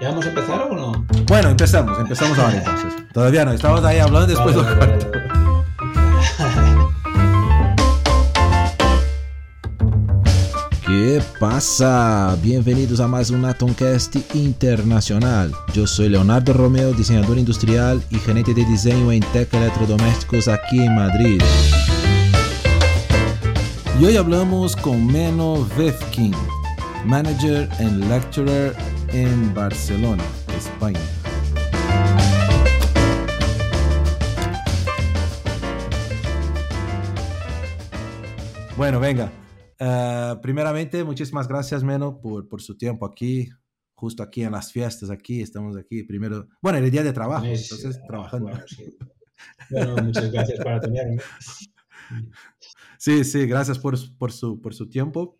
¿Ya 0.00 0.10
vamos 0.10 0.26
a 0.26 0.28
empezar 0.28 0.62
o 0.62 0.76
no? 0.76 1.04
Bueno, 1.26 1.48
empezamos, 1.48 1.98
empezamos 1.98 2.38
ahora 2.38 2.58
entonces. 2.58 2.92
Todavía 3.12 3.44
no, 3.44 3.50
estamos 3.50 3.84
ahí 3.84 3.98
hablando 3.98 4.28
después 4.28 4.54
Vale, 4.54 4.70
lo 4.70 4.78
vale, 4.78 4.96
vale. 4.96 5.18
¿Qué 10.86 11.20
pasa? 11.40 12.36
Bienvenidos 12.40 13.00
a 13.00 13.08
más 13.08 13.30
un 13.30 13.44
Atomcast 13.44 14.14
internacional. 14.34 15.52
Yo 15.74 15.84
soy 15.88 16.10
Leonardo 16.10 16.52
Romeo, 16.52 16.92
diseñador 16.92 17.36
industrial 17.36 18.00
y 18.10 18.18
gerente 18.20 18.54
de 18.54 18.64
diseño 18.66 19.10
en 19.10 19.24
Tech 19.32 19.52
Electrodomésticos 19.52 20.46
aquí 20.46 20.78
en 20.78 20.94
Madrid. 20.94 21.42
Y 24.00 24.04
hoy 24.04 24.16
hablamos 24.16 24.76
con 24.76 25.04
Meno 25.08 25.66
Vefkin, 25.76 26.36
manager 27.04 27.68
and 27.80 28.08
lecturer 28.08 28.76
en 29.12 29.54
Barcelona, 29.54 30.24
España. 30.56 31.00
Bueno, 38.76 39.00
venga. 39.00 39.32
Eh, 39.78 40.34
primeramente, 40.40 41.02
muchísimas 41.04 41.48
gracias, 41.48 41.82
Meno, 41.82 42.20
por, 42.20 42.48
por 42.48 42.62
su 42.62 42.76
tiempo 42.76 43.06
aquí, 43.06 43.48
justo 43.94 44.22
aquí 44.22 44.42
en 44.42 44.52
las 44.52 44.72
fiestas, 44.72 45.10
aquí, 45.10 45.40
estamos 45.42 45.76
aquí. 45.76 46.04
Primero, 46.04 46.46
bueno, 46.60 46.78
el 46.78 46.90
día 46.90 47.02
de 47.02 47.12
trabajo, 47.12 47.42
Tenéis, 47.42 47.70
entonces 47.72 48.00
trabajando. 48.06 48.50
bueno, 48.50 48.64
sí. 48.66 48.96
Bueno, 49.70 49.96
muchas 50.02 50.30
gracias 50.30 50.60
por 50.60 50.80
tenerme. 50.80 51.18
Sí, 52.98 53.22
sí, 53.24 53.46
gracias 53.46 53.78
por, 53.78 53.96
por, 54.16 54.32
su, 54.32 54.60
por 54.60 54.74
su 54.74 54.88
tiempo. 54.88 55.38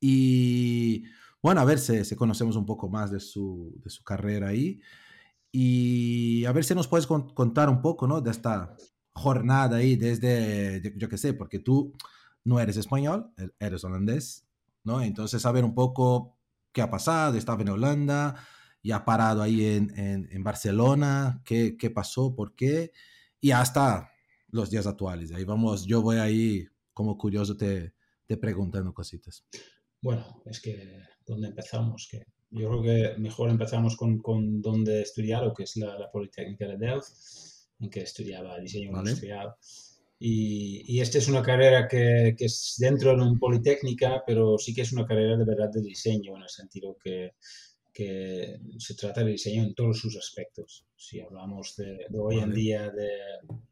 Y 0.00 1.04
bueno, 1.44 1.60
a 1.60 1.64
ver 1.66 1.78
si, 1.78 2.06
si 2.06 2.16
conocemos 2.16 2.56
un 2.56 2.64
poco 2.64 2.88
más 2.88 3.10
de 3.10 3.20
su, 3.20 3.74
de 3.84 3.90
su 3.90 4.02
carrera 4.02 4.48
ahí. 4.48 4.80
Y 5.52 6.42
a 6.46 6.52
ver 6.52 6.64
si 6.64 6.74
nos 6.74 6.88
puedes 6.88 7.06
con- 7.06 7.34
contar 7.34 7.68
un 7.68 7.82
poco, 7.82 8.06
¿no? 8.06 8.22
De 8.22 8.30
esta 8.30 8.74
jornada 9.12 9.76
ahí, 9.76 9.94
desde, 9.96 10.80
yo, 10.96 11.06
qué 11.06 11.18
sé, 11.18 11.34
porque 11.34 11.58
tú 11.58 11.92
no 12.44 12.58
eres 12.60 12.78
español, 12.78 13.30
e- 13.36 13.50
eres 13.58 13.84
holandés, 13.84 14.48
¿no? 14.84 15.02
Entonces, 15.02 15.42
saber 15.42 15.64
un 15.66 15.74
poco 15.74 16.38
qué 16.72 16.80
ha 16.80 16.90
pasado, 16.90 17.36
estaba 17.36 17.60
en 17.60 17.68
Holanda 17.68 18.36
y 18.80 18.92
ha 18.92 19.04
parado 19.04 19.42
ahí 19.42 19.66
en, 19.66 19.90
en, 19.98 20.26
en 20.32 20.42
Barcelona, 20.42 21.42
qué, 21.44 21.76
qué 21.76 21.90
pasó, 21.90 22.34
por 22.34 22.54
qué, 22.54 22.90
y 23.38 23.50
hasta 23.50 24.10
los 24.48 24.70
días 24.70 24.86
actuales. 24.86 25.30
Ahí 25.30 25.44
vamos, 25.44 25.84
yo 25.84 26.00
voy 26.00 26.16
ahí 26.16 26.66
como 26.94 27.18
curioso 27.18 27.54
te, 27.54 27.94
te 28.26 28.38
preguntando 28.38 28.94
cositas. 28.94 29.44
Bueno, 30.00 30.42
es 30.46 30.60
que 30.62 31.13
¿dónde 31.26 31.48
empezamos? 31.48 32.08
Que 32.10 32.24
yo 32.50 32.68
creo 32.68 32.82
que 32.82 33.18
mejor 33.20 33.50
empezamos 33.50 33.96
con, 33.96 34.18
con 34.18 34.60
dónde 34.62 34.98
he 34.98 35.02
estudiado, 35.02 35.52
que 35.52 35.64
es 35.64 35.76
la, 35.76 35.98
la 35.98 36.10
Politécnica 36.10 36.66
de 36.66 36.76
Delft, 36.76 37.08
en 37.80 37.90
que 37.90 38.00
estudiaba 38.00 38.58
diseño 38.60 38.92
Vale. 38.92 39.10
industrial. 39.10 39.54
Y, 40.18 40.84
y 40.86 41.00
esta 41.00 41.18
es 41.18 41.28
una 41.28 41.42
carrera 41.42 41.88
que, 41.88 42.34
que 42.38 42.44
es 42.46 42.76
dentro 42.78 43.10
de 43.10 43.16
una 43.22 43.38
politécnica, 43.38 44.22
pero 44.26 44.56
sí 44.58 44.72
que 44.72 44.82
es 44.82 44.92
una 44.92 45.04
carrera 45.06 45.36
de 45.36 45.44
verdad 45.44 45.70
de 45.72 45.82
diseño, 45.82 46.36
en 46.36 46.42
el 46.42 46.48
sentido 46.48 46.96
que, 47.02 47.32
que 47.92 48.58
se 48.78 48.94
trata 48.94 49.22
de 49.24 49.32
diseño 49.32 49.64
en 49.64 49.74
todos 49.74 49.98
sus 49.98 50.16
aspectos. 50.16 50.86
Si 50.96 51.20
hablamos 51.20 51.74
de, 51.76 52.06
de 52.08 52.18
hoy 52.18 52.36
en 52.36 52.50
Vale. 52.50 52.54
día 52.54 52.90
de, 52.90 53.10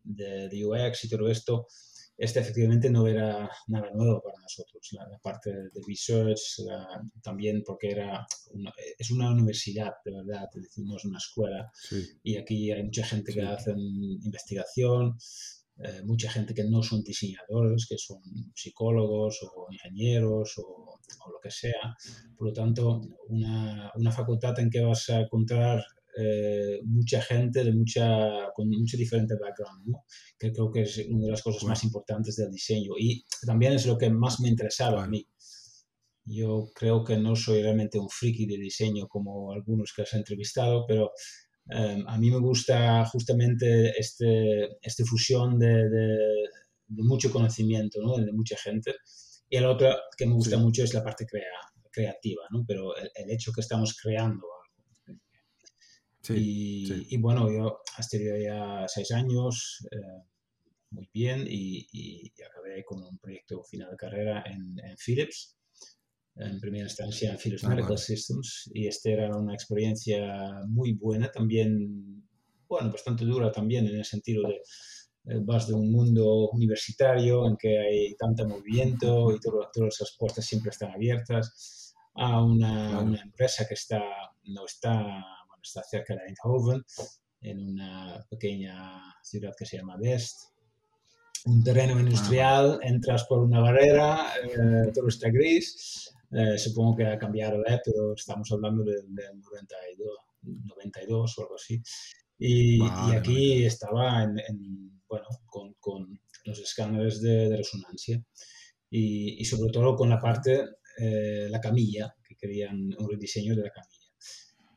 de, 0.02 0.48
de 0.48 0.64
UX 0.66 1.04
y 1.04 1.08
todo 1.08 1.28
esto, 1.28 1.68
este 2.26 2.38
efectivamente 2.40 2.88
no 2.90 3.06
era 3.06 3.50
nada 3.66 3.90
nuevo 3.92 4.22
para 4.22 4.38
nosotros. 4.40 4.82
La, 4.92 5.08
la 5.08 5.18
parte 5.18 5.50
de 5.52 5.80
research, 5.86 6.40
la- 6.66 7.02
también 7.22 7.62
porque 7.66 7.90
era 7.90 8.24
una- 8.52 8.72
es 8.98 9.10
una 9.10 9.30
universidad, 9.32 9.92
de 10.04 10.12
verdad, 10.12 10.46
es 10.54 10.62
decir, 10.62 10.84
no 10.86 10.96
es 10.96 11.04
una 11.04 11.18
escuela. 11.18 11.70
Sí, 11.88 12.00
Y 12.22 12.36
aquí 12.36 12.70
hay 12.72 12.82
mucha 12.84 13.04
gente 13.04 13.32
que 13.32 13.40
Sí. 13.40 13.46
hacen 13.46 13.78
investigación, 14.30 15.16
eh, 15.84 16.02
mucha 16.04 16.30
gente 16.30 16.54
que 16.54 16.64
no 16.64 16.80
son 16.82 17.02
diseñadores, 17.02 17.86
que 17.88 17.96
son 17.98 18.20
psicólogos 18.54 19.40
o 19.42 19.66
ingenieros 19.72 20.58
o, 20.58 20.62
o 21.24 21.30
lo 21.32 21.38
que 21.42 21.50
sea. 21.50 21.96
Por 22.36 22.48
lo 22.48 22.52
tanto, 22.52 23.00
una, 23.28 23.90
una 23.96 24.12
facultad 24.12 24.58
en 24.60 24.70
que 24.70 24.80
vas 24.82 25.08
a 25.10 25.20
encontrar 25.22 25.84
eh, 26.18 26.80
mucha 26.84 27.20
gente 27.22 27.64
de 27.64 27.72
mucha, 27.72 28.50
con 28.54 28.68
mucho 28.68 28.96
diferente 28.96 29.34
background, 29.40 29.86
¿no? 29.88 30.04
que 30.38 30.52
creo 30.52 30.70
que 30.70 30.82
es 30.82 30.98
una 31.08 31.24
de 31.26 31.30
las 31.30 31.42
cosas 31.42 31.62
más 31.64 31.78
Bueno. 31.80 31.88
importantes 31.88 32.36
del 32.36 32.50
diseño. 32.50 32.92
Y 32.98 33.24
también 33.46 33.72
es 33.74 33.86
lo 33.86 33.96
que 33.96 34.10
más 34.10 34.40
me 34.40 34.48
interesaba 34.48 35.04
a 35.04 35.06
Claro. 35.08 35.10
mí. 35.10 35.26
Yo 36.24 36.70
creo 36.74 37.02
que 37.02 37.16
no 37.16 37.34
soy 37.34 37.62
realmente 37.62 37.98
un 37.98 38.08
friki 38.08 38.46
de 38.46 38.56
diseño 38.58 39.08
como 39.08 39.52
algunos 39.52 39.92
que 39.94 40.02
has 40.02 40.14
entrevistado, 40.14 40.84
pero 40.86 41.10
eh, 41.70 42.02
a 42.06 42.18
mí 42.18 42.30
me 42.30 42.38
gusta 42.40 43.04
justamente 43.06 43.90
este, 43.98 44.78
esta 44.82 45.04
fusión 45.04 45.58
de, 45.58 45.88
de- 45.88 46.44
de 46.88 47.02
mucho 47.04 47.30
conocimiento, 47.32 48.00
¿no? 48.02 48.16
de 48.18 48.32
mucha 48.32 48.56
gente. 48.56 48.94
Y 49.48 49.56
el 49.56 49.66
otro 49.66 49.88
que 50.16 50.26
me 50.26 50.34
gusta 50.34 50.56
Sí. 50.56 50.62
mucho 50.62 50.84
es 50.84 50.92
la 50.94 51.02
parte 51.02 51.24
crea- 51.26 51.44
creativa, 51.90 52.42
¿no? 52.50 52.64
pero 52.66 52.96
el, 52.96 53.10
el 53.14 53.30
hecho 53.30 53.52
que 53.52 53.60
estamos 53.60 53.96
creando. 54.00 54.46
Sí, 56.22 56.34
y, 56.34 56.86
sí. 56.86 57.06
y 57.10 57.16
bueno, 57.18 57.50
yo 57.52 57.80
he 57.98 58.00
estudiado 58.00 58.38
ya 58.38 58.88
seis 58.88 59.10
años, 59.12 59.86
eh, 59.90 60.22
muy 60.90 61.08
bien, 61.12 61.46
y, 61.48 61.86
y- 61.92 62.32
y 62.36 62.42
acabé 62.42 62.84
con 62.84 63.02
un 63.02 63.18
proyecto 63.18 63.62
final 63.64 63.90
de 63.90 63.96
carrera 63.96 64.44
en, 64.46 64.78
en 64.84 64.96
Philips, 64.96 65.56
en 66.36 66.60
primera 66.60 66.84
instancia 66.84 67.32
en 67.32 67.38
Philips 67.38 67.64
Ah, 67.64 67.68
Medical 67.70 67.90
vale. 67.90 67.98
Systems, 68.02 68.70
y 68.74 68.86
esta 68.86 69.10
era 69.10 69.36
una 69.36 69.54
experiencia 69.54 70.60
muy 70.68 70.92
buena, 70.94 71.30
también, 71.30 72.26
bueno, 72.68 72.90
bastante 72.90 73.24
dura 73.24 73.52
también 73.52 73.86
en 73.86 73.96
el 73.96 74.04
sentido 74.04 74.48
de 74.48 74.54
eh, 75.24 75.38
vas 75.44 75.68
de 75.68 75.74
un 75.74 75.92
mundo 75.92 76.48
universitario 76.50 77.46
en 77.46 77.56
que 77.56 77.78
hay 77.78 78.14
tanto 78.16 78.46
movimiento 78.48 79.30
y 79.30 79.38
todo- 79.38 79.68
todas 79.72 79.94
esas 79.94 80.16
puertas 80.18 80.44
siempre 80.44 80.70
están 80.70 80.90
abiertas 80.90 81.94
a 82.14 82.42
una, 82.44 82.88
Claro. 82.88 83.06
una 83.06 83.22
empresa 83.22 83.66
que 83.68 83.74
está, 83.74 84.02
no 84.44 84.64
está, 84.66 85.22
está 85.62 85.82
cerca 85.82 86.14
de 86.14 86.20
Eindhoven, 86.26 86.82
en 87.40 87.58
una 87.72 88.24
pequeña 88.30 89.02
ciudad 89.22 89.52
que 89.58 89.66
se 89.66 89.78
llama 89.78 89.96
West. 90.00 90.38
Un 91.44 91.62
terreno 91.64 91.98
industrial, 91.98 92.78
entras 92.82 93.24
por 93.24 93.40
una 93.40 93.60
barrera, 93.60 94.32
eh, 94.44 94.92
todo 94.94 95.08
está 95.08 95.28
gris. 95.30 96.14
eh, 96.30 96.56
supongo 96.56 96.96
que 96.96 97.04
ha 97.06 97.18
cambiado, 97.18 97.60
eh, 97.66 97.80
pero 97.84 98.14
estamos 98.14 98.50
hablando 98.52 98.84
del, 98.84 99.12
del 99.14 99.40
92, 99.40 100.16
92 100.42 101.38
o 101.38 101.42
algo 101.42 101.54
así. 101.56 101.82
Y, 102.38 102.76
y 102.76 102.78
Vale, 102.78 103.16
aquí 103.18 103.64
estaba 103.64 104.22
en, 104.22 104.38
en, 104.38 105.02
bueno, 105.08 105.26
con, 105.46 105.74
con 105.80 106.20
los 106.44 106.58
escáneres 106.58 107.20
de, 107.20 107.48
de 107.50 107.56
resonancia 107.56 108.22
y, 108.90 109.40
y 109.40 109.44
sobre 109.44 109.70
todo 109.72 109.94
con 109.96 110.08
la 110.10 110.20
parte, 110.20 110.64
eh, 110.98 111.48
la 111.50 111.60
camilla, 111.60 112.14
que 112.26 112.34
querían 112.36 112.76
un 112.98 113.10
rediseño 113.10 113.54
de 113.56 113.62
la 113.62 113.70
camilla. 113.70 114.10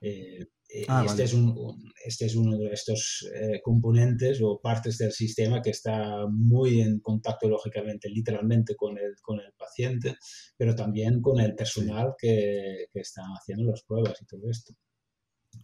Eh, 0.01 0.45
Ah, 0.87 1.03
y 1.03 1.05
este, 1.05 1.21
vale. 1.21 1.23
es 1.23 1.33
un, 1.33 1.49
un- 1.57 1.93
este 2.03 2.25
es 2.25 2.35
uno 2.35 2.57
de 2.57 2.73
estos 2.73 3.27
eh, 3.33 3.61
componentes 3.63 4.41
o 4.41 4.59
partes 4.59 4.97
del 4.97 5.11
sistema 5.11 5.61
que 5.61 5.69
está 5.69 6.25
muy 6.27 6.81
en 6.81 6.99
contacto, 6.99 7.47
lógicamente, 7.47 8.09
literalmente 8.09 8.75
con 8.75 8.97
el, 8.97 9.15
con 9.21 9.39
el 9.39 9.53
paciente, 9.53 10.17
pero 10.57 10.75
también 10.75 11.21
con 11.21 11.39
el 11.39 11.55
personal 11.55 12.13
que, 12.17 12.87
que 12.91 12.99
está 12.99 13.21
haciendo 13.37 13.71
las 13.71 13.83
pruebas 13.83 14.21
y 14.21 14.25
todo 14.25 14.49
esto. 14.49 14.73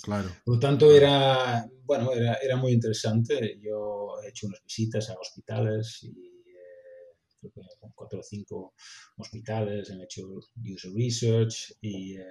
Claro. 0.04 0.30
Por 0.46 0.56
lo 0.56 0.60
tanto, 0.60 0.92
era, 0.96 1.68
bueno, 1.84 2.14
era, 2.14 2.36
era 2.36 2.56
muy 2.56 2.72
interesante. 2.72 3.60
Yo 3.60 4.16
he 4.24 4.30
hecho 4.30 4.48
unas 4.48 4.64
visitas 4.64 5.10
a 5.10 5.16
hospitales 5.20 6.00
y 6.04 6.10
eh, 6.10 7.18
creo 7.40 7.52
que 7.52 7.62
con 7.80 7.92
cuatro 7.94 8.20
o 8.20 8.24
cinco 8.24 8.74
hospitales 9.18 9.90
he 9.90 10.02
hecho 10.02 10.24
user 10.64 10.92
research. 10.94 11.74
Y, 11.82 12.16
eh, 12.18 12.24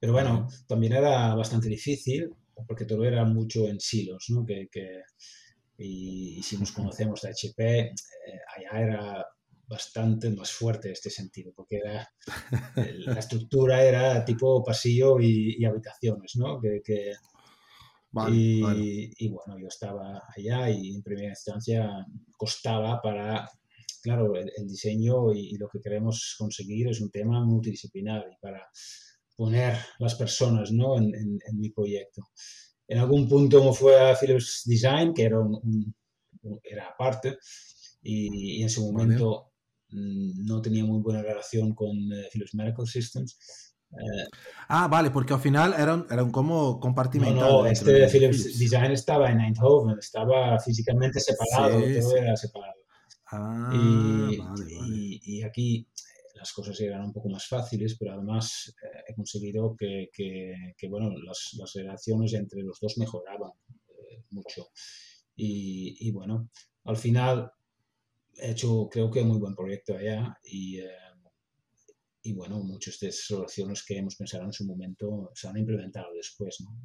pero 0.00 0.12
bueno, 0.12 0.48
también 0.66 0.94
era 0.94 1.34
bastante 1.34 1.68
difícil 1.68 2.30
porque 2.66 2.84
todo 2.84 3.04
era 3.04 3.24
mucho 3.24 3.66
en 3.68 3.80
silos, 3.80 4.26
¿no? 4.30 4.44
Que, 4.44 4.68
que- 4.70 5.02
y, 5.78 6.38
y 6.38 6.42
si 6.42 6.58
nos 6.58 6.72
conocemos 6.72 7.22
de 7.22 7.30
HP, 7.30 7.80
eh, 7.80 7.92
allá 8.56 8.80
era 8.82 9.26
bastante 9.66 10.30
más 10.30 10.50
fuerte 10.50 10.90
este 10.92 11.10
sentido, 11.10 11.52
porque 11.54 11.76
era, 11.78 12.08
la 13.06 13.18
estructura 13.20 13.84
era 13.84 14.24
tipo 14.24 14.62
pasillo 14.64 15.20
y, 15.20 15.56
y 15.58 15.64
habitaciones, 15.64 16.32
¿no? 16.36 16.60
Que, 16.60 16.80
que- 16.84 17.14
Vale, 18.12 18.36
y, 18.36 18.60
vale. 18.60 19.10
y 19.18 19.28
bueno, 19.28 19.58
yo 19.58 19.68
estaba 19.68 20.22
allá 20.36 20.68
y 20.70 20.94
en 20.94 21.02
primera 21.02 21.28
instancia 21.30 21.88
costaba 22.36 23.00
para, 23.00 23.48
claro, 24.02 24.34
el, 24.36 24.50
el 24.56 24.66
diseño 24.66 25.32
y, 25.32 25.50
y 25.54 25.56
lo 25.56 25.68
que 25.68 25.80
queremos 25.80 26.34
conseguir 26.38 26.88
es 26.88 27.00
un 27.00 27.10
tema 27.10 27.44
multidisciplinar 27.44 28.26
y 28.32 28.36
para 28.40 28.68
poner 29.40 29.74
las 29.98 30.14
personas 30.16 30.70
¿no? 30.70 30.98
en, 30.98 31.14
en- 31.14 31.38
en 31.48 31.58
mi 31.58 31.70
proyecto. 31.70 32.28
En 32.86 32.98
algún 32.98 33.26
punto 33.26 33.64
me 33.64 33.72
fue 33.72 33.94
a 33.98 34.14
Philips 34.14 34.64
Design, 34.66 35.14
que 35.14 35.22
era, 35.24 35.38
un, 35.40 35.54
un- 35.54 35.94
un- 36.42 36.60
era 36.62 36.88
aparte, 36.88 37.38
y, 38.02 38.58
y 38.58 38.62
en 38.62 38.68
su 38.68 38.80
momento 38.92 39.52
mm, 39.88 40.44
no 40.44 40.60
tenía 40.60 40.84
muy 40.84 41.00
buena 41.00 41.22
relación 41.22 41.74
con 41.74 41.90
eh, 42.12 42.28
Philips 42.30 42.54
Medical 42.54 42.86
Systems. 42.86 43.38
ah, 44.68 44.88
vale, 44.88 45.10
porque 45.10 45.32
al 45.32 45.40
final 45.40 45.72
eran, 45.72 46.06
eran 46.10 46.30
como 46.30 46.78
compartimentados. 46.78 47.52
No, 47.52 47.62
no 47.62 47.66
este 47.66 48.08
Philips, 48.08 48.58
Design 48.58 48.92
estaba 48.92 49.30
en 49.30 49.40
Eindhoven, 49.40 49.98
estaba 49.98 50.58
físicamente 50.60 51.18
separado, 51.18 51.80
todo 51.98 52.16
era 52.16 52.36
separado. 52.36 52.80
Ah, 53.32 53.70
y, 53.72 54.36
vale, 54.38 54.64
vale. 54.76 54.94
y, 54.96 55.20
y 55.24 55.42
aquí 55.44 55.86
las 56.40 56.52
cosas 56.54 56.80
eran 56.80 57.02
un 57.02 57.12
poco 57.12 57.28
más 57.28 57.46
fáciles, 57.46 57.96
pero 57.98 58.14
además 58.14 58.74
eh, 58.82 59.02
he 59.08 59.14
conseguido 59.14 59.76
que, 59.76 60.08
que, 60.10 60.72
que 60.76 60.88
bueno, 60.88 61.10
las, 61.22 61.50
las, 61.58 61.74
relaciones 61.74 62.32
entre 62.32 62.62
los 62.62 62.80
dos 62.80 62.96
mejoraban 62.96 63.52
eh, 63.88 64.24
mucho. 64.30 64.68
Y, 65.36 66.08
y, 66.08 66.10
bueno, 66.10 66.48
al 66.84 66.96
final 66.96 67.52
he 68.38 68.52
hecho, 68.52 68.88
creo 68.90 69.10
que 69.10 69.22
muy 69.22 69.38
buen 69.38 69.54
proyecto 69.54 69.94
allá 69.94 70.34
y, 70.42 70.78
eh, 70.78 70.88
y 72.22 72.32
bueno, 72.32 72.62
muchas 72.62 72.98
de 73.00 73.08
esas 73.08 73.26
soluciones 73.26 73.84
que 73.84 73.98
hemos 73.98 74.16
pensado 74.16 74.44
en 74.44 74.52
su 74.52 74.64
momento 74.64 75.30
se 75.34 75.46
han 75.46 75.58
implementado 75.58 76.14
después, 76.14 76.56
¿no? 76.62 76.80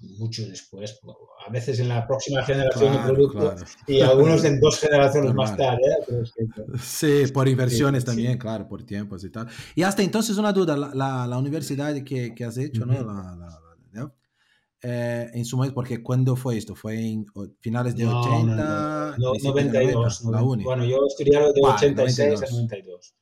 Mucho 0.00 0.46
después, 0.48 1.00
a 1.46 1.50
veces 1.50 1.80
en 1.80 1.88
la 1.88 2.06
próxima 2.06 2.44
generación 2.44 2.92
Claro, 2.92 3.08
de 3.08 3.12
productos 3.14 3.54
claro. 3.54 3.66
y 3.88 4.00
algunos 4.00 4.44
en 4.44 4.60
dos 4.60 4.78
generaciones 4.78 5.34
más 5.34 5.50
Normal. 5.58 5.78
tarde. 6.06 6.22
¿eh? 6.22 6.78
Sí, 6.80 7.32
por 7.32 7.48
inversiones 7.48 8.02
sí. 8.02 8.06
también, 8.06 8.38
claro, 8.38 8.68
por 8.68 8.84
tiempos 8.84 9.24
y 9.24 9.30
tal. 9.30 9.48
Y 9.74 9.82
hasta 9.82 10.02
entonces 10.02 10.36
una 10.38 10.52
duda, 10.52 10.76
la, 10.76 10.94
la, 10.94 11.26
la 11.26 11.38
universidad 11.38 11.94
que, 12.04 12.32
que 12.34 12.44
has 12.44 12.56
hecho, 12.58 12.86
¿no? 12.86 12.92
La, 12.94 13.58
¿no? 13.92 14.14
Eh, 14.82 15.30
en 15.34 15.44
su 15.44 15.56
momento, 15.56 15.74
porque 15.74 16.00
¿cuándo 16.00 16.36
fue 16.36 16.56
esto? 16.56 16.76
¿Fue 16.76 16.94
en 17.04 17.26
finales 17.60 17.96
de 17.96 18.04
No, 18.04 18.20
80? 18.20 18.54
no, 18.54 18.54
no, 18.54 19.16
no, 19.18 19.30
principios 19.32 19.54
de 19.56 19.64
92. 19.94 20.24
90, 20.24 20.30
la 20.38 20.42
uni. 20.44 20.62
Bueno, 20.64 20.84
yo 20.84 21.04
estudié 21.08 21.32
de 21.40 21.60
Vale, 21.60 21.74
86 21.74 22.28
92. 22.40 22.42
a 22.42 22.54
92. 22.54 23.14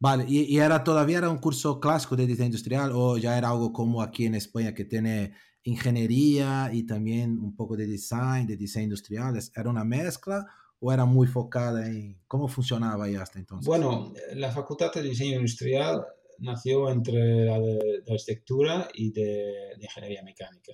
Vale, 0.00 0.24
y, 0.28 0.42
y 0.44 0.58
era 0.60 0.84
todavía 0.84 1.18
era 1.18 1.28
un 1.28 1.38
curso 1.38 1.80
clásico 1.80 2.14
de 2.14 2.24
diseño 2.28 2.46
industrial 2.46 2.92
o 2.94 3.18
ya 3.18 3.36
era 3.36 3.50
algo 3.50 3.72
como 3.72 4.00
aquí 4.00 4.26
en 4.26 4.36
España 4.36 4.72
que 4.72 4.84
tiene 4.84 5.32
ingeniería 5.64 6.70
y 6.72 6.84
también 6.84 7.38
un 7.38 7.54
poco 7.54 7.76
de 7.76 7.86
design, 7.86 8.46
de 8.46 8.56
diseño 8.56 8.84
industrial? 8.84 9.36
¿Es- 9.36 9.52
¿Era 9.56 9.70
una 9.70 9.84
mezcla 9.84 10.46
o 10.80 10.92
era 10.92 11.04
muy 11.04 11.26
focada 11.26 11.86
en 11.86 12.20
cómo 12.26 12.48
funcionaba 12.48 13.04
ahí 13.06 13.16
hasta 13.16 13.38
entonces? 13.38 13.66
Bueno, 13.66 14.12
la 14.34 14.50
Facultad 14.52 14.92
de 14.94 15.02
Diseño 15.02 15.36
Industrial 15.36 16.04
nació 16.38 16.88
entre 16.90 17.44
la 17.44 17.58
de, 17.58 18.02
de 18.04 18.12
arquitectura 18.12 18.88
y 18.94 19.10
de, 19.12 19.72
de 19.76 19.82
ingeniería 19.84 20.22
mecánica. 20.22 20.72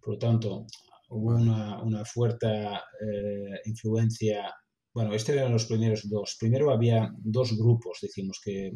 Por 0.00 0.14
lo 0.14 0.18
tanto, 0.18 0.66
hubo 1.08 1.36
una, 1.36 1.82
una 1.82 2.04
fuerte 2.04 2.46
eh, 2.46 3.60
influencia. 3.64 4.54
Bueno, 4.92 5.14
estos 5.14 5.34
eran 5.34 5.52
los 5.52 5.64
primeros 5.66 6.08
dos. 6.08 6.36
Primero 6.38 6.70
había 6.70 7.10
dos 7.18 7.56
grupos, 7.56 7.98
decimos 8.02 8.40
que 8.44 8.66
eh, 8.66 8.74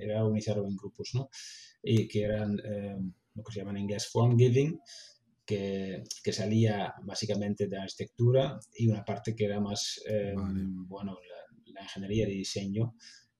era 0.00 0.24
organizado 0.24 0.64
en 0.66 0.76
grupos, 0.76 1.10
¿no? 1.14 1.28
Y 1.82 2.06
que 2.06 2.22
eran 2.22 2.56
eh, 2.64 2.96
lo 3.34 3.42
que 3.42 3.52
se 3.52 3.58
llama 3.60 3.72
en 3.72 3.78
inglés 3.78 4.08
form 4.08 4.36
giving, 4.38 4.78
que, 5.44 6.02
que 6.22 6.32
salía 6.32 6.94
básicamente 7.02 7.66
de 7.66 7.78
arquitectura 7.78 8.58
y 8.74 8.88
una 8.88 9.04
parte 9.04 9.34
que 9.34 9.44
era 9.44 9.60
más, 9.60 10.00
eh, 10.08 10.32
Vale. 10.36 10.62
bueno, 10.86 11.18
la, 11.66 11.72
la 11.74 11.82
ingeniería 11.82 12.26
de 12.26 12.32
diseño, 12.32 12.94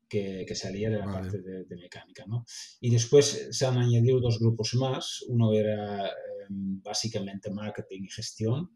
que, 0.08 0.44
que 0.46 0.54
salía 0.56 0.90
de 0.90 0.98
la 0.98 1.06
Vale. 1.06 1.18
parte 1.20 1.40
de, 1.40 1.64
de 1.64 1.76
mecánica, 1.76 2.24
¿no? 2.26 2.44
Y 2.80 2.90
después 2.90 3.48
se 3.52 3.64
han 3.66 3.78
añadido 3.78 4.18
dos 4.18 4.40
grupos 4.40 4.74
más. 4.74 5.22
Uno 5.28 5.52
era 5.52 6.08
eh, 6.08 6.12
básicamente 6.48 7.48
marketing 7.50 8.02
y 8.02 8.10
gestión 8.10 8.70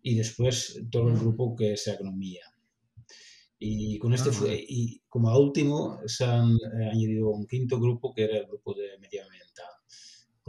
y 0.00 0.14
después 0.14 0.80
todo 0.90 1.08
el 1.08 1.18
grupo 1.18 1.56
que 1.56 1.72
es 1.72 1.88
agronomía. 1.88 2.44
Y 3.58 3.98
con 3.98 4.14
este 4.14 4.30
Ah, 4.30 4.32
fue, 4.32 4.64
y 4.66 5.02
como 5.08 5.36
último 5.36 5.98
se 6.06 6.24
han 6.24 6.52
eh, 6.52 6.88
añadido 6.92 7.30
un 7.30 7.46
quinto 7.48 7.80
grupo 7.80 8.14
que 8.14 8.22
era 8.24 8.38
el 8.38 8.46
grupo 8.46 8.72
de 8.74 8.96
medioambiental. 9.00 9.69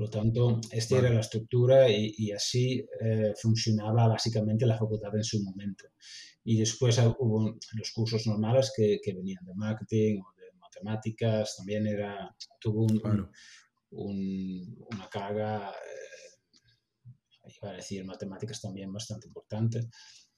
Por 0.01 0.07
lo 0.07 0.19
tanto, 0.19 0.59
esta 0.71 0.97
era 0.97 1.11
la 1.13 1.19
estructura 1.19 1.87
y, 1.87 2.11
y 2.17 2.31
así 2.31 2.83
eh, 3.01 3.33
funcionaba 3.39 4.07
básicamente 4.07 4.65
la 4.65 4.75
facultad 4.75 5.15
en 5.15 5.23
su 5.23 5.43
momento. 5.43 5.85
Y 6.43 6.57
después 6.57 6.97
hubo 7.19 7.55
los 7.73 7.91
cursos 7.91 8.25
normales 8.25 8.73
que, 8.75 8.97
que 9.03 9.13
venían 9.13 9.45
de 9.45 9.53
marketing 9.53 10.21
o 10.21 10.33
de 10.35 10.57
matemáticas, 10.57 11.55
también 11.55 11.85
era, 11.85 12.35
tuvo 12.59 12.85
un, 12.85 12.97
Claro. 12.97 13.29
un- 13.91 14.75
una 14.91 15.07
carga, 15.07 15.69
eh, 15.69 17.51
iba 17.61 17.69
a 17.69 17.75
decir 17.75 18.03
matemáticas 18.03 18.59
también 18.59 18.91
bastante 18.91 19.27
importante. 19.27 19.81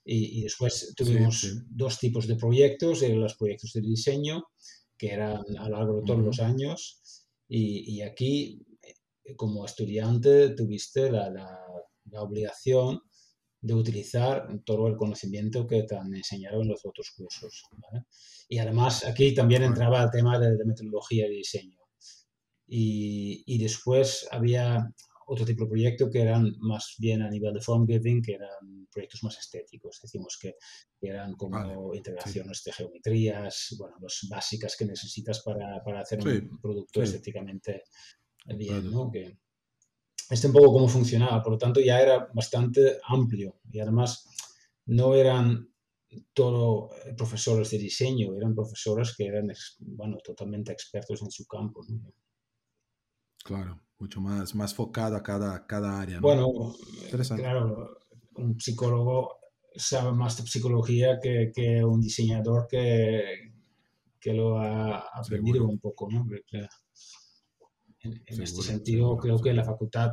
Y, 0.03 0.39
y 0.39 0.43
después 0.43 0.93
tuvimos 0.93 1.39
sí. 1.39 1.57
dos 1.69 1.99
tipos 1.99 2.27
de 2.27 2.35
proyectos, 2.35 3.01
eran 3.01 3.21
los 3.21 3.35
proyectos 3.37 3.71
de 3.71 3.79
diseño, 3.79 4.43
que 4.97 5.13
eran 5.13 5.41
a 5.57 5.69
lo 5.69 5.77
largo 5.77 5.95
de 6.01 6.05
todos 6.05 6.19
Ujú. 6.19 6.25
los 6.27 6.39
años. 6.41 6.99
Y, 7.47 7.95
y 7.95 8.01
aquí, 8.01 8.65
como 9.35 9.65
estudiante, 9.65 10.49
tuviste 10.49 11.11
la, 11.11 11.29
la- 11.29 11.59
la 12.11 12.21
obligación 12.21 13.01
de 13.61 13.73
utilizar 13.73 14.47
todo 14.65 14.87
el 14.87 14.97
conocimiento 14.97 15.65
que 15.65 15.83
te 15.83 15.95
han 15.95 16.13
enseñado 16.13 16.61
en 16.61 16.67
los 16.67 16.85
otros 16.85 17.11
cursos. 17.15 17.63
¿vale? 17.77 18.05
Y 18.49 18.57
además 18.57 19.05
aquí 19.05 19.33
también 19.33 19.63
entraba 19.63 20.03
el 20.03 20.11
tema 20.11 20.37
de, 20.37 20.57
de 20.57 20.65
metodología 20.65 21.27
y 21.27 21.37
diseño. 21.37 21.77
Y, 22.67 23.43
y 23.45 23.57
después 23.61 24.27
había 24.31 24.89
otro 25.27 25.45
tipo 25.45 25.63
de 25.63 25.69
proyecto 25.69 26.09
que 26.09 26.21
eran 26.21 26.51
más 26.59 26.95
bien 26.99 27.21
a 27.21 27.29
nivel 27.29 27.53
de 27.53 27.61
form 27.61 27.87
giving, 27.87 28.21
que 28.21 28.33
eran 28.33 28.87
proyectos 28.91 29.23
más 29.23 29.37
estéticos, 29.39 29.99
decimos 30.01 30.37
que, 30.41 30.55
que 30.99 31.07
eran 31.07 31.33
como 31.35 31.51
Vale, 31.51 31.97
integraciones 31.97 32.61
de 32.65 32.73
geometrías, 32.73 33.75
bueno, 33.79 33.95
las 34.01 34.27
básicas 34.29 34.75
que 34.77 34.85
necesitas 34.85 35.41
para, 35.41 35.81
para 35.83 36.01
hacer 36.01 36.21
Sí, 36.21 36.29
un 36.29 36.59
producto 36.61 36.99
sí. 36.99 37.05
estéticamente 37.05 37.83
bien. 38.45 38.91
¿no? 38.91 39.11
Que 39.11 39.37
este 40.29 40.47
un 40.47 40.53
poco 40.53 40.73
cómo 40.73 40.87
funcionaba, 40.87 41.41
por 41.41 41.53
lo 41.53 41.57
tanto 41.57 41.79
ya 41.79 42.01
era 42.01 42.29
bastante 42.33 42.97
amplio 43.07 43.59
y 43.71 43.79
además 43.79 44.27
no 44.85 45.15
eran 45.15 45.69
todo 46.33 46.89
eh, 47.05 47.13
profesores 47.15 47.71
de 47.71 47.77
diseño, 47.77 48.35
eran 48.35 48.53
profesores 48.53 49.15
que 49.15 49.25
eran, 49.25 49.51
bueno, 49.79 50.17
totalmente 50.23 50.71
expertos 50.71 51.21
en 51.21 51.31
su 51.31 51.45
campo, 51.45 51.83
¿no? 51.87 52.13
Claro, 53.43 53.81
mucho 53.99 54.21
más, 54.21 54.55
más 54.55 54.73
focado 54.73 55.15
a 55.17 55.23
cada, 55.23 55.65
cada 55.65 55.99
área. 55.99 56.15
¿no? 56.17 56.21
Bueno, 56.21 56.73
claro, 57.35 57.99
un 58.35 58.59
psicólogo 58.59 59.37
sabe 59.75 60.13
más 60.13 60.37
de 60.37 60.47
psicología 60.47 61.19
que, 61.21 61.51
que 61.53 61.83
un 61.83 61.99
diseñador 61.99 62.67
que, 62.69 63.53
que 64.19 64.33
lo 64.33 64.59
ha 64.59 64.99
aprendido 64.99 65.55
Seguro. 65.55 65.73
un 65.73 65.79
poco, 65.79 66.09
¿no? 66.09 66.25
En, 68.03 68.21
en 68.27 68.41
este 68.41 68.61
Seguro, 68.61 68.61
sentido, 68.61 69.17
seguro, 69.17 69.17
creo 69.17 69.39
que 69.41 69.53
la 69.53 69.63
facultad 69.63 70.11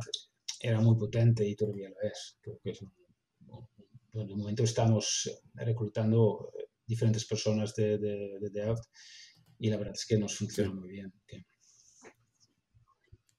era 0.59 0.79
muy 0.81 0.95
potente 0.97 1.47
y 1.47 1.55
todavía 1.55 1.89
lo 1.89 2.01
es. 2.01 2.37
Creo 2.41 2.59
que 2.63 2.71
es 2.71 2.81
un- 2.81 2.93
un- 4.13 4.27
de 4.27 4.35
momento 4.35 4.63
estamos 4.63 5.29
reclutando 5.53 6.51
eh, 6.59 6.65
diferentes 6.85 7.25
personas 7.25 7.73
de, 7.75 7.97
de, 7.97 8.37
de 8.41 8.49
Delft 8.49 8.83
y 9.59 9.69
la 9.69 9.77
verdad 9.77 9.93
es 9.95 10.05
que 10.05 10.17
nos 10.17 10.35
funciona 10.37 10.71
muy 10.73 10.89
bien. 10.89 11.13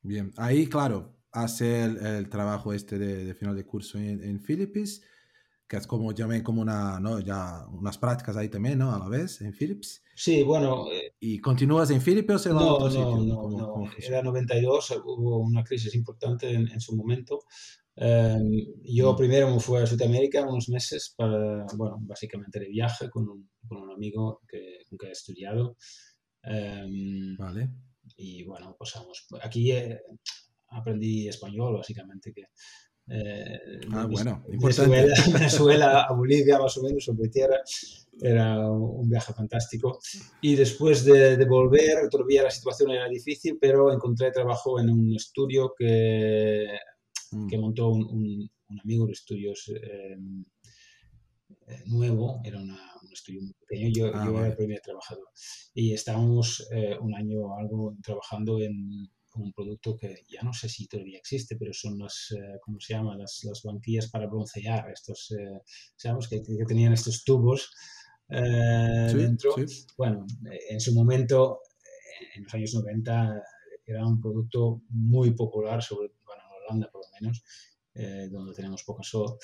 Bien, 0.03 0.33
ahí, 0.37 0.67
claro, 0.69 1.17
hace 1.31 1.85
el, 1.85 1.97
el 2.05 2.29
trabajo 2.29 2.73
este 2.73 2.99
de, 2.99 3.25
de 3.25 3.35
final 3.35 3.55
de 3.57 3.65
curso 3.67 3.99
en, 3.99 4.23
en 4.23 4.41
Philips, 4.43 5.03
que 5.69 5.77
es 5.77 5.87
como 5.87 6.15
también 6.15 6.43
como 6.43 6.63
una, 6.63 7.01
¿no? 7.01 7.21
Ya 7.21 7.67
unas 7.69 7.99
prácticas 7.99 8.37
ahí 8.37 8.49
también, 8.49 8.79
¿no? 8.79 8.95
A 8.95 8.99
la 8.99 9.09
vez, 9.09 9.41
en 9.43 9.53
Philips. 9.55 10.03
Sí, 10.15 10.43
bueno, 10.43 10.91
eh, 10.93 11.12
¿Y 11.25 11.39
continúas 11.39 11.89
en 11.91 12.01
Philips 12.03 12.47
o 12.49 12.55
va 12.55 12.61
a 12.61 12.65
no, 12.65 12.75
otro 12.75 12.87
no, 12.87 12.91
sitio? 12.91 13.25
no, 13.27 13.37
¿Cómo- 13.43 13.59
no. 13.59 13.69
cómo 13.73 13.87
funciona? 13.87 14.17
Era 14.17 14.25
92, 14.25 14.91
hubo 15.05 15.39
una 15.39 15.63
crisis 15.63 15.95
importante 15.95 16.51
en, 16.53 16.67
en 16.69 16.81
su 16.81 16.97
momento. 16.97 17.45
Eh, 17.95 18.39
yo 18.83 19.13
Mm. 19.13 19.17
primero 19.17 19.49
me 19.55 19.61
fui 19.61 19.79
a 19.81 19.87
Sudamérica 19.87 20.43
unos 20.45 20.69
meses 20.69 21.15
para, 21.17 21.65
bueno, 21.77 21.99
básicamente 22.01 22.59
de 22.59 22.69
viaje 22.69 23.09
con 23.09 23.29
un, 23.29 23.51
con 23.69 23.83
un 23.83 23.91
amigo 23.93 24.41
que, 24.49 24.79
con 24.89 24.99
que 24.99 25.07
he 25.07 25.13
estudiado. 25.13 25.77
Eh, 26.43 26.87
Vale. 27.39 27.71
y 28.17 28.43
bueno, 28.43 28.75
pasamos. 28.77 29.25
Aquí 29.45 29.71
eh, 29.71 30.01
aprendí 30.71 31.29
español, 31.29 31.75
básicamente, 31.77 32.33
que 32.33 32.47
eh, 33.09 33.81
Ah, 33.93 34.07
bueno, 34.07 34.45
importante. 34.51 35.07
Venezuela 35.33 36.03
a 36.09 36.13
Bolivia, 36.13 36.59
más 36.59 36.77
o 36.79 36.83
menos, 36.83 37.05
sobre 37.05 37.29
tierra. 37.29 37.57
Era 38.21 38.71
un 38.71 39.09
viaje 39.09 39.33
fantástico. 39.33 39.99
Y 40.41 40.55
después 40.55 41.05
de, 41.05 41.37
de 41.37 41.45
volver, 41.47 42.09
todavía 42.11 42.43
la 42.45 42.51
situación 42.51 42.91
era 42.91 43.09
difícil, 43.09 43.59
pero 43.61 43.93
encontré 43.93 44.31
trabajo 44.31 44.79
en 44.79 44.91
un 44.91 45.15
estudio 45.17 45.73
que, 45.77 46.67
Mm, 47.35 47.47
que 47.49 47.57
montó 47.57 47.89
un, 47.89 48.05
un- 48.05 48.51
un 48.69 48.81
amigo 48.81 49.07
de 49.07 49.13
estudios 49.13 49.73
eh, 49.75 50.17
eh, 51.67 51.83
nuevo, 51.87 52.41
era 52.45 52.59
una- 52.61 52.93
un 53.03 53.13
estudio 53.13 53.41
muy 53.43 53.55
pequeño, 53.67 53.89
yo, 53.95 54.07
Ah, 54.09 54.23
yo 54.25 54.31
era 54.31 54.33
vale. 54.33 54.49
el 54.51 54.57
primer 54.57 54.81
trabajador. 54.81 55.27
Y 55.75 55.93
estábamos 55.95 56.67
eh, 56.73 56.97
un 57.01 57.15
año 57.15 57.41
o 57.41 57.59
algo 57.59 57.97
trabajando 58.03 58.61
en 58.61 59.11
un 59.35 59.53
producto 59.53 59.97
que 59.97 60.25
ya 60.29 60.43
no 60.43 60.53
sé 60.53 60.69
si 60.69 60.87
todavía 60.87 61.19
existe, 61.19 61.57
pero 61.57 61.73
son 61.73 61.99
las, 61.99 62.35
eh, 62.37 62.59
¿cómo 62.63 62.79
se 62.81 62.95
llama? 62.95 63.17
Las, 63.17 63.41
las 63.45 63.63
banquillas 63.63 64.11
para 64.11 64.27
broncear, 64.27 64.91
estos, 64.91 65.31
eh, 65.33 65.61
sabemos 65.97 66.29
que, 66.29 66.43
que 66.43 66.65
tenían 66.67 66.93
estos 66.93 67.25
tubos 67.25 67.71
eh, 68.29 69.09
Sí, 69.11 69.17
dentro. 69.17 69.55
sí. 69.67 69.87
Bueno, 69.97 70.27
en 70.71 70.81
su 70.81 70.95
momento, 70.95 71.61
en 72.35 72.45
los 72.45 72.55
años 72.55 72.75
90, 72.75 73.43
era 73.87 74.07
un 74.07 74.21
producto 74.21 74.83
muy 74.91 75.33
popular, 75.33 75.83
sobre, 75.83 76.13
bueno, 76.25 76.43
en 76.45 76.65
Holanda 76.65 76.91
por 76.91 77.03
lo 77.03 77.13
menos, 77.21 77.43
eh, 77.95 78.29
donde 78.31 78.55
tenemos 78.55 78.85
poca 78.85 79.03
sol. 79.03 79.39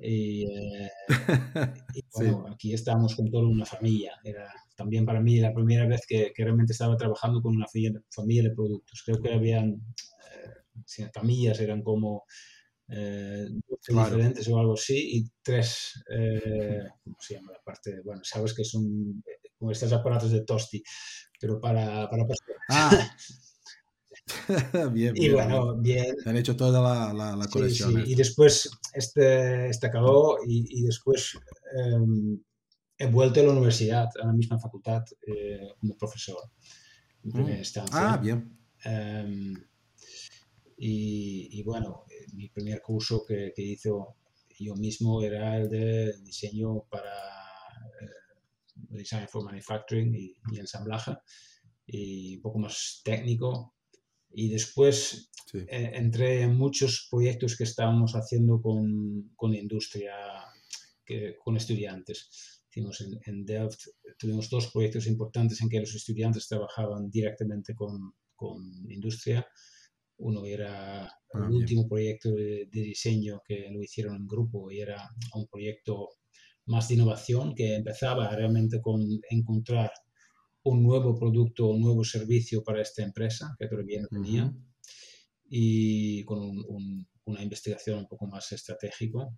Y, 0.00 0.44
eh, 0.44 0.90
bueno, 2.14 2.46
aquí 2.52 2.74
estábamos 2.74 3.14
con 3.14 3.30
toda 3.30 3.46
una 3.46 3.64
familia. 3.64 4.12
Era 4.24 4.52
también 4.74 5.06
para 5.06 5.20
mí 5.20 5.38
la 5.38 5.54
primera 5.54 5.86
vez 5.86 6.02
que, 6.06 6.32
que 6.34 6.44
realmente 6.44 6.72
estaba 6.72 6.96
trabajando 6.96 7.40
con 7.40 7.54
una 7.54 7.66
familia, 7.68 8.42
de 8.42 8.54
productos. 8.54 9.02
Creo 9.04 9.20
que 9.20 9.32
habían 9.32 9.70
eh, 9.70 11.10
familias, 11.12 11.60
eran 11.60 11.82
como 11.82 12.24
eh, 12.88 13.48
diferentes 13.88 14.48
o 14.48 14.58
algo 14.58 14.74
así, 14.74 15.18
y 15.18 15.30
tres, 15.42 16.02
eh, 16.10 16.82
¿cómo 17.04 17.16
se 17.20 17.34
llama 17.34 17.52
la 17.52 17.62
parte? 17.64 18.00
Bueno, 18.04 18.22
sabes 18.24 18.54
que 18.54 18.64
son 18.64 19.22
como 19.58 19.70
estos 19.70 19.92
aparatos 19.92 20.32
de 20.32 20.44
tosti, 20.44 20.82
pero 21.40 21.60
para... 21.60 22.08
para 22.10 22.26
ah. 22.70 23.16
bien, 24.92 25.14
y 25.16 25.28
bueno, 25.28 25.76
bien. 25.76 26.16
Han 26.24 26.36
hecho 26.36 26.56
toda 26.56 26.80
la, 26.80 27.12
la, 27.12 27.36
la 27.36 27.46
colección. 27.46 28.04
Sí, 28.04 28.12
Y 28.12 28.14
después 28.14 28.70
este, 28.94 29.68
este 29.68 29.86
acabó 29.86 30.38
y, 30.46 30.80
y 30.80 30.82
después 30.82 31.34
eh, 31.76 32.38
he 32.98 33.06
vuelto 33.06 33.40
a 33.40 33.44
la 33.44 33.52
universidad, 33.52 34.08
a 34.22 34.26
la 34.26 34.32
misma 34.32 34.58
facultad, 34.58 35.04
eh, 35.26 35.68
como 35.80 35.96
profesor. 35.96 36.38
Mm. 37.22 37.62
Ah, 37.92 38.18
bien. 38.18 38.58
Um, 38.84 39.54
y, 40.76 41.48
y, 41.58 41.62
bueno, 41.62 42.04
mi 42.34 42.48
primer 42.48 42.82
curso 42.82 43.24
que, 43.26 43.52
que 43.54 43.62
hice 43.62 43.90
yo 44.58 44.74
mismo 44.74 45.22
era 45.22 45.56
el 45.56 45.68
de 45.68 46.12
diseño 46.22 46.84
para 46.90 47.14
eh, 48.00 48.08
Design 48.74 49.28
for 49.28 49.44
Manufacturing 49.44 50.14
y, 50.14 50.36
y, 50.52 50.58
ensamblaje, 50.58 51.16
y 51.86 52.36
un 52.36 52.42
poco 52.42 52.58
más 52.58 53.00
técnico. 53.04 53.74
Y 54.34 54.50
después 54.50 55.30
sí. 55.50 55.58
eh, 55.58 55.92
entré 55.94 56.42
en 56.42 56.56
muchos 56.56 57.08
proyectos 57.10 57.56
que 57.56 57.64
estábamos 57.64 58.12
haciendo 58.12 58.60
con, 58.60 59.30
con 59.36 59.54
industria, 59.54 60.14
que, 61.04 61.36
con 61.42 61.56
estudiantes. 61.56 62.62
Hicimos 62.70 63.00
en, 63.00 63.20
en, 63.26 63.44
Delft, 63.44 63.86
tuvimos 64.18 64.50
dos 64.50 64.70
proyectos 64.72 65.06
importantes 65.06 65.60
en 65.60 65.68
que 65.68 65.80
los 65.80 65.94
estudiantes 65.94 66.48
trabajaban 66.48 67.08
directamente 67.10 67.74
con, 67.74 68.14
con 68.34 68.62
industria 68.90 69.46
uno 70.18 70.44
era 70.44 71.06
ah, 71.06 71.12
el 71.34 71.54
último 71.54 71.88
proyecto 71.88 72.30
de, 72.30 72.68
de, 72.70 72.80
diseño 72.82 73.42
que 73.44 73.68
lo 73.70 73.82
hicieron 73.82 74.16
en 74.16 74.26
grupo 74.26 74.70
y 74.70 74.80
era 74.80 75.08
un 75.34 75.46
proyecto 75.46 76.10
más 76.66 76.88
de 76.88 76.94
innovación 76.94 77.54
que 77.54 77.74
empezaba 77.74 78.34
realmente 78.34 78.80
con 78.80 79.02
encontrar 79.30 79.90
un 80.64 80.82
nuevo 80.82 81.14
producto, 81.14 81.68
un 81.68 81.80
nuevo 81.80 82.04
servicio 82.04 82.62
para 82.62 82.82
esta 82.82 83.02
empresa 83.02 83.54
que 83.58 83.68
todavía 83.68 84.00
no 84.00 84.08
tenía 84.08 84.44
uh 84.44 84.48
-huh. 84.48 84.64
y 85.48 86.24
con 86.24 86.38
un, 86.40 86.64
un, 86.68 87.08
una 87.26 87.42
investigación 87.42 87.98
un 88.00 88.08
poco 88.08 88.26
más 88.26 88.50
estratégica. 88.52 89.28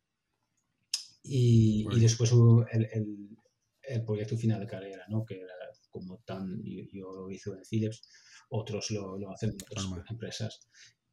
Y, 1.23 1.83
bueno. 1.85 1.99
y 1.99 2.01
después 2.01 2.31
el, 2.73 2.85
el, 2.93 3.37
el, 3.83 4.05
proyecto 4.05 4.37
final 4.37 4.61
de 4.61 4.67
carrera, 4.67 5.05
¿no? 5.09 5.25
que 5.25 5.35
era 5.35 5.55
como 5.91 6.19
tan, 6.25 6.63
yo, 6.63 6.85
yo 6.93 7.13
lo 7.13 7.31
hice 7.31 7.51
en 7.51 7.65
Philips, 7.69 8.09
otros 8.51 8.93
lo, 8.93 9.19
lo 9.19 9.31
hacen 9.33 9.51
en 9.51 9.57
otras 9.57 9.87
oh, 9.87 10.05
empresas. 10.09 10.61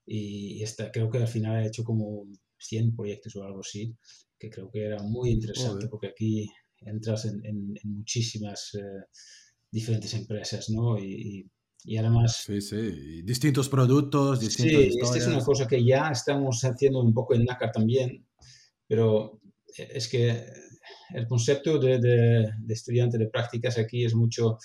Y, 0.05 0.59
y 0.59 0.63
esta, 0.63 0.91
creo 0.91 1.09
que 1.09 1.17
al 1.17 1.27
final 1.27 1.63
he 1.63 1.67
hecho 1.67 1.83
como 1.83 2.27
100 2.59 2.95
proyectos 2.95 3.35
o 3.35 3.43
algo 3.43 3.61
así, 3.61 3.95
que 4.37 4.49
creo 4.51 4.69
que 4.69 4.85
era 4.85 5.01
muy 5.01 5.31
interesante 5.31 5.85
oh, 5.87 5.89
porque 5.89 6.07
aquí 6.07 6.47
entras 6.77 7.25
en, 7.25 7.43
en, 7.45 7.73
en 7.81 7.89
muchísimas 7.97 8.75
eh, 8.75 9.05
diferentes 9.73 10.13
empresas, 10.13 10.69
¿no? 10.69 10.99
Y, 10.99 11.49
y, 11.83 11.97
además... 11.97 12.43
Sí, 12.45 12.61
sí, 12.61 13.21
distintos 13.23 13.67
productos, 13.67 14.39
distintas 14.39 14.93
sí, 14.93 14.99
esta 15.01 15.17
es 15.17 15.27
una 15.27 15.43
cosa 15.43 15.67
que 15.67 15.83
ya 15.83 16.09
estamos 16.11 16.63
haciendo 16.63 17.01
un 17.01 17.13
poco 17.13 17.33
en 17.33 17.43
NACAR 17.43 17.71
también, 17.71 18.25
pero 18.87 19.41
es 19.75 20.07
que 20.07 20.45
el 21.15 21.27
concepto 21.27 21.79
de, 21.79 21.99
de, 21.99 22.51
de 22.57 22.73
estudiante 22.73 23.17
de 23.17 23.29
prácticas 23.29 23.77
aquí 23.79 24.05
es 24.05 24.13
mucho 24.13 24.57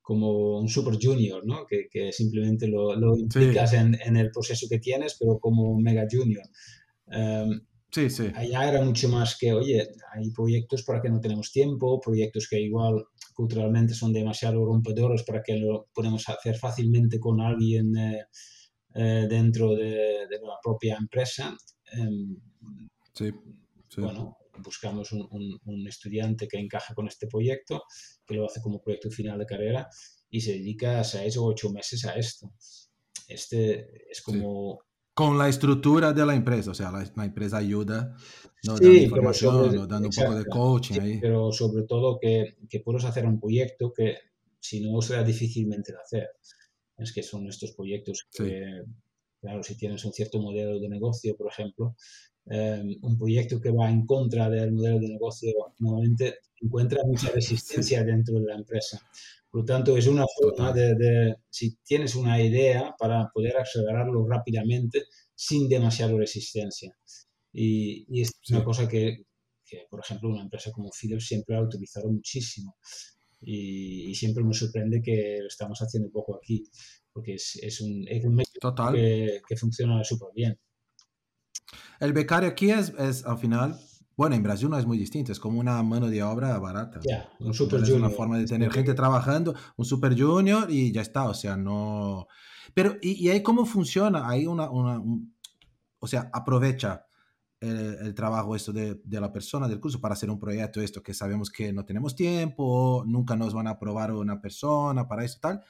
como 0.00 0.58
un 0.60 0.68
super 0.68 0.98
junior, 1.00 1.44
¿no? 1.44 1.66
Que, 1.66 1.88
que 1.90 2.12
simplemente 2.12 2.68
lo, 2.68 2.94
lo 2.94 3.16
implicas 3.16 3.70
sí. 3.70 3.76
en, 3.76 3.98
en, 4.04 4.16
el 4.16 4.30
proceso 4.30 4.66
que 4.68 4.78
tienes, 4.78 5.16
pero 5.18 5.38
como 5.38 5.76
mega 5.80 6.06
junior. 6.10 6.44
Um, 7.06 7.60
sí, 7.90 8.10
sí. 8.10 8.30
Allá 8.34 8.68
era 8.68 8.84
mucho 8.84 9.08
más 9.08 9.36
que, 9.38 9.52
oye, 9.52 9.88
hay 10.12 10.30
proyectos 10.30 10.82
para 10.82 11.00
que 11.00 11.08
no 11.08 11.20
tenemos 11.20 11.50
tiempo, 11.50 12.00
proyectos 12.00 12.46
que 12.48 12.60
igual 12.60 13.06
culturalmente 13.34 13.94
son 13.94 14.12
demasiado 14.12 14.64
rompedores 14.64 15.24
para 15.24 15.42
que 15.42 15.56
lo 15.56 15.88
podemos 15.92 16.28
hacer 16.28 16.56
fácilmente 16.56 17.18
con 17.18 17.40
alguien 17.40 17.96
eh, 17.96 18.24
eh, 18.94 19.26
dentro 19.28 19.74
de, 19.74 20.26
de, 20.28 20.40
la 20.40 20.56
propia 20.62 20.96
empresa. 20.96 21.56
Um, 21.98 22.40
sí, 23.12 23.30
sí. 23.88 24.00
Bueno, 24.00 24.38
buscamos 24.58 25.12
un, 25.12 25.26
un, 25.30 25.58
un, 25.64 25.88
estudiante 25.88 26.46
que 26.46 26.58
encaja 26.58 26.94
con 26.94 27.08
este 27.08 27.26
proyecto, 27.26 27.82
que 28.24 28.34
lo 28.34 28.46
hace 28.46 28.60
como 28.62 28.80
proyecto 28.80 29.10
final 29.10 29.38
de 29.38 29.46
carrera 29.46 29.88
y 30.30 30.40
se 30.40 30.52
dedica 30.52 31.02
seis 31.04 31.36
o 31.36 31.44
ocho 31.44 31.70
meses 31.70 32.04
a 32.04 32.14
esto. 32.14 32.52
Este 33.28 34.10
es 34.10 34.22
como... 34.22 34.80
Con 35.14 35.38
la 35.38 35.48
estructura 35.48 36.12
de 36.12 36.26
la 36.26 36.34
empresa, 36.34 36.72
o 36.72 36.74
sea, 36.74 36.90
la, 36.90 37.08
la 37.14 37.24
empresa 37.24 37.58
ayuda, 37.58 38.16
¿no? 38.64 38.76
sí, 38.76 38.84
dando 38.84 38.98
información, 38.98 39.54
sobre, 39.54 39.78
¿no? 39.78 39.86
dando 39.86 40.08
exacto, 40.08 40.32
un 40.32 40.36
poco 40.36 40.44
de 40.44 40.50
coaching 40.50 40.94
sí, 40.94 41.00
ahí. 41.00 41.18
Pero 41.20 41.52
sobre 41.52 41.84
todo 41.84 42.18
que, 42.20 42.56
que 42.68 42.80
puedes 42.80 43.04
hacer 43.04 43.24
un 43.24 43.38
proyecto 43.38 43.92
que 43.92 44.16
si 44.64 44.80
no 44.80 45.02
será 45.02 45.22
difícilmente 45.22 45.92
de 45.92 45.98
hacer. 45.98 46.28
Es 46.96 47.12
que 47.12 47.22
son 47.22 47.46
estos 47.48 47.72
proyectos 47.72 48.26
que, 48.32 48.82
claro, 49.38 49.62
si 49.62 49.76
tienes 49.76 50.02
un 50.06 50.12
cierto 50.12 50.40
modelo 50.40 50.80
de 50.80 50.88
negocio, 50.88 51.36
por 51.36 51.48
ejemplo, 51.48 51.96
um, 52.46 52.96
un 53.02 53.18
proyecto 53.18 53.60
que 53.60 53.70
va 53.70 53.90
en 53.90 54.06
contra 54.06 54.48
del 54.48 54.72
modelo 54.72 55.00
de 55.00 55.08
negocio 55.08 55.52
normalmente 55.80 56.38
encuentra 56.62 57.02
mucha 57.04 57.30
resistencia 57.34 58.02
dentro 58.04 58.40
de 58.40 58.46
la 58.46 58.54
empresa. 58.54 59.00
Por 59.54 59.60
lo 59.60 59.66
tanto, 59.66 59.96
es 59.96 60.08
una 60.08 60.24
forma 60.26 60.72
de, 60.72 60.96
de, 60.96 61.36
si 61.48 61.76
tienes 61.84 62.16
una 62.16 62.42
idea, 62.42 62.92
para 62.98 63.30
poder 63.32 63.56
acelerarlo 63.56 64.26
rápidamente 64.26 65.04
sin 65.32 65.68
demasiada 65.68 66.12
resistencia. 66.16 66.92
Y, 67.52 68.04
y 68.08 68.22
es 68.22 68.32
sí. 68.42 68.52
una 68.52 68.64
cosa 68.64 68.88
que, 68.88 69.26
que, 69.64 69.86
por 69.88 70.00
ejemplo, 70.00 70.30
una 70.30 70.42
empresa 70.42 70.72
como 70.72 70.90
Philips 70.90 71.28
siempre 71.28 71.54
ha 71.54 71.62
utilizado 71.62 72.10
muchísimo. 72.10 72.74
Y, 73.42 74.10
y, 74.10 74.14
siempre 74.16 74.42
me 74.42 74.54
sorprende 74.54 75.00
que 75.00 75.38
lo 75.40 75.46
estamos 75.46 75.78
haciendo 75.78 76.10
poco 76.10 76.34
aquí, 76.34 76.64
porque 77.12 77.34
es, 77.34 77.56
es 77.62 77.80
un, 77.80 78.04
es 78.08 78.24
un 78.24 78.34
método 78.34 78.92
que, 78.92 79.40
que 79.46 79.56
funciona 79.56 80.02
súper 80.02 80.30
bien. 80.34 80.58
El 82.00 82.12
becario 82.12 82.48
aquí 82.48 82.72
es, 82.72 82.92
es, 82.98 83.24
al 83.24 83.38
final, 83.38 83.78
bueno, 84.16 84.36
en 84.36 84.42
Brasil 84.42 84.68
no 84.70 84.78
es 84.78 84.86
muy 84.86 84.98
distinto, 84.98 85.32
es 85.32 85.40
como 85.40 85.58
una 85.58 85.82
mano 85.82 86.08
de 86.08 86.22
obra 86.22 86.58
barata. 86.58 87.00
Yeah, 87.00 87.28
un 87.40 87.54
super 87.54 87.80
es 87.80 87.88
junior. 87.88 88.06
una 88.06 88.16
forma 88.16 88.38
de 88.38 88.46
tener 88.46 88.70
gente 88.70 88.94
trabajando, 88.94 89.54
un 89.76 89.84
super 89.84 90.18
junior 90.18 90.70
y 90.70 90.92
ya 90.92 91.02
está, 91.02 91.24
o 91.28 91.34
sea, 91.34 91.56
no... 91.56 92.26
Pero, 92.72 92.96
¿y, 93.02 93.24
y 93.24 93.30
ahí 93.30 93.42
cómo 93.42 93.64
funciona? 93.66 94.28
Hay 94.28 94.46
una, 94.46 94.70
una 94.70 94.98
un... 94.98 95.34
o 95.98 96.06
sea, 96.06 96.30
aprovecha 96.32 97.06
el, 97.60 97.96
el 98.00 98.14
trabajo 98.14 98.54
esto 98.54 98.72
de, 98.72 99.00
de, 99.04 99.20
la 99.20 99.32
persona 99.32 99.68
del 99.68 99.80
curso 99.80 100.00
para 100.00 100.14
hacer 100.14 100.30
un 100.30 100.38
proyecto, 100.38 100.80
esto 100.80 101.02
que 101.02 101.14
sabemos 101.14 101.50
que 101.50 101.72
no 101.72 101.84
tenemos 101.84 102.14
tiempo, 102.14 103.04
nunca 103.06 103.36
nos 103.36 103.54
van 103.54 103.66
a 103.66 103.70
aprobar 103.70 104.12
una 104.12 104.40
persona 104.40 105.08
para 105.08 105.24
eso 105.24 105.38
tal. 105.40 105.62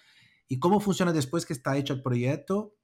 ¿Y 0.48 0.58
cómo 0.58 0.80
funciona 0.80 1.12
después 1.12 1.46
que 1.46 1.52
está 1.52 1.76
hecho 1.76 1.94
el 1.94 2.02
proyecto 2.02 2.74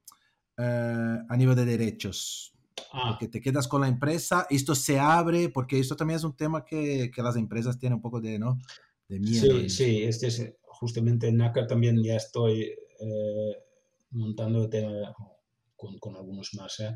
eh, 0.57 1.17
a 1.27 1.37
nivel 1.37 1.55
de 1.55 1.65
derechos? 1.65 2.53
Ah. 2.91 3.09
Porque 3.11 3.27
te 3.27 3.41
quedas 3.41 3.67
con 3.67 3.81
la 3.81 3.87
empresa, 3.87 4.47
esto 4.49 4.75
se 4.75 4.99
abre, 4.99 5.49
porque 5.49 5.79
esto 5.79 5.95
también 5.95 6.17
es 6.17 6.23
un 6.23 6.35
tema 6.35 6.65
que, 6.65 7.11
que 7.13 7.21
las 7.21 7.35
empresas 7.35 7.77
tienen 7.77 7.95
un 7.95 8.01
poco 8.01 8.21
de, 8.21 8.39
¿no? 8.39 8.59
de 9.11 9.19
miedo. 9.19 9.59
Sí, 9.59 9.69
sí, 9.69 10.03
este 10.03 10.27
es 10.27 10.53
justamente 10.63 11.27
en 11.27 11.37
NACA 11.37 11.67
también 11.67 12.01
ya 12.01 12.15
estoy 12.15 12.61
eh, 12.63 13.57
montando 14.11 14.63
el 14.63 14.69
tema 14.69 15.13
con, 15.75 15.99
con 15.99 16.15
algunos 16.15 16.53
más, 16.55 16.79
¿eh? 16.79 16.95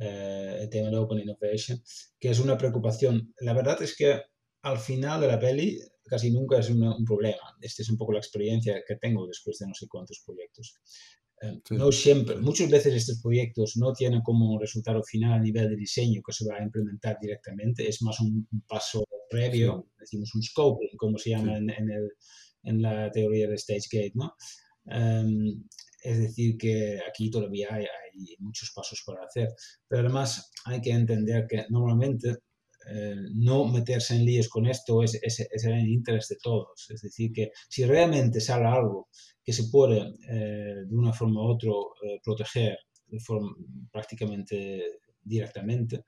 Eh, 0.00 0.58
el 0.62 0.68
tema 0.68 0.90
de 0.90 0.96
Open 0.96 1.20
Innovation, 1.20 1.80
que 2.18 2.30
es 2.30 2.40
una 2.40 2.58
preocupación. 2.58 3.32
La 3.40 3.52
verdad 3.52 3.80
es 3.82 3.96
que 3.96 4.20
al 4.62 4.78
final 4.78 5.20
de 5.20 5.28
la 5.28 5.38
peli 5.38 5.78
casi 6.04 6.32
nunca 6.32 6.58
es 6.58 6.68
una, 6.70 6.96
un 6.96 7.04
problema. 7.04 7.56
Esta 7.60 7.82
es 7.82 7.90
un 7.90 7.96
poco 7.96 8.12
la 8.12 8.18
experiencia 8.18 8.82
que 8.86 8.96
tengo 8.96 9.26
después 9.26 9.58
de 9.58 9.68
no 9.68 9.74
sé 9.74 9.86
cuántos 9.86 10.20
proyectos. 10.26 10.80
Sí. 11.64 11.76
No 11.76 11.92
siempre, 11.92 12.36
muchas 12.36 12.70
veces 12.70 12.94
estos 12.94 13.20
proyectos 13.20 13.76
no 13.76 13.92
tienen 13.92 14.22
como 14.22 14.58
resultado 14.58 15.02
final 15.02 15.32
a 15.32 15.38
nivel 15.38 15.68
de 15.68 15.76
diseño 15.76 16.22
que 16.24 16.32
se 16.32 16.46
va 16.48 16.56
a 16.56 16.62
implementar 16.62 17.18
directamente, 17.20 17.88
es 17.88 18.02
más 18.02 18.20
un, 18.20 18.46
un 18.50 18.60
paso 18.62 19.04
previo, 19.30 19.86
sí. 19.88 19.94
decimos 20.00 20.34
un 20.34 20.42
scoping, 20.42 20.96
como 20.96 21.18
se 21.18 21.30
llama 21.30 21.52
sí. 21.52 21.58
en, 21.58 21.70
en, 21.70 21.90
el, 21.90 22.10
en, 22.62 22.82
la 22.82 23.10
teoría 23.10 23.48
de 23.48 23.58
StageGate, 23.58 24.12
¿no? 24.14 24.34
Um, 24.86 25.64
es 26.02 26.18
decir, 26.18 26.58
que 26.58 27.00
aquí 27.08 27.30
todavía 27.30 27.68
hay, 27.70 27.84
hay, 27.84 28.36
muchos 28.38 28.70
pasos 28.72 29.02
por 29.04 29.18
hacer, 29.20 29.48
pero 29.88 30.02
además 30.02 30.50
hay 30.66 30.80
que 30.80 30.90
entender 30.90 31.46
que 31.48 31.64
normalmente 31.70 32.36
eh, 32.90 33.16
no 33.34 33.64
meterse 33.66 34.14
en 34.14 34.24
líos 34.24 34.48
con 34.48 34.66
esto 34.66 35.02
es, 35.02 35.14
es, 35.22 35.40
es, 35.40 35.64
en 35.64 35.72
el 35.72 35.88
interés 35.88 36.28
de 36.28 36.36
todos. 36.42 36.90
Es 36.90 37.02
decir, 37.02 37.32
que 37.32 37.50
si 37.68 37.84
realmente 37.84 38.40
sale 38.40 38.66
algo 38.66 39.08
que 39.42 39.52
se 39.52 39.64
puede 39.64 40.14
eh, 40.28 40.84
de 40.86 40.96
una 40.96 41.12
forma 41.12 41.42
u 41.42 41.52
otra 41.52 41.70
eh, 42.02 42.20
proteger 42.22 42.78
de 43.06 43.20
forma, 43.20 43.54
prácticamente 43.92 45.00
directamente, 45.22 46.04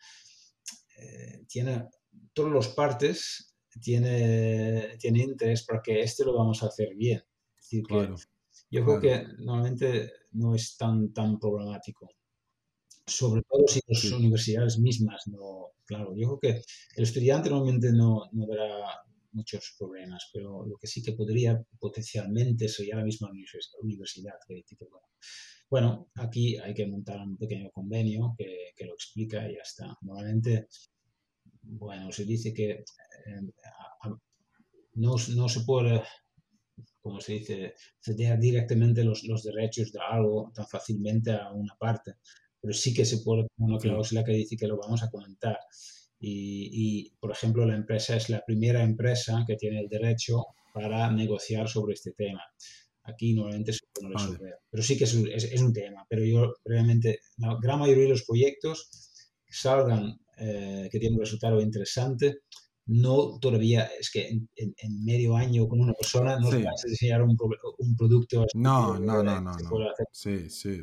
tiene 1.47 1.85
todas 2.33 2.53
las 2.53 2.69
partes 2.69 3.55
tiene, 3.81 4.97
tiene 4.99 5.23
interés 5.23 5.65
para 5.65 5.83
que 5.83 6.01
este 6.01 6.25
lo 6.25 6.35
vamos 6.35 6.63
a 6.63 6.67
hacer 6.67 6.95
bien. 6.95 7.23
Es 7.59 7.71
decir, 7.71 7.85
que 7.87 8.15
yo 8.71 8.85
creo 8.85 9.01
que 9.01 9.27
normalmente 9.39 10.13
no 10.33 10.55
es 10.55 10.77
tan, 10.77 11.13
tan 11.13 11.39
problemático 11.39 12.09
sobre 13.07 13.43
todo 13.43 13.67
si 13.69 13.81
las 13.87 14.05
universidades 14.05 14.79
mismas 14.79 15.23
no, 15.29 15.73
claro, 15.85 16.13
yo 16.17 16.39
creo 16.39 16.41
que 16.41 16.63
el 16.97 17.05
estudiante 17.05 17.49
normalmente 17.49 17.93
no, 17.93 18.29
no 18.33 18.47
verá 18.47 18.85
muchos 19.33 19.75
problemas, 19.79 20.29
pero 20.33 20.67
lo 20.67 20.77
que 20.77 20.87
sí 20.87 21.03
que 21.03 21.13
podría 21.13 21.63
potencialmente 21.79 22.69
sería 22.69 22.97
la 22.97 23.05
misma 23.05 23.31
universidad. 23.83 24.35
Que, 24.49 24.65
bueno, 24.91 25.07
bueno, 25.71 26.09
aquí 26.15 26.57
hay 26.57 26.75
que 26.75 26.87
montar 26.87 27.21
un 27.21 27.37
pequeño 27.37 27.71
convenio 27.71 28.35
que, 28.37 28.73
que 28.75 28.87
lo 28.87 28.95
explica 28.95 29.49
y 29.49 29.55
ya 29.55 29.63
está. 29.63 29.97
Normalmente, 30.01 30.69
bueno, 31.63 32.11
se 32.11 32.25
dice 32.25 32.53
que 32.53 32.71
eh, 32.71 32.85
no, 34.95 35.15
no, 35.37 35.49
se 35.49 35.61
puede, 35.61 36.03
como 37.01 37.21
se 37.21 37.35
dice, 37.35 37.75
ceder 38.01 38.39
directamente 38.39 39.05
los, 39.05 39.23
los 39.25 39.45
derechos 39.45 39.93
de 39.93 40.01
algo 40.01 40.51
tan 40.55 40.67
fácilmente 40.67 41.33
a 41.33 41.53
una 41.53 41.77
parte 41.79 42.15
pero 42.67 42.77
sí 42.77 42.93
que 42.93 43.05
se 43.05 43.19
puede 43.19 43.47
poner 43.55 43.75
una 43.75 43.79
cláusula 43.79 44.25
que 44.25 44.33
dice 44.33 44.57
que 44.57 44.67
lo 44.67 44.77
vamos 44.77 45.01
a 45.01 45.09
comentar. 45.09 45.57
Y, 46.19 47.13
por 47.21 47.31
ejemplo, 47.31 47.65
la 47.65 47.77
empresa 47.77 48.17
es 48.17 48.29
la 48.29 48.43
primera 48.45 48.83
empresa 48.83 49.45
que 49.47 49.55
tiene 49.55 49.79
el 49.79 49.89
derecho 49.89 50.47
para 50.75 51.09
negociar 51.13 51.69
sobre 51.69 51.95
este 51.95 52.11
tema. 52.11 52.43
Aquí 53.05 53.35
normalmente 53.35 53.73
se 53.73 53.87
puede 53.95 54.15
resolver. 54.15 54.55
Pero 54.69 54.83
sí 54.83 54.99
que 54.99 55.05
es, 55.05 55.15
es, 55.15 55.63
un 55.63 55.73
tema. 55.73 56.05
Pero 56.09 56.25
yo 56.25 56.55
realmente, 56.65 57.21
la 57.37 57.57
gran 57.63 57.79
mayoría 57.79 58.03
de 58.03 58.11
los 58.11 58.25
proyectos 58.25 58.89
que 59.47 59.55
salgan, 59.55 60.19
eh, 60.39 60.89
que 60.91 60.99
tienen 60.99 61.19
un 61.19 61.25
resultado 61.25 61.61
interesante, 61.61 62.39
no 62.87 63.39
todavía, 63.39 63.89
es 64.01 64.11
que 64.11 64.29
en, 64.29 65.05
medio 65.05 65.37
año 65.37 65.69
con 65.69 65.81
una 65.81 65.93
persona 65.93 66.37
no 66.41 66.51
se 66.51 66.65
va 66.65 66.71
a 66.71 66.89
diseñar 66.89 67.23
un, 67.23 67.37
un 67.79 67.97
producto. 67.97 68.45
No, 68.55 68.99
no, 68.99 69.23
no, 69.23 69.41
no, 69.41 69.53
no. 69.53 69.71
Sí, 70.11 70.51
sí 70.51 70.83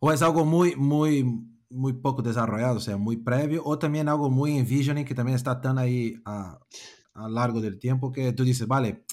o 0.00 0.12
es 0.12 0.22
algo 0.22 0.44
muy, 0.44 0.76
muy, 0.76 1.24
muy 1.70 1.92
poco 1.94 2.22
desarrollado, 2.22 2.76
o 2.76 2.80
sea, 2.80 2.96
muy 2.96 3.16
previo, 3.16 3.62
o 3.64 3.78
también 3.78 4.08
algo 4.08 4.30
muy 4.30 4.56
envisioning 4.56 5.04
que 5.04 5.14
también 5.14 5.36
está 5.36 5.60
tan 5.60 5.78
ahí 5.78 6.14
a, 6.24 6.58
a 7.14 7.28
largo 7.28 7.60
del 7.60 7.78
tiempo 7.78 8.12
que 8.12 8.32
tú 8.32 8.44
dices, 8.44 8.66
vale, 8.66 9.04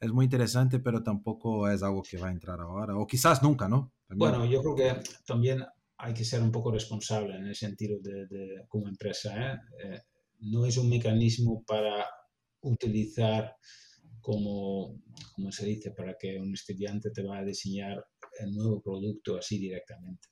es 0.00 0.12
muy 0.12 0.24
interesante, 0.24 0.78
pero 0.78 1.02
tampoco 1.02 1.68
es 1.68 1.82
algo 1.82 2.02
que 2.02 2.18
va 2.18 2.28
a 2.28 2.32
entrar 2.32 2.60
ahora, 2.60 2.96
o 2.96 3.06
quizás 3.06 3.42
nunca, 3.42 3.68
¿no? 3.68 3.92
Bueno, 4.08 4.44
yo 4.44 4.60
creo 4.62 4.74
que 4.74 5.02
también 5.24 5.64
hay 6.02 6.14
que 6.14 6.24
ser 6.24 6.42
un 6.42 6.50
poco 6.50 6.72
responsable 6.72 7.36
en 7.36 7.46
el 7.46 7.54
sentido 7.54 7.98
de, 8.00 8.26
de 8.26 8.64
como 8.68 8.88
empresa. 8.88 9.34
¿eh? 9.36 9.58
Eh, 9.84 10.00
no 10.40 10.64
es 10.64 10.76
un 10.78 10.88
mecanismo 10.88 11.62
para 11.66 12.06
utilizar 12.62 13.54
como, 14.20 14.98
como 15.34 15.52
se 15.52 15.66
dice, 15.66 15.92
para 15.92 16.16
que 16.18 16.38
un 16.38 16.54
estudiante 16.54 17.10
te 17.10 17.22
va 17.22 17.38
a 17.38 17.44
diseñar 17.44 18.04
el 18.38 18.52
nuevo 18.52 18.80
producto 18.80 19.36
así 19.36 19.58
directamente. 19.58 20.28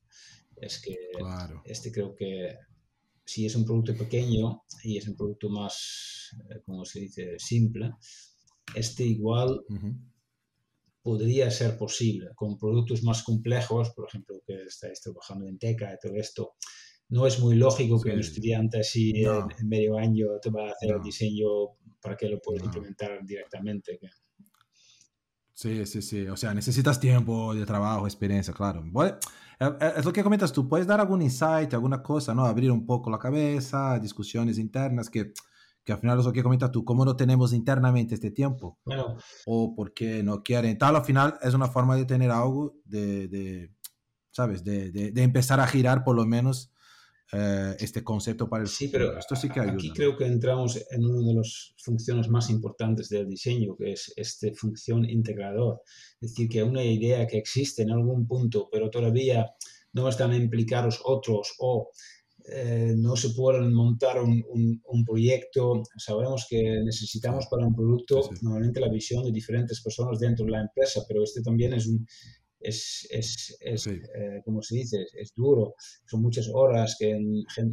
Es 0.57 0.81
que 0.81 0.97
este 1.65 1.93
creo 1.93 2.15
que 2.15 2.57
si 3.25 3.45
es 3.45 3.55
un 3.55 3.65
producto 3.65 3.95
pequeño 3.95 4.63
y 4.83 4.97
es 4.97 5.07
un 5.07 5.17
producto 5.17 5.51
más, 5.51 6.35
eh, 6.49 6.61
como 6.65 6.85
se 6.85 7.01
dice, 7.01 7.39
simple, 7.39 7.93
este 8.75 9.05
igual 9.05 9.61
podría 11.03 11.51
ser 11.51 11.77
posible. 11.77 12.31
Con 12.35 12.59
productos 12.59 13.03
más 13.03 13.23
complejos, 13.23 13.91
por 13.91 14.09
ejemplo, 14.09 14.43
que 14.47 14.63
estáis 14.63 15.01
trabajando 15.01 15.47
en 15.47 15.59
Teca 15.59 15.93
y 15.93 15.99
todo 16.01 16.17
esto, 16.17 16.55
no 17.11 17.27
es 17.27 17.41
muy 17.41 17.57
lógico 17.57 18.01
que 18.01 18.13
un 18.13 18.21
estudiante 18.21 18.81
así 18.81 19.13
en, 19.25 19.69
medio 19.69 19.97
año 19.97 20.27
te 20.43 20.51
va 20.51 20.69
a 20.69 20.73
hacer 20.73 20.95
el 20.95 21.03
diseño 21.03 21.49
para 22.01 22.17
que 22.17 22.29
lo 22.29 22.41
pueda 22.41 22.65
implementar 22.65 23.25
directamente. 23.25 23.99
Sí, 25.59 25.85
sí, 25.87 26.03
sí. 26.03 26.25
O 26.29 26.37
sea, 26.37 26.55
necesitas 26.55 27.01
tiempo 27.01 27.53
de 27.53 27.67
trabajo, 27.67 28.07
experiencia, 28.07 28.55
claro. 28.55 28.85
Eh, 29.05 29.19
eh, 29.59 29.93
es 29.97 30.05
lo 30.05 30.13
que 30.13 30.23
comentas 30.23 30.53
tú. 30.53 30.69
¿Puedes 30.69 30.87
dar 30.87 31.01
algún 31.01 31.21
insight, 31.21 31.75
alguna 31.75 32.01
cosa, 32.01 32.33
¿no? 32.33 32.45
Abrir 32.45 32.71
un 32.71 32.87
poco 32.87 33.11
la 33.11 33.19
cabeza, 33.19 33.99
discusiones 33.99 34.57
internas 34.57 35.11
que, 35.11 35.33
que 35.83 35.93
al 35.93 35.99
final 35.99 36.17
es 36.21 36.27
lo 36.27 36.33
que 36.33 36.45
comentas 36.45 36.71
tú. 36.71 36.85
¿Cómo 36.85 37.05
no 37.05 37.17
tenemos 37.17 37.53
internamente 37.53 38.15
este 38.15 38.31
tiempo? 38.31 38.79
Bueno. 38.85 39.17
O 39.47 39.75
porque 39.75 40.23
no 40.23 40.45
quieren. 40.45 40.79
Tal, 40.79 40.95
al 40.95 41.05
final 41.05 41.37
es 41.43 41.55
una 41.55 41.67
forma 41.67 41.97
de 41.97 42.05
tener 42.05 42.31
algo, 42.31 42.77
de, 42.85 43.27
de 43.27 43.73
¿sabes? 44.31 44.63
De, 44.63 44.93
de, 44.93 45.11
de 45.11 45.23
empezar 45.25 45.59
a 45.59 45.67
girar 45.67 46.05
por 46.05 46.15
lo 46.15 46.25
menos 46.25 46.71
eh, 47.33 47.77
este 47.79 48.03
concepto 48.03 48.49
para 48.49 48.63
el 48.63 48.69
Sí, 48.69 48.89
pero 48.89 49.19
esto 49.19 49.37
sí 49.37 49.49
que 49.49 49.61
ayuda. 49.61 49.75
Aquí 49.75 49.91
creo 49.91 50.17
que 50.17 50.25
entramos 50.25 50.83
en 50.91 51.05
una 51.05 51.27
de 51.27 51.35
las 51.35 51.75
funciones 51.77 52.29
más 52.29 52.49
importantes 52.49 53.11
del 53.11 53.29
diseño, 53.29 53.77
que 53.77 53.93
es 53.93 54.13
esta 54.17 54.49
función 54.55 55.05
integrador. 55.09 55.83
Es 56.21 56.31
decir, 56.31 56.49
que 56.49 56.63
una 56.63 56.83
idea 56.83 57.27
que 57.27 57.39
existe 57.39 57.83
en 57.83 57.91
algún 57.91 58.27
punto, 58.27 58.69
pero 58.73 58.89
todavía 58.89 59.47
no 59.93 60.09
están 60.09 60.35
implicados 60.35 61.01
otros 61.05 61.55
o 61.59 61.91
eh, 62.51 62.95
no 62.97 63.15
se 63.15 63.31
pueden 63.31 63.75
montar 63.75 64.23
un, 64.23 64.43
un, 64.85 65.05
proyecto. 65.05 65.83
Sabemos 65.99 66.47
que 66.49 66.81
necesitamos 66.83 67.47
para 67.51 67.67
un 67.67 67.75
producto 67.75 68.23
normalmente 68.41 68.81
la 68.81 68.89
visión 68.89 69.23
de 69.23 69.33
diferentes 69.33 69.83
personas 69.83 70.19
dentro 70.19 70.47
de 70.47 70.53
la 70.53 70.63
empresa, 70.63 71.03
pero 71.07 71.23
este 71.23 71.43
también 71.43 71.75
es 71.75 71.87
un, 71.87 72.07
es, 72.61 73.07
es, 73.11 73.57
es 73.61 73.87
eh, 73.87 74.43
como 74.45 74.63
se 74.63 74.77
dice, 74.77 75.07
es, 75.15 75.33
duro. 75.35 75.75
Son 76.07 76.21
muchas 76.23 76.49
horas 76.53 76.97
que 76.99 77.17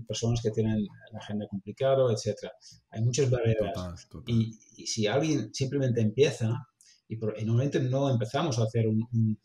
personas 0.08 0.41
que 0.41 0.52
tienen 0.52 0.86
la 1.12 1.19
agenda 1.19 1.48
complicada, 1.48 2.12
etc. 2.12 2.50
Hay 2.89 3.02
muchas 3.02 3.30
barreras. 3.30 4.08
Y, 4.28 4.54
si 4.86 5.08
alguien 5.08 5.54
simplemente 5.54 6.02
empieza, 6.02 6.67
y, 7.08 7.17
normalmente 7.17 7.80
no 7.80 8.10
empezamos 8.10 8.60
a 8.60 8.63
hacer 8.63 8.88
un, 8.88 9.38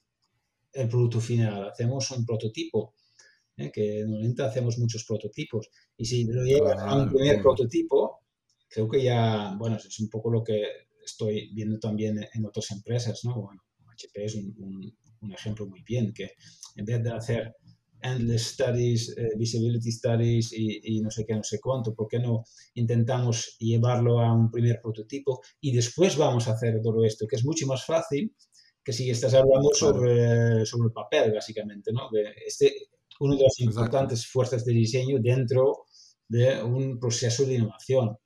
el 0.72 0.88
producto 0.88 1.20
final, 1.20 1.68
hacemos 1.68 2.10
un 2.10 2.24
prototipo. 2.26 2.94
¿eh? 3.56 3.70
que 3.72 4.02
normalmente 4.02 4.42
hacemos 4.42 4.78
muchos 4.78 5.04
prototipos 5.04 5.68
y 5.96 6.04
si 6.04 6.24
lo 6.24 6.42
llega 6.42 6.82
a 6.82 6.96
un 6.96 7.10
primer 7.10 7.42
prototipo 7.42 8.20
creo 8.68 8.88
que 8.88 9.02
ya 9.02 9.54
bueno 9.58 9.76
es 9.76 10.00
un 10.00 10.08
poco 10.08 10.30
lo 10.30 10.42
que 10.42 10.62
estoy 11.04 11.52
viendo 11.52 11.78
también 11.78 12.24
en 12.32 12.46
otras 12.46 12.70
empresas 12.70 13.22
no 13.24 13.42
bueno 13.42 13.62
HP 13.92 14.24
es 14.24 14.34
un 14.36 14.54
un 14.58 14.94
ejemplo 15.32 15.66
muy 15.66 15.82
bien, 15.82 16.12
que 16.12 16.32
en 16.76 16.84
vez 16.84 17.02
de 17.02 17.10
hacer 17.10 17.54
endless 18.02 18.52
studies, 18.54 19.14
eh, 19.16 19.30
visibility 19.36 19.92
studies 19.92 20.52
y, 20.52 21.00
no 21.02 21.10
sé 21.10 21.24
qué, 21.26 21.34
no 21.34 21.42
sé 21.42 21.60
cuánto, 21.60 21.94
¿por 21.94 22.08
qué 22.08 22.18
no 22.18 22.44
intentamos 22.74 23.56
llevarlo 23.58 24.20
a 24.20 24.32
un 24.32 24.50
primer 24.50 24.80
prototipo 24.80 25.40
y 25.60 25.72
después 25.72 26.16
vamos 26.16 26.48
a 26.48 26.52
hacer 26.52 26.80
todo 26.82 27.04
esto, 27.04 27.26
que 27.26 27.36
es 27.36 27.44
mucho 27.44 27.66
más 27.66 27.84
fácil 27.84 28.34
que 28.82 28.92
si 28.92 29.10
estás 29.10 29.34
hablando 29.34 29.70
sobre, 29.74 30.64
sobre 30.64 30.86
el 30.86 30.92
papel, 30.92 31.32
básicamente, 31.32 31.92
¿no? 31.92 32.08
este, 32.46 32.72
una 33.20 33.36
de 33.36 33.42
las 33.42 33.60
importantes 33.60 34.26
fuerzas 34.26 34.64
de 34.64 34.72
diseño 34.72 35.18
dentro 35.20 35.84
de 36.26 36.62
un 36.62 36.98
proceso 36.98 37.44
de 37.44 37.54
innovación. 37.56 38.16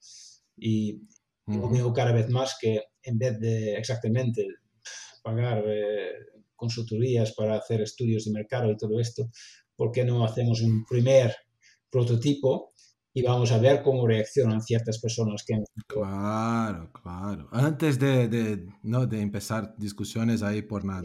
Y 0.56 1.00
uh 1.46 1.68
digo 1.72 1.92
cada 1.92 2.12
vez 2.12 2.30
más 2.30 2.56
que 2.58 2.82
en 3.02 3.18
vez 3.18 3.38
de 3.38 3.74
exactamente 3.74 4.46
pagar 5.22 5.62
eh, 5.66 6.12
consultorías 6.64 7.32
para 7.32 7.56
hacer 7.56 7.80
estudios 7.82 8.24
de 8.24 8.32
mercado 8.32 8.70
y 8.70 8.76
todo 8.76 8.98
esto, 9.00 9.30
¿por 9.76 9.90
qué 9.92 10.04
no 10.04 10.24
hacemos 10.24 10.60
un 10.62 10.84
primer 10.84 11.34
prototipo 11.90 12.72
y 13.16 13.22
vamos 13.22 13.52
a 13.52 13.58
ver 13.58 13.82
cómo 13.82 14.06
reaccionan 14.08 14.60
ciertas 14.60 14.98
personas 14.98 15.44
que 15.46 15.54
Claro, 15.86 16.90
claro. 16.92 17.48
Antes 17.52 17.98
de, 17.98 18.28
de, 18.28 18.66
¿no? 18.82 19.06
de 19.06 19.20
empezar 19.20 19.74
discusiones 19.78 20.42
ahí 20.42 20.62
por 20.62 20.84
nada, 20.84 21.02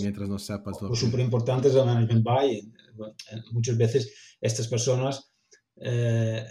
mientras 0.00 0.28
no 0.28 0.38
sepas 0.38 0.80
lo 0.80 0.94
súper 0.94 1.20
importante 1.20 1.68
es 1.68 1.74
el 1.74 1.84
management 1.84 2.24
buy. 2.24 2.72
Muchas 3.52 3.76
veces 3.76 4.02
estas 4.40 4.68
personas 4.68 5.34
eh, 5.76 6.46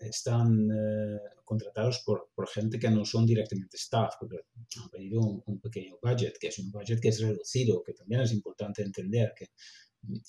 están 0.00 0.68
eh, 0.72 1.33
contratados 1.44 2.02
por, 2.04 2.30
por, 2.34 2.48
gente 2.48 2.78
que 2.78 2.90
no 2.90 3.04
son 3.04 3.26
directamente 3.26 3.76
staff, 3.76 4.14
porque 4.18 4.38
han 4.82 4.90
pedido 4.90 5.20
un, 5.20 5.60
pequeño 5.60 5.98
budget, 6.02 6.36
que 6.38 6.48
es 6.48 6.58
un 6.58 6.70
budget 6.70 7.00
que 7.00 7.08
es 7.08 7.20
reducido, 7.20 7.82
que 7.82 7.92
también 7.92 8.22
es 8.22 8.32
importante 8.32 8.82
entender 8.82 9.32
que 9.36 9.48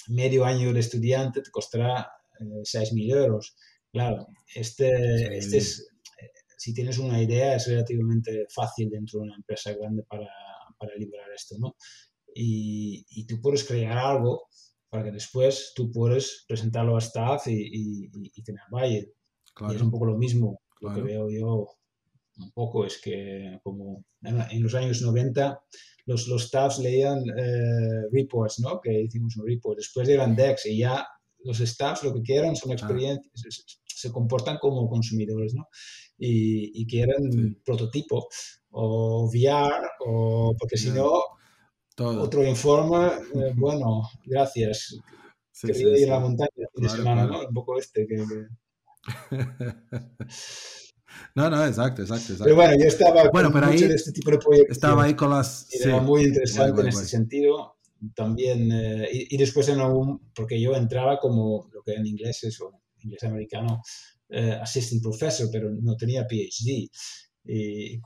medio 0.07 0.45
año 0.45 0.73
de 0.73 0.79
estudiante 0.79 1.41
te 1.41 1.51
costará 1.51 2.07
eh, 2.39 2.63
6.000 2.63 3.15
euros. 3.15 3.55
Claro, 3.91 4.27
este, 4.53 5.37
este 5.37 5.57
es, 5.57 5.87
eh, 6.21 6.31
si 6.57 6.73
tienes 6.73 6.97
una 6.97 7.21
idea, 7.21 7.55
es 7.55 7.67
relativamente 7.67 8.45
fácil 8.53 8.89
dentro 8.89 9.19
de 9.19 9.25
una 9.25 9.35
empresa 9.35 9.73
grande 9.73 10.03
para, 10.03 10.29
para 10.77 10.95
liberar 10.95 11.29
esto, 11.33 11.55
¿no? 11.59 11.75
Y, 12.33 13.05
y, 13.09 13.25
tú 13.25 13.39
puedes 13.39 13.63
crear 13.63 13.97
algo 13.97 14.47
para 14.89 15.05
que 15.05 15.11
después 15.11 15.71
tú 15.73 15.89
puedes 15.89 16.43
presentarlo 16.45 16.97
a 16.97 16.99
staff 16.99 17.47
y, 17.47 17.53
y, 17.53 18.09
y 18.13 18.43
tener 18.43 18.63
budget. 18.69 19.09
Y 19.69 19.75
es 19.75 19.81
un 19.81 19.89
poco 19.89 20.05
lo 20.05 20.17
mismo 20.17 20.59
lo 20.81 20.93
que 20.93 21.01
veo 21.01 21.29
yo 21.29 21.67
un 22.37 22.51
poco 22.51 22.85
es 22.85 22.99
que 23.01 23.59
como 23.63 24.03
en, 24.21 24.63
los 24.63 24.75
años 24.75 25.01
90 25.01 25.59
los, 26.05 26.27
los 26.27 26.43
staffs 26.43 26.79
leían 26.79 27.19
eh, 27.19 28.07
reports, 28.11 28.59
¿no? 28.59 28.79
Que 28.81 29.03
hicimos 29.03 29.37
un 29.37 29.47
report, 29.47 29.77
después 29.77 30.07
eran 30.09 30.35
DEX 30.35 30.65
y 30.67 30.79
ya 30.79 31.07
los 31.43 31.59
staffs 31.59 32.03
lo 32.03 32.13
que 32.13 32.21
quieren 32.21 32.55
son 32.55 32.71
experiencias, 32.71 33.31
se, 33.85 34.11
comportan 34.11 34.57
como 34.59 34.87
consumidores, 34.89 35.53
¿no? 35.55 35.67
Y, 36.17 36.81
y 36.81 36.85
quieren 36.85 37.61
prototipo 37.63 38.27
o 38.71 39.27
VR 39.27 39.87
o 40.05 40.53
porque 40.59 40.77
si 40.77 40.91
no 40.91 41.21
otro 41.97 42.45
informe, 42.45 43.07
eh, 43.07 43.53
bueno, 43.55 44.01
gracias. 44.25 44.97
Sí, 45.51 45.67
Quería 45.67 45.97
ir 45.97 46.11
a 46.11 46.15
la 46.15 46.19
montaña 46.19 46.67
de 46.73 46.89
semana, 46.89 47.25
¿no? 47.25 47.47
Un 47.47 47.53
poco 47.53 47.77
este 47.79 48.05
que... 48.05 48.17
No, 51.33 51.49
no, 51.49 51.65
exacto, 51.65 52.01
exacto, 52.01 52.33
exacto. 52.33 52.43
Pero 52.45 52.55
bueno, 52.55 52.75
yo 52.79 52.87
estaba 52.87 53.29
bueno, 53.29 53.51
con 53.51 53.65
mucho 53.65 53.87
de 53.87 53.95
este 53.95 54.11
tipo 54.11 54.31
de 54.31 54.37
proyectos. 54.37 54.71
Estaba 54.71 55.03
ahí 55.03 55.13
con 55.15 55.29
las... 55.29 55.67
Era 55.73 55.99
muy 55.99 56.23
interesante 56.23 56.81
en 56.81 56.87
este 56.87 57.05
sentido. 57.05 57.77
También, 58.15 58.71
eh, 58.71 59.07
y, 59.11 59.37
después 59.37 59.67
en 59.69 59.79
algún, 59.79 60.31
porque 60.35 60.59
yo 60.59 60.75
entraba 60.75 61.17
como 61.17 61.69
lo 61.73 61.81
que 61.81 61.93
en 61.93 62.05
inglés 62.05 62.43
es, 62.43 62.59
o 62.61 62.81
inglés 62.99 63.23
americano, 63.23 63.81
eh, 64.29 64.57
assistant 64.61 65.01
professor, 65.01 65.49
pero 65.51 65.69
no 65.71 65.95
tenía 65.95 66.27
PhD. 66.27 66.89
Y, 67.47 67.99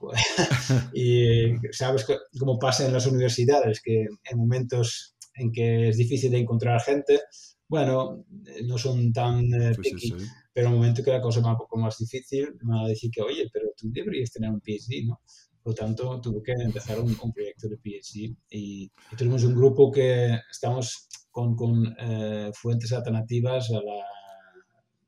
y, 0.94 1.56
sabes 1.72 2.06
cómo 2.40 2.58
pasa 2.60 2.86
en 2.86 2.94
las 2.94 3.08
universidades, 3.08 3.82
que 3.82 4.06
en 4.24 4.38
momentos 4.38 5.16
en 5.36 5.52
que 5.52 5.90
es 5.90 5.98
difícil 5.98 6.32
de 6.32 6.40
encontrar 6.40 6.82
gente, 6.82 7.20
bueno, 7.68 8.26
no 8.66 8.78
son 8.78 9.14
tan 9.14 9.54
eh, 9.54 9.76
picky, 9.76 10.14
pero 10.60 10.68
en 10.68 10.74
el 10.74 10.80
momento 10.80 11.02
que 11.02 11.12
la 11.12 11.22
cosa 11.22 11.40
va 11.40 11.52
un 11.52 11.58
poco 11.58 11.78
más 11.78 11.98
difícil, 11.98 12.54
me 12.64 12.76
van 12.76 12.86
a 12.86 12.90
decir 12.90 13.10
que, 13.10 13.22
oye, 13.22 13.50
pero 13.54 13.70
tú 13.78 13.88
deberías 13.90 14.30
tener 14.30 14.50
un 14.50 14.60
PhD, 14.60 15.08
¿no? 15.08 15.22
Por 15.64 15.72
lo 15.72 15.74
tanto, 15.74 16.20
tuve 16.20 16.44
que 16.44 16.52
empezar 16.52 17.00
un, 17.00 17.16
proyecto 17.34 17.70
de 17.70 17.78
PhD 17.78 18.36
y, 18.50 18.92
tenemos 19.18 19.46
un 19.46 19.56
grupo 19.56 19.90
que 19.90 20.38
estamos 20.52 21.08
con, 21.32 21.56
con 21.56 21.96
eh, 21.98 22.52
fuentes 22.54 22.92
alternativas 22.92 23.70
a 23.72 23.76
la, 23.76 24.04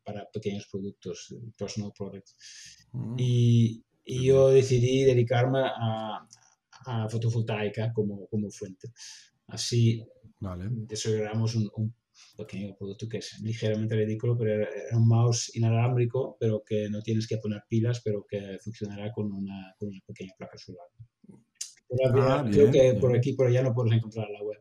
para 0.05 0.25
pequeños 0.31 0.69
productos, 0.71 1.35
personal 1.57 1.91
products. 1.97 2.87
Mm. 2.93 3.15
Y, 3.17 3.83
y 4.05 4.25
yo 4.27 4.51
decidí 4.51 5.03
dedicarme 5.03 5.63
a, 5.65 6.25
a 6.85 7.09
fotovoltaica 7.09 7.91
como, 7.91 8.25
como, 8.27 8.49
fuente. 8.51 8.93
Así 9.47 10.01
vale. 10.39 10.69
desarrollamos 10.69 11.55
un, 11.55 11.69
un, 11.75 11.93
pequeño 12.37 12.75
producto 12.75 13.07
que 13.07 13.17
es 13.17 13.39
ligeramente 13.41 13.95
ridículo, 13.95 14.37
pero 14.37 14.63
era 14.63 14.97
un 14.97 15.07
mouse 15.07 15.55
inalámbrico, 15.55 16.37
pero 16.39 16.63
que 16.65 16.89
no 16.89 17.01
tienes 17.01 17.27
que 17.27 17.37
poner 17.37 17.63
pilas, 17.67 18.01
pero 18.03 18.25
que 18.27 18.57
funcionará 18.63 19.11
con 19.11 19.31
una, 19.31 19.73
con 19.77 19.89
una 19.89 19.99
pequeña 20.05 20.33
placa 20.37 20.57
solar. 20.57 20.87
Ah, 22.15 22.45
creo 22.49 22.71
que 22.71 22.93
por 22.99 23.15
aquí 23.15 23.33
por 23.33 23.47
allá 23.47 23.63
no 23.63 23.73
puedes 23.73 23.93
encontrar 23.93 24.29
la 24.29 24.41
web. 24.43 24.59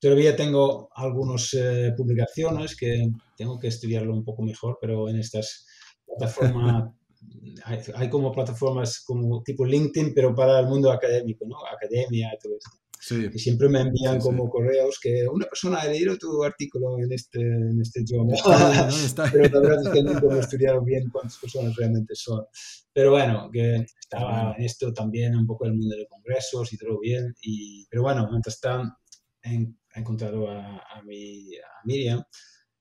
Todavía 0.00 0.36
tengo 0.36 0.88
algunas 0.94 1.54
eh, 1.54 1.92
publicaciones 1.96 2.76
que 2.76 3.10
tengo 3.36 3.58
que 3.58 3.68
estudiarlo 3.68 4.12
un 4.12 4.24
poco 4.24 4.42
mejor, 4.42 4.78
pero 4.80 5.08
en 5.08 5.18
estas 5.18 5.66
plataformas 6.04 6.90
hay, 7.94 8.10
como 8.10 8.32
plataformas 8.32 9.02
como 9.04 9.42
tipo 9.42 9.64
LinkedIn, 9.64 10.12
pero 10.14 10.34
para 10.34 10.60
el 10.60 10.66
mundo 10.66 10.90
académico, 10.90 11.46
¿no? 11.46 11.56
Academia 11.66 12.32
y 12.34 12.38
todo 12.38 12.56
esto. 12.56 12.83
Sí. 13.06 13.28
Y 13.34 13.38
siempre 13.38 13.68
me 13.68 13.80
envían 13.80 14.18
como 14.18 14.48
correos 14.48 14.98
que 14.98 15.28
una 15.28 15.44
persona 15.44 15.82
ha 15.82 15.88
leído 15.88 16.16
tu 16.16 16.42
artículo 16.42 16.98
en 16.98 17.12
este, 17.12 17.38
en 17.38 17.78
este 17.78 18.02
journal. 18.02 18.38
pero 19.32 19.60
la 19.60 19.60
verdad 19.60 19.82
es 19.82 19.90
que 19.90 20.02
nunca 20.02 20.34
he 20.34 20.40
estudiado 20.40 20.82
bien 20.82 21.10
cuántas 21.10 21.36
personas 21.36 21.76
realmente 21.76 22.14
son. 22.14 22.46
Pero 22.94 23.10
bueno, 23.10 23.50
que 23.52 23.84
estaba 24.00 24.54
en 24.56 24.64
esto 24.64 24.90
también 24.94 25.36
un 25.36 25.46
poco 25.46 25.66
el 25.66 25.74
mundo 25.74 25.94
de 25.96 26.06
congresos 26.06 26.72
y 26.72 26.78
todo 26.78 26.98
bien. 26.98 27.34
Y, 27.42 27.86
pero 27.90 28.04
bueno, 28.04 28.26
mientras 28.30 28.58
tanto 28.58 28.96
he, 29.42 29.66
encontrado 29.96 30.48
a, 30.48 30.78
a, 30.78 31.02
mi, 31.04 31.54
a 31.56 31.84
Miriam 31.84 32.24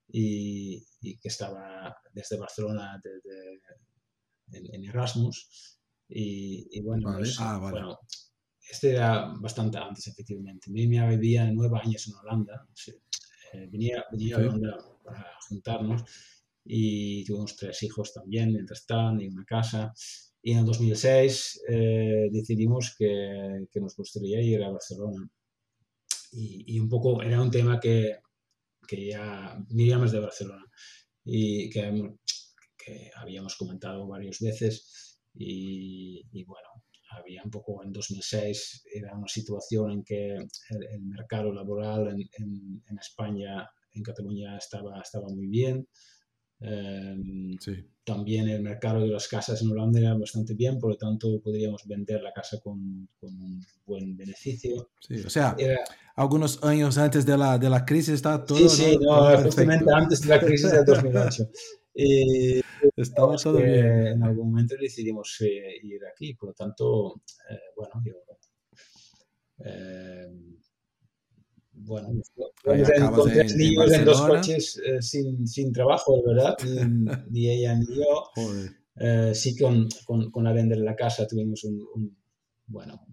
y, 0.07 0.85
y, 1.01 1.17
que 1.17 1.27
estaba 1.27 1.97
desde 2.13 2.37
Barcelona, 2.37 2.97
desde 3.03 3.59
en, 4.53 4.85
Erasmus. 4.85 5.79
Y, 6.07 6.81
bueno, 6.81 7.13
pues, 7.17 7.37
ah, 7.39 7.57
bueno, 7.59 7.99
este 8.69 8.91
era 8.91 9.33
bastante 9.39 9.77
antes, 9.77 10.07
efectivamente. 10.07 10.69
Mi 10.69 10.87
vivía 10.87 11.49
nueve 11.51 11.79
años 11.83 12.07
en 12.07 12.15
Holanda. 12.15 12.67
Eh, 13.53 13.67
venía, 13.71 14.03
venía 14.11 14.35
a 14.35 14.39
Holanda 14.39 14.77
para 15.03 15.31
juntarnos 15.47 16.03
y 16.65 17.23
tuvimos 17.25 17.55
tres 17.55 17.83
hijos 17.83 18.13
también 18.13 18.51
mientras 18.51 18.79
están 18.81 19.19
y 19.21 19.27
una 19.27 19.45
casa. 19.45 19.93
Y 20.41 20.51
en 20.51 20.59
el 20.59 20.65
2006 20.65 21.63
eh, 21.69 22.29
decidimos 22.31 22.95
que, 22.97 23.67
que, 23.71 23.79
nos 23.79 23.95
gustaría 23.95 24.41
ir 24.41 24.63
a 24.63 24.71
Barcelona. 24.71 25.29
Y, 26.31 26.75
y, 26.75 26.79
un 26.79 26.89
poco 26.89 27.21
era 27.21 27.41
un 27.41 27.51
tema 27.51 27.79
que, 27.79 28.17
que 28.87 29.07
ya 29.07 29.57
Miriam 29.69 30.03
es 30.03 30.11
de 30.11 30.19
Barcelona 30.19 30.65
y 31.23 31.69
que 31.69 32.15
que 32.83 33.11
habíamos 33.15 33.55
comentado 33.55 34.07
varias 34.07 34.39
veces 34.39 35.19
y, 35.35 36.43
bueno, 36.45 36.82
había 37.17 37.43
un 37.43 37.51
poco 37.51 37.83
en 37.83 37.91
2006, 37.91 38.85
era 38.93 39.15
una 39.15 39.27
situación 39.27 39.91
en 39.91 40.03
que 40.03 40.35
el, 40.35 41.01
mercado 41.03 41.53
laboral 41.53 42.07
en, 42.07 42.81
en, 42.87 42.97
España, 42.99 43.69
en 43.93 44.03
Cataluña, 44.03 44.57
estaba, 44.57 45.01
estaba 45.01 45.27
muy 45.29 45.47
bien. 45.47 45.87
Em, 46.59 47.57
también 48.05 48.47
el 48.47 48.61
mercado 48.61 49.01
de 49.01 49.07
las 49.07 49.27
casas 49.27 49.61
en 49.61 49.71
Holanda 49.71 49.99
era 49.99 50.13
bastante 50.13 50.53
bien, 50.53 50.79
por 50.79 50.91
lo 50.91 50.97
tanto 50.97 51.41
podríamos 51.41 51.83
vender 51.85 52.21
la 52.21 52.31
casa 52.31 52.59
con, 52.61 53.07
con 53.19 53.29
un 53.29 53.65
buen 53.85 54.15
beneficio. 54.15 54.91
Sí, 54.99 55.15
o 55.25 55.29
sea, 55.29 55.55
algunos 56.15 56.63
años 56.63 56.97
antes 56.97 57.25
de 57.25 57.37
la, 57.37 57.57
de 57.57 57.69
la 57.69 57.85
crisis 57.85 58.15
estaba 58.15 58.45
todo. 58.45 58.57
Sí, 58.57 58.69
sí, 58.69 58.97
no, 58.97 59.37
justamente 59.43 59.85
antes 59.93 60.21
de 60.21 60.27
la 60.27 60.39
crisis 60.39 60.71
del 60.71 60.85
2008. 60.85 61.49
Y 61.95 62.61
estaba 62.95 63.35
todo 63.37 63.57
bien. 63.57 64.07
En 64.07 64.23
algún 64.23 64.49
momento 64.49 64.75
decidimos 64.79 65.37
eh, 65.41 65.79
ir 65.83 66.01
aquí, 66.05 66.33
por 66.33 66.49
lo 66.49 66.53
tanto, 66.53 67.21
eh, 67.49 67.59
bueno, 67.75 68.01
yo. 68.03 68.13
Eh, 69.65 70.27
bueno, 71.75 72.09
con 72.63 73.29
tres 73.31 73.55
niños 73.55 73.91
en, 73.91 74.05
dos 74.05 74.21
coches 74.21 74.81
sin, 74.99 75.47
sin, 75.47 75.73
trabajo, 75.73 76.23
¿verdad? 76.23 76.55
Ni, 76.63 77.05
ni 77.29 77.49
ella 77.49 77.75
ni 77.75 77.85
yo. 77.87 78.29
Sí, 79.33 79.57
con, 79.57 79.89
con, 80.05 80.29
con, 80.29 80.43
la 80.43 80.53
vender 80.53 80.77
la 80.77 80.95
casa 80.95 81.25
tuvimos 81.25 81.63
un, 81.63 81.83
un, 81.95 82.15
bueno, 82.67 83.03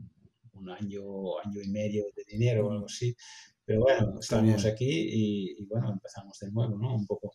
un 0.52 0.68
año, 0.68 1.38
año 1.38 1.62
y 1.62 1.68
medio 1.70 2.04
de 2.14 2.22
dinero 2.28 2.66
o 2.68 2.72
algo 2.72 2.84
así. 2.84 3.16
Pero 3.64 3.80
bueno, 3.80 4.18
estamos 4.20 4.64
aquí 4.66 4.84
y, 4.84 5.62
y, 5.62 5.64
bueno, 5.66 5.92
empezamos 5.92 6.38
de 6.40 6.50
nuevo, 6.50 6.76
¿no? 6.76 6.96
Un 6.96 7.06
poco. 7.06 7.32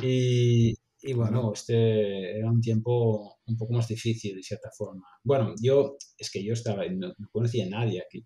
Y, 0.00 0.74
y 1.02 1.12
bueno, 1.14 1.52
este 1.52 2.38
era 2.38 2.50
un 2.50 2.60
tiempo 2.60 3.40
un 3.46 3.56
poco 3.56 3.72
más 3.72 3.88
difícil 3.88 4.36
de 4.36 4.42
cierta 4.42 4.70
forma. 4.76 5.06
Bueno, 5.24 5.54
yo, 5.60 5.96
es 6.16 6.30
que 6.30 6.44
yo 6.44 6.52
estaba, 6.52 6.84
no, 6.86 7.12
conocía 7.30 7.66
a 7.66 7.68
nadie 7.68 8.00
aquí, 8.00 8.24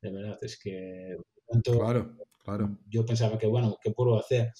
de 0.00 0.12
verdad, 0.12 0.38
es 0.40 0.58
que... 0.58 1.16
Tanto, 1.48 1.78
claro, 1.78 2.16
claro. 2.44 2.78
Yo 2.88 3.04
pensaba 3.04 3.36
que, 3.38 3.46
bueno, 3.46 3.76
¿qué 3.82 3.90
puedo 3.90 4.18
hacer? 4.18 4.52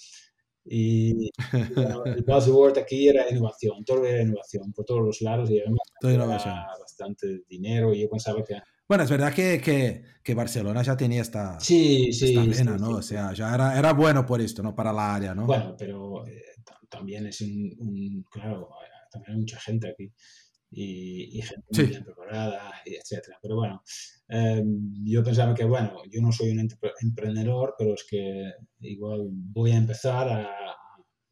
Y, 0.64 1.30
bueno, 1.74 2.04
el 2.04 2.22
buzzword 2.22 2.78
aquí 2.78 3.08
era 3.08 3.30
innovación, 3.30 3.84
todo 3.84 4.04
era 4.04 4.22
innovación, 4.22 4.72
por 4.72 4.84
todos 4.84 5.02
los 5.02 5.20
lados, 5.22 5.50
y 5.50 5.60
además 5.60 6.44
era 6.44 6.66
bastante 6.78 7.42
dinero, 7.48 7.94
y 7.94 8.02
yo 8.02 8.10
pensaba 8.10 8.42
que... 8.42 8.56
Bueno, 8.88 9.04
es 9.04 9.10
verdad 9.10 9.32
que, 9.32 9.60
que, 9.60 10.02
que 10.22 10.34
Barcelona 10.34 10.82
ya 10.82 10.96
tenía 10.96 11.22
esta, 11.22 11.58
sí, 11.60 12.12
sí, 12.12 12.36
esta 12.36 12.44
vena, 12.44 12.76
¿no? 12.76 12.96
O 12.96 13.02
sea, 13.02 13.32
ya 13.32 13.54
era, 13.54 13.78
era 13.78 13.92
bueno 13.92 14.26
por 14.26 14.40
esto, 14.40 14.62
¿no? 14.62 14.74
Para 14.74 14.92
la 14.92 15.14
área, 15.14 15.34
¿no? 15.34 15.46
Bueno, 15.46 15.74
pero... 15.78 16.26
Eh, 16.26 16.42
también 16.92 17.26
es 17.26 17.40
un, 17.40 18.24
claro, 18.30 18.68
también 19.10 19.32
hay 19.32 19.40
mucha 19.40 19.58
gente 19.58 19.88
aquí 19.88 20.12
y, 20.70 21.42
gente 21.42 21.66
muy 21.70 21.86
bien 21.86 22.04
preparada, 22.04 22.72
etcétera. 22.84 23.38
Pero 23.42 23.56
bueno, 23.56 23.82
em, 24.28 24.92
yo 25.04 25.22
pensaba 25.22 25.54
que, 25.54 25.64
bueno, 25.64 26.02
yo 26.10 26.20
no 26.22 26.32
soy 26.32 26.50
un 26.50 26.68
emprendedor, 27.00 27.74
pero 27.78 27.94
es 27.94 28.04
que 28.08 28.52
igual 28.80 29.28
voy 29.30 29.72
a 29.72 29.76
empezar 29.76 30.28
a, 30.28 30.76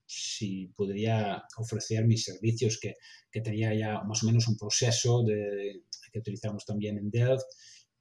si 0.07 0.66
podría 0.77 1.44
ofrecer 1.57 2.07
mis 2.07 2.25
servicios, 2.25 2.79
que, 2.81 2.94
que 3.31 3.40
tenía 3.40 3.73
ya 3.75 4.03
más 4.03 4.23
o 4.23 4.27
menos 4.27 4.49
un 4.49 4.57
proceso 4.57 5.23
de, 5.23 5.85
que 6.12 6.18
utilizamos 6.18 6.64
también 6.64 6.99
en 6.99 7.11
Delft 7.11 7.46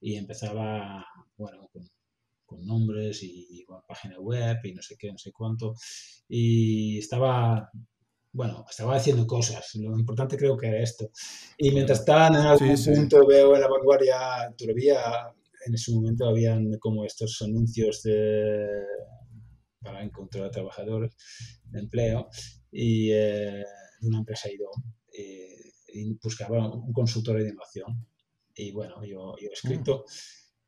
y 0.01 0.15
empezaba, 0.15 1.05
bueno, 1.37 1.69
con, 1.71 1.87
con 2.49 2.65
nombres 2.65 3.19
y, 3.21 3.63
con 3.65 3.81
página 3.87 4.19
web 4.19 4.57
y 4.63 4.73
no 4.73 4.81
sé 4.81 4.95
qué, 4.97 5.11
no 5.11 5.19
sé 5.19 5.31
cuánto. 5.31 5.75
Y 6.27 6.97
estaba, 6.97 7.69
bueno, 8.31 8.65
estaba 8.67 8.95
haciendo 8.95 9.27
cosas. 9.27 9.75
Lo 9.75 9.97
importante 9.97 10.35
creo 10.35 10.57
que 10.57 10.67
era 10.67 10.81
esto. 10.81 11.11
Y 11.57 11.71
mientras 11.71 11.99
estaba 11.99 12.27
en 12.27 12.35
algún 12.35 12.75
punto 12.75 13.27
veo 13.27 13.55
en 13.55 13.61
la 13.61 13.67
vanguardia, 13.67 14.17
todavía 14.57 14.99
en 15.67 15.73
ese 15.75 15.91
momento 15.91 16.27
habían 16.27 16.79
como 16.79 17.05
estos 17.05 17.39
anuncios 17.43 18.01
de, 18.01 18.67
para 19.79 20.03
encontrar 20.03 20.49
trabajadores 20.49 21.15
de 21.65 21.79
empleo 21.79 22.29
y 22.71 23.11
eh, 23.11 23.63
de 24.01 24.07
una 24.07 24.19
empresa 24.19 24.49
IDOM. 24.49 26.17
buscaba 26.23 26.73
un 26.73 26.93
consultor 26.93 27.37
de 27.37 27.49
innovación. 27.49 28.07
Y 28.55 28.71
bueno, 28.71 29.05
yo, 29.05 29.35
yo 29.39 29.49
he 29.49 29.53
escrito 29.53 30.05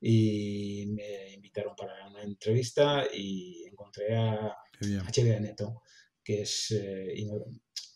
y 0.02 0.88
me 0.88 1.34
invitaron 1.34 1.76
para 1.76 2.08
una 2.08 2.24
entrevista 2.24 3.06
y 3.14 3.64
encontré 3.68 4.16
a 4.18 4.58
HB 4.82 5.40
Neto, 5.40 5.84
que 6.24 6.42
es, 6.42 6.72
eh, 6.72 7.14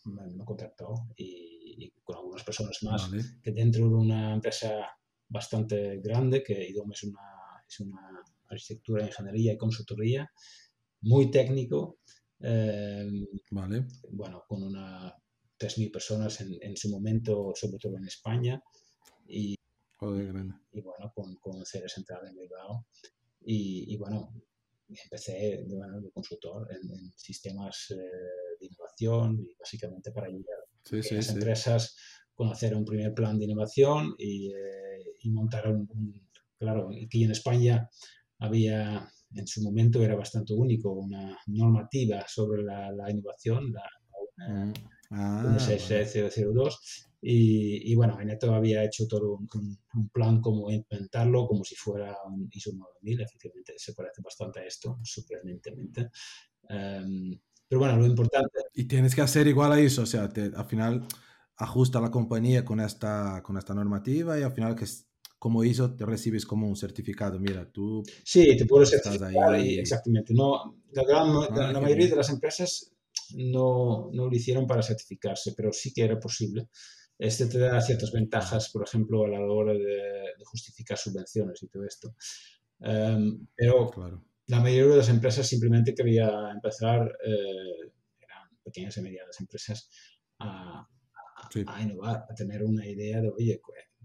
me, 0.04 0.44
contactó 0.44 1.08
y, 1.16 1.92
con 2.04 2.16
algunas 2.16 2.44
personas 2.44 2.80
más, 2.84 3.10
que 3.42 3.50
dentro 3.50 3.88
de 3.88 3.94
una 3.94 4.32
empresa 4.32 4.86
bastante 5.28 5.98
grande, 5.98 6.44
que 6.44 6.68
IDOM 6.68 6.92
es 6.92 7.02
una, 7.02 7.20
es 7.68 7.80
una 7.80 8.22
arquitectura, 8.48 9.04
ingeniería 9.04 9.54
y 9.54 9.58
consultoría, 9.58 10.30
muy 11.00 11.28
técnico, 11.32 11.98
eh, 12.38 13.10
vale. 13.50 13.86
bueno, 14.12 14.44
con 14.46 14.62
una 14.62 15.12
3.000 15.58 15.90
personas 15.90 16.40
en, 16.40 16.56
en, 16.60 16.76
su 16.76 16.88
momento, 16.88 17.52
sobre 17.56 17.78
todo 17.78 17.96
en 17.96 18.06
España, 18.06 18.62
y, 19.26 19.56
y 20.72 20.80
bueno, 20.80 21.12
con, 21.14 21.36
con 21.36 21.64
sede 21.64 21.88
central 21.88 22.26
en 22.28 22.36
Bilbao. 22.36 22.86
Y, 23.40 23.94
y 23.94 23.96
bueno, 23.96 24.32
empecé 24.88 25.64
bueno, 25.68 26.00
de 26.00 26.10
consultor 26.10 26.68
en, 26.72 27.12
sistemas 27.16 27.90
eh, 27.90 27.96
de 28.60 28.66
innovación 28.66 29.40
y 29.40 29.54
básicamente 29.58 30.12
para 30.12 30.26
ayudar 30.26 30.58
a 30.58 31.14
las 31.14 31.30
empresas 31.30 31.96
a 32.30 32.34
conocer 32.34 32.74
un 32.74 32.84
primer 32.84 33.14
plan 33.14 33.38
de 33.38 33.44
innovación 33.44 34.14
y, 34.18 34.52
eh, 34.52 35.14
y 35.22 35.30
montar 35.30 35.68
un, 35.68 35.88
Claro, 36.58 36.88
aquí 37.04 37.24
en 37.24 37.32
España 37.32 37.88
había, 38.38 39.06
en 39.34 39.46
su 39.46 39.62
momento 39.62 40.02
era 40.02 40.16
bastante 40.16 40.54
único, 40.54 40.92
una 40.92 41.38
normativa 41.46 42.24
sobre 42.26 42.62
la, 42.62 42.90
la 42.92 43.10
innovación, 43.10 43.72
la, 43.72 43.84
la, 44.38 44.72
ah, 45.10 45.58
002, 45.58 47.05
y, 47.20 47.92
y, 47.92 47.94
bueno, 47.94 48.20
Eneto 48.20 48.54
había 48.54 48.84
hecho 48.84 49.06
todo 49.08 49.34
un, 49.36 49.78
un, 49.94 50.08
plan 50.10 50.40
como 50.40 50.70
implementarlo 50.70 51.46
como 51.46 51.64
si 51.64 51.74
fuera 51.74 52.16
un 52.26 52.48
ISO 52.52 52.72
9000, 52.72 53.20
efectivamente 53.20 53.74
se 53.76 53.94
parece 53.94 54.22
bastante 54.22 54.60
a 54.60 54.64
esto, 54.64 54.98
sorprendentemente. 55.02 56.10
Um, 56.68 57.38
pero 57.68 57.80
bueno, 57.80 57.96
lo 57.96 58.06
importante... 58.06 58.60
Y 58.74 58.84
tienes 58.84 59.14
que 59.14 59.22
hacer 59.22 59.46
igual 59.46 59.72
a 59.72 59.80
ISO, 59.80 60.02
o 60.02 60.06
sea, 60.06 60.28
te, 60.28 60.52
al 60.54 60.66
final 60.66 61.06
ajusta 61.56 62.00
la 62.00 62.10
compañía 62.10 62.64
con 62.64 62.80
esta, 62.80 63.42
con 63.42 63.56
esta 63.56 63.74
normativa 63.74 64.38
y 64.38 64.42
al 64.42 64.52
final 64.52 64.76
que 64.76 64.86
como 65.38 65.64
ISO 65.64 65.94
te 65.94 66.04
recibes 66.04 66.46
como 66.46 66.68
un 66.68 66.76
certificado. 66.76 67.38
Mira, 67.38 67.70
tú... 67.70 68.02
Sí, 68.24 68.56
te 68.56 68.66
puedes 68.66 68.90
certificar 68.90 69.52
ahí. 69.52 69.78
exactamente. 69.78 70.32
No, 70.34 70.76
la, 70.92 71.04
gran, 71.04 71.28
ah, 71.28 71.72
la, 71.72 71.80
mayoría 71.80 72.08
de 72.08 72.16
las 72.16 72.30
empresas 72.30 72.92
no, 73.34 74.10
no, 74.12 74.26
lo 74.26 74.34
hicieron 74.34 74.66
para 74.66 74.82
certificarse, 74.82 75.52
pero 75.56 75.72
sí 75.72 75.92
que 75.92 76.04
era 76.04 76.18
posible. 76.18 76.68
Este 77.18 77.46
te 77.46 77.58
da 77.58 77.80
ciertas 77.80 78.12
ventajas, 78.12 78.70
por 78.70 78.86
ejemplo, 78.86 79.24
a 79.24 79.28
la 79.28 79.40
hora 79.40 79.72
de, 79.72 80.34
justificar 80.44 80.98
subvenciones 80.98 81.62
y 81.62 81.68
todo 81.68 81.84
esto. 81.84 82.14
Um, 82.78 83.46
pero 83.56 83.90
claro. 83.90 84.24
la 84.46 84.60
mayoría 84.60 84.92
de 84.92 84.96
las 84.98 85.08
empresas 85.08 85.46
simplemente 85.46 85.94
quería 85.94 86.50
empezar, 86.52 87.18
eh, 87.24 87.90
eran 88.20 88.48
pequeñas 88.62 88.96
y 88.98 89.00
medianas 89.00 89.40
empresas, 89.40 89.90
a, 90.38 90.80
a, 90.80 91.48
sí. 91.50 91.64
a, 91.66 91.82
innovar, 91.82 92.26
a 92.28 92.34
tener 92.34 92.62
una 92.62 92.86
idea 92.86 93.20
de, 93.22 93.30
oye, 93.30 93.60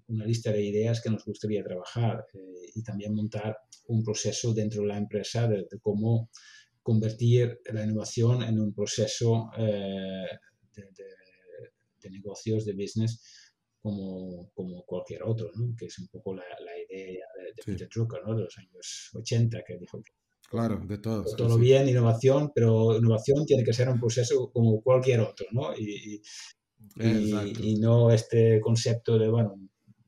una 0.07 0.25
lista 0.25 0.51
de 0.51 0.63
ideas 0.63 1.01
que 1.01 1.09
nos 1.09 1.25
gustaría 1.25 1.63
trabajar 1.63 2.25
eh, 2.33 2.71
y 2.75 2.83
también 2.83 3.13
montar 3.13 3.57
un 3.87 4.03
proceso 4.03 4.53
dentro 4.53 4.81
de 4.81 4.87
la 4.87 4.97
empresa 4.97 5.47
de, 5.47 5.67
de 5.69 5.79
cómo 5.81 6.29
convertir 6.81 7.59
la 7.71 7.83
innovación 7.83 8.41
en 8.43 8.59
un 8.59 8.73
proceso 8.73 9.51
eh, 9.57 10.25
de, 10.73 10.83
de 10.83 11.20
de 12.01 12.09
negocios, 12.09 12.65
de 12.65 12.73
business, 12.73 13.21
como, 13.81 14.51
como 14.53 14.83
cualquier 14.85 15.23
otro, 15.23 15.49
¿no? 15.55 15.75
que 15.77 15.85
es 15.85 15.99
un 15.99 16.07
poco 16.07 16.35
la, 16.35 16.43
la 16.43 16.77
idea 16.77 17.25
de, 17.37 17.43
de 17.43 17.61
sí. 17.63 17.71
Peter 17.71 17.89
Drucker 17.93 18.21
¿no? 18.25 18.35
de 18.35 18.43
los 18.43 18.57
años 18.57 19.09
80, 19.13 19.63
que 19.65 19.77
dijo 19.77 20.01
que 20.01 20.11
Claro, 20.51 20.81
de 20.85 20.97
todo. 20.97 21.23
Todo 21.37 21.55
sí, 21.55 21.61
bien, 21.61 21.87
innovación, 21.87 22.51
pero 22.53 22.97
innovación 22.97 23.45
tiene 23.45 23.63
que 23.63 23.71
ser 23.71 23.87
un 23.87 23.97
proceso 23.97 24.51
como 24.51 24.81
cualquier 24.81 25.21
otro, 25.21 25.47
¿no? 25.51 25.73
Y, 25.77 26.21
y, 26.97 27.53
y, 27.61 27.79
no 27.79 28.11
este 28.11 28.59
concepto 28.59 29.17
de, 29.17 29.29
bueno, 29.29 29.55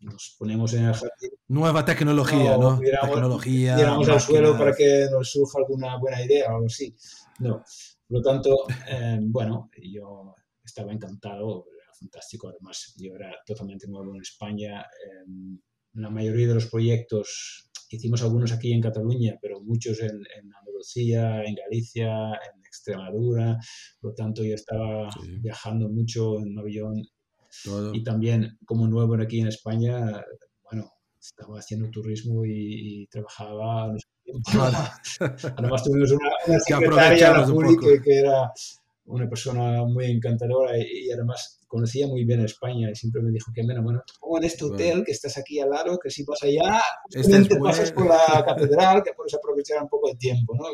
nos 0.02 0.36
ponemos 0.38 0.74
en 0.74 0.84
el 0.84 0.94
jardín. 0.94 1.32
Nueva 1.48 1.86
tecnología, 1.86 2.58
¿no? 2.58 2.72
¿no? 2.72 2.80
Tecnología. 2.80 3.76
Al 3.76 4.20
suelo 4.20 4.58
para 4.58 4.74
que 4.74 5.08
nos 5.10 5.32
surja 5.32 5.60
alguna 5.60 5.98
buena 5.98 6.22
idea 6.22 6.52
o 6.52 6.56
algo 6.56 6.66
así. 6.66 6.94
No. 7.40 7.64
Por 8.06 8.18
lo 8.18 8.22
tanto, 8.22 8.66
eh, 8.90 9.20
bueno, 9.22 9.70
yo 9.82 10.36
estaba 10.62 10.92
encantado 10.92 11.68
fantástico. 12.04 12.50
Además, 12.50 12.94
yo 12.98 13.16
era 13.16 13.34
totalmente 13.46 13.88
nuevo 13.88 14.16
en 14.16 14.22
España. 14.22 14.82
Eh, 14.82 15.58
la 15.94 16.10
mayoría 16.10 16.48
de 16.48 16.56
los 16.56 16.68
proyectos, 16.68 17.70
hicimos 17.90 18.22
algunos 18.24 18.52
aquí 18.52 18.74
en 18.74 18.82
Cataluña, 18.82 19.38
pero 19.42 19.62
muchos 19.62 20.00
en, 20.02 20.12
en 20.12 20.54
Andalucía, 20.54 21.44
en 21.44 21.56
Galicia, 21.56 22.10
en 22.34 22.66
Extremadura. 22.66 23.58
Por 24.00 24.12
lo 24.12 24.16
tanto, 24.16 24.44
yo 24.44 24.56
estaba 24.56 25.10
sí. 25.12 25.38
viajando 25.40 25.90
mucho 25.90 26.40
en 26.40 26.58
avión. 26.58 27.04
Todo. 27.64 27.94
Y 27.94 28.04
también, 28.04 28.58
como 28.66 28.88
nuevo 28.88 29.16
aquí 29.16 29.40
en 29.40 29.48
España, 29.48 30.26
bueno, 30.64 30.92
estaba 31.20 31.60
haciendo 31.60 31.90
turismo 31.92 32.44
y, 32.46 33.04
y 33.04 33.08
trabajaba. 33.08 33.94
Además, 35.58 35.84
tuvimos 35.84 36.12
una, 36.12 36.30
una 36.48 36.60
secretaria 36.60 37.46
que, 37.80 38.02
que 38.02 38.20
era 38.20 38.52
una 39.06 39.28
persona 39.28 39.84
muy 39.84 40.06
encantadora 40.06 40.78
y, 40.78 41.08
y, 41.08 41.12
además 41.12 41.60
conocía 41.68 42.08
muy 42.08 42.24
bien 42.24 42.40
España 42.42 42.90
y 42.92 42.96
siempre 42.96 43.22
me 43.24 43.32
dijo 43.32 43.52
que, 43.52 43.64
bueno, 43.64 43.82
bueno, 43.82 44.04
pongo 44.20 44.38
en 44.38 44.44
este 44.44 44.64
hotel 44.64 44.90
bueno. 44.90 45.04
que 45.06 45.12
estás 45.12 45.38
aquí 45.40 45.60
al 45.60 45.72
lado, 45.72 45.98
que 45.98 46.12
si 46.12 46.24
vas 46.24 46.44
allá, 46.44 46.80
este 47.10 47.56
pasas 47.58 47.92
por 47.92 48.06
la 48.06 48.44
catedral, 48.46 49.02
que 49.04 49.14
puedes 49.14 49.34
aprovechar 49.34 49.82
un 49.82 49.90
poco 49.90 50.12
el 50.12 50.18
tiempo, 50.18 50.56
¿no? 50.56 50.66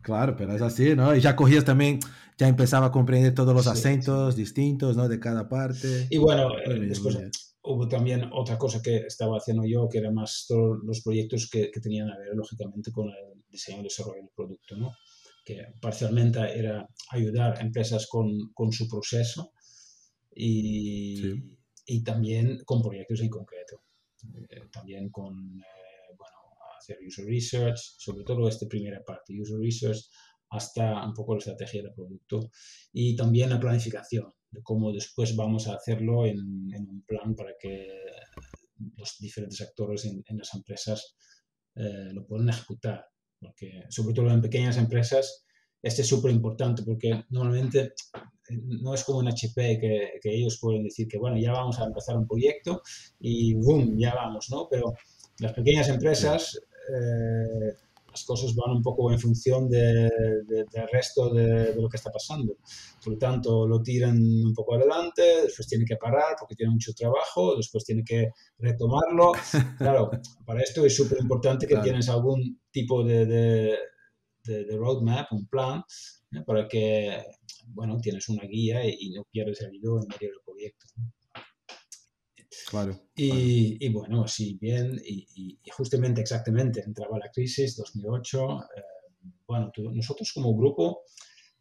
Claro, 0.00 0.34
pero 0.34 0.54
es 0.54 0.62
así, 0.62 0.96
¿no? 0.96 1.14
Y 1.14 1.20
ya 1.20 1.36
cogías 1.36 1.64
también, 1.64 2.00
ya 2.38 2.48
empezaba 2.48 2.86
a 2.86 2.90
comprender 2.90 3.34
todos 3.34 3.54
los 3.54 3.64
sí, 3.64 3.70
acentos 3.70 4.34
sí. 4.34 4.40
distintos, 4.40 4.96
¿no? 4.96 5.08
De 5.08 5.20
cada 5.20 5.48
parte. 5.48 6.06
Y 6.08 6.16
bueno, 6.16 6.58
eh, 6.58 6.80
después 6.80 7.18
hubo 7.62 7.86
también 7.86 8.30
otra 8.32 8.56
cosa 8.56 8.80
que 8.82 8.96
estaba 8.96 9.36
haciendo 9.36 9.64
yo, 9.66 9.88
que 9.90 9.98
era 9.98 10.10
más 10.10 10.46
todos 10.48 10.78
los 10.82 11.02
proyectos 11.02 11.50
que, 11.52 11.70
que 11.70 11.80
tenían 11.80 12.08
a 12.10 12.18
ver, 12.18 12.34
lógicamente, 12.34 12.90
con 12.90 13.08
el 13.08 13.42
diseño 13.50 13.80
y 13.80 13.84
desarrollo 13.84 14.22
del 14.22 14.30
producto, 14.34 14.76
¿no? 14.76 14.90
Que 15.44 15.64
parcialmente 15.80 16.40
era 16.40 16.88
ayudar 17.10 17.58
a 17.58 17.60
empresas 17.60 18.06
con, 18.08 18.52
con 18.54 18.72
su 18.72 18.88
proceso 18.88 19.52
y, 20.34 21.16
sí. 21.16 21.58
y, 21.86 22.04
también 22.04 22.58
con 22.64 22.82
proyectos 22.82 23.20
en 23.20 23.28
concreto. 23.28 23.82
Eh, 24.48 24.68
también 24.70 25.10
con, 25.10 25.34
eh, 25.60 26.14
bueno, 26.16 26.36
hacer 26.78 26.98
user 27.04 27.26
research, 27.26 27.78
sobre 27.98 28.24
todo 28.24 28.48
esta 28.48 28.66
primera 28.68 29.02
parte, 29.04 29.38
user 29.38 29.58
research, 29.58 29.98
hasta 30.50 31.04
un 31.04 31.14
poco 31.14 31.34
la 31.34 31.38
estrategia 31.38 31.82
del 31.82 31.94
producto 31.94 32.50
y 32.92 33.16
también 33.16 33.50
la 33.50 33.58
planificación, 33.58 34.32
de 34.50 34.62
cómo 34.62 34.92
después 34.92 35.34
vamos 35.34 35.66
a 35.66 35.74
hacerlo 35.74 36.26
en, 36.26 36.38
en 36.74 36.88
un 36.88 37.02
plan 37.06 37.34
para 37.34 37.52
que 37.58 37.88
los 38.96 39.16
diferentes 39.18 39.60
actores 39.60 40.04
en, 40.04 40.22
en 40.26 40.38
las 40.38 40.54
empresas 40.54 41.16
eh, 41.74 42.10
lo 42.12 42.26
puedan 42.26 42.50
ejecutar 42.50 43.06
porque 43.42 43.82
sobre 43.90 44.14
todo 44.14 44.30
en 44.30 44.40
pequeñas 44.40 44.78
empresas 44.78 45.44
este 45.82 46.02
es 46.02 46.08
súper 46.08 46.30
importante 46.30 46.82
porque 46.84 47.24
normalmente 47.30 47.80
eh, 48.48 48.60
no 48.80 48.94
es 48.94 49.02
como 49.04 49.20
en 49.20 49.28
HP 49.28 49.80
que, 49.80 50.10
que, 50.22 50.34
ellos 50.34 50.58
pueden 50.60 50.84
decir 50.84 51.08
que 51.08 51.18
bueno, 51.18 51.36
ya 51.36 51.52
vamos 51.52 51.78
a 51.80 51.84
empezar 51.84 52.16
un 52.16 52.26
proyecto 52.26 52.82
y 53.18 53.54
boom, 53.54 53.98
ya 53.98 54.14
vamos, 54.14 54.48
¿no? 54.50 54.68
Pero 54.70 54.94
las 55.40 55.52
pequeñas 55.52 55.88
empresas, 55.88 56.56
eh, 56.56 57.74
las 58.08 58.24
cosas 58.24 58.54
van 58.54 58.76
un 58.76 58.82
poco 58.82 59.10
en 59.10 59.18
función 59.18 59.68
de, 59.68 60.10
de, 60.46 60.64
del 60.70 60.88
resto 60.92 61.32
de, 61.34 61.72
de, 61.72 61.82
lo 61.82 61.88
que 61.88 61.96
está 61.96 62.12
pasando. 62.12 62.56
Por 63.02 63.14
lo 63.14 63.18
tanto, 63.18 63.66
lo 63.66 63.82
tiran 63.82 64.18
un 64.18 64.54
poco 64.54 64.74
adelante, 64.74 65.22
después 65.44 65.66
tiene 65.66 65.84
que 65.84 65.96
parar 65.96 66.36
porque 66.38 66.54
tiene 66.54 66.72
mucho 66.72 66.92
trabajo, 66.92 67.56
después 67.56 67.84
tiene 67.84 68.04
que 68.04 68.30
retomarlo. 68.58 69.32
Claro, 69.78 70.10
para 70.44 70.60
esto 70.60 70.84
es 70.84 70.94
súper 70.94 71.18
importante 71.20 71.66
que 71.66 71.74
claro. 71.74 71.84
tienes 71.84 72.08
algún 72.08 72.61
tipo 72.72 73.04
de, 73.04 73.26
de, 73.26 73.78
de, 74.44 74.76
roadmap, 74.76 75.32
un 75.32 75.46
plan, 75.46 75.82
para 76.46 76.66
que, 76.66 77.22
bueno, 77.68 77.98
tienes 78.00 78.28
una 78.28 78.44
guía 78.44 78.84
y, 78.86 78.96
y, 78.98 79.10
no 79.10 79.24
pierdes 79.30 79.60
el 79.60 79.74
hilo 79.74 80.00
en 80.00 80.08
medio 80.08 80.32
del 80.32 80.40
proyecto. 80.44 80.86
Claro. 82.68 82.98
Y, 83.14 83.28
claro. 83.28 83.42
y, 83.80 83.88
bueno, 83.90 84.28
sí, 84.28 84.58
bien, 84.60 85.00
y, 85.04 85.26
y, 85.34 85.70
justamente, 85.70 86.20
exactamente, 86.20 86.80
entraba 86.80 87.18
la 87.18 87.30
crisis 87.30 87.76
2008. 87.76 88.60
Eh, 88.76 88.82
bueno, 89.46 89.70
tú, 89.72 89.90
nosotros 89.90 90.32
como 90.32 90.56
grupo 90.56 91.02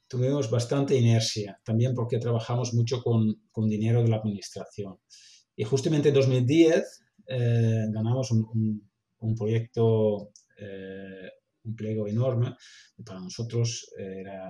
tuvimos 0.07 0.49
bastante 0.49 0.97
inercia, 0.97 1.59
también 1.63 1.93
porque 1.93 2.17
trabajamos 2.17 2.73
mucho 2.73 3.01
con, 3.01 3.43
con 3.51 3.69
dinero 3.69 4.03
de 4.03 4.09
la 4.09 4.17
administración. 4.17 4.97
Y 5.55 5.63
justamente 5.63 6.09
en 6.09 6.15
2010 6.15 7.03
eh, 7.27 7.85
ganamos 7.89 8.31
un, 8.31 8.45
un, 8.53 8.91
un 9.19 9.35
proyecto, 9.35 10.31
eh, 10.61 11.29
un 11.63 11.75
pliego 11.75 12.07
enorme. 12.07 12.55
Para 13.05 13.19
nosotros 13.19 13.91
era 13.97 14.49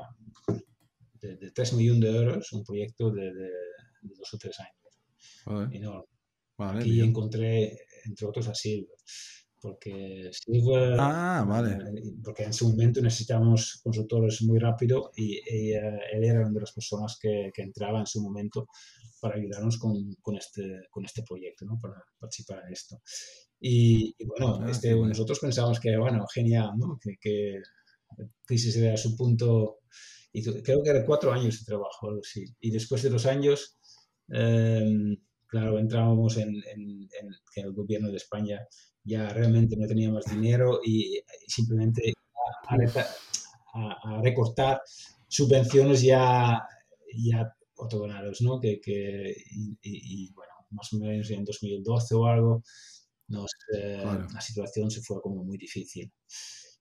de, 1.21 1.37
de 1.37 1.51
3 1.51 1.73
millones 1.73 2.01
de 2.01 2.17
euros, 2.17 2.53
un 2.53 2.63
proyecto 2.63 3.11
de, 3.11 3.33
de, 3.33 3.49
de 4.01 4.15
dos 4.15 4.33
o 4.33 4.37
tres 4.37 4.59
años. 4.59 4.75
Vale. 5.45 5.77
Enorme. 5.77 6.05
Vale, 6.57 6.79
Aquí 6.81 7.01
encontré, 7.01 7.77
entre 8.05 8.27
otros, 8.27 8.47
a 8.47 8.55
Silver. 8.55 8.95
Porque 9.59 10.29
Silver. 10.31 10.95
Ah, 10.99 11.45
vale. 11.47 11.73
Eh, 11.73 12.13
porque 12.23 12.43
en 12.43 12.53
su 12.53 12.69
momento 12.69 13.01
necesitábamos 13.01 13.79
consultores 13.83 14.41
muy 14.41 14.59
rápido 14.59 15.11
y 15.15 15.37
él 15.37 16.23
era 16.23 16.41
una 16.41 16.51
de 16.51 16.59
las 16.59 16.71
personas 16.71 17.17
que, 17.21 17.51
que 17.53 17.61
entraba 17.61 17.99
en 17.99 18.07
su 18.07 18.21
momento 18.21 18.67
para 19.21 19.35
ayudarnos 19.35 19.77
con, 19.77 20.15
con, 20.21 20.35
este, 20.35 20.87
con 20.89 21.05
este 21.05 21.21
proyecto, 21.21 21.63
¿no? 21.65 21.79
para 21.79 22.03
participar 22.19 22.63
en 22.65 22.73
esto. 22.73 22.99
Y, 23.59 24.15
bueno, 24.25 24.59
ah, 24.61 24.71
este, 24.71 24.95
nosotros 24.95 25.39
pensamos 25.39 25.79
que, 25.79 25.95
bueno, 25.95 26.25
genial, 26.33 26.71
¿no? 26.75 26.97
que, 26.99 27.17
que 27.21 27.61
Crisis 28.43 28.75
era 28.77 28.97
su 28.97 29.15
punto, 29.15 29.81
y 30.33 30.43
creo 30.43 30.81
que 30.81 30.89
era 30.89 31.05
cuatro 31.05 31.31
años 31.31 31.59
de 31.59 31.65
trabajo, 31.65 32.09
algo 32.09 32.21
así. 32.21 32.43
Y 32.59 32.71
después 32.71 33.03
de 33.03 33.11
los 33.11 33.27
años, 33.27 33.77
em, 34.29 35.15
claro, 35.45 35.77
entrábamos 35.77 36.37
en, 36.37 36.55
en, 36.55 37.07
que 37.53 37.61
el 37.61 37.73
gobierno 37.73 38.09
de 38.09 38.17
España 38.17 38.59
ya 39.03 39.29
realmente 39.29 39.75
no 39.77 39.87
tenía 39.87 40.11
más 40.11 40.25
dinero 40.25 40.79
y, 40.83 41.21
simplemente 41.47 42.13
a, 42.69 44.15
a, 44.15 44.21
recortar 44.21 44.81
subvenciones 45.27 46.01
ya, 46.01 46.59
ya 47.15 47.53
ortogonales, 47.81 48.41
¿no? 48.41 48.59
Que, 48.59 48.79
que 48.79 49.35
y, 49.81 50.31
bueno, 50.33 50.53
más 50.71 50.91
o 50.93 50.97
menos 50.97 51.29
en 51.31 51.43
2012 51.43 52.15
o 52.15 52.25
algo, 52.25 52.63
nos, 53.27 53.51
eh, 53.75 54.03
la 54.33 54.41
situación 54.41 54.91
se 54.91 55.01
fue 55.01 55.21
como 55.21 55.43
muy 55.43 55.57
difícil. 55.57 56.11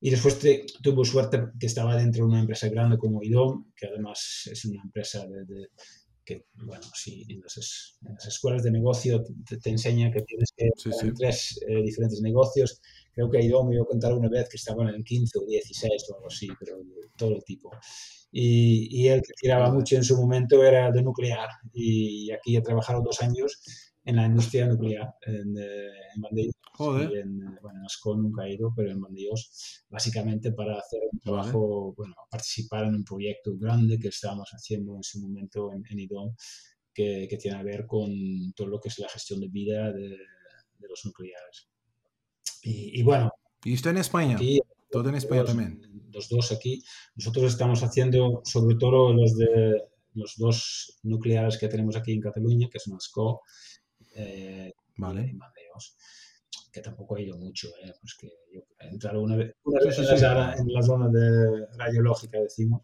Y 0.01 0.11
después 0.11 0.39
tuvo 0.83 1.05
suerte 1.05 1.43
que 1.59 1.67
estaba 1.67 1.95
dentro 1.97 2.25
de 2.25 2.31
una 2.31 2.41
empresa 2.41 2.69
grande 2.69 2.97
como 2.97 3.23
IDOM, 3.23 3.73
que 3.77 3.87
además 3.87 4.49
es 4.51 4.65
una 4.65 4.81
empresa 4.83 5.27
de, 5.27 5.69
que, 6.25 6.47
bueno, 6.55 6.85
sí, 6.95 7.27
en 7.29 7.41
las, 7.43 8.27
escuelas 8.27 8.63
de 8.63 8.71
negocio 8.71 9.23
te, 9.47 9.71
enseña 9.71 10.11
que 10.11 10.23
tienes 10.23 10.53
que 10.57 10.71
sí, 10.77 11.13
tres 11.17 11.61
eh, 11.69 11.83
diferentes 11.83 12.21
negocios. 12.23 12.81
Creo 13.13 13.31
que 13.31 13.43
IDOM 13.43 13.69
me 13.69 13.75
iba 13.75 13.85
a 13.85 13.87
contar 13.87 14.13
una 14.13 14.29
vez 14.29 14.49
que 14.49 14.57
estaban 14.57 14.89
en 14.89 14.97
el 14.97 15.05
15 15.05 15.39
o 15.39 15.47
16 15.47 16.11
o 16.11 16.15
algo 16.17 16.29
así, 16.29 16.49
pero 16.59 16.79
de 16.79 17.09
todo 17.17 17.37
el 17.37 17.45
tipo. 17.45 17.71
Y, 18.33 19.03
y 19.03 19.09
él 19.09 19.23
que 19.23 19.33
tiraba 19.41 19.73
mucho 19.73 19.97
en 19.97 20.05
su 20.05 20.17
momento 20.17 20.63
era 20.63 20.93
de 20.93 21.03
nuclear 21.03 21.49
y 21.73 22.31
aquí 22.31 22.57
he 22.57 22.63
trabajado 22.63 23.03
dos 23.03 23.21
años 23.23 23.61
en 24.05 24.17
la 24.17 24.27
industria 24.27 24.67
nuclear 24.67 25.15
en, 25.23 25.57
eh, 25.59 25.91
en. 26.15 26.51
Joder. 26.73 27.11
Y 27.11 27.21
en, 27.21 27.43
eh, 27.43 27.59
bueno, 27.61 27.81
en 27.81 27.85
Ascon 27.85 28.23
nunca 28.23 28.47
he 28.47 28.55
ido, 28.55 28.73
pero 28.75 28.91
en 28.91 29.01
Vandellós, 29.01 29.85
básicamente 29.89 30.53
para 30.53 30.79
hacer 30.79 31.01
un 31.13 31.19
trabajo, 31.21 31.93
bueno, 31.95 32.15
participar 32.31 32.85
en 32.87 32.95
un 32.95 33.05
proyecto 33.05 33.53
grande 33.59 33.99
que 33.99 34.09
estábamos 34.09 34.49
haciendo 34.53 34.97
en 34.97 35.03
su 35.03 35.21
momento 35.21 35.73
en, 35.73 35.85
en 35.91 35.99
IDOM, 35.99 36.35
que, 36.95 37.27
que, 37.29 37.37
tiene 37.37 37.59
que 37.59 37.65
ver 37.65 37.87
con 37.87 38.11
todo 38.55 38.69
lo 38.69 38.81
que 38.81 38.89
es 38.89 38.99
la 38.99 39.09
gestión 39.09 39.41
de 39.41 39.49
vida 39.49 39.93
de, 39.93 40.09
de 40.09 40.89
los 40.89 41.05
nucleares. 41.05 41.70
Y, 42.63 43.01
y, 43.01 43.03
bueno. 43.03 43.31
¿Y 43.65 43.75
esto 43.75 43.91
en 43.91 43.99
España? 43.99 44.37
Aquí, 44.37 44.61
todo 44.91 45.09
en 45.09 45.15
España 45.15 45.45
también. 45.45 45.81
Los 46.13 46.29
dos 46.29 46.53
aquí. 46.53 46.83
Nosotros 47.15 47.45
estamos 47.53 47.83
haciendo, 47.83 48.43
sobre 48.45 48.77
todo 48.77 49.13
los 49.13 49.37
de 49.37 49.91
los 50.15 50.37
dos 50.37 50.99
nucleares 51.05 51.57
que 51.57 51.69
tenemos 51.69 51.97
aquí 51.97 52.13
en 52.13 52.21
Cataluña, 52.21 52.69
que 52.71 52.79
son 52.79 52.97
Asco 52.97 53.43
eh, 54.15 54.73
vale. 54.97 55.37
que 56.73 56.81
tampoco 56.81 57.17
ha 57.17 57.21
ido 57.21 57.37
mucho, 57.37 57.69
¿eh? 57.83 57.93
pues 58.01 58.15
que 58.15 58.29
yo 58.53 58.63
entrar 58.79 59.17
una 59.17 59.37
vez, 59.37 59.55
una 59.65 59.81
vez 59.81 59.99
en 59.99 60.73
la 60.73 60.83
zona 60.83 61.09
de 61.09 61.67
radiológica, 61.77 62.39
decimos, 62.39 62.83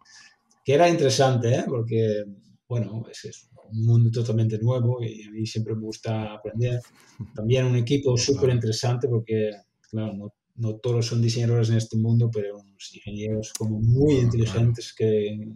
que 0.64 0.74
era 0.74 0.88
interesante, 0.88 1.54
¿eh? 1.54 1.64
porque, 1.66 2.24
bueno, 2.68 3.04
es, 3.10 3.24
es, 3.24 3.50
un 3.68 3.84
mundo 3.84 4.10
totalmente 4.12 4.58
nuevo 4.58 5.02
y 5.02 5.24
a 5.24 5.30
mí 5.32 5.44
siempre 5.44 5.74
me 5.74 5.82
gusta 5.82 6.34
aprender. 6.34 6.80
También 7.34 7.66
un 7.66 7.74
equipo 7.74 8.16
súper 8.16 8.50
interesante 8.50 9.08
porque, 9.08 9.50
claro, 9.90 10.12
no, 10.14 10.34
no, 10.56 10.76
todos 10.76 11.06
son 11.06 11.20
diseñadores 11.20 11.70
en 11.70 11.76
este 11.76 11.96
mundo, 11.96 12.30
pero 12.32 12.58
unos 12.58 12.94
ingenieros 12.94 13.52
como 13.52 13.80
muy 13.80 14.14
inteligentes 14.16 14.94
que, 14.94 15.52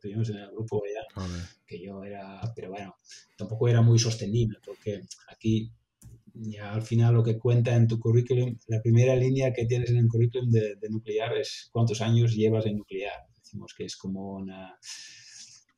tuvimos 0.00 0.30
en 0.30 0.36
el 0.36 0.50
grupo 0.50 0.82
ya, 0.86 1.26
que 1.66 1.82
yo 1.84 2.02
era, 2.02 2.40
pero 2.56 2.70
bueno, 2.70 2.94
tampoco 3.36 3.68
era 3.68 3.82
muy 3.82 3.98
sostenible, 3.98 4.58
porque 4.64 5.02
aquí 5.28 5.70
ya 6.32 6.72
al 6.72 6.82
final 6.82 7.14
lo 7.14 7.22
que 7.22 7.38
cuenta 7.38 7.74
en 7.74 7.86
tu 7.86 7.98
currículum, 7.98 8.56
la 8.68 8.80
primera 8.80 9.14
línea 9.14 9.52
que 9.52 9.66
tienes 9.66 9.90
en 9.90 9.98
el 9.98 10.08
currículum 10.08 10.50
de, 10.50 10.76
nuclear 10.88 11.36
es 11.36 11.68
cuántos 11.72 12.00
años 12.00 12.34
llevas 12.34 12.66
en 12.66 12.78
nuclear. 12.78 13.26
Decimos 13.36 13.74
que 13.76 13.84
es 13.84 13.96
como 13.96 14.36
una, 14.36 14.74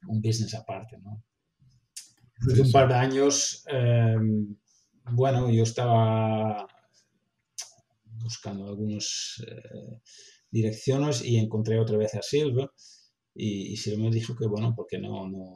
un 0.07 0.21
business 0.21 0.55
aparte, 0.55 0.99
¿no? 0.99 1.23
Después 2.37 2.57
de 2.57 2.63
un 2.63 2.73
par 2.73 2.89
de 2.89 2.95
años, 2.95 3.65
em, 3.69 4.57
bueno, 5.13 5.51
yo 5.51 5.63
estaba 5.63 6.67
buscando 8.23 8.67
algunas 8.69 9.43
eh, 9.47 10.01
direcciones 10.51 11.25
y 11.25 11.39
encontré 11.39 11.79
otra 11.79 11.97
vez 11.97 12.15
a 12.15 12.23
Silver 12.23 12.71
y, 13.35 13.75
y 13.75 13.97
me 13.97 14.11
dijo 14.11 14.37
que, 14.37 14.47
bueno, 14.47 14.75
porque 14.77 14.99
no, 14.99 15.29
no 15.29 15.55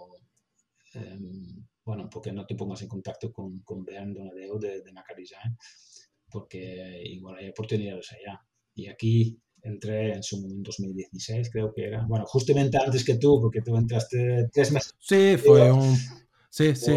em, 0.94 1.66
bueno, 1.84 2.08
porque 2.10 2.32
no 2.32 2.44
te 2.46 2.54
pongas 2.54 2.82
en 2.82 2.88
contacto 2.88 3.32
con, 3.32 3.60
con 3.60 3.84
Bernd 3.84 4.16
Donadeo 4.16 4.58
de, 4.58 4.82
de 4.82 4.92
Maca 4.92 5.14
Design, 5.14 5.56
porque 6.30 7.02
igual 7.04 7.36
hay 7.36 7.48
oportunidades 7.50 8.12
allá. 8.12 8.40
Y 8.74 8.88
aquí 8.88 9.38
entré 9.62 10.12
en 10.14 10.22
su 10.22 10.40
momento 10.40 10.70
2016, 10.76 11.50
creo 11.50 11.72
que 11.72 11.86
era. 11.86 12.04
Bueno, 12.06 12.24
justamente 12.26 12.78
antes 12.78 13.04
que 13.04 13.16
tú, 13.16 13.40
porque 13.40 13.62
tú 13.62 13.76
entraste 13.76 14.48
tres 14.52 14.72
meses. 14.72 14.94
Sí, 14.98 15.36
fue 15.36 15.70
un... 15.70 15.96
Sí, 16.50 16.74
sí, 16.74 16.92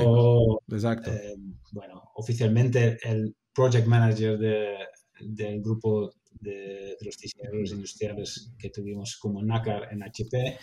exacto. 0.72 1.12
Eh, 1.12 1.36
bueno, 1.74 2.12
oficialmente 2.16 2.98
el 3.04 3.36
project 3.54 3.88
manager 3.88 4.38
de, 4.40 4.76
del 5.22 5.62
grupo 5.62 6.12
de, 6.40 6.98
los 7.02 7.18
diseñadores 7.18 7.72
industriales 7.72 8.52
que 8.58 8.70
tuvimos 8.70 9.18
como 9.18 9.42
NACAR 9.42 9.92
en 9.92 10.04
HP. 10.04 10.58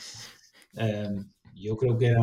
Em, 0.74 1.30
yo 1.54 1.76
creo 1.76 1.96
que 1.96 2.06
era 2.06 2.20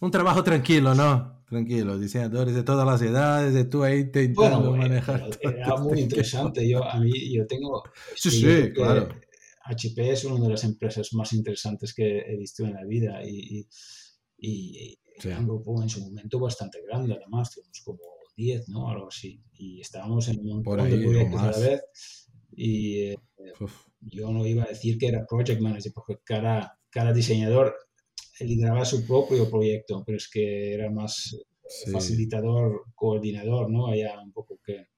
Un 0.00 0.10
trabajo 0.10 0.44
tranquilo, 0.44 0.94
¿no? 0.94 1.42
Tranquilo, 1.48 1.98
diseñadores 1.98 2.54
de 2.54 2.62
todas 2.62 2.86
las 2.86 3.00
edades, 3.02 3.54
de 3.54 3.64
tú 3.64 3.82
ahí 3.82 4.00
intentando 4.00 4.70
bueno, 4.70 4.76
manejar. 4.76 5.28
Era, 5.40 5.76
muy 5.76 6.00
interesante. 6.00 6.68
Yo, 6.68 6.84
a 6.84 6.98
mí, 6.98 7.34
yo 7.34 7.46
tengo... 7.46 7.82
Sí, 8.14 8.30
sí, 8.30 8.72
claro. 8.72 9.08
HP 9.64 10.10
es 10.10 10.24
una 10.24 10.40
de 10.40 10.50
las 10.50 10.64
empresas 10.64 11.12
más 11.14 11.32
interesantes 11.32 11.94
que 11.94 12.18
he 12.18 12.36
visto 12.36 12.64
en 12.64 12.74
la 12.74 12.84
vida 12.84 13.22
y, 13.24 13.66
y, 14.36 14.98
y 15.22 15.28
un 15.28 15.46
grupo 15.46 15.82
en 15.82 15.88
su 15.88 16.00
momento 16.00 16.38
bastante 16.38 16.82
grande, 16.82 17.14
además, 17.14 17.50
tuvimos 17.50 17.80
como 17.82 18.13
10, 18.36 18.68
¿no? 18.68 18.90
Algo 18.90 19.08
así. 19.08 19.42
Y 19.52 19.80
estábamos 19.80 20.28
en 20.28 20.40
un 20.40 20.62
montón 20.62 20.90
de 20.90 20.98
proyectos 20.98 21.40
a 21.40 21.50
la 21.50 21.58
vez 21.58 21.82
y 22.56 22.98
eh, 22.98 23.16
yo 24.00 24.30
no 24.30 24.46
iba 24.46 24.64
a 24.64 24.68
decir 24.68 24.98
que 24.98 25.08
era 25.08 25.26
project 25.26 25.60
manager 25.60 25.92
porque 25.94 26.18
cada, 26.24 26.78
cada 26.90 27.12
diseñador 27.12 27.74
lideraba 28.40 28.84
su 28.84 29.06
propio 29.06 29.48
proyecto, 29.48 30.02
pero 30.04 30.18
es 30.18 30.28
que 30.28 30.74
era 30.74 30.90
más 30.90 31.36
facilitador, 31.90 32.84
coordinador, 32.94 33.70
¿no? 33.70 33.88
Allá 33.88 34.20
un 34.20 34.32
poco 34.32 34.58
que... 34.64 34.88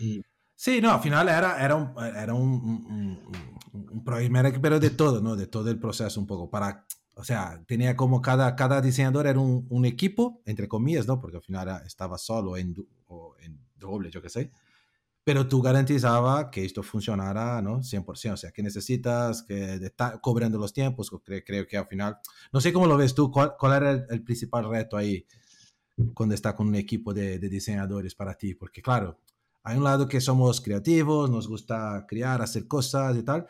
Y... 0.00 0.22
Sí, 0.54 0.80
no, 0.80 0.92
al 0.92 1.00
final 1.00 1.28
era, 1.28 1.64
era, 1.64 1.74
un, 1.74 1.92
era 1.98 2.34
un, 2.34 2.52
un, 2.52 3.18
un, 3.72 4.04
project 4.04 4.58
pero 4.60 4.78
de 4.78 4.90
todo, 4.90 5.20
¿no? 5.20 5.34
De 5.34 5.48
todo 5.48 5.70
el 5.70 5.78
proceso 5.80 6.20
un 6.20 6.26
poco, 6.26 6.48
para, 6.50 6.86
o 7.14 7.24
sea, 7.24 7.62
tenía 7.66 7.96
como 7.96 8.22
cada, 8.22 8.56
cada 8.56 8.80
diseñador 8.80 9.26
era 9.26 9.38
un, 9.38 9.84
equipo, 9.84 10.42
entre 10.46 10.68
comillas, 10.68 11.06
¿no? 11.06 11.20
Porque 11.20 11.36
al 11.36 11.42
final 11.42 11.82
estaba 11.86 12.18
solo 12.18 12.56
en, 12.56 12.74
o 13.06 13.36
en 13.40 13.58
doble, 13.76 14.10
yo 14.10 14.22
qué 14.22 14.28
sé 14.28 14.50
pero 15.24 15.46
tú 15.46 15.62
garantizaba 15.62 16.50
que 16.50 16.64
esto 16.64 16.82
funcionara, 16.82 17.62
¿no? 17.62 17.82
100%, 17.82 18.32
o 18.32 18.36
sea, 18.36 18.50
que 18.50 18.62
necesitas 18.62 19.42
que 19.42 19.92
cobrando 20.20 20.58
los 20.58 20.72
tiempos, 20.72 21.10
creo, 21.24 21.66
que 21.66 21.76
al 21.76 21.86
final, 21.86 22.18
no 22.52 22.60
sé 22.60 22.72
cómo 22.72 22.86
lo 22.86 22.96
ves 22.96 23.14
tú, 23.14 23.30
¿cuál, 23.30 23.54
cuál 23.58 23.82
era 23.82 24.06
el, 24.10 24.24
principal 24.24 24.68
reto 24.68 24.96
ahí 24.96 25.24
cuando 26.14 26.34
está 26.34 26.56
con 26.56 26.68
un 26.68 26.74
equipo 26.74 27.14
de, 27.14 27.38
de, 27.38 27.48
diseñadores 27.48 28.14
para 28.16 28.34
ti? 28.34 28.54
Porque 28.54 28.82
claro, 28.82 29.20
hay 29.62 29.76
un 29.76 29.84
lado 29.84 30.08
que 30.08 30.20
somos 30.20 30.60
creativos, 30.60 31.30
nos 31.30 31.46
gusta 31.46 32.04
crear, 32.08 32.42
hacer 32.42 32.66
cosas 32.66 33.16
y 33.16 33.22
tal, 33.22 33.46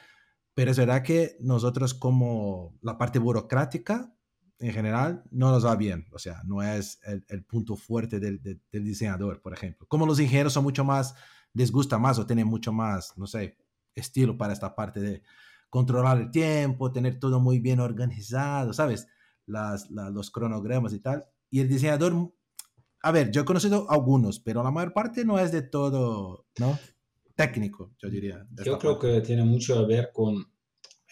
pero 0.54 0.72
verdad 0.74 1.02
que 1.02 1.36
nosotros 1.40 1.94
como 1.94 2.78
la 2.82 2.98
parte 2.98 3.18
burocrática 3.18 4.14
en 4.58 4.72
general 4.72 5.24
no 5.30 5.50
nos 5.50 5.66
va 5.66 5.74
bien, 5.76 6.06
o 6.12 6.18
sea, 6.18 6.42
no 6.44 6.62
es 6.62 7.00
el, 7.04 7.24
el 7.28 7.44
punto 7.44 7.76
fuerte 7.76 8.20
del, 8.20 8.40
del, 8.42 8.60
del 8.70 8.84
diseñador, 8.84 9.42
por 9.42 9.52
ejemplo. 9.52 9.86
Como 9.88 10.06
los 10.06 10.20
ingenieros 10.20 10.52
son 10.52 10.64
mucho 10.64 10.84
más 10.84 11.14
les 11.54 11.70
gusta 11.70 11.98
más 11.98 12.18
o 12.18 12.26
tienen 12.26 12.46
mucho 12.46 12.72
más, 12.72 13.16
no 13.16 13.26
sé, 13.26 13.58
estilo 13.94 14.36
para 14.36 14.52
esta 14.52 14.74
parte 14.74 15.00
de 15.00 15.22
controlar 15.70 16.18
el 16.18 16.30
tiempo, 16.30 16.92
tener 16.92 17.18
todo 17.18 17.40
muy 17.40 17.58
bien 17.58 17.80
organizado, 17.80 18.72
¿sabes? 18.72 19.08
Las, 19.46 19.90
los 19.90 20.30
cronogramas 20.30 20.92
y 20.92 21.00
tal. 21.00 21.26
Y 21.50 21.60
el 21.60 21.68
diseñador, 21.68 22.32
a 23.02 23.10
ver, 23.10 23.30
yo 23.30 23.42
he 23.42 23.44
conocido 23.44 23.90
algunos, 23.90 24.38
pero 24.38 24.62
la 24.62 24.70
mayor 24.70 24.92
parte 24.92 25.24
no 25.24 25.38
es 25.38 25.52
de 25.52 25.62
todo, 25.62 26.46
¿no? 26.58 26.78
Técnico, 27.46 27.92
yo 27.98 28.08
diría. 28.08 28.46
Yo 28.64 28.78
creo 28.78 28.98
que 28.98 29.20
tiene 29.20 29.44
mucho 29.44 29.78
a 29.78 29.86
ver 29.86 30.10
con 30.12 30.46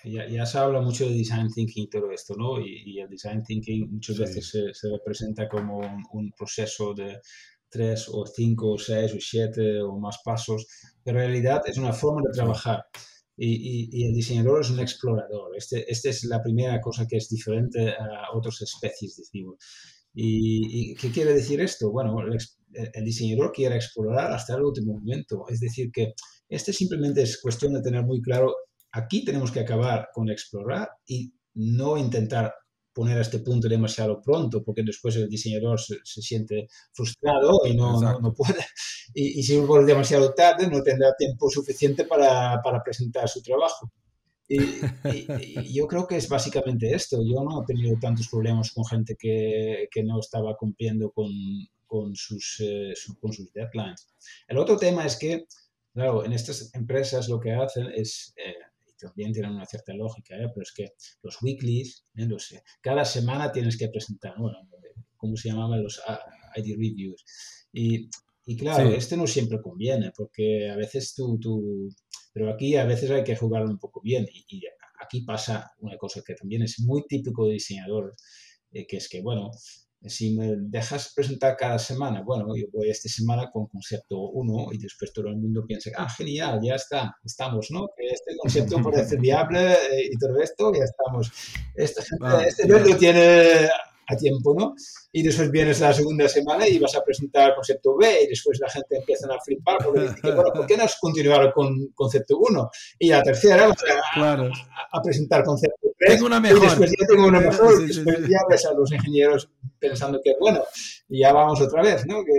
ya, 0.05 0.47
se 0.47 0.59
habla 0.59 0.81
mucho 0.81 1.05
de 1.05 1.15
design 1.15 1.51
thinking 1.53 1.85
y 1.85 1.91
todo 1.91 2.11
esto, 2.11 2.35
¿no? 2.35 2.61
Y, 2.61 2.99
el 3.01 3.09
design 3.09 3.43
thinking 3.43 3.91
muchas 3.93 4.19
veces 4.19 4.49
se, 4.49 4.73
se, 4.73 4.89
representa 4.91 5.49
como 5.49 5.81
un, 6.13 6.33
proceso 6.33 6.95
de 6.95 7.21
tres 7.69 8.09
o 8.11 8.25
cinco 8.27 8.73
o 8.73 8.79
seis 8.79 9.13
o 9.15 9.21
siete 9.21 9.81
o 9.83 9.99
más 9.99 10.19
pasos, 10.25 10.67
pero 11.05 11.21
en 11.21 11.27
realidad 11.27 11.63
es 11.67 11.77
una 11.79 11.93
forma 11.93 12.23
de 12.27 12.33
trabajar. 12.33 12.85
Y, 13.37 13.89
y, 13.93 14.07
el 14.07 14.15
diseñador 14.15 14.61
es 14.61 14.71
un 14.71 14.81
explorador. 14.81 15.57
Este, 15.57 15.91
esta 15.91 16.11
es 16.11 16.25
la 16.25 16.43
primera 16.43 16.81
cosa 16.81 17.07
que 17.07 17.17
es 17.17 17.29
diferente 17.29 17.91
a 17.91 18.35
otras 18.35 18.61
especies, 18.63 19.17
decimos. 19.17 19.57
¿Y, 20.15 20.95
qué 20.97 21.11
quiere 21.11 21.35
decir 21.35 21.61
esto? 21.61 21.91
Bueno, 21.91 22.21
el, 22.21 22.39
el, 22.73 23.05
diseñador 23.05 23.53
quiere 23.53 23.77
explorar 23.77 24.33
hasta 24.33 24.55
el 24.57 24.63
último 24.63 24.95
momento. 24.95 25.45
Es 25.49 25.61
decir, 25.61 25.91
que 25.93 26.15
este 26.49 26.73
simplemente 26.73 27.23
es 27.23 27.41
cuestión 27.41 27.75
de 27.75 27.83
tener 27.83 28.03
muy 28.05 28.21
claro 28.21 28.55
Aquí 28.93 29.25
tenemos 29.25 29.53
que 29.53 29.61
acabar 29.61 30.09
con 30.13 30.31
explorar 30.31 30.89
y 31.07 31.33
no 31.55 31.97
intentar 31.97 32.53
poner 32.93 33.19
a 33.19 33.21
este 33.21 33.39
punto 33.39 33.69
demasiado 33.69 34.21
pronto, 34.21 34.65
porque 34.65 34.83
después 34.83 35.15
el 35.15 35.29
diseñador 35.29 35.81
se, 35.81 35.97
siente 36.05 36.67
frustrado 36.93 37.61
y 37.67 37.77
no, 37.77 38.01
no, 38.01 38.35
puede. 38.35 38.67
Y, 39.15 39.43
si 39.43 39.59
vuelve 39.59 39.87
demasiado 39.87 40.35
tarde, 40.35 40.69
no 40.69 40.83
tendrá 40.83 41.15
tiempo 41.17 41.49
suficiente 41.49 42.05
para, 42.05 42.61
para 42.63 42.83
presentar 42.83 43.29
su 43.29 43.41
trabajo. 43.43 43.93
Y, 44.49 44.59
yo 45.73 45.87
creo 45.87 46.07
que 46.09 46.17
es 46.17 46.29
básicamente 46.29 46.93
esto. 46.93 47.19
Yo 47.23 47.45
no 47.45 47.63
he 47.63 47.67
tenido 47.67 47.97
tantos 48.01 48.29
problemas 48.29 48.73
con 48.73 48.85
gente 48.85 49.15
que, 49.17 49.89
que 49.91 50.03
no 50.03 50.19
estaba 50.19 50.57
cumpliendo 50.57 51.13
con, 51.13 51.31
con, 51.91 52.15
sus, 52.15 52.61
eh, 52.61 52.95
con 53.21 53.33
sus 53.33 53.53
deadlines. 53.53 54.07
El 54.47 54.59
otro 54.59 54.77
tema 54.77 55.05
es 55.05 55.19
que, 55.19 55.47
claro, 55.93 56.25
en 56.25 56.33
estas 56.33 56.73
empresas 56.75 57.29
lo 57.29 57.41
que 57.41 57.53
hacen 57.53 57.89
es... 57.95 58.33
Eh, 58.37 58.55
también 59.01 59.33
tienen 59.33 59.53
una 59.53 59.65
cierta 59.65 59.95
lógica, 59.95 60.37
¿eh? 60.37 60.51
pero 60.55 60.63
es 60.63 60.73
que 60.73 60.93
los 61.23 61.41
weeklies, 61.41 62.05
¿eh? 62.17 62.27
Los, 62.27 62.55
cada 62.83 63.03
semana 63.07 63.51
tienes 63.51 63.79
que 63.79 63.89
presentar, 63.89 64.35
bueno, 64.39 64.59
¿cómo 65.17 65.39
se 65.39 65.49
llamaban 65.49 65.83
los 65.83 66.03
ID 66.55 66.77
reviews? 66.77 67.25
Y, 67.73 68.11
y 68.45 68.59
claro, 68.59 68.91
este 68.91 69.17
no 69.17 69.27
siempre 69.27 69.59
conviene, 69.63 70.13
porque 70.15 70.69
a 70.69 70.77
veces 70.77 71.15
tú, 71.15 71.39
tú, 71.41 71.89
pero 72.35 72.53
aquí 72.53 72.77
a 72.77 72.85
veces 72.85 73.11
hay 73.11 73.25
que 73.25 73.37
jugarlo 73.37 73.71
un 73.71 73.79
poco 73.79 74.03
bien. 74.03 74.27
Y, 74.31 74.61
aquí 75.03 75.23
pasa 75.23 75.73
una 75.79 75.97
cosa 75.97 76.21
que 76.23 76.35
también 76.35 76.63
es 76.63 76.79
muy 76.81 77.05
típico 77.09 77.47
de 77.47 77.55
diseñadores, 77.55 78.23
eh, 78.71 78.87
que 78.87 78.99
es 78.99 79.09
que, 79.09 79.23
bueno, 79.23 79.51
si 80.07 80.35
me 80.35 80.55
dejas 80.57 81.13
presentar 81.15 81.57
cada 81.57 81.79
semana, 81.79 82.23
bueno, 82.23 82.47
yo 82.57 82.67
voy 82.73 82.89
esta 82.89 83.09
semana 83.09 83.51
con 83.51 83.67
concepto 83.67 84.19
1 84.19 84.69
y 84.73 84.79
después 84.79 85.13
todo 85.13 85.29
el 85.29 85.37
mundo 85.37 85.65
piensa, 85.67 85.91
ah, 85.97 86.09
genial, 86.09 86.61
ya 86.63 86.77
está, 86.77 87.17
estamos, 87.23 87.69
¿no? 87.71 87.89
Que 87.97 88.07
este 88.09 88.37
concepto 88.37 88.83
parece 88.83 89.17
viable 89.17 89.73
eh, 89.73 90.11
y 90.13 90.19
todo 90.19 90.41
esto, 90.41 90.73
ya 90.73 90.85
estamos. 90.85 91.31
Esta 91.75 92.03
gente, 92.03 92.49
este 92.49 92.67
lo 92.67 92.97
tiene 92.97 93.69
a 94.11 94.17
tiempo, 94.17 94.55
¿no? 94.59 94.75
Y 95.13 95.23
después 95.23 95.51
vienes 95.51 95.81
la 95.81 95.93
segunda 95.93 96.29
semana 96.29 96.67
y 96.69 96.79
vas 96.79 96.95
a 96.97 97.03
presentar 97.03 97.51
el 97.51 97.55
concepto 97.55 97.97
B 97.97 98.23
y 98.25 98.27
después 98.29 98.59
la 98.61 98.69
gente 98.69 98.97
empieza 98.97 99.27
a 99.33 99.41
flipar 99.41 99.79
porque 99.85 100.01
dice, 100.01 100.33
bueno, 100.35 100.53
¿por 100.53 100.67
qué 100.67 100.77
no 100.77 100.85
has 100.85 100.97
continuado 100.99 101.53
con 101.53 101.89
concepto 101.95 102.39
1? 102.39 102.71
Y 102.99 103.11
la 103.11 103.23
tercera 103.23 103.69
vas 103.69 103.79
a, 104.17 104.51
a, 104.93 105.03
presentar 105.03 105.45
concepto 105.45 105.80
3 106.01 106.15
tengo 106.15 106.27
una 106.27 106.41
mejor. 106.41 106.59
y 106.59 106.67
después 106.67 106.91
ya 106.99 107.07
tengo 107.07 107.27
una 107.29 107.41
mejor. 107.41 107.83
y 107.83 107.87
después 107.87 108.19
ya 108.21 108.39
ves 108.49 108.65
a 108.67 108.73
los 108.73 108.91
ingenieros 108.91 109.51
pensando 109.79 110.21
que, 110.25 110.35
bueno, 110.41 110.63
y 111.09 111.21
ya 111.21 111.33
vamos 111.33 111.61
otra 111.61 111.83
vez, 111.83 112.07
¿no? 112.07 112.25
Que, 112.25 112.33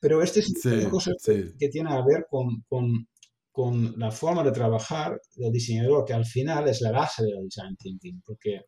Pero 0.00 0.20
este 0.20 0.40
es 0.40 0.64
una 0.64 0.90
cosa 0.90 1.12
que 1.58 1.68
tiene 1.68 1.92
a 1.92 2.04
ver 2.04 2.26
con, 2.28 2.64
con, 2.68 3.08
con 3.52 3.94
la 3.96 4.10
forma 4.10 4.42
de 4.42 4.50
trabajar 4.50 5.20
del 5.36 5.52
diseñador, 5.52 6.04
que 6.04 6.12
al 6.12 6.26
final 6.26 6.68
es 6.68 6.80
la 6.80 6.90
base 6.90 7.24
del 7.24 7.44
design 7.44 7.76
thinking, 7.76 8.20
porque 8.24 8.62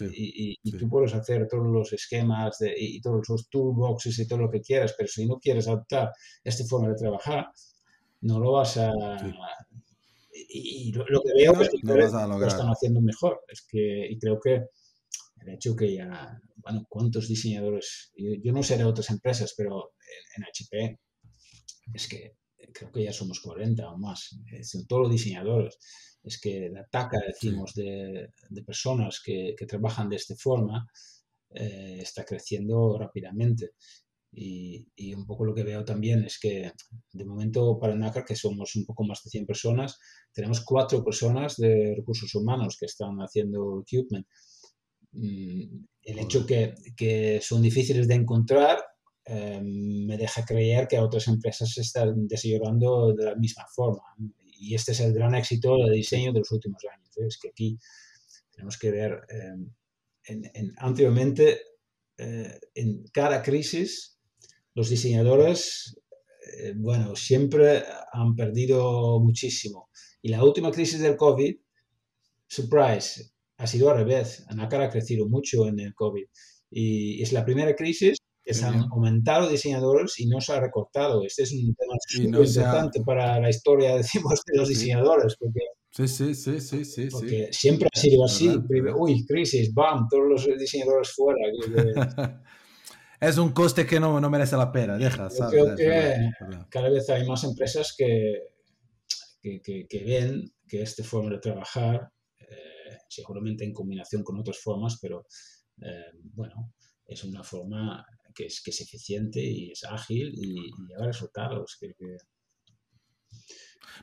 y, 0.00 0.58
y, 0.62 0.78
tú 0.78 0.88
puedes 0.88 1.14
hacer 1.14 1.46
todos 1.48 1.66
los 1.66 1.92
esquemas 1.92 2.58
de, 2.58 2.74
y 2.76 3.00
todos 3.00 3.28
los 3.28 3.48
toolboxes 3.48 4.18
y 4.18 4.26
todo 4.26 4.40
lo 4.40 4.50
que 4.50 4.60
quieras, 4.60 4.94
pero 4.96 5.08
si 5.08 5.26
no 5.26 5.38
quieres 5.38 5.68
adaptar 5.68 6.10
esta 6.42 6.64
forma 6.64 6.88
de 6.88 6.96
trabajar, 6.96 7.46
no 8.22 8.38
lo 8.38 8.52
vas 8.52 8.78
a... 8.78 8.90
Y, 10.32 10.92
lo, 10.92 11.04
que 11.04 11.32
veo 11.34 11.60
es 11.60 11.68
que 11.68 11.78
lo 11.82 12.46
están 12.46 12.68
haciendo 12.68 13.00
mejor. 13.00 13.42
Es 13.48 13.66
que, 13.68 14.06
y 14.10 14.18
creo 14.18 14.40
que 14.40 14.64
el 15.40 15.54
hecho 15.54 15.76
que 15.76 15.94
ya, 15.94 16.40
bueno, 16.56 16.86
¿cuántos 16.88 17.28
diseñadores? 17.28 18.12
Yo, 18.16 18.52
no 18.52 18.62
sé 18.62 18.78
de 18.78 18.84
otras 18.84 19.10
empresas, 19.10 19.54
pero 19.56 19.92
en, 20.36 20.44
HP 20.44 21.00
es 21.94 22.08
que 22.08 22.36
creo 22.72 22.90
que 22.92 23.04
ya 23.04 23.12
somos 23.12 23.40
40 23.40 23.88
o 23.90 23.98
más. 23.98 24.36
Son 24.62 24.86
todos 24.86 25.02
los 25.02 25.12
diseñadores 25.12 25.78
es 26.22 26.40
que 26.40 26.70
la 26.70 26.86
taca, 26.86 27.18
decimos, 27.26 27.74
de, 27.74 28.30
personas 28.64 29.20
que, 29.24 29.54
trabajan 29.66 30.08
de 30.08 30.16
esta 30.16 30.36
forma 30.36 30.86
eh, 31.50 31.98
está 32.00 32.24
creciendo 32.24 32.96
rápidamente. 32.98 33.72
Y, 34.34 35.14
un 35.14 35.26
poco 35.26 35.44
lo 35.44 35.54
que 35.54 35.62
veo 35.62 35.84
también 35.84 36.24
es 36.24 36.38
que 36.40 36.72
de 37.12 37.24
momento 37.24 37.78
para 37.78 37.94
NACAR, 37.94 38.24
que 38.24 38.34
somos 38.34 38.74
un 38.76 38.86
poco 38.86 39.04
más 39.04 39.22
de 39.22 39.30
100 39.30 39.46
personas, 39.46 39.98
tenemos 40.32 40.62
cuatro 40.64 41.04
personas 41.04 41.56
de 41.56 41.94
recursos 41.96 42.34
humanos 42.34 42.76
que 42.78 42.86
están 42.86 43.18
haciendo 43.18 43.82
equipment. 43.82 44.26
Mm, 45.12 45.84
el 46.04 46.18
hecho 46.18 46.46
que, 46.46 46.74
que 46.96 47.40
son 47.42 47.60
difíciles 47.60 48.08
de 48.08 48.14
encontrar 48.14 48.82
eh, 49.26 49.60
me 49.62 50.16
deja 50.16 50.44
creer 50.44 50.88
que 50.88 50.98
otras 50.98 51.28
empresas 51.28 51.70
se 51.70 51.82
están 51.82 52.26
desarrollando 52.26 53.12
de 53.14 53.24
la 53.24 53.34
misma 53.36 53.64
forma 53.72 54.02
y 54.62 54.76
este 54.76 54.92
es 54.92 55.00
el 55.00 55.12
gran 55.12 55.34
éxito 55.34 55.76
de 55.76 55.90
diseño 55.90 56.32
de 56.32 56.38
los 56.38 56.52
últimos 56.52 56.82
años. 56.84 57.08
¿eh? 57.16 57.26
Es 57.26 57.38
que 57.38 57.48
aquí 57.48 57.78
tenemos 58.52 58.78
que 58.78 58.90
ver, 58.92 59.20
eh, 59.28 60.70
anteriormente, 60.76 61.60
eh, 62.16 62.60
en 62.74 63.04
cada 63.12 63.42
crisis, 63.42 64.11
los 64.74 64.88
diseñadores, 64.88 65.96
bueno, 66.76 67.14
siempre 67.16 67.84
han 68.12 68.34
perdido 68.34 69.20
muchísimo. 69.20 69.90
Y 70.22 70.28
la 70.28 70.44
última 70.44 70.70
crisis 70.70 71.00
del 71.00 71.16
COVID, 71.16 71.56
surprise, 72.46 73.32
ha 73.56 73.66
sido 73.66 73.90
al 73.90 73.98
revés. 73.98 74.44
Anacar 74.48 74.82
ha 74.82 74.90
crecido 74.90 75.28
mucho 75.28 75.66
en 75.66 75.80
el 75.80 75.94
COVID. 75.94 76.24
Y 76.70 77.22
es 77.22 77.32
la 77.32 77.44
primera 77.44 77.74
crisis 77.74 78.18
que 78.44 78.54
se 78.54 78.64
han 78.64 78.86
aumentado 78.90 79.48
diseñadores 79.48 80.18
y 80.18 80.26
no 80.26 80.40
se 80.40 80.52
ha 80.52 80.60
recortado. 80.60 81.24
Este 81.24 81.44
es 81.44 81.52
un 81.52 81.74
tema 81.74 81.94
muy 82.16 82.26
importante 82.26 83.00
para 83.04 83.38
la 83.40 83.50
historia, 83.50 83.96
decimos, 83.96 84.40
de 84.46 84.58
los 84.58 84.68
diseñadores, 84.68 85.36
porque, 85.38 85.60
sí, 85.90 86.08
sí, 86.08 86.34
sí, 86.34 86.60
sí, 86.60 86.84
sí, 86.84 87.08
porque 87.10 87.48
siempre 87.52 87.88
ha 87.92 87.98
sido 87.98 88.24
así. 88.24 88.50
Uy, 88.96 89.24
crisis, 89.26 89.72
bam, 89.72 90.08
todos 90.10 90.24
los 90.28 90.58
diseñadores 90.58 91.12
fuera. 91.12 91.38
es 93.22 93.38
un 93.38 93.52
coste 93.52 93.86
que 93.86 94.00
no, 94.00 94.20
no 94.20 94.28
merece 94.28 94.56
la 94.56 94.72
pena, 94.72 94.98
deja. 94.98 95.28
Yo 95.28 95.48
creo 95.48 95.76
que 95.76 96.30
cada 96.68 96.90
vez 96.90 97.08
hay 97.08 97.24
más 97.24 97.44
empresas 97.44 97.94
que, 97.96 98.34
que, 99.40 99.86
que, 99.88 100.04
ven 100.04 100.52
que 100.66 100.82
esta 100.82 101.04
forma 101.04 101.30
de 101.30 101.38
trabajar, 101.38 102.10
eh, 102.40 102.98
seguramente 103.08 103.64
en 103.64 103.72
combinación 103.72 104.24
con 104.24 104.40
otras 104.40 104.58
formas, 104.58 104.98
pero 105.00 105.24
eh, 105.80 106.10
bueno, 106.34 106.74
es 107.06 107.22
una 107.22 107.44
forma 107.44 108.04
que 108.34 108.46
es, 108.46 108.60
que 108.60 108.72
es 108.72 108.80
eficiente 108.80 109.40
y 109.40 109.70
es 109.70 109.84
ágil 109.84 110.32
y, 110.34 110.58
y 110.58 110.88
lleva 110.88 111.06
resultados. 111.06 111.76
Que, 111.78 111.94
que... 111.94 112.16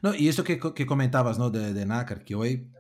No, 0.02 0.16
y 0.16 0.30
eso 0.30 0.46
que, 0.46 0.62
que 0.74 0.86
comentabas 0.86 1.38
¿no? 1.38 1.50
de, 1.50 1.74
de 1.74 1.86
NACAR, 1.86 2.24
que 2.24 2.36
hoy 2.36 2.72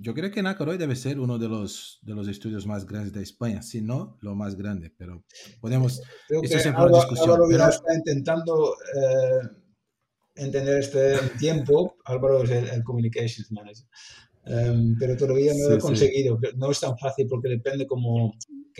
yo 0.00 0.14
creo 0.14 0.30
que 0.30 0.42
NACAR 0.42 0.68
hoy 0.68 0.78
debe 0.78 0.96
ser 0.96 1.18
uno 1.18 1.38
de 1.38 1.48
los, 1.48 1.98
de 2.02 2.14
los 2.14 2.28
estudios 2.28 2.66
más 2.66 2.86
grandes 2.86 3.12
de 3.12 3.22
España, 3.22 3.62
si 3.62 3.80
no 3.80 4.16
lo 4.20 4.34
más 4.34 4.54
grande, 4.56 4.92
pero 4.96 5.24
podemos... 5.60 6.00
Creo 6.28 6.42
que 6.42 6.48
siempre 6.48 6.82
Álvaro, 6.82 6.96
discusión. 6.96 7.30
Álvaro 7.30 7.48
pero... 7.48 7.68
está 7.68 7.94
intentando 7.94 8.74
eh, 8.94 9.48
entender 10.36 10.78
este 10.78 11.18
tiempo. 11.38 11.96
Álvaro 12.04 12.44
es 12.44 12.50
el, 12.50 12.68
el 12.68 12.84
Communications 12.84 13.50
Manager. 13.50 13.86
Um, 14.48 14.96
pero 14.98 15.16
todavía 15.16 15.52
no 15.52 15.58
sí, 15.58 15.68
lo 15.68 15.74
he 15.74 15.78
conseguido. 15.78 16.38
Sí. 16.42 16.48
No 16.56 16.70
es 16.70 16.80
tan 16.80 16.96
fácil 16.96 17.26
porque 17.28 17.48
depende 17.48 17.86
cómo, 17.86 18.32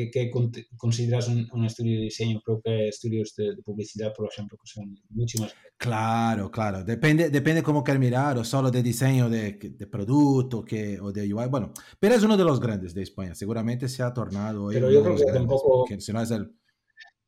que, 0.06 0.30
consideras 0.76 1.28
un, 1.28 1.64
estudio 1.64 1.98
de 1.98 2.04
diseño? 2.04 2.40
Creo 2.44 2.60
que 2.62 2.88
estudios 2.88 3.34
de, 3.36 3.56
publicidad, 3.64 4.14
por 4.14 4.28
ejemplo, 4.30 4.56
que 4.58 4.66
son 4.66 4.96
mucho 5.10 5.38
más... 5.40 5.54
Claro, 5.76 6.50
claro. 6.50 6.84
Depende, 6.84 7.30
depende 7.30 7.62
cómo 7.62 7.82
quieras 7.82 8.00
mirar, 8.00 8.38
o 8.38 8.44
solo 8.44 8.70
de 8.70 8.82
diseño 8.82 9.28
de, 9.28 9.52
de, 9.52 9.86
producto 9.86 10.64
que, 10.64 11.00
o 11.00 11.12
de 11.12 11.32
UI. 11.32 11.48
Bueno, 11.48 11.72
pero 11.98 12.14
es 12.14 12.22
uno 12.22 12.36
de 12.36 12.44
los 12.44 12.60
grandes 12.60 12.94
de 12.94 13.02
España. 13.02 13.34
Seguramente 13.34 13.88
se 13.88 14.02
ha 14.02 14.12
tornado... 14.12 14.68
Pero 14.68 14.90
yo 14.90 15.02
creo 15.02 15.16
que 15.16 15.24
tampoco... 15.32 15.86
Si 15.98 16.12
no 16.12 16.22
es 16.22 16.30
el... 16.30 16.52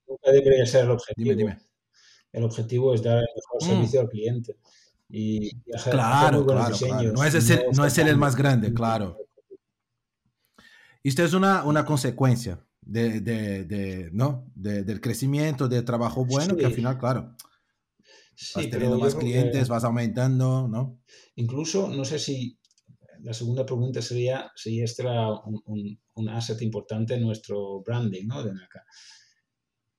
Nunca 0.07 0.33
debería 0.33 0.67
ser 0.67 0.85
el 0.85 0.91
objetivo. 0.93 1.25
Dime, 1.25 1.37
dime. 1.37 1.59
El 2.33 2.45
objetivo 2.45 2.95
es 2.95 3.03
dar 3.03 3.19
el 3.19 3.27
mejor 3.35 3.63
mm. 3.63 3.67
servicio 3.67 4.01
al 4.01 4.09
cliente. 4.09 4.57
Y, 5.13 5.51
hacer, 5.75 5.93
claro, 5.93 6.39
hacer 6.39 6.47
claro, 6.47 6.77
claro, 6.77 7.13
No 7.13 7.25
es, 7.25 7.35
ese, 7.35 7.57
no, 7.57 7.73
no 7.73 7.85
es 7.85 7.99
el, 7.99 8.09
el 8.09 8.17
más 8.17 8.37
grande, 8.37 8.73
claro. 8.73 9.17
Esto 11.03 11.25
es 11.25 11.33
una, 11.33 11.65
una 11.65 11.85
consecuencia 11.85 12.65
de, 12.81 13.21
de, 13.21 13.65
de 13.65 14.11
¿no? 14.13 14.51
De, 14.55 14.85
del 14.85 15.01
crecimiento, 15.01 15.69
de 15.69 15.83
trabajo 15.83 16.25
bueno, 16.25 16.55
sí. 16.55 16.61
que 16.61 16.67
al 16.67 16.73
final, 16.73 16.99
claro, 16.99 17.35
sí, 18.35 18.53
vas 18.55 18.71
teniendo 18.71 18.99
más 18.99 19.15
clientes, 19.15 19.69
vas 19.69 19.85
aumentando, 19.85 20.69
¿no? 20.69 21.01
Incluso, 21.37 21.89
no 21.89 22.05
sé 22.05 22.19
si, 22.19 22.59
la 23.23 23.33
segunda 23.33 23.65
pregunta 23.67 24.03
sería 24.03 24.51
si 24.55 24.81
este 24.83 25.03
era 25.03 25.31
un, 25.31 25.99
un, 26.15 26.29
asset 26.29 26.61
importante 26.63 27.15
en 27.15 27.23
nuestro 27.23 27.83
branding 27.83 28.27
¿no? 28.27 28.43
de 28.43 28.53
NACA. 28.53 28.85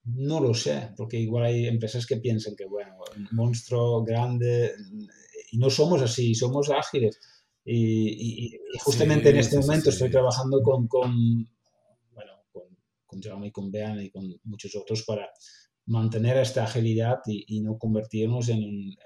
No 0.03 0.39
lo 0.39 0.53
sé, 0.53 0.93
porque 0.97 1.19
igual 1.19 1.45
hay 1.45 1.67
empresas 1.67 2.05
que 2.05 2.17
piensan 2.17 2.55
que, 2.55 2.65
bueno, 2.65 2.95
un 3.15 3.27
monstruo 3.31 4.03
grande, 4.03 4.73
y 5.51 5.57
no 5.57 5.69
somos 5.69 6.01
así, 6.01 6.33
somos 6.33 6.69
ágiles. 6.69 7.19
Y, 7.63 8.57
justamente 8.79 9.29
en 9.29 9.37
este 9.37 9.59
momento 9.59 9.89
estoy 9.89 10.09
trabajando 10.09 10.63
con, 10.63 10.87
con, 10.87 11.45
bueno, 12.13 12.31
con, 12.51 12.63
con 13.05 13.21
Jaume, 13.21 13.51
con 13.51 13.71
Bean 13.71 14.01
y 14.01 14.09
con 14.09 14.33
muchos 14.43 14.75
otros 14.75 15.03
para 15.03 15.29
mantener 15.85 16.37
esta 16.37 16.63
agilidad 16.63 17.19
y, 17.27 17.61
no 17.61 17.77
convertirnos 17.77 18.49
en, 18.49 18.97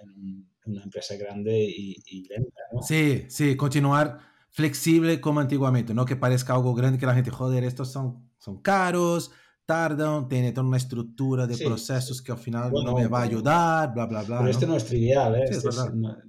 una 0.66 0.84
empresa 0.84 1.16
grande 1.16 1.64
y, 1.64 2.28
lenta. 2.28 2.62
¿no? 2.74 2.82
Sí, 2.82 3.26
sí, 3.28 3.56
continuar 3.56 4.20
flexible 4.50 5.20
como 5.20 5.42
antiguamente, 5.42 5.94
no 5.94 6.06
que 6.06 6.16
parezca 6.16 6.54
algo 6.54 6.74
grande 6.74 6.98
que 6.98 7.06
la 7.06 7.14
gente, 7.14 7.30
joder, 7.30 7.66
estos 7.66 7.92
son, 7.92 8.30
son 8.38 8.62
caros, 8.62 9.32
tardan, 9.66 10.28
tiene 10.28 10.52
toda 10.52 10.68
una 10.68 10.78
estructura 10.78 11.48
de 11.48 11.58
procesos 11.58 12.22
que 12.22 12.32
al 12.32 12.38
final 12.38 12.72
no 12.72 12.96
me 12.96 13.08
va 13.08 13.20
a 13.20 13.24
ayudar, 13.24 13.94
bla, 13.94 14.06
bla, 14.06 14.24
bla. 14.24 14.40
Pero 14.40 14.52
esto 14.52 14.68
no 14.68 14.76
es 14.76 14.86
trivial, 14.86 15.36
¿eh? 15.36 15.46
Este 15.50 15.70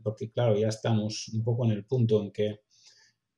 porque 0.03 0.31
claro, 0.31 0.57
ya 0.57 0.69
estamos 0.69 1.29
un 1.33 1.43
poco 1.43 1.65
en 1.65 1.73
el 1.73 1.85
punto 1.85 2.23
en 2.23 2.33
que 2.33 2.61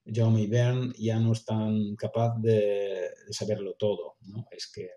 Jaume 0.06 0.42
y 0.42 0.46
Bern 0.46 0.92
ya 0.98 1.18
no 1.18 1.32
están 1.32 1.94
capaces 1.96 2.42
de, 2.42 2.54
de 3.26 3.32
saberlo 3.32 3.74
todo, 3.74 4.16
¿no? 4.22 4.46
Es 4.50 4.70
que 4.72 4.88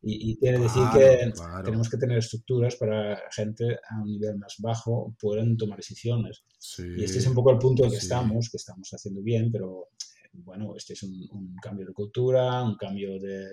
y, 0.00 0.36
quiere 0.36 0.60
decir 0.60 0.82
que 0.92 1.32
tenemos 1.64 1.88
que 1.88 1.96
tener 1.96 2.18
estructuras 2.18 2.76
para 2.76 3.20
gente 3.32 3.78
a 3.90 4.00
un 4.00 4.08
nivel 4.12 4.38
más 4.38 4.54
bajo 4.58 5.16
puedan 5.20 5.56
tomar 5.56 5.78
decisiones. 5.78 6.44
y 6.78 7.02
este 7.02 7.18
es 7.18 7.26
un 7.26 7.34
poco 7.34 7.50
el 7.50 7.58
punto 7.58 7.84
en 7.84 7.90
que 7.90 7.96
estamos, 7.96 8.48
que 8.48 8.58
estamos 8.58 8.88
haciendo 8.92 9.22
bien, 9.22 9.50
pero 9.50 9.88
eh, 9.98 10.28
bueno, 10.32 10.76
este 10.76 10.92
es 10.92 11.02
un, 11.02 11.56
cambio 11.60 11.84
de 11.84 11.92
cultura, 11.92 12.62
un 12.62 12.76
cambio 12.76 13.18
de, 13.18 13.44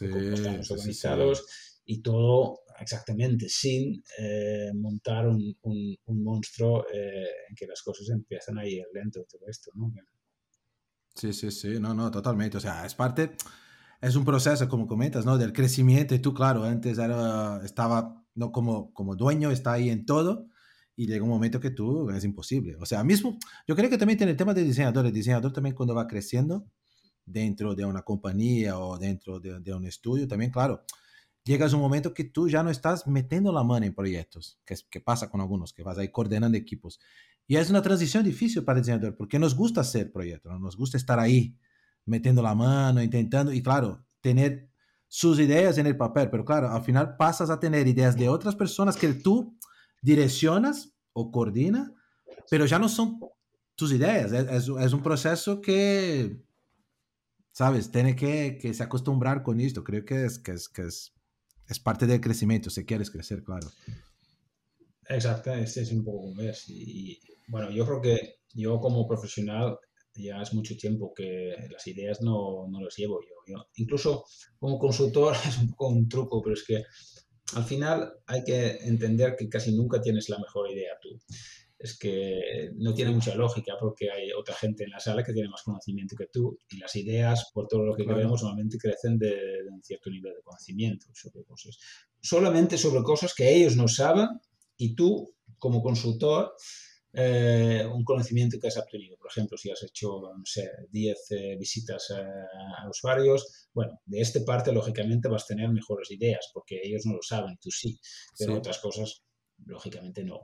cómo 0.00 0.18
estamos 0.18 0.70
organizados 0.70 1.46
y 1.84 2.00
todo 2.02 2.60
exactamente 2.80 3.48
sin 3.48 4.02
eh, 4.18 4.70
montar 4.74 5.28
un, 5.28 5.56
un, 5.62 6.24
monstruo 6.24 6.86
eh, 6.92 7.26
en 7.48 7.54
que 7.54 7.66
las 7.66 7.82
cosas 7.82 8.08
empiezan 8.10 8.58
a 8.58 8.66
ir 8.66 8.84
lento 8.92 9.24
todo 9.30 9.46
esto, 9.46 9.70
¿no? 9.74 9.92
Sí, 11.14 11.32
sí, 11.32 11.50
sí, 11.50 11.78
no, 11.78 11.94
no, 11.94 12.10
totalmente. 12.10 12.56
O 12.56 12.60
sea, 12.60 12.84
es 12.84 12.94
parte 12.94 13.36
es 14.04 14.16
un 14.16 14.24
proceso, 14.24 14.68
como 14.68 14.86
comentas, 14.86 15.24
¿no? 15.24 15.38
Del 15.38 15.54
crecimiento 15.54 16.14
y 16.14 16.18
tú, 16.18 16.34
claro, 16.34 16.64
antes 16.64 16.98
era, 16.98 17.62
estaba, 17.64 18.22
no 18.34 18.52
como, 18.52 18.92
como 18.92 19.16
dueño, 19.16 19.50
está 19.50 19.72
ahí 19.72 19.88
en 19.88 20.04
todo 20.04 20.48
y 20.94 21.06
llega 21.06 21.24
un 21.24 21.30
momento 21.30 21.58
que 21.58 21.70
tú 21.70 22.10
es 22.10 22.22
imposible. 22.22 22.76
O 22.76 22.84
sea, 22.84 23.02
mismo, 23.02 23.38
yo 23.66 23.74
creo 23.74 23.88
que 23.88 23.96
también 23.96 24.18
tiene 24.18 24.32
el 24.32 24.36
tema 24.36 24.52
del 24.52 24.66
diseñador. 24.66 25.06
El 25.06 25.12
diseñador 25.12 25.54
también 25.54 25.74
cuando 25.74 25.94
va 25.94 26.06
creciendo 26.06 26.66
dentro 27.26 27.74
de 27.74 27.84
una 27.84 28.02
compañía 28.02 28.78
o 28.78 28.98
dentro 28.98 29.40
de, 29.40 29.60
de 29.60 29.74
un 29.74 29.86
estudio, 29.86 30.28
también, 30.28 30.50
claro, 30.50 30.84
llegas 31.44 31.72
un 31.72 31.80
momento 31.80 32.14
que 32.14 32.24
tú 32.24 32.48
ya 32.48 32.62
no 32.62 32.70
estás 32.70 33.06
metiendo 33.06 33.52
la 33.52 33.62
mano 33.62 33.84
en 33.86 33.94
proyectos, 33.94 34.58
que, 34.64 34.76
que 34.90 35.00
pasa 35.00 35.30
con 35.30 35.40
algunos, 35.40 35.72
que 35.72 35.82
vas 35.82 35.98
ahí 35.98 36.08
coordinando 36.08 36.56
equipos. 36.56 37.00
Y 37.46 37.56
es 37.56 37.68
una 37.68 37.82
transición 37.82 38.24
difícil 38.24 38.64
para 38.64 38.78
el 38.78 38.84
diseñador, 38.84 39.16
porque 39.16 39.38
nos 39.38 39.54
gusta 39.54 39.82
hacer 39.82 40.10
proyectos, 40.10 40.58
nos 40.58 40.76
gusta 40.76 40.96
estar 40.96 41.20
ahí 41.20 41.56
metiendo 42.06 42.42
la 42.42 42.54
mano, 42.54 43.02
intentando, 43.02 43.52
y 43.52 43.62
claro, 43.62 44.04
tener 44.20 44.70
sus 45.08 45.38
ideas 45.38 45.78
en 45.78 45.86
el 45.86 45.96
papel, 45.96 46.30
pero 46.30 46.44
claro, 46.44 46.70
al 46.70 46.82
final 46.82 47.16
pasas 47.16 47.50
a 47.50 47.60
tener 47.60 47.86
ideas 47.86 48.16
de 48.16 48.28
otras 48.28 48.56
personas 48.56 48.96
que 48.96 49.12
tú 49.12 49.56
direccionas 50.02 50.94
o 51.12 51.30
coordinas, 51.30 51.90
pero 52.50 52.66
ya 52.66 52.78
no 52.78 52.88
son 52.88 53.20
tus 53.76 53.92
ideas, 53.92 54.32
es, 54.32 54.68
es 54.68 54.92
un 54.92 55.02
proceso 55.02 55.60
que, 55.60 56.42
sabes, 57.54 57.90
tiene 57.90 58.16
que, 58.16 58.58
que, 58.60 58.74
se 58.74 58.82
acostumbrar 58.82 59.42
con 59.42 59.60
esto, 59.60 59.84
creo 59.84 60.04
que 60.04 60.24
es, 60.24 60.38
que 60.40 60.52
es, 60.52 60.68
que 60.68 60.82
es, 60.82 61.14
es 61.68 61.78
parte 61.78 62.06
del 62.06 62.20
crecimiento, 62.20 62.68
si 62.68 62.84
quieres 62.84 63.10
crecer, 63.10 63.44
claro. 63.44 63.68
Exacto, 65.08 65.54
este 65.54 65.82
es 65.82 65.92
un 65.92 66.04
poco 66.04 66.22
como 66.22 66.40
es. 66.42 66.68
Y, 66.68 67.20
bueno, 67.46 67.70
yo 67.70 67.86
creo 67.86 68.00
que 68.00 68.40
yo 68.54 68.80
como 68.80 69.06
profesional 69.06 69.78
ya 70.14 70.42
es 70.42 70.52
mucho 70.52 70.76
tiempo 70.76 71.12
que 71.14 71.54
las 71.70 71.86
ideas 71.86 72.20
no, 72.22 72.66
no 72.68 72.80
las 72.80 72.96
llevo 72.96 73.20
yo. 73.22 73.66
Incluso 73.76 74.24
como 74.58 74.78
consultor 74.78 75.36
es 75.48 75.58
un 75.58 75.68
poco 75.70 75.88
un 75.88 76.08
truco, 76.08 76.42
pero 76.42 76.54
es 76.54 76.64
que 76.64 76.82
al 77.54 77.64
final 77.64 78.14
hay 78.26 78.42
que 78.42 78.78
entender 78.82 79.36
que 79.36 79.48
casi 79.48 79.76
nunca 79.76 80.00
tienes 80.00 80.28
la 80.28 80.38
mejor 80.38 80.70
idea 80.70 80.92
tú. 81.00 81.20
Es 81.84 81.98
que 81.98 82.70
no 82.76 82.94
tiene 82.94 83.10
mucha 83.10 83.34
lógica 83.34 83.74
porque 83.78 84.10
hay 84.10 84.32
otra 84.32 84.54
gente 84.54 84.84
en 84.84 84.90
la 84.90 85.00
sala 85.00 85.22
que 85.22 85.34
tiene 85.34 85.50
más 85.50 85.62
conocimiento 85.62 86.16
que 86.16 86.28
tú 86.28 86.58
y 86.70 86.78
las 86.78 86.96
ideas, 86.96 87.50
por 87.52 87.68
todo 87.68 87.84
lo 87.84 87.94
que 87.94 88.04
vemos, 88.04 88.42
normalmente 88.42 88.78
crecen 88.78 89.18
de, 89.18 89.28
de, 89.28 89.70
un 89.70 89.82
cierto 89.82 90.08
nivel 90.08 90.32
de 90.34 90.42
conocimiento 90.42 91.06
sobre 91.12 91.44
cosas. 91.44 91.78
Solamente 92.20 92.78
sobre 92.78 93.02
cosas 93.02 93.34
que 93.34 93.54
ellos 93.54 93.76
no 93.76 93.86
saben 93.86 94.28
y 94.78 94.94
tú, 94.94 95.34
como 95.58 95.82
consultor, 95.82 96.54
eh, 97.16 97.86
un 97.86 98.02
conocimiento 98.02 98.58
que 98.58 98.66
has 98.66 98.76
obtenido. 98.76 99.16
Por 99.16 99.30
ejemplo, 99.30 99.56
si 99.56 99.70
has 99.70 99.82
hecho, 99.84 100.20
no 100.36 100.44
sé, 100.44 100.68
10 100.90 101.30
eh, 101.30 101.56
visitas 101.56 102.10
a, 102.10 102.88
usuarios, 102.88 103.68
bueno, 103.72 104.00
de 104.04 104.20
esta 104.20 104.44
parte, 104.44 104.72
lógicamente, 104.72 105.28
vas 105.28 105.44
a 105.44 105.54
tener 105.54 105.70
mejores 105.70 106.10
ideas, 106.10 106.50
porque 106.52 106.80
ellos 106.82 107.06
no 107.06 107.14
lo 107.14 107.22
saben, 107.22 107.56
tú 107.60 107.70
sí, 107.70 108.00
pero 108.36 108.56
otras 108.56 108.78
cosas, 108.78 109.22
lógicamente, 109.64 110.24
no. 110.24 110.40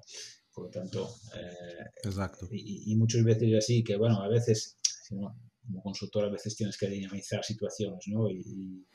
Por 0.53 0.65
lo 0.65 0.71
tanto, 0.71 1.09
eh, 1.37 1.85
Exacto. 2.05 2.49
Y, 2.51 2.95
muchas 2.97 3.23
veces 3.25 3.55
así, 3.57 3.85
que 3.85 3.97
bueno, 3.97 4.21
a 4.21 4.29
veces, 4.29 4.77
como 5.09 5.83
consultor, 5.83 6.25
a 6.25 6.31
veces 6.31 6.57
tienes 6.57 6.77
que 6.77 6.89
dinamizar 6.89 7.45
situaciones, 7.45 8.05
¿no? 8.09 8.29
Y, 8.31 8.87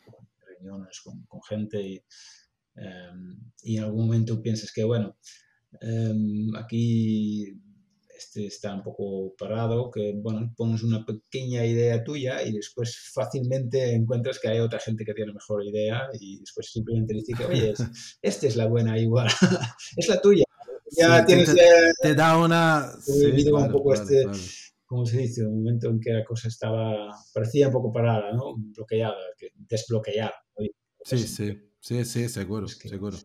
reuniones 0.45 1.01
con, 1.01 1.41
gente 1.47 1.81
y, 1.81 2.01
y 3.63 3.77
en 3.77 3.83
algún 3.83 4.05
momento 4.05 4.41
piensas 4.41 4.71
que, 4.71 4.83
bueno, 4.83 5.17
Em, 5.81 6.55
aquí 6.55 7.61
este 8.17 8.45
está 8.47 8.73
un 8.73 8.83
poco 8.83 9.35
parado, 9.37 9.91
que 9.91 10.13
bueno, 10.15 10.53
pones 10.55 10.83
una 10.83 11.05
pequeña 11.05 11.65
idea 11.65 12.03
tuya 12.03 12.41
y 12.43 12.53
después 12.53 13.11
fácilmente 13.13 13.93
encuentras 13.93 14.39
que 14.39 14.47
hay 14.47 14.59
otra 14.59 14.79
gente 14.79 15.03
que 15.03 15.13
tiene 15.13 15.33
mejor 15.33 15.65
idea 15.65 16.03
y 16.19 16.39
después 16.39 16.71
simplemente 16.71 17.13
dices 17.13 17.37
que, 17.37 17.45
oye, 17.45 17.73
esta 18.21 18.47
es 18.47 18.55
la 18.55 18.67
buena 18.67 18.97
igual, 18.97 19.27
es 19.97 20.07
la 20.07 20.21
tuya. 20.21 20.44
Ya 20.91 21.25
tienes... 21.25 21.55
Te, 22.01 22.15
da 22.15 22.38
una... 22.38 22.91
Sí, 23.01 23.49
un 23.49 23.71
poco 23.71 23.93
este... 23.93 24.25
¿Cómo 24.86 25.05
se 25.05 25.17
dice? 25.17 25.45
Un 25.45 25.57
momento 25.57 25.89
en 25.89 25.99
que 25.99 26.11
la 26.11 26.23
cosa 26.23 26.47
estaba, 26.47 27.09
parecía 27.33 27.67
un 27.67 27.73
poco 27.73 27.91
parada, 27.91 28.31
¿no? 28.33 28.55
Bloqueada, 28.55 29.15
desbloquear. 29.67 30.31
Sí, 31.03 31.17
sí, 31.17 31.71
sí, 31.79 32.05
sí, 32.05 32.29
seguro, 32.29 32.67
seguro. 32.67 33.17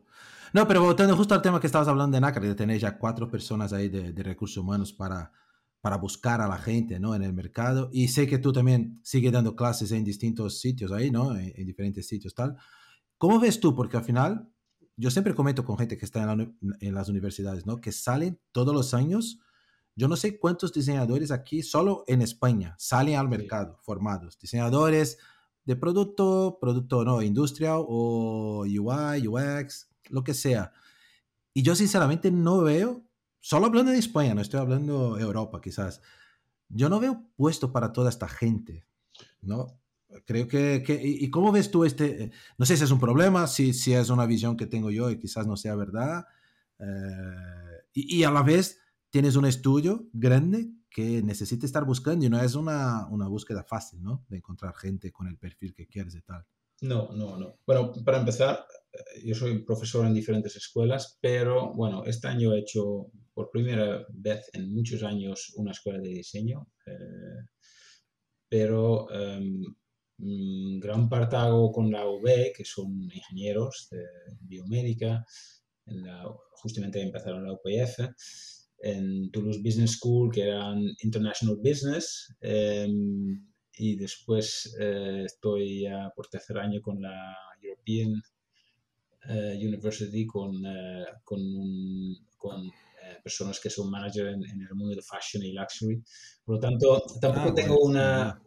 No, 0.52 0.66
pero 0.66 0.82
voltando 0.82 1.16
justo 1.16 1.34
al 1.34 1.42
tema 1.42 1.60
que 1.60 1.66
estabas 1.66 1.88
hablando 1.88 2.16
de 2.16 2.20
NACA, 2.20 2.40
de 2.40 2.54
tener 2.54 2.78
ya 2.78 2.98
cuatro 2.98 3.30
personas 3.30 3.72
ahí 3.72 3.88
de, 3.88 4.22
recursos 4.22 4.56
humanos 4.56 4.92
para, 4.92 5.32
para 5.80 5.96
buscar 5.96 6.40
a 6.40 6.48
la 6.48 6.58
gente 6.58 6.98
¿no? 6.98 7.14
en 7.14 7.22
el 7.22 7.32
mercado. 7.32 7.88
Y 7.92 8.08
sé 8.08 8.26
que 8.26 8.38
tú 8.38 8.52
también 8.52 9.00
sigues 9.04 9.32
dando 9.32 9.54
clases 9.54 9.92
en 9.92 10.02
distintos 10.02 10.60
sitios 10.60 10.90
ahí, 10.92 11.10
¿no? 11.10 11.36
En, 11.36 11.66
diferentes 11.66 12.08
sitios, 12.08 12.34
tal. 12.34 12.56
¿Cómo 13.16 13.38
ves 13.38 13.60
tú? 13.60 13.74
Porque 13.74 13.96
al 13.96 14.04
final, 14.04 14.48
yo 15.00 15.10
siempre 15.10 15.34
comento 15.34 15.64
con 15.64 15.78
gente 15.78 15.96
que 15.96 16.04
está 16.04 16.30
en, 16.30 16.56
en, 16.80 16.94
las 16.94 17.08
universidades, 17.08 17.64
¿no? 17.64 17.80
Que 17.80 17.90
salen 17.90 18.38
todos 18.52 18.74
los 18.74 18.92
años. 18.92 19.40
Yo 19.96 20.08
no 20.08 20.16
sé 20.16 20.38
cuántos 20.38 20.74
diseñadores 20.74 21.30
aquí, 21.30 21.62
solo 21.62 22.04
en 22.06 22.20
España, 22.20 22.74
salen 22.78 23.16
al 23.16 23.28
mercado 23.28 23.78
formados. 23.82 24.38
Diseñadores 24.38 25.18
de 25.64 25.74
producto, 25.76 26.58
producto 26.60 27.02
no, 27.04 27.22
industrial 27.22 27.82
o 27.88 28.64
UI, 28.66 29.26
UX, 29.26 29.88
lo 30.10 30.22
que 30.22 30.34
sea. 30.34 30.72
Y 31.54 31.62
yo 31.62 31.74
sinceramente 31.74 32.30
no 32.30 32.60
veo, 32.60 33.02
solo 33.40 33.66
hablando 33.66 33.92
de 33.92 33.98
España, 33.98 34.34
no 34.34 34.42
estoy 34.42 34.60
hablando 34.60 35.16
de 35.16 35.22
Europa 35.22 35.60
quizás, 35.62 36.02
yo 36.68 36.88
no 36.88 37.00
veo 37.00 37.24
puesto 37.36 37.72
para 37.72 37.92
toda 37.92 38.10
esta 38.10 38.28
gente, 38.28 38.86
¿no? 39.40 39.80
Creo 40.24 40.48
que, 40.48 40.82
que 40.84 41.00
y, 41.02 41.30
cómo 41.30 41.52
ves 41.52 41.70
tú 41.70 41.84
este, 41.84 42.24
eh, 42.24 42.30
no 42.58 42.66
sé 42.66 42.76
si 42.76 42.84
es 42.84 42.90
un 42.90 43.00
problema, 43.00 43.46
si, 43.46 43.72
si 43.72 43.92
es 43.92 44.10
una 44.10 44.26
visión 44.26 44.56
que 44.56 44.66
tengo 44.66 44.90
yo 44.90 45.10
y 45.10 45.18
quizás 45.18 45.46
no 45.46 45.56
sea 45.56 45.74
verdad, 45.76 46.26
eh, 46.78 47.84
y, 47.92 48.18
y, 48.18 48.24
a 48.24 48.30
la 48.30 48.42
vez 48.42 48.80
tienes 49.10 49.36
un 49.36 49.46
estudio 49.46 50.08
grande 50.12 50.70
que 50.90 51.22
necesita 51.22 51.66
estar 51.66 51.84
buscando 51.84 52.24
y 52.24 52.28
no 52.28 52.40
es 52.40 52.54
una, 52.54 53.06
una 53.08 53.28
búsqueda 53.28 53.62
fácil, 53.62 54.02
¿no? 54.02 54.24
De 54.28 54.38
encontrar 54.38 54.74
gente 54.74 55.12
con 55.12 55.28
el 55.28 55.38
perfil 55.38 55.72
que 55.74 55.86
quieres 55.86 56.14
y 56.16 56.22
tal. 56.22 56.44
No, 56.82 57.12
no, 57.12 57.36
no. 57.36 57.58
Bueno, 57.66 57.92
para 58.04 58.18
empezar, 58.18 58.64
eh, 58.92 59.22
yo 59.24 59.34
soy 59.34 59.62
profesor 59.62 60.06
en 60.06 60.14
diferentes 60.14 60.56
escuelas, 60.56 61.18
pero 61.20 61.72
bueno, 61.74 62.04
este 62.04 62.28
año 62.28 62.52
he 62.52 62.60
hecho 62.60 63.10
por 63.34 63.50
primera 63.50 64.04
vez 64.08 64.50
en 64.52 64.72
muchos 64.72 65.02
años 65.02 65.52
una 65.56 65.72
escuela 65.72 65.98
de 65.98 66.08
diseño, 66.08 66.66
eh, 66.86 67.46
pero 68.48 69.10
em, 69.12 69.62
gran 70.78 71.08
parte 71.08 71.36
hago 71.36 71.72
con 71.72 71.90
la 71.90 72.06
UB, 72.06 72.52
que 72.54 72.64
son 72.64 73.10
ingenieros 73.12 73.88
de 73.90 74.04
biomédica, 74.40 75.24
justamente 76.52 77.00
empezaron 77.00 77.44
la 77.44 77.52
UPF, 77.52 78.00
en 78.82 79.30
Toulouse 79.30 79.60
Business 79.62 79.98
School, 79.98 80.30
que 80.32 80.42
eran 80.42 80.82
International 81.02 81.56
Business, 81.56 82.34
em, 82.40 83.46
y 83.74 83.96
después 83.96 84.74
eh, 84.80 85.24
estoy 85.26 85.82
ya 85.82 86.10
por 86.14 86.28
tercer 86.28 86.58
año 86.58 86.80
con 86.80 87.00
la 87.00 87.36
European 87.62 88.22
eh, 89.28 89.58
University, 89.58 90.26
con, 90.26 90.64
eh, 90.64 91.04
con, 91.24 91.40
con 92.36 92.70
personas 93.22 93.60
que 93.60 93.68
son 93.68 93.90
manager 93.90 94.28
en, 94.28 94.42
el 94.42 94.74
mundo 94.74 94.94
de 94.94 95.02
fashion 95.02 95.42
y 95.42 95.52
luxury. 95.52 96.02
Por 96.44 96.56
lo 96.56 96.60
tanto, 96.60 97.02
tampoco 97.20 97.48
ah, 97.50 97.54
tengo 97.54 97.78
una, 97.80 98.42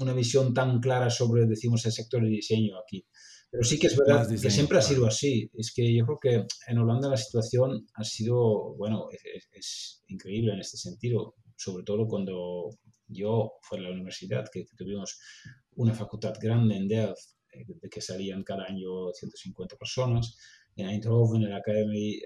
una, 0.00 0.12
visión 0.12 0.54
tan 0.54 0.80
clara 0.80 1.10
sobre, 1.10 1.46
decimos, 1.46 1.84
el 1.86 1.92
sector 1.92 2.22
de 2.22 2.28
diseño 2.28 2.78
aquí. 2.78 3.04
Pero 3.50 3.64
sí 3.64 3.78
que 3.78 3.86
es 3.86 3.96
verdad 3.96 4.28
que 4.28 4.50
siempre 4.50 4.78
ha 4.78 4.82
sido 4.82 5.06
así. 5.06 5.50
Es 5.54 5.72
que 5.74 5.94
yo 5.94 6.04
creo 6.04 6.18
que 6.20 6.46
en 6.70 6.78
Holanda 6.78 7.08
la 7.08 7.16
situación 7.16 7.86
ha 7.94 8.04
sido, 8.04 8.74
bueno, 8.76 9.06
es, 9.10 10.02
increíble 10.08 10.52
en 10.52 10.60
este 10.60 10.76
sentido, 10.76 11.34
sobre 11.56 11.84
todo 11.84 12.06
cuando 12.06 12.68
yo 13.06 13.52
fui 13.62 13.78
a 13.78 13.82
la 13.82 13.90
universidad, 13.90 14.46
que, 14.52 14.66
tuvimos 14.76 15.18
una 15.76 15.94
facultad 15.94 16.34
grande 16.40 16.76
en 16.76 16.88
Delft, 16.88 17.36
eh, 17.52 17.64
de 17.66 17.88
que 17.88 18.02
salían 18.02 18.42
cada 18.44 18.64
año 18.64 19.12
150 19.12 19.76
personas. 19.76 20.36
En 20.76 20.88
Eindhoven, 20.88 21.42
en 21.42 21.50
la 21.50 21.56
Academy, 21.56 22.16
eh, 22.16 22.20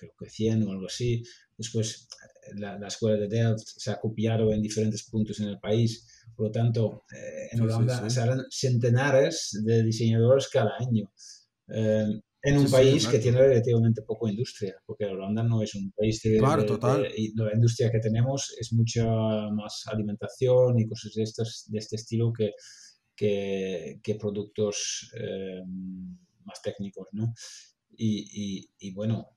creo 0.00 0.14
que 0.18 0.30
100 0.30 0.62
o 0.64 0.72
algo 0.72 0.86
así. 0.86 1.22
Después, 1.56 2.08
eh, 2.46 2.54
la, 2.58 2.78
la, 2.78 2.88
escuela 2.88 3.18
de 3.18 3.28
Delft 3.28 3.66
se 3.76 3.90
ha 3.90 4.00
copiado 4.00 4.52
en 4.52 4.62
diferentes 4.62 5.02
puntos 5.04 5.38
en 5.40 5.48
el 5.48 5.58
país 5.60 6.20
por 6.40 6.46
lo 6.46 6.52
tanto, 6.52 7.04
eh, 7.14 7.48
en 7.52 7.60
Holanda 7.60 8.08
salen 8.08 8.46
centenares 8.48 9.60
de 9.62 9.82
diseñadores 9.82 10.48
cada 10.48 10.70
año. 10.78 11.12
Eh, 11.68 12.06
en 12.42 12.56
un 12.56 12.70
país 12.70 13.06
que 13.06 13.18
tiene 13.18 13.40
relativamente 13.40 14.00
poco 14.00 14.26
industria, 14.26 14.74
porque 14.86 15.04
Holanda 15.04 15.42
no 15.42 15.62
es 15.62 15.74
un 15.74 15.92
país 15.92 16.22
de, 16.22 16.38
claro, 16.38 16.64
total. 16.64 17.06
y 17.14 17.34
la 17.36 17.52
industria 17.52 17.90
que 17.90 17.98
tenemos 17.98 18.56
es 18.58 18.72
mucha 18.72 19.04
más 19.50 19.84
alimentación 19.92 20.78
y 20.80 20.88
cosas 20.88 21.12
de, 21.14 21.24
estos, 21.24 21.66
de 21.68 21.78
este 21.78 21.96
estilo 21.96 22.32
que, 22.32 22.52
que, 23.14 24.00
que 24.02 24.14
productos 24.14 25.12
eh, 25.20 25.60
más 26.46 26.62
técnicos, 26.62 27.08
¿no? 27.12 27.34
Y, 27.98 28.30
y, 28.32 28.70
y, 28.78 28.94
bueno, 28.94 29.36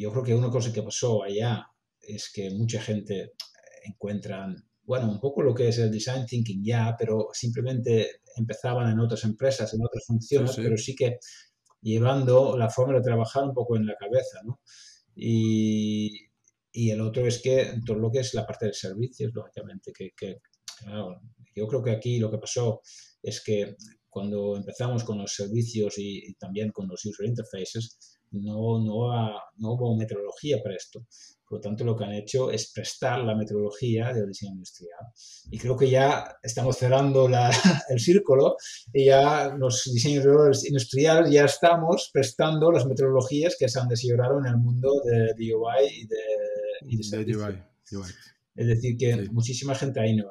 yo 0.00 0.10
creo 0.12 0.24
que 0.24 0.34
una 0.34 0.50
cosa 0.50 0.72
que 0.72 0.82
pasó 0.82 1.22
allá 1.22 1.66
es 2.00 2.30
que 2.32 2.50
mucha 2.50 2.80
gente 2.80 3.32
encuentra 3.84 4.54
bueno, 4.86 5.10
un 5.10 5.20
poco 5.20 5.42
lo 5.42 5.54
que 5.54 5.68
es 5.68 5.78
el 5.78 5.90
design 5.90 6.26
thinking 6.26 6.62
ya, 6.62 6.94
pero 6.98 7.28
simplemente 7.32 8.20
empezaban 8.36 8.90
en 8.90 9.00
otras 9.00 9.24
empresas, 9.24 9.72
en 9.72 9.82
otras 9.82 10.04
funciones, 10.06 10.52
pero 10.56 10.76
sí 10.76 10.94
que 10.94 11.18
llevando 11.80 12.56
la 12.56 12.70
forma 12.70 12.94
de 12.94 13.02
trabajar 13.02 13.44
un 13.44 13.54
poco 13.54 13.76
en 13.76 13.86
la 13.86 13.96
cabeza, 13.96 14.40
¿no? 14.44 14.60
Y, 15.16 16.28
y 16.72 16.90
el 16.90 17.00
otro 17.00 17.26
es 17.26 17.40
que 17.40 17.78
todo 17.86 17.98
lo 17.98 18.10
que 18.10 18.20
es 18.20 18.34
la 18.34 18.46
parte 18.46 18.66
de 18.66 18.74
servicios, 18.74 19.32
lógicamente, 19.34 19.92
que, 19.92 20.10
que 20.16 20.40
yo 21.54 21.66
creo 21.68 21.82
que 21.82 21.92
aquí 21.92 22.18
lo 22.18 22.30
que 22.30 22.38
pasó 22.38 22.80
es 23.22 23.42
que 23.42 23.76
cuando 24.14 24.56
empezamos 24.56 25.02
con 25.02 25.18
los 25.18 25.34
servicios 25.34 25.98
y, 25.98 26.34
también 26.34 26.70
con 26.70 26.86
los 26.86 27.04
user 27.04 27.26
interfaces, 27.26 27.98
no, 28.30 28.78
no, 28.78 29.10
no 29.56 29.72
hubo 29.72 29.96
metodología 29.96 30.58
para 30.62 30.76
esto. 30.76 31.04
Por 31.48 31.58
lo 31.58 31.60
tanto, 31.60 31.84
lo 31.84 31.96
que 31.96 32.04
han 32.04 32.12
hecho 32.12 32.48
es 32.48 32.70
prestar 32.72 33.24
la 33.24 33.34
metodología 33.34 34.12
del 34.12 34.28
diseño 34.28 34.52
industrial. 34.52 35.00
Y 35.50 35.58
creo 35.58 35.76
que 35.76 35.90
ya 35.90 36.36
estamos 36.44 36.76
cerrando 36.76 37.28
el 37.88 37.98
círculo 37.98 38.56
y 38.92 39.06
ya 39.06 39.52
los 39.58 39.82
diseñadores 39.92 40.64
industriales 40.64 41.32
ya 41.32 41.46
estamos 41.46 42.10
prestando 42.12 42.70
las 42.70 42.86
metodologías 42.86 43.56
que 43.58 43.68
se 43.68 43.80
han 43.80 43.88
desarrollado 43.88 44.38
en 44.38 44.46
el 44.46 44.58
mundo 44.58 44.92
de 45.04 45.34
DIY 45.36 45.52
y 45.90 46.06
de, 46.06 46.16
y 46.82 46.96
de, 46.96 47.02
Es 48.54 48.66
decir, 48.68 48.96
que 48.96 49.28
muchísima 49.32 49.74
gente 49.74 49.98
ahí 49.98 50.14
no 50.14 50.28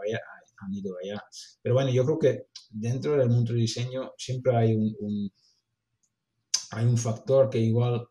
han 0.65 0.73
ido 0.73 0.95
allá. 0.97 1.23
Pero 1.61 1.75
bueno, 1.75 1.91
yo 1.91 2.05
creo 2.05 2.19
que 2.19 2.45
dentro 2.69 3.17
del 3.17 3.29
mundo 3.29 3.51
del 3.53 3.61
diseño 3.61 4.13
siempre 4.17 4.55
hay 4.55 4.75
un 4.75 5.31
hay 6.71 6.85
un 6.85 6.97
factor 6.97 7.49
que 7.49 7.59
igual 7.59 8.07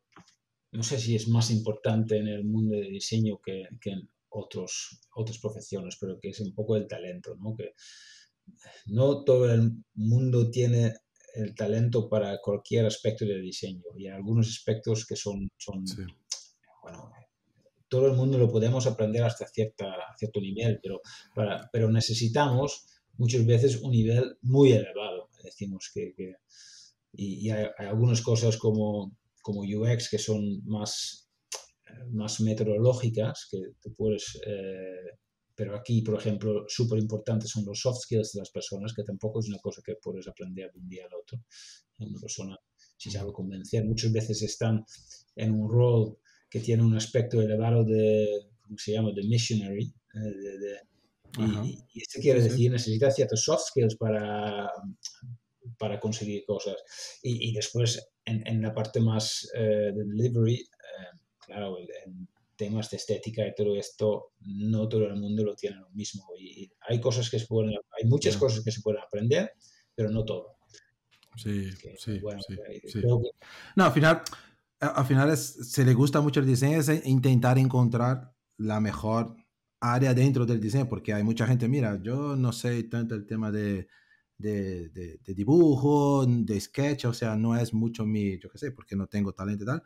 no 0.72 0.82
sé 0.82 0.98
si 0.98 1.14
es 1.14 1.28
más 1.28 1.50
importante 1.50 2.16
en 2.16 2.28
el 2.28 2.44
mundo 2.44 2.76
de 2.76 2.88
diseño 2.88 3.38
que, 3.44 3.64
en 3.84 4.08
otros, 4.30 5.00
otras 5.14 5.38
profesiones, 5.38 5.98
pero 6.00 6.18
que 6.18 6.30
es 6.30 6.40
un 6.40 6.54
poco 6.54 6.76
el 6.76 6.88
talento, 6.88 7.36
¿no? 7.36 7.54
Que 7.54 7.74
no 8.86 9.22
todo 9.22 9.52
el 9.52 9.72
mundo 9.94 10.50
tiene 10.50 10.94
el 11.34 11.54
talento 11.54 12.08
para 12.08 12.38
cualquier 12.40 12.86
aspecto 12.86 13.26
del 13.26 13.42
diseño 13.42 13.82
y 13.96 14.08
algunos 14.08 14.48
aspectos 14.48 15.06
que 15.06 15.16
son, 15.16 15.50
son 15.58 15.84
bueno, 16.82 17.10
todo 17.92 18.06
el 18.06 18.14
mundo 18.14 18.38
lo 18.38 18.50
podemos 18.50 18.86
aprender 18.86 19.22
hasta 19.22 19.46
cierta, 19.46 19.84
cierto 20.16 20.40
nivel, 20.40 20.80
pero, 20.82 21.02
para, 21.34 21.68
pero 21.70 21.90
necesitamos 21.90 22.86
muchas 23.18 23.44
veces 23.44 23.82
un 23.82 23.90
nivel 23.90 24.38
muy 24.40 24.72
elevado. 24.72 25.28
Decimos 25.44 25.90
que, 25.92 26.14
y, 27.12 27.50
hay, 27.50 27.66
algunas 27.76 28.22
cosas 28.22 28.56
como 28.56 29.12
como 29.42 29.60
UX 29.60 30.08
que 30.08 30.18
son 30.18 30.64
más, 30.64 31.28
más 32.12 32.40
metodológicas, 32.40 33.48
que 33.50 33.58
tú 33.82 33.92
puedes... 33.94 34.40
Eh, 34.46 35.18
pero 35.54 35.76
aquí, 35.76 36.00
por 36.00 36.18
ejemplo, 36.18 36.64
súper 36.66 36.98
importantes 36.98 37.50
son 37.50 37.66
los 37.66 37.78
soft 37.78 37.98
skills 38.04 38.32
de 38.32 38.38
las 38.38 38.50
personas, 38.50 38.94
que 38.94 39.02
tampoco 39.02 39.40
es 39.40 39.48
una 39.48 39.58
cosa 39.58 39.82
que 39.84 39.96
puedes 40.02 40.26
aprender 40.26 40.72
de 40.72 40.78
un 40.78 40.88
día 40.88 41.04
al 41.04 41.20
otro. 41.20 41.40
Una 41.98 42.18
persona, 42.18 42.56
si 42.96 43.10
sabe 43.10 43.32
convencer, 43.32 43.84
muchas 43.84 44.12
veces 44.12 44.40
están 44.42 44.82
en 45.36 45.52
un 45.52 45.70
rol 45.70 46.16
que 46.52 46.60
tiene 46.60 46.82
un 46.82 46.94
aspecto 46.94 47.40
elevado 47.40 47.82
de, 47.82 48.50
¿cómo 48.60 48.76
se 48.76 48.92
llama?, 48.92 49.10
de 49.12 49.22
missionary. 49.22 49.90
Eh, 50.14 50.76
y, 51.38 51.78
y, 51.94 52.02
esto 52.02 52.20
quiere 52.20 52.42
decir, 52.42 52.70
necesita 52.70 53.10
ciertos 53.10 53.42
soft 53.42 53.68
skills 53.68 53.96
para, 53.96 54.70
para 55.78 55.98
conseguir 55.98 56.44
cosas. 56.44 56.76
Y, 57.22 57.48
y 57.48 57.52
después, 57.54 58.06
en, 58.26 58.46
en, 58.46 58.60
la 58.60 58.74
parte 58.74 59.00
más 59.00 59.50
eh, 59.54 59.92
de 59.94 60.04
delivery, 60.04 60.56
eh, 60.56 61.18
claro, 61.46 61.78
en 61.78 62.28
temas 62.54 62.90
de 62.90 62.98
estética 62.98 63.46
y 63.46 63.54
todo 63.54 63.74
esto, 63.74 64.32
no 64.40 64.86
todo 64.90 65.06
el 65.06 65.16
mundo 65.16 65.44
lo 65.44 65.54
tiene 65.54 65.76
lo 65.76 65.88
mismo. 65.92 66.26
Y, 66.38 66.70
hay 66.86 67.00
cosas 67.00 67.30
que 67.30 67.38
se 67.38 67.46
pueden, 67.46 67.70
hay 67.98 68.06
muchas 68.06 68.36
cosas 68.36 68.62
que 68.62 68.72
se 68.72 68.82
pueden 68.82 69.00
aprender, 69.00 69.52
pero 69.94 70.10
no 70.10 70.22
todo. 70.22 70.56
Sí, 71.34 71.72
sí, 71.72 72.20
sí, 72.84 73.00
No, 73.74 73.84
al 73.86 73.92
final, 73.92 74.22
al 74.82 75.06
final 75.06 75.30
es, 75.30 75.70
se 75.70 75.84
le 75.84 75.94
gusta 75.94 76.20
mucho 76.20 76.40
el 76.40 76.46
diseño, 76.46 76.78
es 76.78 77.06
intentar 77.06 77.58
encontrar 77.58 78.34
la 78.58 78.80
mejor 78.80 79.36
área 79.80 80.14
dentro 80.14 80.46
del 80.46 80.60
diseño, 80.60 80.88
porque 80.88 81.14
hay 81.14 81.22
mucha 81.22 81.46
gente, 81.46 81.68
mira, 81.68 82.00
yo 82.02 82.36
no 82.36 82.52
sé 82.52 82.82
tanto 82.84 83.14
el 83.14 83.26
tema 83.26 83.50
de 83.50 83.88
de, 84.42 85.18
de, 85.24 85.34
dibujo, 85.34 86.26
de 86.26 86.60
sketch, 86.60 87.04
o 87.06 87.14
sea, 87.14 87.36
no 87.36 87.56
es 87.56 87.72
mucho 87.72 88.04
mi, 88.04 88.38
yo 88.38 88.50
qué 88.50 88.58
sé, 88.58 88.72
porque 88.72 88.96
no 88.96 89.06
tengo 89.06 89.32
talento 89.32 89.64
y 89.64 89.66
tal. 89.66 89.82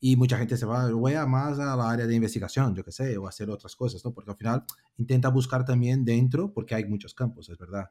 Y 0.00 0.16
mucha 0.16 0.38
gente 0.38 0.56
se 0.56 0.64
va, 0.64 0.90
voy 0.92 1.14
a 1.14 1.26
más 1.26 1.58
a 1.58 1.76
la 1.76 1.90
área 1.90 2.06
de 2.06 2.14
investigación, 2.14 2.74
yo 2.74 2.84
qué 2.84 2.92
sé, 2.92 3.18
o 3.18 3.26
hacer 3.26 3.50
otras 3.50 3.74
cosas, 3.76 4.04
¿no? 4.04 4.12
Porque 4.14 4.30
al 4.30 4.36
final 4.36 4.64
intenta 4.96 5.28
buscar 5.28 5.64
también 5.64 6.04
dentro, 6.04 6.52
porque 6.52 6.74
hay 6.74 6.84
muchos 6.86 7.14
campos, 7.14 7.48
es 7.48 7.58
verdad. 7.58 7.90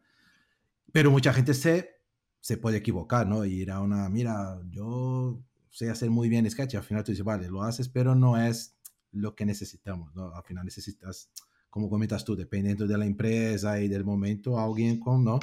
Pero 0.91 1.12
mucha 1.12 1.34
gente 1.34 1.53
se, 1.53 1.89
se 2.39 2.58
puede 2.58 2.78
equivocar, 2.78 3.28
¿no? 3.28 3.45
Ir 3.45 3.72
a 3.72 3.82
una, 3.82 4.10
mira, 4.10 4.60
yo 4.70 5.41
sé 5.78 5.89
hacer 5.89 6.09
muy 6.09 6.28
bien 6.28 6.49
sketch, 6.49 6.73
y 6.73 6.78
al 6.78 6.84
final 6.84 7.03
tú 7.03 7.11
dices, 7.11 7.25
vale, 7.25 7.49
lo 7.49 7.61
haces, 7.61 7.88
pero 7.88 8.15
no 8.15 8.38
es 8.41 8.75
lo 9.11 9.36
que 9.36 9.45
necesitamos, 9.45 10.15
¿no? 10.15 10.34
Al 10.34 10.43
final 10.43 10.65
necesitas, 10.65 11.30
como 11.69 11.89
comentas 11.89 12.25
tú, 12.25 12.36
dependiendo 12.36 12.88
de 12.88 12.97
la 12.97 13.05
empresa 13.05 13.80
y 13.80 13.88
del 13.88 14.03
momento, 14.03 14.59
alguien 14.59 14.99
con, 14.99 15.23
¿no? 15.23 15.39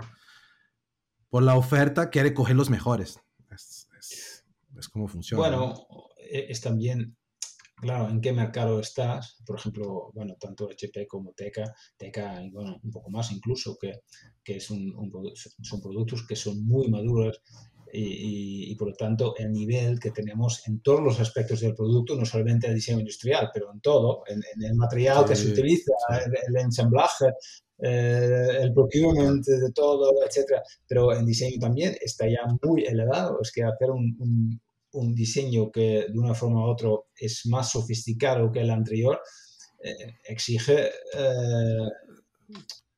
por 1.35 1.43
la 1.43 1.57
oferta 1.57 2.11
quiere 2.11 2.33
coger 2.33 2.55
los 2.55 2.71
mejores. 2.71 3.19
Es, 3.51 3.89
es, 4.79 4.89
como 4.89 5.09
funciona. 5.09 5.43
Bueno, 5.43 5.87
e, 6.17 6.47
es 6.49 6.61
también, 6.61 7.17
claro, 7.75 8.09
en 8.09 8.21
qué 8.21 8.33
mercado 8.33 8.79
estás. 8.79 9.43
Por 9.45 9.59
ejemplo, 9.59 10.13
bueno, 10.15 10.37
tanto 10.39 10.71
HP 10.71 11.09
como 11.09 11.33
Teca, 11.33 11.75
Teca, 11.97 12.41
bueno, 12.53 12.79
un 12.81 12.91
poco 12.93 13.11
más 13.11 13.33
incluso, 13.33 13.77
que, 13.81 14.03
que 14.45 14.59
es 14.59 14.71
un, 14.71 14.95
son 15.63 15.81
productos 15.81 16.25
que 16.25 16.37
son 16.37 16.65
muy 16.65 16.87
maduros 16.89 17.43
y, 17.95 18.73
y, 18.73 18.75
por 18.75 18.89
lo 18.89 18.95
tanto 18.95 19.35
el 19.37 19.53
nivel 19.53 20.01
que 20.01 20.11
tenemos 20.11 20.67
en 20.67 20.81
todos 20.81 21.01
los 21.01 21.21
aspectos 21.21 21.61
del 21.61 21.75
producto, 21.75 22.17
no 22.17 22.25
solamente 22.25 22.67
el 22.67 22.75
diseño 22.75 22.99
industrial, 22.99 23.51
pero 23.53 23.73
en 23.73 23.81
todo, 23.81 24.25
en, 24.27 24.43
el 24.63 24.75
material 24.75 25.25
que 25.25 25.37
se 25.37 25.51
utiliza, 25.51 25.93
el, 26.47 26.57
ensamblaje, 26.57 27.27
eh, 27.79 28.59
el 28.63 28.73
procurement 28.73 29.45
de 29.45 29.73
todo, 29.73 30.11
etcétera, 30.27 30.63
pero 30.87 31.13
en 31.17 31.25
diseño 31.25 31.59
también 31.61 31.97
está 32.01 32.27
ya 32.27 32.41
muy 32.63 32.85
elevado. 32.85 33.39
Es 33.41 33.53
que 33.53 33.63
hacer 33.63 33.91
un, 33.91 34.61
un, 34.93 35.15
diseño 35.15 35.71
que 35.71 36.07
de 36.09 36.19
una 36.19 36.35
forma 36.35 36.67
u 36.67 36.71
otra 36.71 36.89
es 37.17 37.47
más 37.47 37.71
sofisticado 37.71 38.51
que 38.51 38.61
el 38.61 38.71
anterior 38.71 39.21
eh, 39.83 40.17
exige. 40.25 40.91
Eh, 41.17 41.89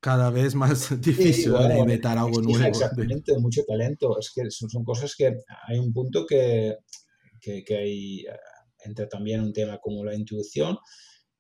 cada 0.07 0.31
vez 0.31 0.55
más 0.55 0.89
difícil 1.03 1.53
de 1.53 1.79
inventar 1.81 2.17
algo 2.17 2.41
nuevo. 2.41 2.65
Exactamente, 2.65 3.37
mucho 3.41 3.65
talento. 3.65 4.17
Es 4.21 4.31
que 4.33 4.49
son, 4.53 4.71
son 4.71 4.85
cosas 4.85 5.17
que 5.17 5.35
hay 5.67 5.81
un 5.81 5.93
punto 5.93 6.25
que, 6.25 6.77
que, 7.41 7.65
que 7.65 7.77
hay, 7.77 8.25
entra 8.85 9.09
también 9.09 9.41
un 9.41 9.53
tema 9.53 9.79
como 9.79 10.05
la 10.05 10.15
intuición 10.15 10.79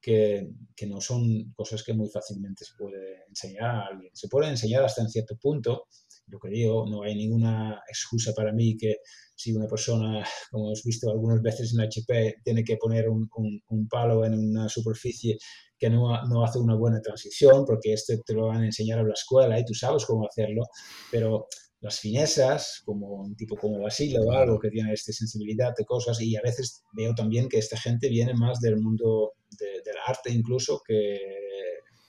que, 0.00 0.48
que, 0.74 0.88
no 0.88 1.00
son 1.00 1.52
cosas 1.54 1.84
que 1.84 1.94
muy 1.94 2.08
fácilmente 2.08 2.64
se 2.64 2.74
puede 2.76 3.22
enseñar 3.28 3.70
a 3.70 3.86
alguien. 3.86 4.10
Se 4.12 4.26
puede 4.26 4.48
enseñar 4.48 4.82
hasta 4.84 5.02
en 5.02 5.10
cierto 5.10 5.36
punto, 5.36 5.86
lo 6.28 6.38
que 6.38 6.48
digo, 6.48 6.86
no 6.88 7.02
hay 7.02 7.14
ninguna 7.14 7.80
excusa 7.88 8.32
para 8.34 8.52
mí 8.52 8.76
que 8.76 8.96
si 9.34 9.52
una 9.52 9.66
persona, 9.66 10.26
como 10.50 10.66
hemos 10.66 10.82
visto 10.82 11.10
algunas 11.10 11.42
veces 11.42 11.74
en 11.74 11.80
HP, 11.80 12.36
tiene 12.42 12.64
que 12.64 12.76
poner 12.76 13.08
un, 13.08 13.28
un, 13.68 13.88
palo 13.88 14.24
en 14.24 14.34
una 14.34 14.68
superficie 14.68 15.38
que 15.78 15.90
no, 15.90 16.26
no, 16.26 16.44
hace 16.44 16.58
una 16.58 16.74
buena 16.74 17.00
transición, 17.00 17.64
porque 17.66 17.92
esto 17.92 18.14
te 18.24 18.32
lo 18.32 18.46
van 18.46 18.62
a 18.62 18.66
enseñar 18.66 18.98
en 19.00 19.08
la 19.08 19.14
escuela 19.14 19.58
y 19.58 19.64
tú 19.64 19.74
sabes 19.74 20.04
cómo 20.06 20.26
hacerlo, 20.26 20.62
pero 21.10 21.46
las 21.80 22.00
finezas, 22.00 22.82
como 22.84 23.22
un 23.22 23.36
tipo 23.36 23.56
como 23.56 23.82
Basile 23.82 24.18
o 24.18 24.32
algo 24.32 24.58
que 24.58 24.70
tiene 24.70 24.92
esta 24.92 25.12
sensibilidad 25.12 25.74
de 25.76 25.84
cosas, 25.84 26.20
y 26.20 26.34
a 26.34 26.42
veces 26.42 26.82
veo 26.92 27.14
también 27.14 27.48
que 27.48 27.58
esta 27.58 27.76
gente 27.76 28.08
viene 28.08 28.32
más 28.34 28.60
del 28.60 28.78
mundo 28.78 29.34
del 29.58 29.96
arte 30.06 30.32
incluso 30.32 30.80
que, 30.86 31.18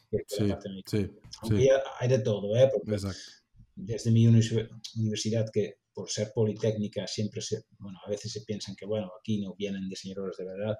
que 0.09 0.17
sí, 0.27 0.47
la 0.47 0.55
parte 0.55 0.69
sí, 0.85 1.07
sí. 1.47 1.69
hay 1.99 2.07
de 2.07 2.19
todo, 2.19 2.55
¿eh? 2.55 2.69
Porque 2.73 2.97
desde 3.77 4.11
mi 4.11 4.27
universidad, 4.27 5.49
que 5.53 5.75
por 5.93 6.09
ser 6.09 6.31
politécnica 6.33 7.07
siempre 7.07 7.41
se, 7.41 7.65
bueno, 7.79 7.99
a 8.05 8.09
veces 8.09 8.31
se 8.31 8.41
piensan 8.41 8.75
que, 8.75 8.85
bueno, 8.85 9.11
aquí 9.19 9.39
no 9.39 9.55
vienen 9.55 9.87
diseñadores 9.87 10.37
de 10.37 10.45
verdad, 10.45 10.77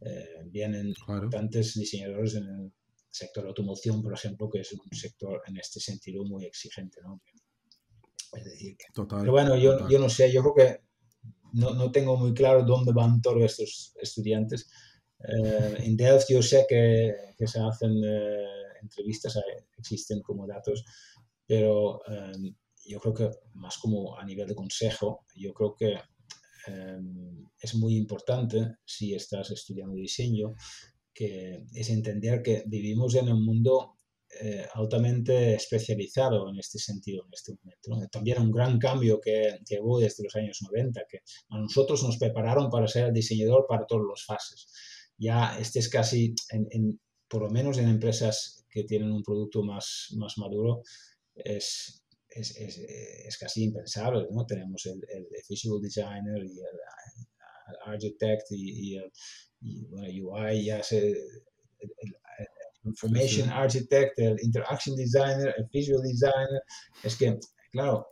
eh, 0.00 0.42
vienen 0.46 0.94
tantos 1.30 1.74
diseñadores 1.74 2.34
en 2.34 2.44
el 2.44 2.72
sector 3.08 3.46
automoción, 3.46 4.02
por 4.02 4.12
ejemplo, 4.12 4.50
que 4.50 4.60
es 4.60 4.72
un 4.72 4.96
sector 4.96 5.42
en 5.46 5.56
este 5.56 5.78
sentido 5.80 6.24
muy 6.24 6.44
exigente, 6.44 7.00
¿no? 7.02 7.22
Es 8.36 8.44
decir, 8.44 8.76
que, 8.76 8.86
pero 8.92 9.30
bueno, 9.30 9.56
yo, 9.56 9.88
yo, 9.88 10.00
no 10.00 10.08
sé, 10.08 10.32
yo 10.32 10.42
creo 10.42 10.54
que 10.54 10.80
no, 11.52 11.72
no, 11.74 11.92
tengo 11.92 12.16
muy 12.16 12.34
claro 12.34 12.64
dónde 12.64 12.92
van 12.92 13.22
todos 13.22 13.40
estos 13.42 13.94
estudiantes. 14.00 14.68
Eh, 15.20 15.76
en 15.84 15.96
Delft 15.96 16.28
yo 16.28 16.42
sé 16.42 16.66
que, 16.68 17.14
que 17.38 17.46
se 17.46 17.60
hacen 17.60 18.02
eh, 18.04 18.44
entrevistas, 18.82 19.38
existen 19.78 20.20
como 20.20 20.46
datos, 20.46 20.84
pero 21.46 22.00
em, 22.06 22.54
yo 22.86 23.00
creo 23.00 23.14
que 23.14 23.30
más 23.54 23.78
como 23.78 24.18
a 24.18 24.24
nivel 24.24 24.48
de 24.48 24.54
consejo, 24.54 25.24
yo 25.34 25.52
creo 25.52 25.74
que 25.74 25.94
em, 26.66 27.46
es 27.60 27.74
muy 27.74 27.96
importante 27.96 28.76
si 28.84 29.14
estás 29.14 29.50
estudiando 29.50 29.94
diseño, 29.96 30.54
que 31.12 31.64
es 31.72 31.90
entender 31.90 32.42
que 32.42 32.64
vivimos 32.66 33.14
en 33.14 33.30
un 33.30 33.44
mundo 33.44 33.94
eh, 34.40 34.66
altamente 34.74 35.54
especializado 35.54 36.48
en 36.50 36.58
este 36.58 36.78
sentido 36.78 37.24
en 37.24 37.32
este 37.32 37.52
momento. 37.52 38.08
También 38.10 38.42
un 38.42 38.50
gran 38.50 38.78
cambio 38.78 39.20
que, 39.20 39.58
que, 39.64 39.78
hubo 39.80 40.00
desde 40.00 40.24
los 40.24 40.34
años 40.34 40.58
90, 40.60 41.02
que 41.08 41.18
a 41.50 41.58
nosotros 41.58 42.02
nos 42.02 42.16
prepararon 42.18 42.68
para 42.68 42.88
ser 42.88 43.06
el 43.06 43.12
diseñador 43.12 43.66
para 43.68 43.86
todas 43.86 44.06
las 44.08 44.24
fases. 44.24 44.66
Ya 45.16 45.56
este 45.58 45.78
es 45.78 45.88
casi, 45.88 46.34
en, 46.50 47.00
por 47.28 47.42
lo 47.42 47.50
menos 47.50 47.78
en 47.78 47.88
empresas 47.88 48.64
que 48.68 48.82
tienen 48.82 49.12
un 49.12 49.22
producto 49.22 49.62
más, 49.62 50.08
más 50.16 50.36
maduro, 50.36 50.82
es, 51.34 52.04
es, 52.28 52.56
es, 52.56 52.78
es, 52.78 53.38
casi 53.38 53.64
impensable, 53.64 54.26
¿no? 54.30 54.44
Tenemos 54.46 54.84
el, 54.86 55.00
el 55.08 55.26
visual 55.48 55.80
designer 55.80 56.44
y 56.44 56.58
el, 56.58 56.78
el 57.68 57.92
architect 57.92 58.50
y, 58.50 58.92
y, 58.92 58.96
el, 58.96 59.12
y 59.60 59.84
bueno, 59.86 60.08
UI, 60.30 60.64
ya 60.64 60.82
se, 60.82 61.10
el, 61.10 62.16
information 62.84 63.48
architect, 63.48 64.18
el 64.18 64.36
interaction 64.42 64.96
designer, 64.96 65.54
el 65.56 65.66
visual 65.72 66.02
designer. 66.02 66.62
Es 67.02 67.16
que, 67.16 67.38
claro, 67.70 68.06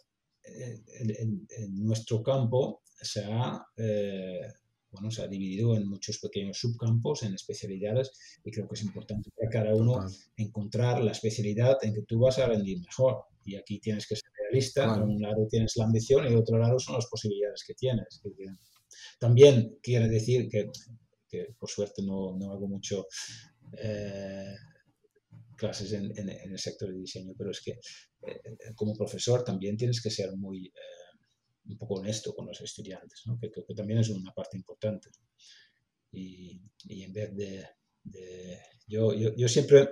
en, 0.45 1.47
nuestro 1.85 2.23
campo 2.23 2.83
se 3.01 3.25
ha, 3.25 3.65
eh, 3.77 4.41
bueno, 4.93 5.11
se 5.11 5.23
ha 5.23 5.27
dividido 5.27 5.75
en 5.75 5.89
muchos 5.89 6.19
pequeños 6.19 6.59
subcampos, 6.59 7.23
en 7.23 7.35
especialidades, 7.35 8.13
y 8.45 8.51
creo 8.51 8.69
que 8.69 8.75
es 8.75 8.83
importante 8.83 9.31
para 9.37 9.51
cada 9.51 9.75
uno 9.75 10.07
encontrar 10.37 11.03
la 11.03 11.13
especialidad 11.13 11.79
en 11.83 11.95
que 11.95 12.03
tú 12.03 12.21
vas 12.21 12.39
a 12.39 12.47
rendir 12.47 12.79
mejor. 12.81 13.25
Y 13.45 13.57
aquí 13.57 13.81
tienes 13.81 14.07
que 14.07 14.15
ser 14.15 14.31
realista, 14.39 14.85
claro. 14.85 15.07
un 15.07 15.21
lado 15.21 15.49
tienes 15.51 15.77
la 15.77 15.85
ambición 15.85 16.31
y 16.31 16.35
otro 16.35 16.59
lado 16.59 16.79
son 16.79 16.97
las 16.97 17.07
posibilidades 17.07 17.65
que 17.67 17.75
tienes. 17.75 18.23
También 19.19 19.79
quiere 19.83 20.09
decir 20.09 20.49
que, 20.49 20.71
que 21.29 21.55
por 21.59 21.71
suerte 21.71 22.03
no, 22.03 22.37
no 22.37 22.53
hago 22.53 22.69
mucho 22.69 23.07
eh, 23.79 24.55
clases 25.57 25.93
en, 25.93 26.13
en, 26.17 26.29
en, 26.29 26.53
el 26.53 26.59
sector 26.59 26.91
de 26.91 26.99
diseño, 26.99 27.35
pero 27.37 27.51
es 27.51 27.61
que 27.61 27.71
eh, 27.71 28.75
como 28.75 28.95
profesor 28.95 29.43
también 29.43 29.77
tienes 29.77 30.03
que 30.03 30.11
ser 30.11 30.37
muy 30.37 30.67
eh, 30.67 30.71
un 31.67 31.79
poco 31.79 31.95
honesto 31.95 32.35
con 32.35 32.47
los 32.47 32.61
estudiantes, 32.61 33.23
¿no? 33.27 33.39
que 33.39 33.51
creo 33.51 33.65
que 33.67 33.75
también 33.75 34.01
es 34.01 34.09
una 34.09 34.33
parte 34.33 34.57
importante. 34.57 35.11
Y, 36.11 36.61
y 36.85 37.03
en 37.03 37.13
vez 37.13 37.35
de... 37.37 37.67
de 38.05 38.59
yo, 38.87 39.15
yo, 39.15 39.35
yo, 39.37 39.49
siempre 39.49 39.89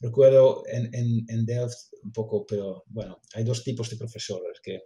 recuerdo 0.00 0.64
en, 0.66 0.92
en, 0.94 1.24
en, 1.28 1.46
Delft 1.46 1.92
un 2.02 2.12
poco, 2.12 2.44
pero 2.46 2.82
bueno, 2.88 3.20
hay 3.34 3.44
dos 3.44 3.62
tipos 3.62 3.88
de 3.90 3.96
profesores 3.96 4.60
que, 4.60 4.82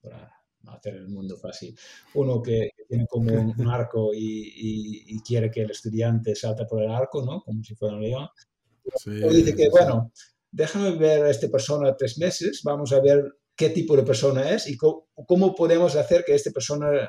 para 0.00 0.30
hacer 0.68 0.94
el 0.94 1.08
mundo 1.08 1.36
fácil, 1.36 1.76
uno 2.14 2.40
que, 2.40 2.70
tiene 2.88 3.06
como 3.06 3.32
un 3.32 3.68
arco 3.68 4.12
y, 4.14 4.18
y, 4.18 5.16
y, 5.16 5.20
quiere 5.20 5.50
que 5.50 5.62
el 5.62 5.70
estudiante 5.70 6.34
salta 6.34 6.66
por 6.66 6.82
el 6.82 6.90
arco, 6.90 7.24
¿no? 7.24 7.40
Como 7.40 7.64
si 7.64 7.74
fuera 7.74 7.96
un 7.96 8.02
león. 8.02 8.28
Sí, 8.96 9.10
dice 9.10 9.56
que, 9.56 9.64
sí. 9.64 9.70
bueno, 9.70 10.12
déjame 10.50 10.96
ver 10.96 11.24
a 11.24 11.30
esta 11.30 11.48
persona 11.48 11.96
tres 11.96 12.18
meses, 12.18 12.60
vamos 12.62 12.92
a 12.92 13.00
ver 13.00 13.24
qué 13.56 13.70
tipo 13.70 13.96
de 13.96 14.02
persona 14.02 14.50
es 14.50 14.68
y 14.68 14.76
cómo, 14.76 15.08
cómo 15.26 15.54
podemos 15.54 15.94
hacer 15.96 16.24
que 16.24 16.34
esta 16.34 16.50
persona 16.50 16.88
eh, 16.94 17.08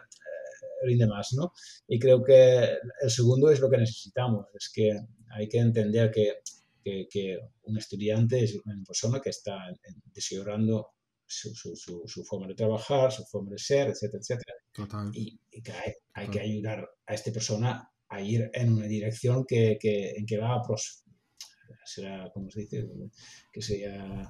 rinde 0.83 1.07
más, 1.07 1.33
¿no? 1.33 1.53
Y 1.87 1.99
creo 1.99 2.23
que 2.23 2.77
el 3.01 3.09
segundo 3.09 3.49
es 3.49 3.59
lo 3.59 3.69
que 3.69 3.77
necesitamos, 3.77 4.47
es 4.53 4.71
que 4.73 4.91
hay 5.31 5.47
que 5.47 5.59
entender 5.59 6.11
que, 6.11 6.39
que, 6.83 7.07
que 7.09 7.39
un 7.63 7.77
estudiante 7.77 8.43
es 8.43 8.59
una 8.65 8.75
persona 8.85 9.19
que 9.21 9.29
está 9.29 9.57
desarrollando 10.13 10.91
su, 11.25 11.53
su, 11.55 11.75
su, 11.75 12.03
su, 12.05 12.23
forma 12.23 12.47
de 12.47 12.55
trabajar, 12.55 13.11
su 13.11 13.23
forma 13.25 13.51
de 13.51 13.57
ser, 13.57 13.89
etcétera, 13.89 14.19
etcétera. 14.21 14.55
Total. 14.71 15.09
Y, 15.13 15.39
y 15.51 15.61
que 15.61 15.71
hay, 15.71 15.93
hay, 16.13 16.27
que 16.27 16.39
ayudar 16.39 16.87
a 17.07 17.13
esta 17.13 17.31
persona 17.31 17.89
a 18.09 18.21
ir 18.21 18.49
en 18.53 18.73
una 18.73 18.85
dirección 18.85 19.45
que, 19.45 19.77
que 19.79 20.11
en 20.11 20.25
que 20.25 20.37
va 20.37 20.53
a 20.53 20.61
pros, 20.61 21.03
será, 21.85 22.29
como 22.31 22.49
se 22.51 22.61
dice, 22.61 22.87
que 23.51 23.61
sea 23.61 24.27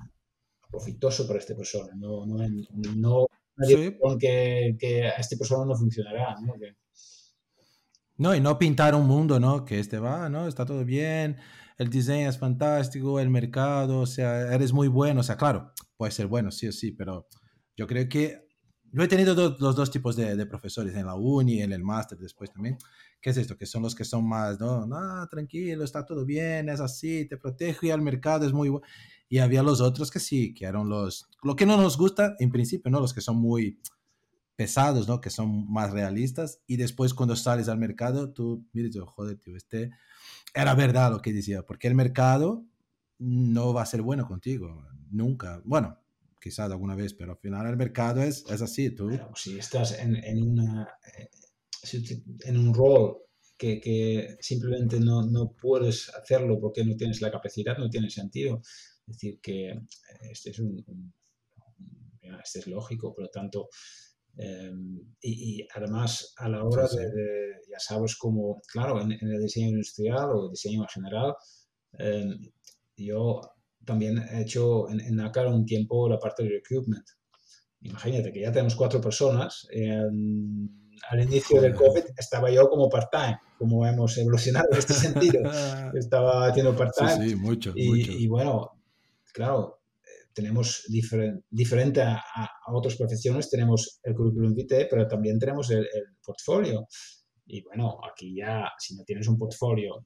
profitoso 0.74 1.28
para 1.28 1.38
esta 1.38 1.56
persona, 1.56 1.94
no, 1.96 2.26
no, 2.26 2.42
en, 2.42 2.66
no 2.96 3.28
una 3.56 3.68
dirección 3.68 4.14
sí. 4.14 4.18
que, 4.20 4.76
que, 4.80 5.06
a 5.06 5.18
esta 5.18 5.38
persona 5.38 5.66
no 5.66 5.76
funcionará, 5.76 6.36
¿no? 6.42 6.54
Que... 6.54 6.76
No, 8.18 8.34
y 8.34 8.42
no 8.42 8.58
pintar 8.58 8.96
un 8.96 9.06
mundo, 9.06 9.40
¿no? 9.40 9.66
Que 9.66 9.80
este 9.80 10.00
va, 10.00 10.30
¿no? 10.30 10.48
Está 10.48 10.66
todo 10.66 10.84
bien, 10.84 11.38
el 11.78 11.92
diseño 11.92 12.28
es 12.28 12.40
fantástico, 12.40 13.20
el 13.20 13.30
mercado, 13.30 14.00
o 14.00 14.08
sea, 14.08 14.52
eres 14.52 14.74
muy 14.74 14.88
bueno, 14.88 15.20
o 15.20 15.24
sea, 15.24 15.38
claro, 15.38 15.72
puede 15.96 16.12
ser 16.12 16.26
bueno, 16.26 16.50
sí 16.50 16.68
o 16.68 16.72
sí, 16.72 16.92
pero 16.92 17.28
yo 17.78 17.86
creo 17.86 18.10
que 18.10 18.48
yo 18.92 19.04
he 19.04 19.08
tenido 19.08 19.36
do, 19.36 19.56
los 19.60 19.76
dos 19.76 19.92
tipos 19.92 20.16
de, 20.16 20.36
de, 20.36 20.46
profesores, 20.48 20.96
en 20.96 21.06
la 21.06 21.14
uni, 21.16 21.62
en 21.62 21.72
el 21.72 21.84
máster 21.84 22.18
después 22.18 22.52
también. 22.52 22.78
¿Qué 23.22 23.30
es 23.30 23.38
esto? 23.38 23.58
Que 23.58 23.66
son 23.66 23.84
los 23.84 23.96
que 23.96 24.06
son 24.06 24.28
más, 24.28 24.60
no, 24.60 24.86
no, 24.86 25.28
tranquilo, 25.30 25.84
está 25.84 26.04
todo 26.04 26.26
bien, 26.26 26.68
es 26.70 26.80
así, 26.80 27.28
te 27.28 27.38
protejo 27.38 27.86
y 27.86 27.92
el 27.92 28.02
mercado 28.02 28.46
es 28.46 28.54
muy 28.54 28.70
bueno. 28.70 28.86
Y 29.34 29.40
había 29.40 29.64
los 29.64 29.82
otros 29.82 30.12
que 30.12 30.20
sí, 30.20 30.54
que 30.54 30.66
eran 30.66 30.88
los, 30.88 31.28
lo 31.42 31.56
que 31.56 31.66
no 31.66 31.76
nos 31.76 31.98
gusta 31.98 32.36
en 32.38 32.52
principio, 32.52 32.92
¿no? 32.92 33.00
Los 33.00 33.16
que 33.16 33.22
son 33.22 33.38
muy 33.38 33.80
pesados, 34.56 35.08
¿no? 35.08 35.22
Que 35.22 35.32
son 35.32 35.68
más 35.74 35.90
realistas. 35.90 36.62
Y 36.68 36.78
después 36.78 37.16
cuando 37.16 37.36
sales 37.36 37.68
al 37.68 37.80
mercado, 37.80 38.32
tú, 38.32 38.64
mire, 38.74 38.92
yo, 38.92 39.08
joder, 39.08 39.40
tío, 39.40 39.58
este 39.58 39.90
era 40.54 40.76
verdad 40.76 41.10
lo 41.10 41.20
que 41.24 41.34
decía, 41.34 41.64
porque 41.64 41.88
el 41.88 41.96
mercado 41.96 42.64
no 43.18 43.74
va 43.74 43.82
a 43.82 43.88
ser 43.88 44.04
bueno 44.04 44.28
contigo, 44.28 44.86
nunca. 45.10 45.64
Bueno, 45.66 45.98
quizás 46.40 46.70
alguna 46.70 46.94
vez, 46.94 47.16
pero 47.16 47.32
al 47.32 47.40
final 47.40 47.66
el 47.66 47.76
mercado 47.76 48.22
es, 48.22 48.46
es 48.52 48.62
así. 48.62 48.92
Tú. 48.92 49.08
Pero 49.08 49.32
si 49.36 49.58
estás 49.58 49.98
en, 49.98 50.16
en, 50.16 50.44
una, 50.44 50.88
eh, 51.18 51.32
en 52.46 52.56
un 52.56 52.72
rol 52.72 53.18
que, 53.58 53.82
que 53.82 54.38
simplemente 54.42 55.00
no, 55.00 55.24
no, 55.24 55.54
puedes 55.60 56.14
hacerlo 56.14 56.60
porque 56.60 56.86
no 56.86 56.96
tienes 56.96 57.20
la 57.20 57.32
capacidad, 57.32 57.80
no 57.80 57.90
tiene 57.90 58.12
sentido. 58.12 58.62
Es 59.08 59.18
decir, 59.18 59.39
que 59.41 59.74
este 60.32 60.51
es, 60.51 60.60
un, 60.60 60.84
un 60.88 61.14
este 62.43 62.60
es 62.60 62.68
lógico, 62.68 63.14
por 63.14 63.24
lo 63.24 63.30
tanto, 63.30 63.68
eh, 64.38 64.72
y, 65.22 65.62
y, 65.62 65.68
además 65.76 66.34
a 66.38 66.49
la 66.49 66.64
hora 66.64 66.88
sí, 66.88 66.97
sí. 66.97 67.04
De, 67.04 67.12
de, 67.12 67.51
ya 67.70 67.80
sabes 67.80 68.16
cómo, 68.16 68.62
claro, 68.72 69.01
en, 69.01 69.12
en, 69.12 69.32
el 69.32 69.41
diseño 69.41 69.70
industrial 69.70 70.32
o 70.34 70.49
diseño 70.49 70.82
en 70.82 70.88
general, 70.88 71.36
eh, 71.99 72.36
yo 72.97 73.41
también 73.86 74.18
he 74.18 74.41
hecho 74.41 74.89
en, 74.89 75.01
en 75.01 75.16
NACAR 75.16 75.47
un 75.47 75.66
tiempo 75.66 76.10
la 76.10 76.20
parte 76.20 76.43
de 76.43 76.49
recruitment. 76.49 77.06
Imagínate 77.82 78.32
que 78.32 78.41
ya 78.41 78.51
tenemos 78.51 78.76
cuatro 78.76 79.01
personas. 79.01 79.68
En, 79.72 80.84
al 81.10 81.22
inicio 81.22 81.62
del 81.62 81.76
COVID 81.76 82.04
estaba 82.18 82.49
yo 82.49 82.70
como 82.70 82.89
part-time, 82.89 83.38
como 83.58 83.86
hemos 83.86 84.18
evolucionado 84.18 84.68
en 84.72 84.78
este 84.78 84.93
sentido. 84.93 85.41
estaba 85.93 86.47
haciendo 86.47 86.76
part-time. 86.76 87.16
Sí, 87.16 87.30
sí, 87.30 87.36
mucho, 87.36 87.74
y, 87.76 87.89
mucho. 87.89 88.12
y 88.14 88.28
bueno, 88.28 88.72
claro, 89.34 89.82
tenemos 90.34 90.86
diferen, 90.88 91.44
diferente 91.50 92.02
a, 92.02 92.16
a, 92.16 92.50
otras 92.74 92.96
profesiones, 92.96 93.50
tenemos 93.50 94.00
el 94.04 94.16
currículum 94.16 94.54
vitae, 94.54 94.88
pero 94.90 95.08
también 95.08 95.38
tenemos 95.38 95.70
el, 95.72 95.80
el, 95.80 96.16
portfolio. 96.26 96.88
Y 97.46 97.62
bueno, 97.64 98.00
aquí 98.10 98.36
ya, 98.36 98.72
si 98.80 98.96
no 98.96 99.04
tienes 99.04 99.28
un 99.28 99.38
portfolio, 99.38 100.04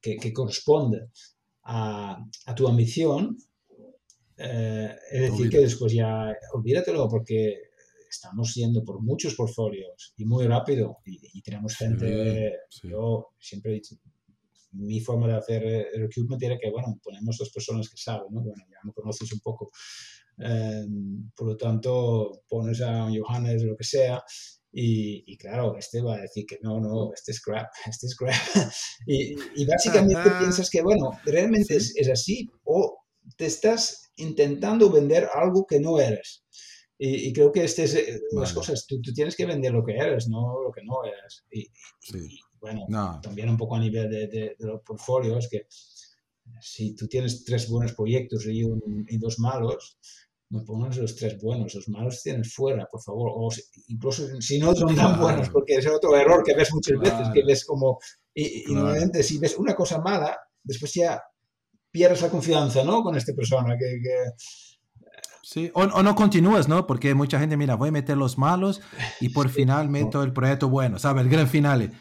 que, 0.00 0.32
corresponde 0.32 1.08
a, 1.64 2.18
a, 2.46 2.54
tu 2.54 2.68
ambición, 2.68 3.36
eh, 4.36 4.96
es 5.10 5.30
decir, 5.30 5.48
que 5.48 5.58
después 5.58 5.92
ya 5.92 6.32
olvídatelo 6.52 7.08
porque 7.08 7.56
estamos 8.08 8.54
yendo 8.54 8.84
por 8.84 9.00
muchos 9.00 9.34
portfolios 9.34 10.14
y 10.16 10.24
muy 10.24 10.46
rápido 10.46 10.98
y, 11.04 11.40
tenemos 11.42 11.76
gente, 11.76 12.60
yo 12.82 13.28
siempre 13.38 13.72
he 13.72 13.74
dicho, 13.74 13.96
mi 14.76 15.00
forma 15.00 15.26
de 15.28 15.36
hacer 15.36 15.64
el 15.64 16.00
recruitment 16.02 16.42
era 16.42 16.58
que, 16.58 16.70
bueno, 16.70 16.98
ponemos 17.02 17.38
dos 17.38 17.50
personas 17.50 17.88
que 17.88 17.96
saben, 17.96 18.28
¿no? 18.30 18.42
Bueno, 18.42 18.62
ya 18.70 18.78
me 18.84 18.92
conoces 18.92 19.32
un 19.32 19.40
poco. 19.40 19.70
Em, 20.38 21.30
por 21.34 21.48
lo 21.48 21.56
tanto, 21.56 22.42
pones 22.48 22.80
a 22.82 23.08
Johannes 23.08 23.62
o 23.62 23.66
lo 23.66 23.76
que 23.76 23.84
sea 23.84 24.22
y, 24.78 25.38
claro, 25.38 25.74
este 25.78 26.02
va 26.02 26.16
a 26.16 26.20
decir 26.20 26.44
que 26.44 26.58
no, 26.60 26.78
no, 26.78 27.10
este 27.14 27.32
es 27.32 27.40
crap, 27.40 27.66
este 27.88 28.06
es 28.08 28.14
crap. 28.14 28.34
y, 29.06 29.34
y, 29.54 29.64
básicamente 29.64 30.30
piensas 30.38 30.68
que, 30.68 30.82
bueno, 30.82 31.12
realmente 31.24 31.76
es, 31.76 31.94
es, 31.96 32.10
así 32.10 32.50
o 32.64 32.98
te 33.38 33.46
estás 33.46 34.12
intentando 34.16 34.90
vender 34.90 35.28
algo 35.32 35.66
que 35.66 35.80
no 35.80 35.98
eres. 35.98 36.44
Y, 36.98 37.32
creo 37.32 37.52
que 37.52 37.64
este 37.64 37.84
es 37.84 37.94
eh, 37.94 38.20
las 38.32 38.52
cosas, 38.52 38.86
tú, 38.86 39.00
tú, 39.00 39.12
tienes 39.14 39.34
que 39.34 39.46
vender 39.46 39.72
lo 39.72 39.84
que 39.84 39.96
eres, 39.96 40.28
no 40.28 40.62
lo 40.62 40.70
que 40.70 40.82
no 40.82 41.04
eres. 41.04 41.44
Y, 41.50 41.70
bueno, 42.60 42.86
también 43.22 43.48
un 43.48 43.56
poco 43.56 43.76
a 43.76 43.80
nivel 43.80 44.10
de, 44.10 44.26
de, 44.28 44.56
los 44.60 44.82
portfolios, 44.82 45.48
que 45.48 45.66
si 46.60 46.94
tú 46.94 47.06
tienes 47.08 47.44
tres 47.44 47.68
buenos 47.68 47.92
proyectos 47.92 48.46
y, 48.46 48.60
y 48.60 49.18
dos 49.18 49.38
malos, 49.38 49.98
no 50.50 50.64
pongas 50.64 50.96
los 50.96 51.16
tres 51.16 51.40
buenos, 51.40 51.74
los 51.74 51.88
malos 51.88 52.22
tienes 52.22 52.52
fuera, 52.54 52.86
por 52.86 53.02
favor. 53.02 53.32
O 53.34 53.48
incluso 53.88 54.40
si 54.40 54.58
no 54.58 54.74
son 54.74 54.94
tan 54.94 55.20
buenos, 55.20 55.50
porque 55.50 55.76
es 55.76 55.86
otro 55.86 56.16
error 56.16 56.42
que 56.44 56.54
ves 56.54 56.72
muchas 56.72 56.98
veces, 56.98 57.28
que 57.34 57.42
ves 57.44 57.64
como, 57.64 57.98
y, 58.32 58.64
normalmente 58.68 59.22
si 59.22 59.38
ves 59.38 59.56
una 59.56 59.74
cosa 59.74 60.00
mala, 60.00 60.38
después 60.62 60.92
ya 60.94 61.20
pierdes 61.90 62.22
la 62.22 62.30
confianza, 62.30 62.84
¿no? 62.84 63.02
Con 63.02 63.16
esta 63.16 63.32
persona 63.34 63.76
que... 63.78 64.00
Sí, 65.42 65.70
o, 65.74 65.86
no 65.86 66.14
continúas, 66.14 66.68
¿no? 66.68 66.86
Porque 66.86 67.14
mucha 67.14 67.38
gente, 67.38 67.56
mira, 67.56 67.76
voy 67.76 67.88
a 67.88 67.92
meter 67.92 68.16
los 68.16 68.36
malos 68.36 68.80
y 69.20 69.30
por 69.30 69.48
final 69.48 69.88
meto 69.88 70.22
el 70.22 70.32
proyecto 70.32 70.68
bueno, 70.68 70.98
¿sabes? 70.98 71.24
El 71.24 71.30
gran 71.30 71.48
final. 71.48 71.92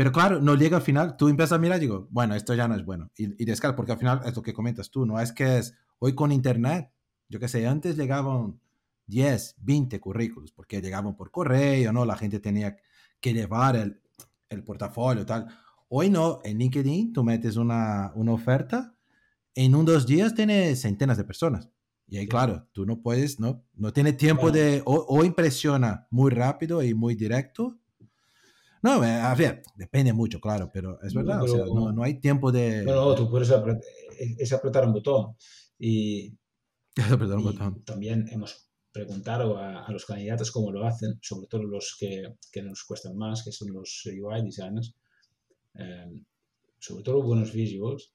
Pero 0.00 0.12
claro, 0.12 0.40
no 0.40 0.54
llega 0.54 0.78
al 0.78 0.82
final, 0.82 1.18
tú 1.18 1.28
empiezas 1.28 1.52
a 1.52 1.58
mirar 1.58 1.76
y 1.76 1.80
digo, 1.82 2.08
bueno, 2.10 2.34
esto 2.34 2.54
ya 2.54 2.66
no 2.66 2.74
es 2.74 2.86
bueno. 2.86 3.10
Y, 3.18 3.42
y 3.42 3.44
descarga, 3.44 3.76
porque 3.76 3.92
al 3.92 3.98
final 3.98 4.22
es 4.24 4.34
lo 4.34 4.40
que 4.40 4.54
comentas 4.54 4.90
tú, 4.90 5.04
¿no? 5.04 5.20
Es 5.20 5.30
que 5.30 5.58
es, 5.58 5.74
hoy 5.98 6.14
con 6.14 6.32
internet, 6.32 6.90
yo 7.28 7.38
qué 7.38 7.48
sé, 7.48 7.66
antes 7.66 7.98
llegaban 7.98 8.58
10, 9.08 9.56
20 9.58 10.00
currículos, 10.00 10.52
porque 10.52 10.80
llegaban 10.80 11.14
por 11.16 11.30
correo, 11.30 11.92
¿no? 11.92 12.06
La 12.06 12.16
gente 12.16 12.40
tenía 12.40 12.78
que 13.20 13.34
llevar 13.34 13.76
el, 13.76 14.00
el 14.48 14.64
portafolio, 14.64 15.26
tal. 15.26 15.48
Hoy 15.90 16.08
no, 16.08 16.40
en 16.44 16.56
LinkedIn 16.56 17.12
tú 17.12 17.22
metes 17.22 17.56
una, 17.56 18.10
una 18.14 18.32
oferta, 18.32 18.96
en 19.54 19.74
un 19.74 19.84
dos 19.84 20.06
días 20.06 20.34
tienes 20.34 20.80
centenas 20.80 21.18
de 21.18 21.24
personas. 21.24 21.68
Y 22.08 22.16
ahí, 22.16 22.26
claro, 22.26 22.66
tú 22.72 22.86
no 22.86 23.02
puedes, 23.02 23.38
¿no? 23.38 23.66
No 23.74 23.92
tiene 23.92 24.14
tiempo 24.14 24.50
de, 24.50 24.80
o, 24.86 24.94
o, 24.94 25.24
impresiona 25.24 26.06
muy 26.08 26.30
rápido 26.30 26.82
y 26.82 26.94
muy 26.94 27.16
directo, 27.16 27.79
no, 28.82 29.04
eh, 29.04 29.20
a 29.20 29.34
ver, 29.34 29.62
depende 29.76 30.12
mucho, 30.12 30.40
claro, 30.40 30.70
pero 30.72 31.00
es 31.02 31.12
verdad, 31.14 31.42
o 31.42 31.48
sea, 31.48 31.64
no, 31.66 31.92
no, 31.92 32.02
hay 32.02 32.20
tiempo 32.20 32.50
de... 32.50 32.84
No, 32.84 32.94
no, 32.94 33.14
tú 33.14 33.30
puedes 33.30 33.50
apretar, 33.50 33.82
es 34.18 34.52
apretar 34.52 34.86
un 34.86 34.92
botón. 34.92 35.36
Y, 35.78 36.34
apretar 37.12 37.36
un 37.36 37.44
botón. 37.44 37.84
también 37.84 38.26
hemos 38.30 38.70
preguntado 38.92 39.56
a, 39.58 39.84
a, 39.84 39.92
los 39.92 40.04
candidatos 40.04 40.50
cómo 40.50 40.72
lo 40.72 40.86
hacen, 40.86 41.18
sobre 41.22 41.46
todo 41.46 41.62
los 41.62 41.96
que, 41.98 42.34
que 42.50 42.62
nos 42.62 42.84
cuestan 42.84 43.16
más, 43.16 43.42
que 43.44 43.52
son 43.52 43.72
los 43.72 44.02
UI 44.06 44.42
designers, 44.42 44.94
eh, 45.74 46.22
sobre 46.78 47.04
todo 47.04 47.22
buenos 47.22 47.52
visuals, 47.52 48.12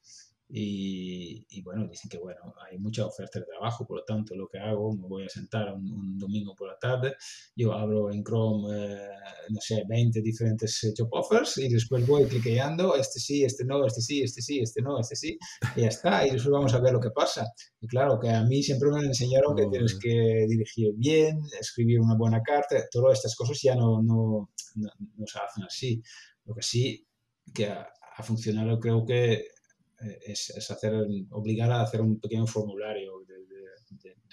y, 0.48 1.62
bueno, 1.64 1.88
dicen 1.88 2.10
que 2.10 2.20
bueno, 2.20 2.54
hay 2.70 2.78
mucha 2.78 3.06
oferta 3.06 3.40
de 3.40 3.46
trabajo, 3.46 3.86
por 3.86 3.98
lo 3.98 4.04
tanto 4.04 4.36
lo 4.36 4.48
que 4.48 4.60
hago, 4.60 4.94
me 4.94 5.08
voy 5.08 5.26
a 5.26 5.30
sentar 5.30 5.74
un, 5.74 6.18
domingo 6.20 6.56
por 6.56 6.68
la 6.68 6.78
tarde, 6.78 7.16
yo 7.56 7.74
abro 7.74 8.12
en 8.12 8.24
Chrome, 8.24 8.68
eh, 8.72 9.10
no 9.50 9.60
sé, 9.60 9.84
20 9.88 10.22
diferentes 10.22 10.84
eh, 10.84 10.94
job 10.96 11.10
offers 11.12 11.58
y 11.58 11.68
después 11.70 12.06
voy 12.06 12.26
cliqueando, 12.26 12.96
este 12.96 13.20
sí, 13.20 13.44
este 13.44 13.66
no, 13.66 13.86
este 13.86 14.02
sí, 14.02 14.22
este 14.22 14.42
sí, 14.42 14.60
este 14.60 14.82
no, 14.82 15.00
este 15.00 15.16
sí, 15.16 15.38
y 15.76 15.82
ya 15.82 15.88
está, 15.88 16.28
y 16.28 16.32
después 16.32 16.52
vamos 16.52 16.74
a 16.74 16.80
ver 16.80 16.94
lo 16.94 17.00
que 17.00 17.12
pasa. 17.12 17.48
Y 17.82 17.88
claro, 17.88 18.20
que 18.20 18.30
a 18.30 18.44
mí 18.44 18.62
siempre 18.62 18.90
me 18.92 19.06
enseñaron 19.06 19.56
que 19.56 19.66
tienes 19.68 19.98
que 20.00 20.46
dirigir 20.48 20.94
bien, 20.96 21.42
escribir 21.60 22.00
una 22.00 22.16
buena 22.16 22.42
carta, 22.42 22.76
todas 22.92 23.18
estas 23.18 23.36
cosas 23.36 23.60
ya 23.62 23.76
no, 23.76 24.02
no, 24.02 24.52
no, 24.76 25.28
se 25.28 25.40
hacen 25.40 25.64
así. 25.64 26.02
Lo 26.46 26.54
que 26.54 26.62
sí 26.62 27.08
que 27.54 27.68
ha, 27.68 27.88
ha 28.18 28.24
funcionado 28.24 28.80
creo 28.80 29.06
que 29.06 29.55
eh, 30.02 30.20
es, 30.26 30.70
hacer, 30.70 30.94
obligar 31.32 31.72
a 31.72 31.82
hacer 31.82 32.02
un 32.02 32.20
pequeño 32.20 32.46
formulario 32.48 33.20
de, 33.28 33.36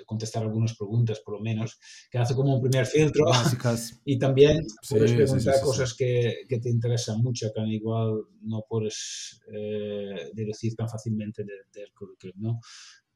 contestar 0.06 0.42
algunas 0.42 0.76
preguntas, 0.76 1.20
por 1.20 1.34
lo 1.34 1.40
menos, 1.40 1.78
que 2.10 2.18
hace 2.18 2.34
como 2.34 2.56
un 2.56 2.62
primer 2.62 2.86
filtro. 2.86 3.24
y 4.04 4.18
también 4.18 4.66
puedes 4.88 5.12
preguntar 5.12 5.60
cosas 5.60 5.94
que, 5.94 6.44
que, 6.48 6.58
te 6.58 6.68
interesan 6.68 7.22
mucho, 7.22 7.50
que 7.54 7.62
igual 7.68 8.24
no 8.42 8.64
puedes 8.68 9.40
eh, 9.52 10.30
deducir 10.34 10.74
tan 10.74 10.88
fácilmente 10.88 11.44
del 11.44 11.92
currículum, 11.92 12.34
¿no? 12.38 12.60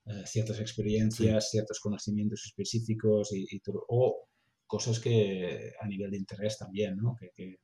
Eh, 0.07 0.22
ciertas 0.24 0.61
experiencias, 0.61 1.51
ciertos 1.51 1.80
conocimientos 1.80 2.44
específicos 2.47 3.30
y, 3.32 3.59
todo, 3.61 3.84
o 3.88 4.28
cosas 4.66 5.01
que 5.01 5.72
a 5.80 5.86
nivel 5.88 6.12
de 6.12 6.18
interés 6.18 6.57
también, 6.59 6.97
¿no? 6.97 7.16
Que, 7.16 7.59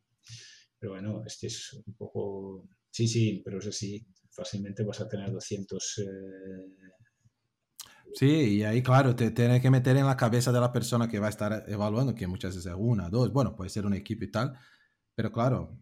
pero 0.78 0.92
bueno, 0.92 1.22
este 1.24 1.46
es 1.46 1.74
un 1.86 1.94
poco... 1.94 2.68
Sí, 2.90 3.06
sí, 3.06 3.40
pero 3.44 3.60
es 3.60 3.68
así 3.68 4.04
fácilmente 4.32 4.84
vas 4.84 5.00
a 5.00 5.08
tener 5.08 5.30
200... 5.30 5.98
Eh, 5.98 6.04
sí, 8.14 8.26
y 8.26 8.64
ahí, 8.64 8.82
claro, 8.82 9.14
te 9.14 9.30
tienes 9.30 9.60
que 9.60 9.70
meter 9.70 9.96
en 9.96 10.06
la 10.06 10.16
cabeza 10.16 10.52
de 10.52 10.60
la 10.60 10.72
persona 10.72 11.08
que 11.08 11.18
va 11.18 11.26
a 11.26 11.30
estar 11.30 11.64
evaluando, 11.68 12.14
que 12.14 12.26
muchas 12.26 12.56
veces 12.56 12.72
es 12.72 12.76
una, 12.78 13.08
dos, 13.08 13.32
bueno, 13.32 13.54
puede 13.54 13.70
ser 13.70 13.86
un 13.86 13.94
equipo 13.94 14.24
y 14.24 14.30
tal, 14.30 14.58
pero 15.14 15.30
claro, 15.30 15.78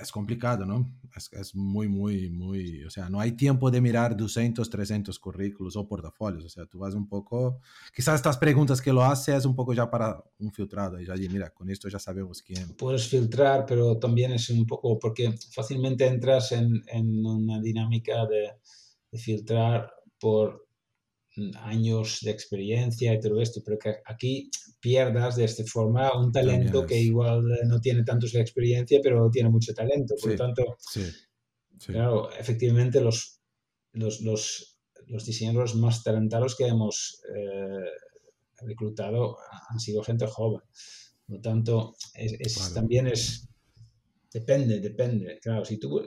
es 0.00 0.10
complicado, 0.10 0.66
¿no? 0.66 0.90
Es, 1.16 1.30
es, 1.32 1.54
muy, 1.54 1.88
muy, 1.88 2.28
muy, 2.30 2.84
o 2.84 2.90
sea, 2.90 3.08
no 3.08 3.20
hay 3.20 3.32
tiempo 3.32 3.70
de 3.70 3.80
mirar 3.80 4.16
200, 4.16 4.68
300 4.68 5.18
currículos 5.18 5.76
o 5.76 5.86
portafolios, 5.86 6.44
o 6.44 6.48
sea, 6.48 6.66
tú 6.66 6.78
vas 6.78 6.94
un 6.94 7.08
poco, 7.08 7.60
quizás 7.94 8.16
estas 8.16 8.36
preguntas 8.36 8.80
que 8.80 8.92
lo 8.92 9.04
haces 9.04 9.36
es 9.36 9.44
un 9.44 9.54
poco 9.54 9.72
ya 9.74 9.90
para 9.90 10.22
un 10.38 10.52
filtrado, 10.52 11.00
y 11.00 11.06
ya, 11.06 11.14
mira, 11.14 11.50
con 11.50 11.70
esto 11.70 11.88
ya 11.88 11.98
sabemos 11.98 12.42
quién. 12.42 12.74
Puedes 12.74 13.06
filtrar, 13.08 13.64
pero 13.66 13.98
también 13.98 14.32
es 14.32 14.50
un 14.50 14.66
poco, 14.66 14.98
porque 14.98 15.32
fácilmente 15.52 16.06
entras 16.06 16.52
en, 16.52 16.82
en 16.88 17.24
una 17.24 17.60
dinámica 17.60 18.26
de, 18.26 18.52
de 19.10 19.18
filtrar 19.18 19.92
por 20.18 20.66
años 21.60 22.18
de 22.22 22.30
experiencia 22.30 23.14
y 23.14 23.20
todo 23.20 23.40
esto, 23.40 23.60
pero 23.64 23.78
que 23.78 23.96
aquí 24.04 24.50
pierdas 24.80 25.36
de 25.36 25.44
esta 25.44 25.64
forma 25.64 26.18
un 26.18 26.30
talento 26.30 26.84
que 26.84 26.98
igual 26.98 27.42
no 27.66 27.80
tiene 27.80 28.04
tantos 28.04 28.32
de 28.32 28.40
experiencia, 28.40 29.00
pero 29.02 29.30
tiene 29.30 29.48
mucho 29.48 29.72
talento. 29.72 30.14
Por 30.20 30.32
lo 30.32 30.36
tanto, 30.36 30.76
claro, 31.86 32.30
efectivamente 32.32 33.00
los, 33.00 33.40
los, 33.92 34.20
los, 34.20 34.78
los, 35.06 35.24
diseñadores 35.24 35.74
más 35.74 36.02
talentados 36.02 36.54
que 36.56 36.66
hemos 36.66 37.22
eh, 37.34 38.66
reclutado 38.66 39.38
han 39.70 39.80
sido 39.80 40.02
gente 40.02 40.26
joven. 40.26 40.60
Por 41.26 41.36
lo 41.36 41.40
tanto, 41.40 41.96
es, 42.14 42.74
también 42.74 43.06
es... 43.06 43.48
Depende, 44.32 44.80
depende. 44.80 45.38
Claro, 45.42 45.64
si 45.64 45.78
tú 45.78 46.02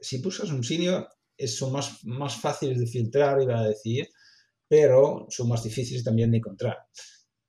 si 0.00 0.18
buscas 0.18 0.50
un 0.50 0.62
senior, 0.62 1.08
son 1.46 1.72
más, 1.72 2.04
más 2.04 2.36
fáciles 2.36 2.78
de 2.78 2.86
filtrar, 2.86 3.42
iba 3.42 3.58
a 3.58 3.68
decir, 3.68 4.08
pero 4.68 5.26
son 5.28 5.48
más 5.48 5.62
difíciles 5.62 6.04
también 6.04 6.30
de 6.30 6.38
encontrar. 6.38 6.78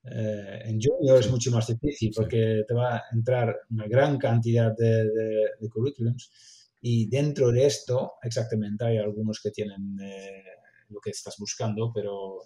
Eh, 0.03 0.61
en 0.65 0.79
Junior 0.81 1.19
es 1.19 1.29
mucho 1.29 1.51
más 1.51 1.67
difícil 1.67 2.11
porque 2.15 2.63
te 2.67 2.73
va 2.73 2.95
a 2.95 3.03
entrar 3.11 3.55
una 3.71 3.87
gran 3.87 4.17
cantidad 4.17 4.73
de, 4.75 5.05
de, 5.05 5.69
currículums 5.69 6.31
y 6.81 7.09
dentro 7.09 7.51
de 7.51 7.65
esto, 7.65 8.13
exactamente, 8.23 8.85
hay 8.85 8.97
algunos 8.97 9.41
que 9.41 9.51
tienen 9.51 9.97
eh, 10.01 10.43
lo 10.89 10.99
que 11.01 11.09
estás 11.09 11.35
buscando, 11.37 11.91
pero 11.93 12.39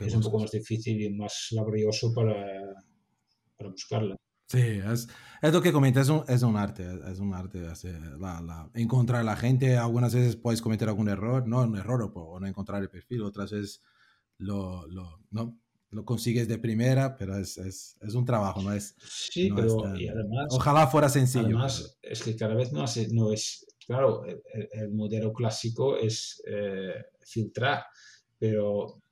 es 0.00 0.14
un 0.14 0.20
poco 0.20 0.40
más 0.40 0.50
difícil 0.50 1.00
y 1.00 1.10
más 1.10 1.48
laborioso 1.52 2.12
para, 2.12 2.44
para 3.56 3.70
buscarla. 3.70 4.16
Sí, 4.52 4.58
es, 4.60 5.08
es, 5.40 5.52
lo 5.52 5.62
que 5.62 5.72
comenta, 5.72 6.02
es 6.02 6.10
un, 6.10 6.24
es 6.28 6.42
un 6.42 6.56
arte, 6.58 6.86
es 7.10 7.18
un 7.20 7.32
arte 7.32 7.62
la, 8.20 8.42
la, 8.42 8.70
encontrar 8.74 9.22
a 9.22 9.24
la 9.24 9.34
gente. 9.34 9.78
Algunas 9.78 10.14
veces 10.14 10.36
puedes 10.36 10.60
cometer 10.60 10.88
algún 10.88 11.08
error, 11.08 11.48
no 11.48 11.62
un 11.62 11.74
error 11.78 12.02
o, 12.02 12.12
o 12.12 12.38
no 12.38 12.46
encontrar 12.46 12.82
el 12.82 12.90
perfil, 12.90 13.22
otras 13.22 13.50
veces 13.50 13.80
lo, 14.36 14.86
lo, 14.88 15.20
¿no? 15.30 15.58
lo 15.90 16.04
consigues 16.04 16.48
de 16.48 16.58
primera, 16.58 17.16
pero 17.16 17.38
es, 17.38 17.56
es, 17.56 17.96
es 18.02 18.14
un 18.14 18.26
trabajo, 18.26 18.60
no 18.60 18.74
es... 18.74 18.94
Sí, 18.98 19.50
pero 19.54 19.96
y 19.96 20.08
además... 20.08 20.48
Ojalá 20.50 20.86
fuera 20.86 21.08
sencillo. 21.08 21.46
Además, 21.46 21.98
es 22.02 22.22
que 22.22 22.36
cada 22.36 22.54
vez 22.54 22.72
no, 22.72 22.84
no 23.12 23.32
es... 23.32 23.66
Claro, 23.86 24.24
el, 24.24 24.90
modelo 24.92 25.32
clásico 25.32 25.96
es 25.96 26.42
eh, 26.46 26.94
filtrar, 27.20 27.84
pero 28.38 29.02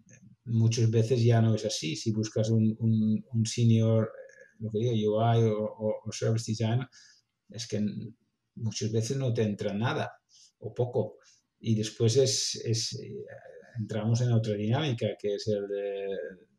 muchas 0.44 0.90
veces 0.90 1.24
ya 1.24 1.40
no 1.42 1.54
es 1.54 1.64
así. 1.64 1.96
Si 1.96 2.12
buscas 2.12 2.50
un, 2.50 2.76
un, 2.78 3.24
un 3.32 3.46
senior, 3.46 4.10
lo 4.60 4.70
que 4.70 4.78
digo, 4.78 5.16
UI 5.16 5.44
o, 5.44 6.02
o, 6.04 6.12
service 6.12 6.50
design, 6.50 6.86
es 7.48 7.66
que 7.66 7.80
muchas 8.56 8.92
veces 8.92 9.16
no 9.16 9.32
te 9.32 9.42
entra 9.42 9.72
nada. 9.74 10.12
o 10.58 10.72
poco. 10.74 11.16
Y 11.58 11.74
después 11.74 12.16
es, 12.16 12.56
es 12.64 12.98
entramos 13.78 14.20
en 14.20 14.32
otra 14.32 14.54
dinámica, 14.54 15.06
que 15.18 15.34
es 15.34 15.48
el 15.48 15.66
de 15.68 16.06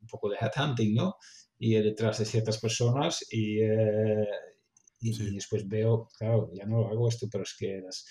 un 0.02 0.08
poco 0.08 0.30
de 0.30 0.38
headhunting, 0.38 0.96
¿no? 0.96 1.16
Y 1.58 1.76
detrás 1.76 2.18
de 2.20 2.26
ciertas 2.26 2.58
personas 2.60 3.24
y, 3.32 3.62
y, 5.00 5.34
después 5.34 5.68
veo, 5.68 6.08
claro, 6.18 6.50
ya 6.54 6.66
no 6.66 6.88
hago 6.88 7.08
esto, 7.08 7.28
pero 7.32 7.44
es 7.44 7.56
que 7.58 7.82
las, 7.84 8.06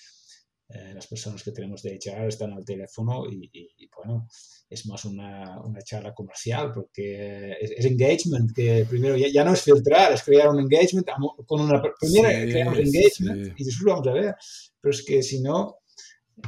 eh, 0.73 0.93
las 0.95 1.07
personas 1.09 1.43
que 1.43 1.51
tenemos 1.51 1.83
de 1.83 1.99
HR 1.99 2.29
están 2.29 2.53
al 2.53 2.65
teléfono 2.65 3.25
y, 3.29 3.89
bueno, 3.97 4.29
es 4.69 4.87
más 4.87 5.05
una, 5.05 5.61
una 5.63 5.83
charla 5.83 6.15
comercial 6.15 6.71
porque 6.73 7.57
es, 7.61 7.85
engagement, 7.85 8.53
que 8.55 8.87
primero 8.89 9.17
ya, 9.17 9.45
no 9.45 9.53
es 9.53 9.63
filtrar, 9.63 10.13
es 10.13 10.23
crear 10.23 10.49
un 10.49 10.61
engagement 10.61 11.09
con 11.45 11.61
una 11.61 11.83
primero 11.99 12.29
creamos 12.29 12.79
engagement 12.79 13.59
y 13.59 13.65
después 13.65 13.83
lo 13.83 13.93
vamos 13.93 14.07
a 14.07 14.13
ver, 14.13 14.35
pero 14.81 14.95
es 14.95 15.05
que 15.05 15.23
si 15.23 15.41
no, 15.41 15.79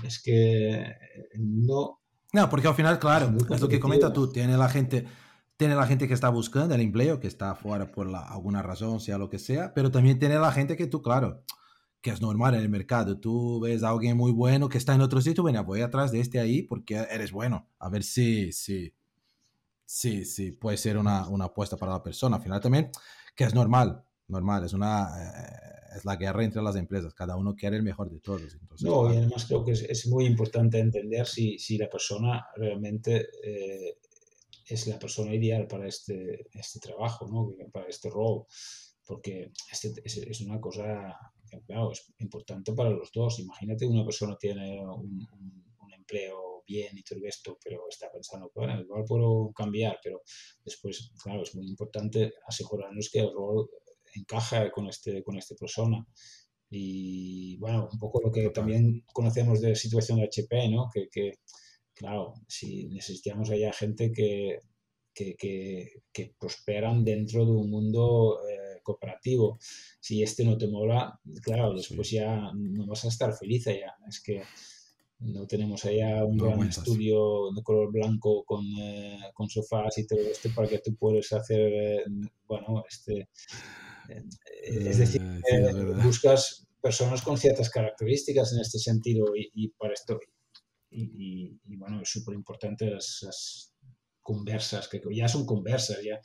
es 0.05 0.23
que 0.23 0.85
no... 1.35 2.01
No, 2.33 2.49
porque 2.49 2.69
al 2.69 2.75
final, 2.75 2.99
claro, 2.99 3.37
es 3.51 3.61
lo 3.61 3.69
que 3.69 3.81
comenta 3.81 4.13
tú, 4.13 4.31
tiene 4.31 4.57
la 4.57 4.69
gente 4.69 5.05
tiene 5.57 5.77
la 5.77 5.87
gente 5.87 6.09
que 6.09 6.15
está 6.15 6.29
buscando 6.29 6.75
el 6.75 6.81
empleo, 6.81 7.21
que 7.21 7.29
está 7.29 7.55
fuera 7.55 7.93
por 7.93 8.09
la, 8.09 8.21
alguna 8.21 8.63
razón, 8.63 8.99
sea 8.99 9.17
lo 9.17 9.29
que 9.29 9.39
sea, 9.39 9.73
pero 9.75 9.93
también 9.93 10.19
tiene 10.19 10.37
la 10.37 10.51
gente 10.51 10.77
que 10.77 10.89
tú, 10.89 11.03
claro, 11.03 11.45
que 12.03 12.11
es 12.11 12.21
normal 12.21 12.55
en 12.55 12.61
el 12.61 12.69
mercado. 12.69 13.19
Tú 13.19 13.61
ves 13.61 13.85
a 13.85 13.91
alguien 13.91 14.17
muy 14.17 14.33
bueno 14.33 14.69
que 14.69 14.77
está 14.77 14.95
en 14.95 15.01
otro 15.01 15.21
sitio, 15.21 15.43
bueno, 15.43 15.65
voy 15.65 15.81
atrás 15.81 16.11
de 16.11 16.21
este 16.21 16.41
ahí 16.41 16.63
porque 16.63 16.97
eres 16.97 17.31
bueno. 17.31 17.69
A 17.79 17.89
ver 17.89 18.03
si, 18.03 18.53
si, 18.53 18.93
si, 19.85 20.25
si 20.25 20.51
puede 20.51 20.77
ser 20.77 20.99
una, 20.99 21.29
una 21.29 21.47
apuesta 21.47 21.77
para 21.77 21.93
la 21.93 22.03
persona. 22.03 22.37
Al 22.37 22.43
final 22.43 22.61
también, 22.61 22.91
que 23.37 23.45
es 23.45 23.55
normal, 23.55 24.05
normal, 24.29 24.65
es 24.65 24.73
una... 24.73 25.09
Eh, 25.19 25.73
es 25.97 26.07
la 26.07 26.17
guerra 26.17 26.43
entre 26.43 26.63
las 26.63 26.77
empresas, 26.77 27.13
cada 27.13 27.37
uno 27.37 27.55
quiere 27.55 27.77
el 27.77 27.83
mejor 27.83 28.11
de 28.11 28.19
todos. 28.21 28.55
Entonces, 28.55 28.89
no, 28.89 29.13
y 29.13 29.17
además 29.19 29.45
creo 29.45 29.63
que 29.63 29.73
es, 29.73 29.83
es, 29.83 30.07
muy 30.07 30.25
importante 30.25 30.79
entender 30.79 31.27
si, 31.27 31.59
si 31.59 31.77
la 31.77 31.87
persona 31.91 32.47
realmente 32.57 33.29
eh, 33.43 33.99
es 34.67 34.87
la 34.87 34.99
persona 34.99 35.35
ideal 35.35 35.67
para 35.67 35.87
este, 35.87 36.49
este 36.55 36.81
trabajo, 36.81 37.27
¿no? 37.29 37.53
para 37.71 37.89
este 37.89 38.09
rol, 38.09 38.47
porque 39.05 39.53
este, 39.71 39.93
es, 40.03 40.17
es 40.17 40.41
una 40.41 40.59
cosa 40.59 41.15
claro, 41.61 41.93
es 41.93 42.13
importante 42.19 42.73
para 42.73 42.91
los 42.91 43.11
dos. 43.13 43.39
Imagínate 43.39 43.87
una 43.87 44.05
persona 44.05 44.37
tiene 44.39 44.81
un, 44.81 45.27
un, 45.81 45.93
empleo 45.93 46.65
bien 46.67 46.99
y 46.99 47.03
todo 47.03 47.21
esto, 47.25 47.59
pero 47.63 47.89
está 47.89 48.11
pensando, 48.11 48.51
bueno, 48.55 48.81
igual 48.81 49.05
puedo 49.07 49.53
cambiar, 49.53 49.99
pero 50.03 50.23
después, 50.65 51.13
claro, 51.23 51.43
es 51.43 51.55
muy 51.55 51.69
importante 51.69 52.33
asegurarnos 52.47 53.09
que 53.11 53.21
el 53.21 53.33
rol 53.33 53.71
encaja 54.15 54.71
con 54.71 54.89
este, 54.89 55.23
con 55.23 55.37
esta 55.37 55.55
persona. 55.55 56.07
Y 56.71 57.57
bueno, 57.59 57.89
un 57.93 57.99
poco 57.99 58.21
lo 58.23 58.33
que 58.33 58.49
también 58.51 59.05
conocemos 59.13 59.61
de 59.61 59.71
la 59.71 59.75
situación 59.75 60.19
de 60.19 60.25
HP, 60.25 60.69
¿no? 60.71 60.89
Que, 60.93 61.09
que 61.11 61.33
claro, 61.95 62.35
si 62.49 62.89
necesitamos 62.89 63.51
allá 63.51 63.73
gente 63.73 64.11
que, 64.13 64.59
que, 65.15 65.35
que, 65.37 66.03
que 66.13 66.35
prosperan 66.39 67.05
dentro 67.05 67.45
de 67.45 67.53
un 67.53 67.71
mundo 67.71 68.39
eh, 68.49 68.62
cooperativo. 68.83 69.59
Si 70.01 70.23
este 70.23 70.45
no 70.45 70.57
te 70.59 70.69
mola, 70.69 71.21
claro, 71.43 71.75
después 71.75 72.11
ya 72.11 72.51
no 72.55 72.87
vas 72.87 73.05
a 73.05 73.09
estar 73.09 73.35
feliz 73.35 73.67
allá. 73.67 73.95
Es 74.09 74.21
que 74.21 74.43
no 75.21 75.47
tenemos 75.47 75.85
allá 75.85 76.25
un 76.25 76.37
gran 76.37 76.63
estudio 76.69 77.53
de 77.53 77.63
color 77.63 77.93
blanco 77.93 78.45
con, 78.45 78.65
eh, 78.79 79.19
con, 79.35 79.49
sofás 79.49 79.99
y 79.99 80.07
todo 80.07 80.21
esto 80.21 80.49
para 80.55 80.69
que 80.69 80.79
tú 80.79 80.97
puedas 80.97 81.33
hacer, 81.33 81.73
eh, 81.73 82.05
bueno, 82.47 82.85
este... 82.89 83.29
es 84.65 84.99
decir, 84.99 85.23
buscas 86.03 86.67
personas 86.81 87.23
con 87.23 87.39
ciertas 87.39 87.71
características 87.71 88.53
en 88.53 88.61
este 88.61 88.79
sentido 88.79 89.27
y, 89.37 89.69
para 89.79 89.95
esto 89.95 90.19
y, 90.91 91.57
bueno, 91.77 92.03
es 92.03 92.11
súper 92.11 92.35
importante 92.35 92.87
las, 92.87 93.73
conversas, 94.21 94.87
que 94.87 95.01
ya 95.11 95.27
son 95.27 95.45
conversas, 95.45 95.99
ya 96.05 96.21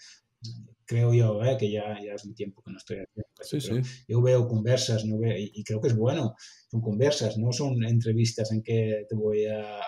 creo 0.88 1.14
yo 1.14 1.44
eh, 1.44 1.58
que 1.60 1.70
ya, 1.70 1.98
ya 2.04 2.14
es 2.14 2.26
un 2.26 2.34
tiempo 2.34 2.64
que 2.64 2.72
no 2.72 2.78
estoy 2.78 2.98
haciendo. 2.98 3.88
Yo 4.08 4.22
veo 4.22 4.48
conversas 4.48 5.06
no 5.06 5.20
veo, 5.20 5.38
y, 5.38 5.64
creo 5.64 5.82
que 5.82 5.90
es 5.90 5.96
bueno, 5.96 6.36
son 6.72 6.82
conversas, 6.82 7.38
no 7.38 7.52
son 7.52 7.84
entrevistas 7.84 8.52
en 8.52 8.64
que 8.64 9.06
te 9.08 9.16
voy 9.16 9.46
a, 9.46 9.80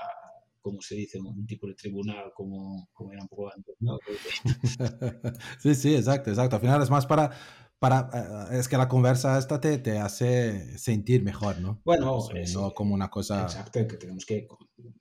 como 0.61 0.81
se 0.81 0.95
dice, 0.95 1.19
un 1.19 1.47
tipo 1.47 1.67
de 1.67 1.75
tribunal 1.75 2.31
como, 2.35 2.89
como 2.93 3.11
era 3.13 3.21
un 3.21 3.27
poco 3.29 3.51
antes. 3.51 3.75
¿no? 3.79 3.97
sí, 5.59 5.73
sí, 5.73 5.95
exacto, 5.95 6.29
exacto. 6.29 6.57
Al 6.57 6.61
final 6.61 6.81
es 6.83 6.89
más 6.89 7.05
para, 7.05 7.31
para 7.79 8.49
eh, 8.51 8.59
es 8.59 8.67
que 8.67 8.77
la 8.77 8.89
conversa 8.89 9.39
esta 9.39 9.61
te, 9.61 9.77
te 9.77 9.97
hace 9.97 10.77
sentir 10.77 11.23
mejor, 11.23 11.59
¿no? 11.61 11.81
Bueno, 11.85 12.19
no 12.53 12.71
como 12.73 12.93
una 12.93 13.09
cosa... 13.09 13.43
Exacto, 13.43 13.87
que 13.87 13.97
tenemos 13.97 14.25
que 14.25 14.47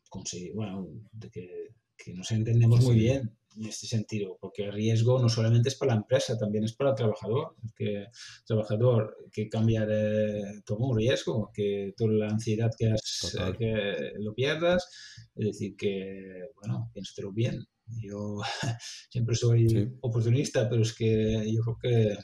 conseguir, 0.09 0.55
bueno, 0.55 0.87
que 1.33 1.69
que 1.99 2.15
nos 2.15 2.31
entendemos 2.31 2.83
muy 2.85 2.95
bien 2.95 3.37
en 3.59 3.67
este 3.67 3.87
sentido, 3.87 4.39
porque 4.41 4.65
el 4.65 4.73
riesgo 4.73 5.19
no 5.19 5.29
solamente 5.29 5.69
es 5.69 5.75
para 5.75 5.93
la 5.93 6.01
empresa, 6.01 6.39
también 6.39 6.65
es 6.65 6.75
para 6.75 6.91
el 6.91 6.97
trabajador, 6.97 7.57
que 7.77 8.03
el 8.03 8.09
trabajador 8.47 9.17
que 9.33 9.49
cambia 9.49 9.85
de, 9.85 10.63
toma 10.65 10.87
un 10.87 10.97
riesgo, 10.97 11.51
que 11.53 11.93
toda 11.97 12.13
la 12.13 12.29
ansiedad 12.29 12.71
que, 12.79 12.91
has, 12.91 13.37
que 13.59 14.13
lo 14.19 14.35
pierdas, 14.35 14.89
es 15.35 15.47
decir, 15.47 15.77
que, 15.77 16.51
bueno, 16.55 16.91
piénsatelo 16.93 17.33
bien. 17.33 17.65
Yo 18.01 18.39
siempre 19.11 19.35
soy 19.35 19.93
oportunista, 20.03 20.69
pero 20.69 20.83
es 20.83 20.95
que 20.95 21.45
yo 21.53 21.63
creo 21.63 21.79
que 21.81 22.19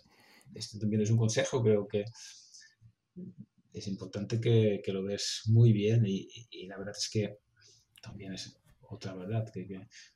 esto 0.55 0.79
también 0.79 1.03
es 1.03 1.11
un 1.11 1.19
consejo, 1.19 1.63
creo 1.63 1.89
que 1.89 2.05
es 3.73 3.89
importante 3.89 4.41
que, 4.41 4.81
que 4.85 4.93
lo 4.93 5.03
ves 5.03 5.43
muy 5.47 5.73
bien 5.73 6.05
y, 6.07 6.29
y 6.51 6.67
la 6.67 6.79
verdad 6.79 6.95
es 6.97 7.11
que 7.11 7.39
también 8.01 8.35
es 8.35 8.57
otra 8.89 9.15
verdad, 9.15 9.51
que, 9.53 9.67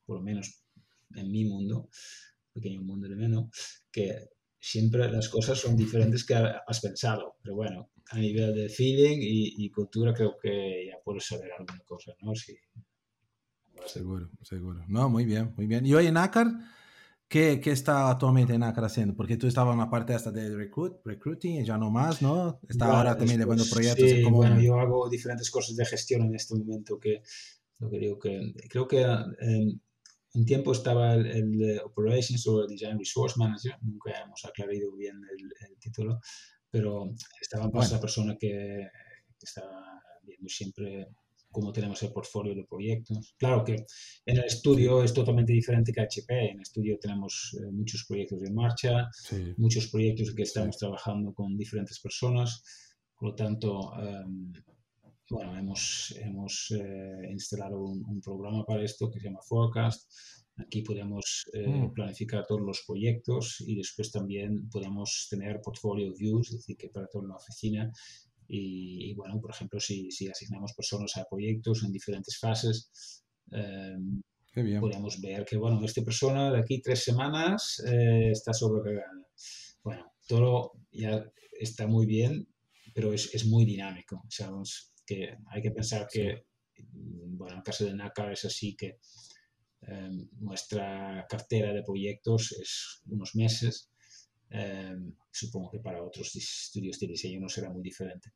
por 0.04 0.16
lo 0.16 0.22
menos 0.22 0.62
en 1.14 1.30
mi 1.30 1.44
mundo, 1.44 1.88
pequeño 2.52 2.82
mundo 2.82 3.08
de 3.08 3.16
menos, 3.16 3.48
que 3.90 4.28
siempre 4.58 5.10
las 5.10 5.28
cosas 5.28 5.58
son 5.58 5.76
diferentes 5.76 6.24
que 6.24 6.34
has 6.34 6.80
pensado, 6.80 7.36
pero 7.42 7.54
bueno, 7.54 7.90
a 8.10 8.18
nivel 8.18 8.54
de 8.54 8.68
feeling 8.68 9.18
y, 9.20 9.70
cultura 9.70 10.12
creo 10.14 10.36
que 10.40 10.86
ya 10.86 10.98
puedes 11.04 11.26
saber 11.26 11.50
alguna 11.52 11.80
cosa, 11.84 12.12
¿no? 12.22 12.34
Sí. 12.34 12.56
Seguro, 13.86 14.30
seguro. 14.42 14.84
No, 14.88 15.08
muy 15.08 15.24
bien, 15.24 15.54
muy 15.56 15.66
bien. 15.66 15.86
¿Y 15.86 15.94
hoy 15.94 16.06
en 16.06 16.16
ACAR? 16.16 16.48
¿Qué, 17.28 17.60
¿Qué, 17.60 17.70
está 17.70 18.10
actualmente 18.10 18.54
en 18.54 18.62
ACAR 18.62 18.86
haciendo? 18.86 19.14
Porque 19.14 19.36
tú 19.36 19.46
estabas 19.46 19.74
en 19.74 19.80
la 19.80 19.90
parte 19.90 20.14
esta 20.14 20.32
de 20.32 20.54
recruit, 20.56 20.94
recruiting, 21.04 21.62
ya 21.64 21.76
no 21.76 21.90
más, 21.90 22.22
¿no? 22.22 22.58
Está 22.68 22.86
ahora 22.86 23.16
también 23.16 23.38
llevando 23.38 23.64
proyectos. 23.70 24.08
Sí, 24.08 24.24
bueno, 24.24 24.60
yo 24.60 24.78
hago 24.80 25.08
diferentes 25.08 25.50
cosas 25.50 25.76
de 25.76 25.84
gestión 25.84 26.22
en 26.22 26.34
este 26.34 26.56
momento 26.56 26.98
que 26.98 27.22
lo 27.78 27.90
que 27.90 27.98
digo 27.98 28.18
que 28.18 28.54
creo 28.68 28.88
que 28.88 29.02
eh, 29.02 29.78
un 30.38 30.46
tiempo 30.46 30.72
estaba 30.72 31.14
el, 31.14 31.26
el, 31.26 31.80
Operations 31.80 32.46
o 32.46 32.62
el 32.62 32.68
Design 32.68 32.98
Resource 32.98 33.34
Manager, 33.36 33.74
nunca 33.82 34.12
hemos 34.22 34.44
aclarado 34.44 34.92
bien 34.96 35.20
el, 35.36 35.78
título, 35.78 36.20
pero 36.70 37.14
estaba 37.40 37.68
más 37.70 37.90
la 37.90 38.00
persona 38.00 38.36
que, 38.38 38.86
estaba 39.40 40.02
viendo 40.22 40.48
siempre 40.48 41.08
cómo 41.50 41.72
tenemos 41.72 42.02
el 42.02 42.12
portfolio 42.12 42.54
de 42.54 42.64
proyectos. 42.64 43.34
Claro 43.38 43.64
que 43.64 43.86
en 44.26 44.36
el 44.36 44.44
estudio 44.44 45.02
es 45.02 45.14
totalmente 45.14 45.52
diferente 45.52 45.92
que 45.92 46.02
HP. 46.02 46.50
En 46.50 46.56
el 46.56 46.62
estudio 46.62 46.98
tenemos 47.00 47.56
eh, 47.58 47.70
muchos 47.72 48.04
proyectos 48.06 48.42
en 48.42 48.54
marcha, 48.54 49.08
muchos 49.56 49.88
proyectos 49.88 50.34
que 50.34 50.42
estamos 50.42 50.76
trabajando 50.76 51.32
con 51.32 51.56
diferentes 51.56 51.98
personas. 52.00 52.62
Por 53.16 53.30
lo 53.30 53.34
tanto, 53.34 53.90
um, 53.92 54.52
bueno, 55.30 55.56
hemos, 55.58 56.14
hemos 56.18 56.70
eh, 56.70 57.30
instalado 57.30 57.80
un, 57.80 58.20
programa 58.20 58.64
para 58.64 58.82
esto 58.82 59.10
que 59.10 59.20
se 59.20 59.26
llama 59.26 59.42
Forecast. 59.42 60.10
Aquí 60.56 60.82
podemos 60.82 61.48
eh, 61.52 61.68
mm. 61.68 61.92
planificar 61.92 62.46
todos 62.46 62.62
los 62.62 62.82
proyectos 62.86 63.60
y 63.60 63.76
después 63.76 64.10
también 64.10 64.68
podemos 64.70 65.28
tener 65.30 65.60
portfolio 65.60 66.12
views, 66.14 66.48
es 66.48 66.56
decir, 66.58 66.76
que 66.76 66.88
para 66.88 67.06
toda 67.06 67.28
la 67.28 67.36
oficina. 67.36 67.92
Y, 68.50 69.14
bueno, 69.14 69.38
por 69.40 69.50
ejemplo, 69.50 69.78
si, 69.78 70.10
si, 70.10 70.26
asignamos 70.26 70.72
personas 70.72 71.14
a 71.18 71.26
proyectos 71.28 71.84
en 71.84 71.92
diferentes 71.92 72.38
fases, 72.38 73.22
em, 73.50 74.22
podemos 74.80 75.20
ver 75.20 75.44
que, 75.44 75.58
bueno, 75.58 75.84
esta 75.84 76.02
persona 76.02 76.50
de 76.50 76.58
aquí 76.60 76.80
tres 76.80 77.04
semanas 77.04 77.82
eh, 77.86 78.30
está 78.32 78.54
sobrecargada. 78.54 79.28
Bueno, 79.84 80.12
todo 80.26 80.72
ya 80.90 81.30
está 81.60 81.86
muy 81.86 82.06
bien, 82.06 82.48
pero 82.94 83.12
es, 83.12 83.34
es 83.34 83.46
muy 83.46 83.66
dinámico. 83.66 84.24
Sabemos, 84.30 84.87
que 85.08 85.38
hay 85.50 85.62
que 85.62 85.70
pensar 85.70 86.06
que, 86.06 86.44
bueno, 86.92 87.54
en 87.54 87.58
el 87.58 87.64
caso 87.64 87.86
de 87.86 87.94
NACA 87.94 88.30
es 88.30 88.44
así 88.44 88.76
que 88.76 88.98
em, 89.80 90.28
nuestra 90.40 91.24
cartera 91.28 91.72
de 91.72 91.82
proyectos 91.82 92.52
es 92.52 93.02
unos 93.06 93.34
meses. 93.34 93.90
Em, 94.50 95.14
supongo 95.30 95.70
que 95.70 95.80
para 95.80 96.02
otros 96.02 96.34
estudios 96.36 96.98
de 96.98 97.06
diseño 97.06 97.40
no 97.40 97.48
será 97.48 97.70
muy 97.70 97.82
diferente. 97.82 98.32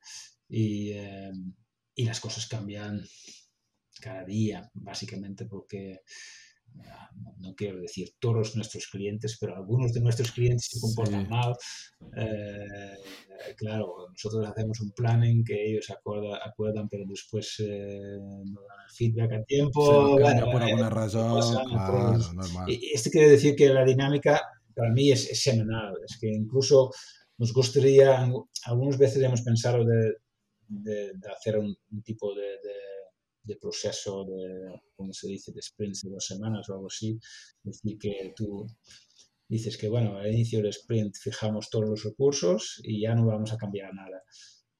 Y, 0.49 0.93
em, 0.93 1.55
y 1.95 2.05
las 2.05 2.21
cosas 2.21 2.47
cambian 2.47 3.05
cada 4.01 4.25
día, 4.25 4.71
básicamente 4.75 5.45
porque 5.47 6.01
no 7.43 7.55
quiero 7.55 7.81
decir 7.81 8.13
todos 8.19 8.57
nuestros 8.57 8.87
clientes, 8.87 9.37
pero 9.41 9.57
algunos 9.57 9.93
de 9.93 10.01
nuestros 10.01 10.33
clientes 10.33 10.69
se 10.71 10.81
comportan 10.81 11.29
mal. 11.29 11.55
Eh, 12.17 12.97
claro, 13.57 14.09
nosotros 14.11 14.47
hacemos 14.49 14.81
un 14.81 14.93
planning 14.93 15.45
que 15.45 15.71
ellos 15.71 15.91
acuerdan, 15.91 16.89
pero 16.89 17.05
después 17.07 17.57
eh, 17.59 18.17
no 18.19 18.61
dan 18.63 18.81
el 18.87 18.95
feedback 18.95 19.33
a 19.33 19.45
tiempo. 19.45 20.19
bueno, 20.19 20.51
por 20.51 20.63
alguna 20.63 20.91
razón. 20.91 21.67
Claro, 21.69 22.19
normal. 22.33 22.69
Esto 22.95 23.11
quiere 23.11 23.31
decir 23.31 23.57
que 23.57 23.69
la 23.69 23.85
dinámica 23.85 24.41
para 24.75 24.91
mí 24.91 25.11
es, 25.11 25.43
semanal. 25.43 25.95
Es 26.09 26.19
que 26.19 26.29
incluso 26.29 26.91
nos 27.39 27.53
gustaría, 27.53 28.29
algunas 28.65 28.99
veces 28.99 29.23
hemos 29.23 29.43
pensado 29.43 29.85
de, 29.85 30.15
de, 30.69 31.13
hacer 31.37 31.59
un, 31.59 31.77
tipo 32.05 32.35
de 32.35 32.43
de 32.43 32.92
proceso 33.61 34.25
de, 34.25 34.81
como 34.95 35.13
se 35.13 35.29
dice, 35.29 35.53
de 35.53 35.63
sprints 35.63 36.03
de 36.03 36.11
dos 36.11 36.27
semanas 36.27 36.69
o 36.69 36.75
algo 36.75 36.87
así. 36.87 37.19
Es 37.65 37.83
decir, 37.83 37.99
que 37.99 38.33
tú 38.37 38.67
dices 39.49 39.77
que, 39.77 39.89
bueno, 39.89 40.17
al 40.17 40.33
inicio 40.33 40.61
del 40.61 40.69
sprint 40.69 41.17
fijamos 41.17 41.69
todos 41.69 41.89
los 41.89 42.05
recursos 42.05 42.81
y 42.85 43.03
ya 43.03 43.15
no 43.15 43.27
vamos 43.27 43.53
a 43.53 43.57
cambiar 43.57 43.93
nada. 43.95 44.23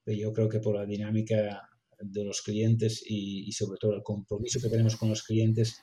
Pero 0.03 0.17
yo 0.17 0.33
creo 0.33 0.49
que 0.49 0.59
por 0.59 0.75
la 0.75 0.85
dinámica 0.85 1.69
de 1.99 2.25
los 2.25 2.41
clientes 2.41 3.03
y, 3.05 3.51
sobre 3.51 3.77
todo 3.79 3.93
el 3.93 4.03
compromiso 4.03 4.59
que 4.59 4.69
tenemos 4.69 4.95
con 4.95 5.09
los 5.09 5.23
clientes, 5.23 5.79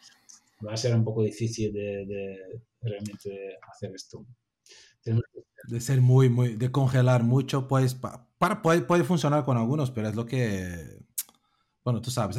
va 0.66 0.72
a 0.74 0.76
ser 0.76 0.95
un 0.95 1.05
poco 1.05 1.22
difícil 1.22 1.72
de, 1.72 2.37
realmente 2.81 3.59
hacer 3.70 3.93
esto. 3.95 4.26
De 5.68 5.81
ser 5.81 6.01
muy, 6.01 6.28
muy, 6.28 6.57
de 6.57 6.70
congelar 6.70 7.22
mucho, 7.22 7.68
pues, 7.68 7.95
para, 7.95 8.62
puede, 8.62 8.83
puede 8.83 9.05
funcionar 9.05 9.45
con 9.45 9.57
algunos, 9.57 9.91
pero 9.91 10.09
es 10.09 10.14
lo 10.14 10.26
que 10.26 11.01
bueno, 11.91 12.03
tú 12.03 12.11
sabes, 12.12 12.36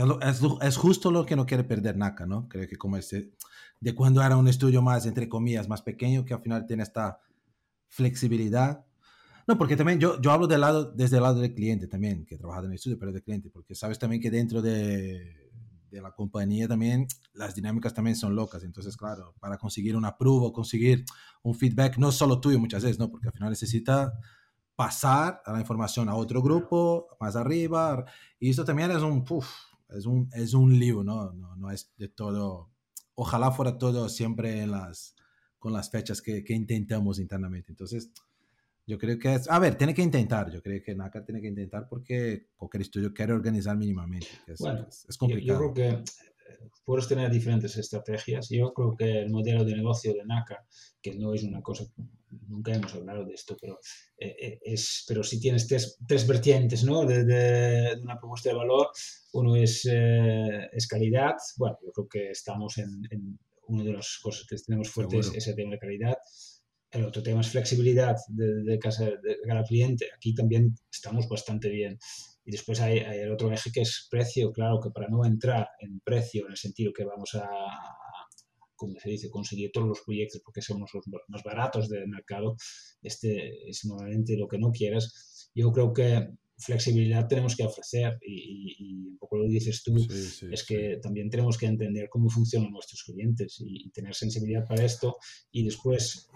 es, 0.61 0.77
justo 0.77 1.11
lo 1.11 1.25
que 1.25 1.35
no 1.35 1.45
quiere 1.45 1.65
perder 1.65 1.97
Naka, 1.97 2.25
¿no? 2.25 2.47
Creo 2.47 2.67
que 2.69 2.77
como 2.77 2.95
este, 2.95 3.33
de 3.81 3.93
cuando 3.93 4.23
era 4.23 4.37
un 4.37 4.47
estudio 4.47 4.81
más, 4.81 5.05
entre 5.05 5.27
comillas, 5.27 5.67
más 5.67 5.81
pequeño, 5.81 6.23
que 6.23 6.33
al 6.33 6.41
final 6.41 6.65
tiene 6.65 6.83
esta 6.83 7.19
flexibilidad. 7.89 8.85
No, 9.47 9.57
porque 9.57 9.75
también 9.75 9.99
yo, 9.99 10.21
yo 10.21 10.31
hablo 10.31 10.47
del 10.47 10.61
lado, 10.61 10.85
desde 10.93 11.17
el 11.17 11.23
lado 11.23 11.41
del 11.41 11.53
cliente 11.53 11.87
también, 11.87 12.25
que 12.25 12.35
he 12.35 12.37
trabajado 12.37 12.67
en 12.67 12.71
el 12.71 12.75
estudio, 12.75 12.97
pero 12.97 13.11
del 13.11 13.23
cliente, 13.23 13.49
porque 13.49 13.75
sabes 13.75 13.99
también 13.99 14.21
que 14.21 14.31
dentro 14.31 14.61
de, 14.61 15.51
de 15.89 16.01
la 16.01 16.11
compañía 16.11 16.69
también 16.69 17.07
las 17.33 17.53
dinámicas 17.53 17.93
también 17.93 18.15
son 18.15 18.33
locas. 18.33 18.63
Entonces, 18.63 18.95
claro, 18.95 19.35
para 19.41 19.57
conseguir 19.57 19.97
una 19.97 20.17
prueba, 20.17 20.53
conseguir 20.53 21.03
un 21.43 21.55
feedback, 21.55 21.97
no 21.97 22.13
solo 22.13 22.39
tuyo 22.39 22.57
muchas 22.57 22.83
veces, 22.83 22.99
¿no? 22.99 23.11
Porque 23.11 23.27
al 23.27 23.33
final 23.33 23.49
necesita 23.49 24.13
pasar 24.81 25.43
a 25.45 25.53
la 25.53 25.59
información 25.59 26.09
a 26.09 26.15
otro 26.15 26.41
grupo, 26.41 27.05
más 27.19 27.35
arriba. 27.35 28.03
Y 28.39 28.49
esto 28.49 28.65
también 28.65 28.89
es 28.89 29.03
un, 29.03 29.23
es 29.95 30.07
un, 30.07 30.27
es 30.33 30.55
un 30.55 30.79
lío, 30.79 31.03
¿no? 31.03 31.31
¿no? 31.33 31.55
No 31.55 31.69
es 31.69 31.93
de 31.97 32.07
todo. 32.07 32.71
Ojalá 33.13 33.51
fuera 33.51 33.77
todo 33.77 34.09
siempre 34.09 34.63
en 34.63 34.71
las, 34.71 35.15
con 35.59 35.71
las 35.71 35.91
fechas 35.91 36.19
que, 36.19 36.43
que 36.43 36.55
intentamos 36.55 37.19
internamente. 37.19 37.71
Entonces, 37.71 38.11
yo 38.87 38.97
creo 38.97 39.19
que 39.19 39.35
es, 39.35 39.47
a 39.51 39.59
ver, 39.59 39.75
tiene 39.75 39.93
que 39.93 40.01
intentar, 40.01 40.51
yo 40.51 40.63
creo 40.63 40.81
que 40.83 40.95
NACA 40.95 41.23
tiene 41.23 41.41
que 41.41 41.49
intentar 41.49 41.87
porque 41.87 42.47
cualquier 42.55 42.81
estudio 42.81 43.13
quiere 43.13 43.33
organizar 43.33 43.77
mínimamente. 43.77 44.29
es, 44.47 44.57
bueno, 44.57 44.87
es, 44.89 45.15
complicado. 45.15 45.61
Yo, 45.61 45.73
creo 45.73 45.73
que 45.75 46.03
puedes 46.83 47.07
tener 47.07 47.29
diferentes 47.29 47.77
estrategias. 47.77 48.49
Yo 48.49 48.73
creo 48.73 48.95
que 48.97 49.19
el 49.19 49.29
modelo 49.29 49.63
de 49.63 49.75
negocio 49.75 50.11
de 50.11 50.25
NACA, 50.25 50.65
que 51.03 51.13
no 51.13 51.35
es 51.35 51.43
una 51.43 51.61
cosa 51.61 51.85
nunca 52.47 52.73
hemos 52.73 52.93
hablado 52.93 53.25
de 53.25 53.33
esto, 53.33 53.57
pero, 53.59 53.79
eh, 54.17 54.35
eh, 54.39 54.59
es, 54.63 55.03
pero 55.07 55.23
si 55.23 55.39
tienes 55.39 55.67
tres, 55.67 55.97
tres 56.07 56.25
vertientes 56.27 56.83
¿no? 56.83 57.05
de, 57.05 57.23
de, 57.23 57.99
una 58.01 58.19
propuesta 58.19 58.49
de 58.49 58.55
valor. 58.55 58.89
Uno 59.33 59.55
es, 59.55 59.87
eh, 59.91 60.69
es 60.71 60.87
calidad. 60.87 61.35
Bueno, 61.57 61.77
yo 61.83 61.91
creo 61.91 62.07
que 62.07 62.31
estamos 62.31 62.77
en, 62.77 63.01
en 63.09 63.39
una 63.67 63.83
de 63.83 63.93
las 63.93 64.19
cosas 64.21 64.45
que 64.47 64.55
tenemos 64.57 64.89
fuertes 64.89 65.27
es 65.27 65.35
ese 65.35 65.53
tema 65.53 65.71
de 65.71 65.79
calidad. 65.79 66.17
El 66.91 67.05
otro 67.05 67.23
tema 67.23 67.39
es 67.39 67.47
flexibilidad 67.47 68.17
de, 68.27 68.63
de 68.63 68.79
casa 68.79 69.05
de 69.05 69.37
cada 69.47 69.63
cliente. 69.63 70.09
Aquí 70.13 70.33
también 70.33 70.75
estamos 70.91 71.27
bastante 71.29 71.69
bien. 71.69 71.97
Y 72.43 72.51
después 72.51 72.81
hay, 72.81 72.99
hay, 72.99 73.19
el 73.19 73.31
otro 73.31 73.51
eje 73.51 73.71
que 73.71 73.81
es 73.81 74.07
precio. 74.09 74.51
Claro 74.51 74.79
que 74.81 74.89
para 74.89 75.07
no 75.07 75.23
entrar 75.23 75.69
en 75.79 76.01
precio 76.01 76.45
en 76.45 76.51
el 76.51 76.57
sentido 76.57 76.91
que 76.91 77.05
vamos 77.05 77.35
a, 77.35 77.47
como 78.81 78.99
se 78.99 79.11
dice, 79.11 79.29
conseguir 79.29 79.69
todos 79.71 79.87
los 79.87 80.01
proyectos 80.01 80.41
porque 80.43 80.63
somos 80.63 80.89
los 80.91 81.05
más 81.27 81.43
baratos 81.43 81.87
del 81.87 82.07
mercado, 82.07 82.55
este 83.03 83.69
es 83.69 83.85
normalmente 83.85 84.35
lo 84.35 84.47
que 84.47 84.57
no 84.57 84.71
quieres. 84.71 85.51
Yo 85.53 85.71
creo 85.71 85.93
que 85.93 86.29
flexibilidad 86.57 87.27
tenemos 87.27 87.55
que 87.55 87.63
ofrecer 87.63 88.17
y, 88.25 89.11
un 89.11 89.17
poco 89.19 89.37
lo 89.37 89.45
dices 89.47 89.83
tú, 89.83 89.95
es 90.51 90.65
que 90.65 90.97
también 90.99 91.29
tenemos 91.29 91.59
que 91.59 91.67
entender 91.67 92.09
cómo 92.09 92.27
funcionan 92.27 92.71
nuestros 92.71 93.03
clientes 93.03 93.57
y, 93.59 93.91
tener 93.91 94.15
sensibilidad 94.15 94.65
para 94.67 94.83
esto 94.83 95.17
y 95.51 95.63
después 95.63 96.27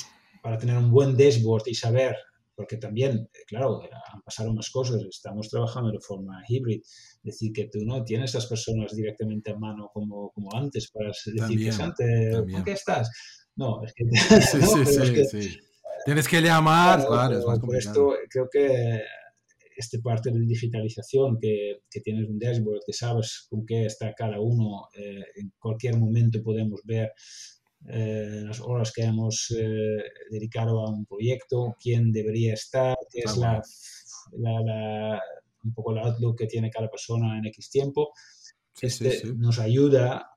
para 0.44 0.60
tener 0.60 0.78
un 0.78 0.92
buen 0.92 1.18
dashboard 1.18 1.64
y 1.66 1.74
saber 1.74 2.16
porque 2.56 2.78
también, 2.78 3.30
eh, 3.34 3.40
claro, 3.48 3.82
han 3.82 4.22
pasado 4.22 4.54
más 4.54 4.70
cosas, 4.70 5.02
estamos 5.10 5.50
trabajando 5.50 5.92
de 5.92 6.00
forma 6.00 6.44
híbrida, 6.48 6.82
es 6.82 7.24
decir, 7.24 7.52
que 7.52 7.68
tú 7.68 7.80
no 7.86 8.04
tienes 8.04 8.34
a 8.36 8.38
las 8.40 8.48
personas 8.48 8.96
directamente 8.96 9.52
a 9.52 9.58
mano 9.58 9.90
como, 9.94 10.32
como 10.32 10.56
antes 10.56 10.90
para 10.92 11.08
decir 11.08 11.36
también, 11.36 11.76
que 11.76 11.84
antes, 11.84 12.36
¿por 12.52 12.64
qué 12.64 12.72
estás? 12.72 13.10
No, 13.56 13.84
es 13.84 13.94
que, 13.94 14.06
sí, 14.42 14.62
sí, 14.86 14.86
sí, 14.86 15.42
sí, 15.42 15.60
Tienes 16.06 16.28
que 16.28 16.42
llamar, 16.42 17.06
claro, 17.06 17.40
es 17.40 17.46
más 17.46 17.60
Por 17.60 17.76
esto 17.76 18.14
creo 18.30 18.48
que 18.52 19.02
esta 19.76 19.98
parte 20.00 20.32
de 20.32 20.40
digitalización, 20.40 21.38
que, 21.40 21.82
que, 21.90 22.00
tienes 22.02 22.30
un 22.30 22.40
dashboard, 22.40 22.82
que 22.86 22.94
sabes 22.94 23.48
con 23.50 23.66
qué 23.66 23.86
está 23.86 24.14
cada 24.14 24.40
uno, 24.40 24.88
eh, 24.98 25.24
en 25.36 25.52
cualquier 25.60 25.98
momento 25.98 26.42
podemos 26.42 26.82
ver 26.86 27.12
eh, 27.88 28.42
las 28.44 28.60
horas 28.62 28.92
que 28.92 29.04
hemos 29.04 29.54
eh, 29.58 30.04
dedicado 30.32 30.82
a 30.82 30.90
un 30.90 31.06
proyecto, 31.06 31.76
quién 31.80 32.12
debería 32.12 32.54
estar, 32.54 32.98
qué 33.12 33.22
es 33.26 33.38
la, 33.38 33.62
la, 34.34 35.22
un 35.64 35.74
poco 35.74 35.92
el 35.92 36.00
outlook 36.00 36.40
que 36.40 36.48
tiene 36.48 36.72
cada 36.72 36.90
persona 36.90 37.38
en 37.38 37.46
X 37.46 37.70
tiempo. 37.70 38.12
este 38.82 39.22
nos 39.36 39.60
ayuda, 39.60 40.32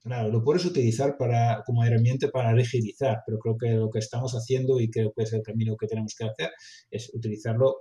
claro, 0.00 0.28
lo 0.30 0.44
puedes 0.44 0.64
utilizar 0.64 1.16
para, 1.16 1.62
como 1.66 1.84
herramienta 1.84 2.28
para 2.28 2.52
rigidizar, 2.52 3.22
pero 3.26 3.38
creo 3.38 3.58
que 3.58 3.70
lo 3.70 3.90
que 3.90 3.98
estamos 3.98 4.32
haciendo 4.34 4.78
y 4.78 4.88
creo 4.88 5.12
que 5.12 5.24
es 5.24 5.32
el 5.32 5.42
camino 5.42 5.76
que 5.76 5.88
tenemos 5.88 6.14
que 6.16 6.24
hacer 6.24 6.50
es 6.90 7.12
utilizarlo 7.14 7.74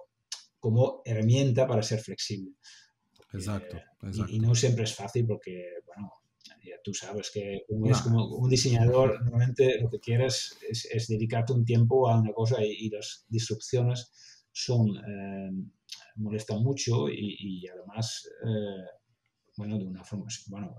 como 0.60 1.02
herramienta 1.06 1.68
para 1.68 1.84
ser 1.84 2.00
flexible. 2.00 2.54
Exacto, 3.34 3.78
exacto. 4.02 4.32
Y, 4.32 4.38
y, 4.38 4.40
no 4.40 4.56
siempre 4.56 4.84
es 4.84 4.96
fácil 4.96 5.26
porque, 5.26 5.64
bueno, 5.86 6.12
tú 6.84 6.94
sabes 6.94 7.32
que 7.32 7.66
como 8.04 8.28
un 8.38 8.50
diseñador, 8.50 9.22
normalmente 9.24 9.80
lo 9.80 9.90
que 9.90 10.00
quieres 10.00 10.58
es, 10.70 11.08
dedicarte 11.08 11.54
un 11.54 11.66
tiempo 11.66 12.10
a 12.10 12.20
una 12.20 12.34
cosa 12.34 12.64
y, 12.64 12.90
las 12.90 13.26
disrupciones 13.30 14.12
son, 14.52 14.98
eh, 14.98 15.52
molestan 16.16 16.64
mucho 16.64 17.10
y, 17.10 17.66
además, 17.68 18.28
eh, 18.46 18.86
bueno, 19.58 19.78
de 19.78 19.86
una 19.86 20.04
forma, 20.04 20.26
bueno, 20.48 20.76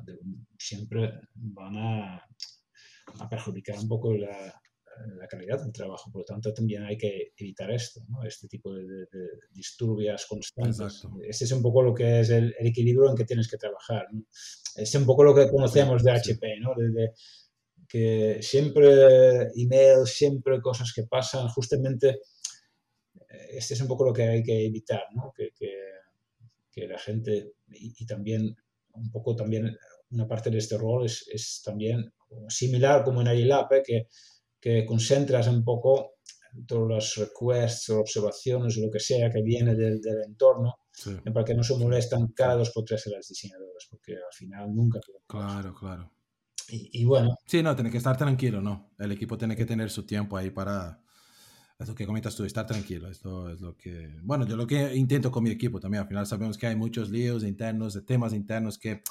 siempre 0.58 1.12
van 1.34 1.76
a, 1.76 2.16
a 3.20 3.28
perjudicar 3.28 3.78
un 3.78 3.88
poco 3.88 4.14
la, 4.14 4.60
la 5.16 5.26
calidad 5.26 5.62
del 5.62 5.72
trabajo. 5.72 6.10
Por 6.10 6.20
lo 6.20 6.24
tanto, 6.24 6.52
también 6.52 6.84
hay 6.84 6.96
que 6.96 7.32
evitar 7.36 7.70
esto, 7.70 8.00
¿no? 8.08 8.22
este 8.24 8.48
tipo 8.48 8.72
de, 8.74 9.06
disturbios 9.50 10.26
constantes. 10.26 11.06
Este 11.22 11.44
es 11.44 11.52
un 11.52 11.62
poco 11.62 11.82
lo 11.82 11.94
que 11.94 12.20
es 12.20 12.30
el, 12.30 12.54
equilibrio 12.58 13.10
en 13.10 13.16
que 13.16 13.24
tienes 13.24 13.48
que 13.48 13.56
trabajar. 13.56 14.06
¿no? 14.12 14.24
Es 14.76 14.94
un 14.94 15.06
poco 15.06 15.24
lo 15.24 15.34
que 15.34 15.50
conocemos 15.50 16.02
de 16.02 16.10
HP, 16.10 16.60
¿no? 16.60 16.74
De, 16.76 17.12
que 17.88 18.38
siempre 18.40 19.48
email, 19.54 20.06
siempre 20.06 20.62
cosas 20.62 20.92
que 20.94 21.02
pasan, 21.02 21.48
justamente 21.48 22.20
este 23.50 23.74
es 23.74 23.80
un 23.80 23.88
poco 23.88 24.04
lo 24.06 24.12
que 24.12 24.22
hay 24.22 24.42
que 24.42 24.64
evitar, 24.64 25.02
¿no? 25.14 25.32
que, 25.36 25.50
que, 25.54 25.72
que 26.70 26.88
la 26.88 26.98
gente 26.98 27.52
y, 27.68 28.06
también 28.06 28.56
un 28.94 29.10
poco 29.10 29.36
también 29.36 29.76
una 30.10 30.26
parte 30.26 30.50
de 30.50 30.58
este 30.58 30.78
rol 30.78 31.06
es, 31.06 31.26
es 31.28 31.62
también 31.64 32.12
similar 32.48 33.04
como 33.04 33.20
en 33.20 33.28
ILAP, 33.28 33.72
¿eh? 33.72 33.82
que 33.84 34.06
que 34.62 34.86
concentras 34.86 35.48
un 35.48 35.64
poco 35.64 36.12
todos 36.66 36.88
los 36.88 37.14
requests 37.16 37.90
observaciones 37.90 38.78
o 38.78 38.82
lo 38.82 38.90
que 38.92 39.00
sea 39.00 39.28
que 39.28 39.42
viene 39.42 39.74
del, 39.74 40.00
del 40.00 40.22
entorno 40.22 40.76
para 41.32 41.44
que 41.44 41.54
no 41.54 41.64
se 41.64 41.76
molestan 41.76 42.28
cada 42.28 42.56
dos 42.56 42.70
por 42.70 42.84
tres 42.84 43.06
a 43.08 43.10
las 43.10 43.26
diseñadoras, 43.26 43.88
porque 43.90 44.12
al 44.12 44.32
final 44.32 44.72
nunca... 44.72 45.00
Claro, 45.26 45.74
claro. 45.74 46.12
Y, 46.68 47.04
bueno... 47.04 47.36
Sí, 47.44 47.62
no, 47.62 47.74
tiene 47.74 47.90
que 47.90 47.98
estar 47.98 48.16
tranquilo, 48.16 48.62
¿no? 48.62 48.92
El 48.98 49.12
equipo 49.12 49.36
tiene 49.36 49.56
que 49.56 49.66
tener 49.66 49.90
su 49.90 50.06
tiempo 50.06 50.36
ahí 50.36 50.50
para... 50.50 51.02
Es 51.78 51.88
lo 51.88 51.94
que 51.94 52.06
comentas 52.06 52.36
tú, 52.36 52.44
estar 52.44 52.66
tranquilo. 52.66 53.10
Esto 53.10 53.50
es 53.50 53.60
lo 53.60 53.76
que... 53.76 54.14
Bueno, 54.22 54.46
yo 54.46 54.56
lo 54.56 54.66
que 54.66 54.94
intento 54.94 55.30
con 55.30 55.42
mi 55.42 55.50
equipo 55.50 55.80
también. 55.80 56.02
Al 56.02 56.08
final 56.08 56.26
sabemos 56.26 56.56
que 56.56 56.68
hay 56.68 56.76
muchos 56.76 57.10
líos 57.10 57.42
internos, 57.42 57.94
de 57.94 58.02
temas 58.02 58.32
internos 58.32 58.78
que 58.78 59.02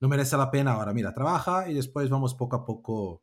no 0.00 0.08
merece 0.08 0.36
la 0.36 0.50
pena. 0.50 0.72
Ahora, 0.72 0.94
mira, 0.94 1.12
trabaja 1.12 1.68
y 1.68 1.74
después 1.74 2.08
vamos 2.08 2.34
poco 2.34 2.56
a 2.56 2.64
poco 2.64 3.22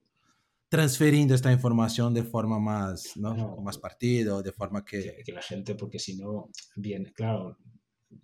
transferiendo 0.69 1.33
esta 1.33 1.51
información 1.51 2.13
de 2.13 2.23
forma 2.23 2.59
más, 2.59 3.17
¿no? 3.17 3.57
más 3.57 3.77
partido, 3.79 4.43
de 4.43 4.51
forma 4.51 4.85
que... 4.85 5.23
que... 5.25 5.31
la 5.33 5.41
gente, 5.41 5.73
porque 5.75 5.97
si 5.97 6.15
no, 6.15 6.49
bien, 6.75 7.11
claro, 7.15 7.57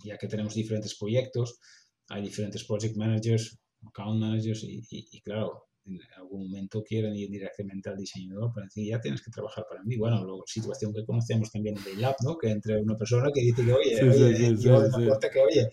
ya 0.04 0.18
que 0.18 0.28
tenemos 0.28 0.54
diferentes 0.54 0.96
proyectos, 0.96 1.60
hay 2.08 2.22
diferentes 2.22 2.64
project 2.64 2.96
managers, 2.98 3.60
account 3.88 4.20
managers 4.20 4.64
y, 4.64 4.84
y, 4.90 5.22
claro, 5.22 5.66
en 5.86 6.00
algún 6.18 6.50
momento 6.50 6.84
quieren 6.84 7.16
ir 7.16 7.30
directamente 7.30 7.90
al 7.90 7.98
diseñador 7.98 8.52
para 8.54 8.66
decir, 8.66 8.88
ya 8.88 9.00
tienes 9.00 9.24
que 9.24 9.32
trabajar 9.32 9.66
para 9.70 9.84
mí. 9.84 9.98
Bueno, 9.98 10.26
la 10.26 10.34
situación 10.46 10.94
que 10.94 11.06
conocemos 11.06 11.52
también 11.52 11.76
en 11.78 12.02
Lab, 12.02 12.16
¿no? 12.24 12.38
Que 12.38 12.50
entre 12.50 12.82
una 12.82 12.98
persona 12.98 13.30
que 13.34 13.42
dice 13.42 13.64
que, 13.64 13.74
oye, 13.74 14.04
oye 14.04 14.56
yo 14.58 14.82
me 14.82 15.04
importa 15.04 15.30
que, 15.30 15.40
oye, 15.40 15.70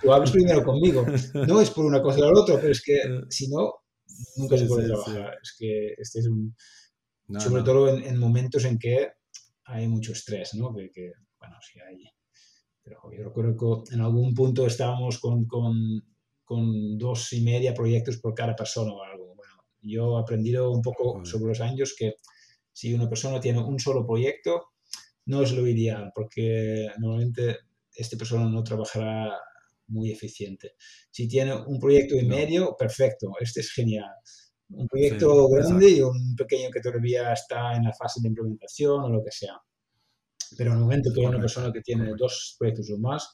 tú 0.00 0.12
hables 0.12 0.30
primero 0.30 0.64
conmigo. 0.64 1.04
No 1.48 1.60
es 1.60 1.70
por 1.70 1.84
una 1.84 2.00
cosa 2.00 2.20
o 2.20 2.32
la 2.32 2.40
otra, 2.40 2.56
pero 2.56 2.70
es 2.70 2.82
que 2.82 3.00
si 3.28 3.48
no, 3.48 3.72
nunca 4.36 4.56
se 4.56 4.66
puede 4.66 4.86
trabajar. 4.86 5.38
Es 5.42 5.54
que 5.58 5.94
este 5.98 6.20
es 6.20 6.26
un... 6.26 6.54
sobre 7.38 7.62
todo 7.62 7.88
en, 7.88 8.18
momentos 8.18 8.64
en 8.64 8.78
que 8.78 9.12
hay 9.64 9.88
mucho 9.88 10.12
estrés, 10.12 10.54
¿no? 10.54 10.74
Que, 10.74 10.90
que 10.90 11.12
bueno, 11.38 11.56
sí 11.60 11.78
hay... 11.80 12.04
Pero 12.82 13.00
yo 13.16 13.24
recuerdo 13.24 13.84
que 13.84 13.94
en 13.94 14.00
algún 14.00 14.32
punto 14.32 14.66
estábamos 14.66 15.18
con, 15.18 15.46
con, 15.46 15.74
con 16.44 16.96
dos 16.96 17.32
y 17.32 17.40
media 17.40 17.74
proyectos 17.74 18.18
por 18.18 18.32
cada 18.34 18.54
persona 18.54 18.92
o 18.92 19.02
algo 19.02 19.26
yo 19.86 20.18
he 20.18 20.20
aprendido 20.20 20.70
un 20.70 20.82
poco 20.82 21.24
sobre 21.24 21.46
los 21.46 21.60
años 21.60 21.94
que 21.96 22.14
si 22.72 22.92
una 22.92 23.08
persona 23.08 23.40
tiene 23.40 23.60
un 23.60 23.78
solo 23.78 24.04
proyecto, 24.04 24.72
no 25.26 25.42
es 25.42 25.52
lo 25.52 25.66
ideal, 25.66 26.12
porque 26.14 26.88
normalmente 26.98 27.58
esta 27.94 28.16
persona 28.16 28.48
no 28.48 28.62
trabajará 28.62 29.38
muy 29.88 30.12
eficiente. 30.12 30.74
Si 31.10 31.28
tiene 31.28 31.54
un 31.54 31.78
proyecto 31.78 32.16
y 32.16 32.24
medio, 32.24 32.76
perfecto, 32.76 33.32
este 33.40 33.60
es 33.60 33.72
genial. 33.72 34.10
Un 34.70 34.88
proyecto 34.88 35.48
grande 35.48 35.90
y 35.90 36.00
un 36.00 36.34
pequeño 36.36 36.70
que 36.70 36.80
todavía 36.80 37.32
está 37.32 37.74
en 37.74 37.84
la 37.84 37.92
fase 37.92 38.20
de 38.20 38.28
implementación 38.28 39.04
o 39.04 39.08
lo 39.08 39.22
que 39.22 39.30
sea. 39.30 39.60
Pero 40.56 40.70
en 40.70 40.76
el 40.76 40.82
momento 40.82 41.10
que 41.12 41.20
hay 41.20 41.26
una 41.26 41.40
persona 41.40 41.72
que 41.72 41.82
tiene 41.82 42.12
dos 42.16 42.56
proyectos 42.58 42.90
o 42.90 42.98
más, 42.98 43.32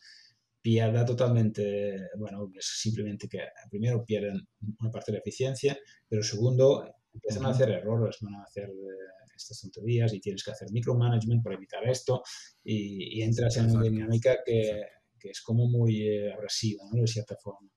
pierda 0.60 1.04
totalmente, 1.04 2.08
bueno, 2.16 2.48
es 2.56 2.66
simplemente 2.80 3.28
que 3.28 3.40
primero 3.68 4.04
pierden 4.04 4.40
una 4.80 4.90
parte 4.90 5.10
de 5.10 5.18
la 5.18 5.20
eficiencia, 5.20 5.76
pero 6.08 6.22
segundo, 6.22 6.86
empiezan 7.12 7.46
a 7.46 7.50
hacer 7.50 7.70
errores, 7.70 8.18
van 8.20 8.36
a 8.36 8.44
hacer 8.44 8.68
eh, 8.68 9.32
estas 9.34 9.60
tonterías 9.60 10.14
y 10.14 10.20
tienes 10.20 10.44
que 10.44 10.52
hacer 10.52 10.70
micromanagement 10.70 11.42
para 11.42 11.56
evitar 11.56 11.86
esto 11.88 12.22
y, 12.62 13.20
entras 13.22 13.56
en 13.56 13.70
una 13.70 13.82
dinámica 13.82 14.38
que, 14.44 14.82
que, 15.22 15.30
es 15.30 15.40
como 15.42 15.68
muy 15.68 16.02
eh, 16.02 16.32
agresiva, 16.32 16.84
¿no? 16.92 17.00
De 17.00 17.06
cierta 17.06 17.36
forma. 17.36 17.70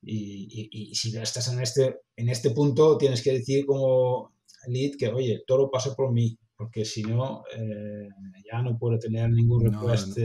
Y, 0.00 0.48
y, 0.50 0.90
y, 0.90 0.94
si 0.94 1.16
estás 1.16 1.52
en 1.52 1.60
este, 1.60 1.96
en 2.16 2.28
este 2.28 2.50
punto, 2.50 2.96
tienes 2.96 3.22
que 3.22 3.32
decir 3.32 3.66
como 3.66 4.32
lead 4.68 4.92
que, 4.98 5.08
oye, 5.08 5.42
todo 5.46 5.70
pasa 5.70 5.94
por 5.94 6.12
mí, 6.12 6.38
porque 6.56 6.84
si 6.84 7.02
no, 7.02 7.44
eh, 7.56 8.08
ya 8.50 8.62
no 8.62 8.76
puedo 8.76 8.98
tener 8.98 9.30
ningún 9.30 9.64
request 9.64 10.18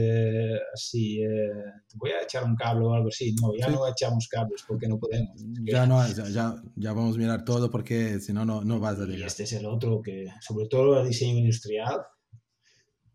así, 0.72 1.22
eh, 1.22 1.50
voy 1.94 2.10
a 2.10 2.22
echar 2.22 2.44
un 2.44 2.56
cable 2.56 2.86
o 2.86 2.92
algo 2.92 3.08
así. 3.08 3.34
No, 3.40 3.54
ya 3.56 3.68
no 3.68 3.86
echamos 3.86 4.26
cables 4.28 4.64
porque 4.66 4.88
no 4.88 4.98
podemos. 4.98 5.40
Ya 5.62 5.86
no, 5.86 6.06
ya, 6.08 6.56
ya, 6.74 6.92
vamos 6.92 7.14
a 7.14 7.18
mirar 7.18 7.44
todo 7.44 7.70
porque 7.70 8.18
si 8.18 8.32
no, 8.32 8.44
no 8.44 8.80
vas 8.80 8.98
a 8.98 9.04
llegar. 9.04 9.20
Y 9.20 9.22
este 9.22 9.44
es 9.44 9.52
el 9.52 9.66
otro 9.66 10.02
que, 10.02 10.26
sobre 10.40 10.66
todo 10.66 11.00
el 11.00 11.08
diseño 11.08 11.38
industrial, 11.38 12.00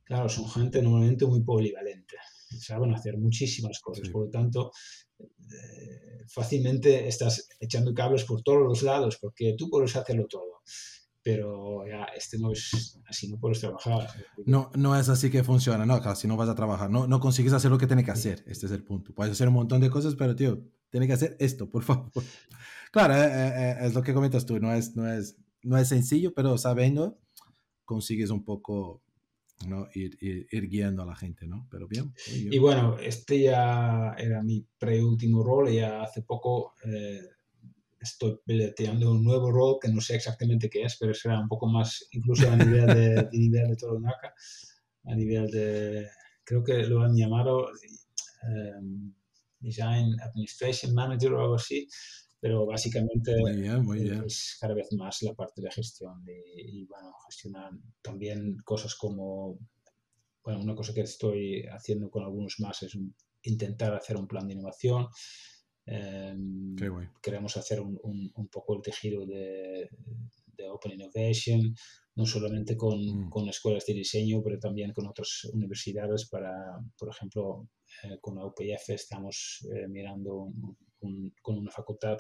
claro, 0.06 0.30
son 0.30 0.50
gente 0.50 0.82
normalmente 0.82 1.26
muy 1.26 1.44
polivalente. 1.44 2.16
Saben 2.50 2.94
hacer 2.94 3.18
muchísimas 3.18 3.80
cosas, 3.80 4.10
por 4.10 4.26
lo 4.26 4.32
tanto, 4.32 4.72
eh, 5.20 6.26
fácilmente 6.28 7.08
estás 7.08 7.48
echando 7.60 7.94
cables 7.94 8.24
por 8.24 8.42
todos 8.42 8.64
los 8.64 8.82
lados 8.84 9.18
porque 9.22 9.56
tú 9.58 9.70
puedes 9.70 9.96
hacerlo 9.96 10.28
todo 10.28 10.62
pero 11.22 11.86
ya 11.86 12.06
este 12.16 12.40
no 12.40 12.52
es 12.52 13.00
así, 13.08 13.30
no 13.30 13.38
puedes 13.40 13.60
trabajar. 13.60 14.08
No, 14.46 14.72
no 14.76 14.98
es 14.98 15.10
así 15.10 15.30
que 15.30 15.44
funciona, 15.44 15.86
no, 15.86 16.02
casi 16.02 16.28
no 16.28 16.38
vas 16.38 16.50
a 16.50 16.56
trabajar, 16.56 16.90
no, 16.90 17.08
no 17.08 17.20
consigues 17.20 17.54
hacer 17.54 17.70
lo 17.70 17.78
que 17.78 17.88
tienes 17.88 18.06
que 18.06 18.12
hacer, 18.12 18.44
este 18.48 18.66
es 18.66 18.72
el 18.72 18.84
punto. 18.84 19.14
Puedes 19.14 19.34
hacer 19.34 19.48
un 19.48 19.56
montón 19.56 19.82
de 19.82 19.90
cosas, 19.90 20.16
pero 20.16 20.36
tío, 20.36 20.64
tienes 20.90 21.08
que 21.08 21.14
hacer 21.14 21.38
esto, 21.40 21.70
por 21.70 21.84
favor. 21.84 22.12
Claro, 22.92 23.14
eh, 23.14 23.28
eh, 23.28 23.52
eh, 23.56 23.76
es 23.82 23.94
lo 23.94 24.02
que 24.02 24.16
comentas 24.16 24.48
tú, 24.48 24.60
no 24.60 24.74
es, 24.74 24.96
no, 24.96 25.08
es, 25.08 25.38
no 25.62 25.78
es 25.78 25.90
sencillo, 25.90 26.34
pero 26.34 26.58
sabiendo, 26.58 27.20
consigues 27.86 28.32
un 28.32 28.44
poco 28.44 29.04
¿no? 29.68 29.88
Ir, 29.94 30.18
ir, 30.22 30.70
guiando 30.70 31.04
a 31.04 31.06
la 31.06 31.16
gente, 31.16 31.48
¿no? 31.48 31.68
Pero 31.70 31.88
bien. 31.88 32.14
Y 32.28 32.58
bueno, 32.60 32.98
este 32.98 33.42
ya 33.42 34.16
era 34.18 34.42
mi 34.42 34.66
preúltimo 34.78 35.44
rol, 35.44 35.72
ya 35.72 36.02
hace 36.02 36.22
poco 36.22 36.74
estoy 38.00 38.40
peleando 38.46 39.12
un 39.12 39.24
nuevo 39.24 39.52
rol 39.52 39.78
que 39.82 39.90
no 39.90 40.02
sé 40.02 40.16
exactamente 40.16 40.70
qué 40.70 40.84
es, 40.84 40.98
pero 40.98 41.14
será 41.14 41.40
un 41.40 41.48
poco 41.48 41.68
más, 41.68 42.08
incluso 42.12 42.50
a 42.50 42.56
nivel 42.56 42.88
de, 42.88 43.30
nivel 43.34 43.70
de 43.70 43.76
Toronaka, 43.76 44.34
a 45.06 45.16
nivel 45.16 45.48
de, 45.52 46.08
creo 46.44 46.64
que 46.64 46.84
lo 46.84 47.04
han 47.04 47.16
llamado 47.16 47.70
em, 48.44 49.14
Design 49.60 50.16
Administration 50.22 50.94
Manager 50.94 51.34
o 51.34 51.42
algo 51.42 51.56
así, 51.56 51.88
pero 52.40 52.66
básicamente 52.66 53.36
es 54.26 54.58
cada 54.60 54.74
vez 54.74 54.92
más 54.94 55.22
la 55.24 55.34
parte 55.34 55.62
de 55.62 55.72
gestión 55.72 56.24
y, 56.56 56.86
bueno, 56.86 57.14
gestionar 57.28 57.72
también 58.02 58.58
cosas 58.64 58.96
como, 58.96 59.60
bueno, 60.44 60.62
una 60.62 60.76
cosa 60.76 60.94
que 60.94 61.02
estoy 61.02 61.66
haciendo 61.68 62.10
con 62.10 62.24
algunos 62.24 62.56
más 62.60 62.84
es 62.84 62.98
intentar 63.44 63.94
hacer 63.94 64.18
un 64.18 64.28
plan 64.28 64.48
de 64.48 64.54
innovación, 64.54 65.08
Em, 65.92 66.76
queremos 67.20 67.58
hacer 67.58 67.82
un, 67.82 68.00
un, 68.36 68.48
poco 68.50 68.76
el 68.76 68.82
tejido 68.84 69.26
de, 69.26 69.90
de, 70.56 70.70
Open 70.70 70.92
Innovation, 70.92 71.74
no 72.16 72.28
solamente 72.28 72.78
con, 72.78 73.00
mm. 73.00 73.30
con, 73.32 73.50
escuelas 73.50 73.88
de 73.88 73.96
diseño, 73.96 74.44
pero 74.44 74.60
también 74.60 74.94
con 74.94 75.08
otras 75.08 75.46
universidades 75.52 76.30
para, 76.30 76.54
por 76.96 77.10
ejemplo, 77.10 77.68
eh, 77.72 77.79
con 78.22 78.36
la 78.36 78.46
UPF 78.46 78.90
estamos 78.90 79.68
eh, 79.74 79.88
mirando 79.88 80.52
con 81.42 81.58
una 81.58 81.72
facultad 81.72 82.18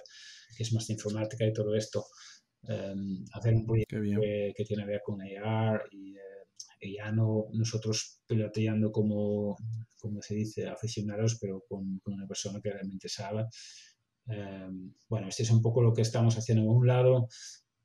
que 0.55 0.63
es 0.63 0.73
más 0.73 0.87
de 0.87 0.93
informática 0.93 1.45
y 1.45 1.53
todo 1.53 1.75
esto, 1.75 2.05
em, 2.63 3.25
hacer 3.33 3.53
un 3.53 3.65
proyecto 3.65 3.97
que, 4.01 4.53
que, 4.55 4.63
tiene 4.63 4.83
que 4.83 4.89
ver 4.89 5.01
con 5.03 5.21
AR 5.21 5.81
y 5.91 6.15
eh, 6.15 6.39
y 6.81 6.95
ya 6.95 7.11
no 7.11 7.45
nosotros 7.53 8.21
piloteando 8.25 8.91
como, 8.91 9.57
como 9.97 10.21
se 10.21 10.35
dice, 10.35 10.67
aficionados, 10.67 11.37
pero 11.39 11.63
con, 11.67 11.99
con 11.99 12.13
una 12.13 12.27
persona 12.27 12.59
que 12.61 12.71
realmente 12.71 13.09
sabe. 13.09 13.45
Em, 14.27 14.93
bueno, 15.09 15.27
este 15.27 15.43
es 15.43 15.51
un 15.51 15.61
poco 15.61 15.81
lo 15.81 15.93
que 15.93 16.01
estamos 16.03 16.37
haciendo 16.37 16.63
en 16.63 16.69
un 16.69 16.87
lado. 16.87 17.27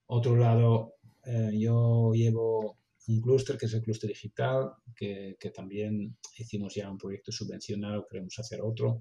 Otro 0.07 0.37
lado, 0.37 0.95
eh, 1.25 1.51
yo 1.59 2.13
llevo 2.15 2.79
un 3.09 3.21
clúster 3.21 3.57
que 3.57 3.67
es 3.67 3.75
el 3.75 3.83
clúster 3.83 4.09
digital, 4.09 4.73
que, 4.97 5.37
que, 5.39 5.51
también 5.51 6.17
hicimos 6.39 6.75
ya 6.75 6.91
un 6.91 6.99
proyecto 6.99 7.33
subvencionado, 7.33 8.07
queremos 8.09 8.39
hacer 8.39 8.61
otro. 8.63 9.01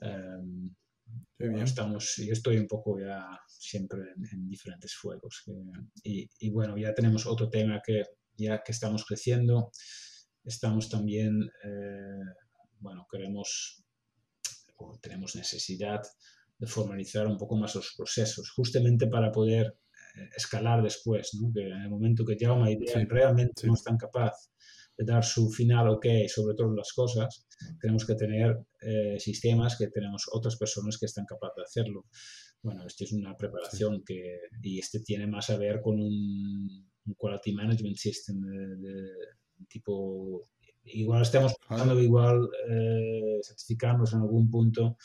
Um, 0.00 0.74
estamos, 1.38 2.16
yo 2.16 2.32
estoy 2.32 2.56
un 2.56 2.66
poco 2.66 2.98
ya 2.98 3.38
siempre 3.46 4.00
en, 4.32 4.48
diferentes 4.48 4.94
fuegos. 4.94 5.44
y, 6.02 6.28
y, 6.38 6.50
bueno, 6.50 6.76
ya 6.76 6.94
tenemos 6.94 7.26
otro 7.26 7.48
tema 7.48 7.82
que 7.84 8.04
ya 8.36 8.62
que 8.62 8.72
estamos 8.72 9.04
creciendo, 9.04 9.70
estamos 10.44 10.88
también, 10.88 11.50
eh, 11.64 12.24
bueno, 12.80 13.06
queremos 13.10 13.82
o 14.76 14.98
tenemos 15.00 15.36
necesidad 15.36 16.02
de 16.58 16.66
formalizar 16.66 17.26
un 17.26 17.38
poco 17.38 17.56
más 17.56 17.74
los 17.74 17.94
procesos, 17.96 18.50
justamente 18.50 19.06
para 19.06 19.30
poder 19.30 19.66
eh, 19.66 19.83
escalar 20.36 20.82
después, 20.82 21.30
¿no? 21.40 21.52
que 21.52 21.62
en 21.62 21.82
el 21.82 21.90
momento 21.90 22.24
que 22.24 22.36
ya 22.36 22.52
una 22.52 22.70
idea 22.70 23.04
realmente 23.08 23.66
no 23.66 23.74
es 23.74 23.82
tan 23.82 23.96
capaz 23.96 24.32
de 24.96 25.04
dar 25.04 25.24
su 25.24 25.50
final 25.50 25.88
ok 25.88 26.06
sobre 26.28 26.54
todas 26.54 26.76
las 26.76 26.92
cosas, 26.92 27.46
tenemos 27.80 28.06
que 28.06 28.14
tener 28.14 28.58
eh, 28.80 29.18
sistemas 29.18 29.76
que 29.76 29.88
tenemos 29.88 30.26
otras 30.32 30.56
personas 30.56 30.98
que 30.98 31.06
están 31.06 31.24
capaces 31.24 31.56
de 31.56 31.62
hacerlo. 31.62 32.06
Bueno, 32.62 32.86
esto 32.86 33.04
es 33.04 33.12
una 33.12 33.36
preparación 33.36 34.02
que, 34.04 34.38
y 34.62 34.78
este 34.78 35.00
tiene 35.00 35.26
más 35.26 35.50
a 35.50 35.56
ver 35.56 35.80
con 35.82 36.00
un 36.00 36.86
un 37.06 37.14
quality 37.14 37.52
management 37.52 37.96
system 37.96 38.40
de, 38.40 39.10
tipo 39.68 40.48
igual 40.84 41.22
estamos 41.22 41.54
buscando 41.58 42.00
igual 42.00 42.48
eh, 42.68 43.40
certificarnos 43.42 44.12
en 44.12 44.20
algún 44.20 44.50
punto 44.50 44.96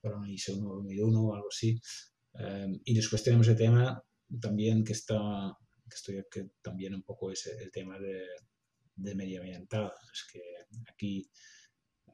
para 0.00 0.16
un 0.16 0.28
ISO 0.30 0.56
9001 0.56 1.22
o 1.22 1.34
algo 1.34 1.48
así 1.48 1.80
em, 2.34 2.80
y 2.84 2.94
después 2.94 3.22
tenemos 3.22 3.48
el 3.48 3.56
tema 3.56 4.02
también 4.40 4.84
que 4.84 4.92
está 4.92 5.56
que 5.88 5.94
estoy 5.94 6.24
que 6.30 6.50
también 6.62 6.94
un 6.94 7.02
poco 7.02 7.30
es 7.30 7.46
el 7.46 7.70
tema 7.70 7.98
de, 7.98 8.24
de 8.96 9.14
medioambiental 9.14 9.92
es 10.12 10.26
que 10.32 10.42
aquí 10.92 11.30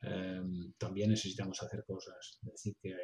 em, 0.02 0.72
también 0.78 1.10
necesitamos 1.10 1.62
hacer 1.62 1.84
cosas 1.84 2.38
es 2.42 2.52
decir 2.52 2.76
que 2.80 2.94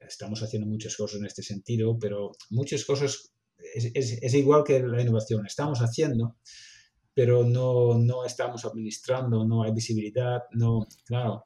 estamos 0.00 0.42
haciendo 0.42 0.66
muchas 0.66 0.96
cosas 0.96 1.20
en 1.20 1.26
este 1.26 1.42
sentido 1.42 1.98
pero 1.98 2.32
muchas 2.50 2.84
cosas 2.84 3.32
es, 3.58 4.34
igual 4.34 4.64
que 4.64 4.80
la 4.80 5.02
innovación. 5.02 5.46
Estamos 5.46 5.80
haciendo, 5.80 6.36
pero 7.18 7.42
no, 7.42 7.98
no 7.98 8.24
estamos 8.24 8.64
administrando, 8.64 9.44
no 9.44 9.64
hay 9.64 9.72
visibilidad, 9.72 10.42
no, 10.52 10.86
claro. 11.04 11.42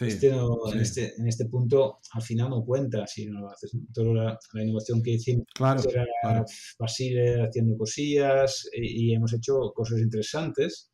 este 0.00 0.28
En, 0.28 0.80
este, 0.80 1.14
en 1.18 1.26
este 1.26 1.46
punto 1.46 1.98
al 2.12 2.22
final 2.22 2.50
no 2.50 2.64
cuenta 2.64 3.08
si 3.08 3.26
no 3.26 3.40
lo 3.40 3.50
haces. 3.50 3.76
Toda 3.92 4.38
la, 4.52 4.62
innovación 4.62 5.02
que 5.02 5.14
hicimos 5.14 5.44
claro, 5.52 5.82
era 5.90 6.44
Basile 6.78 7.42
haciendo 7.42 7.76
cosillas 7.76 8.68
y, 8.72 9.12
hemos 9.14 9.32
hecho 9.32 9.72
cosas 9.74 9.98
interesantes, 9.98 10.92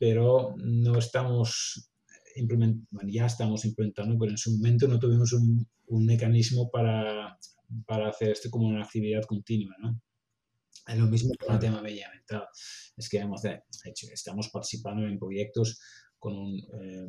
pero 0.00 0.56
no 0.56 0.98
estamos 0.98 1.92
implementando, 2.34 2.88
bueno, 2.90 3.08
ya 3.12 3.26
estamos 3.26 3.64
implementando, 3.64 4.18
pero 4.18 4.32
en 4.32 4.38
su 4.38 4.50
momento 4.50 4.88
no 4.88 4.98
tuvimos 4.98 5.32
un, 5.32 5.64
un 5.86 6.06
mecanismo 6.06 6.68
para 6.72 7.38
para 7.86 8.08
hacer 8.08 8.30
esto 8.30 8.50
como 8.50 8.66
una 8.66 8.82
actividad 8.82 9.22
continua, 9.24 9.74
¿no? 9.80 10.00
Es 10.86 10.96
lo 10.98 11.06
mismo 11.06 11.32
con 11.38 11.54
el 11.54 11.60
tema 11.60 11.82
medioambiental. 11.82 12.44
Es 12.96 13.08
que 13.08 13.18
hemos 13.18 13.42
hecho, 13.44 14.06
estamos 14.12 14.48
participando 14.50 15.06
en 15.06 15.18
proyectos 15.18 15.78
con 16.18 16.36
un, 16.36 16.58
eh, 16.58 17.06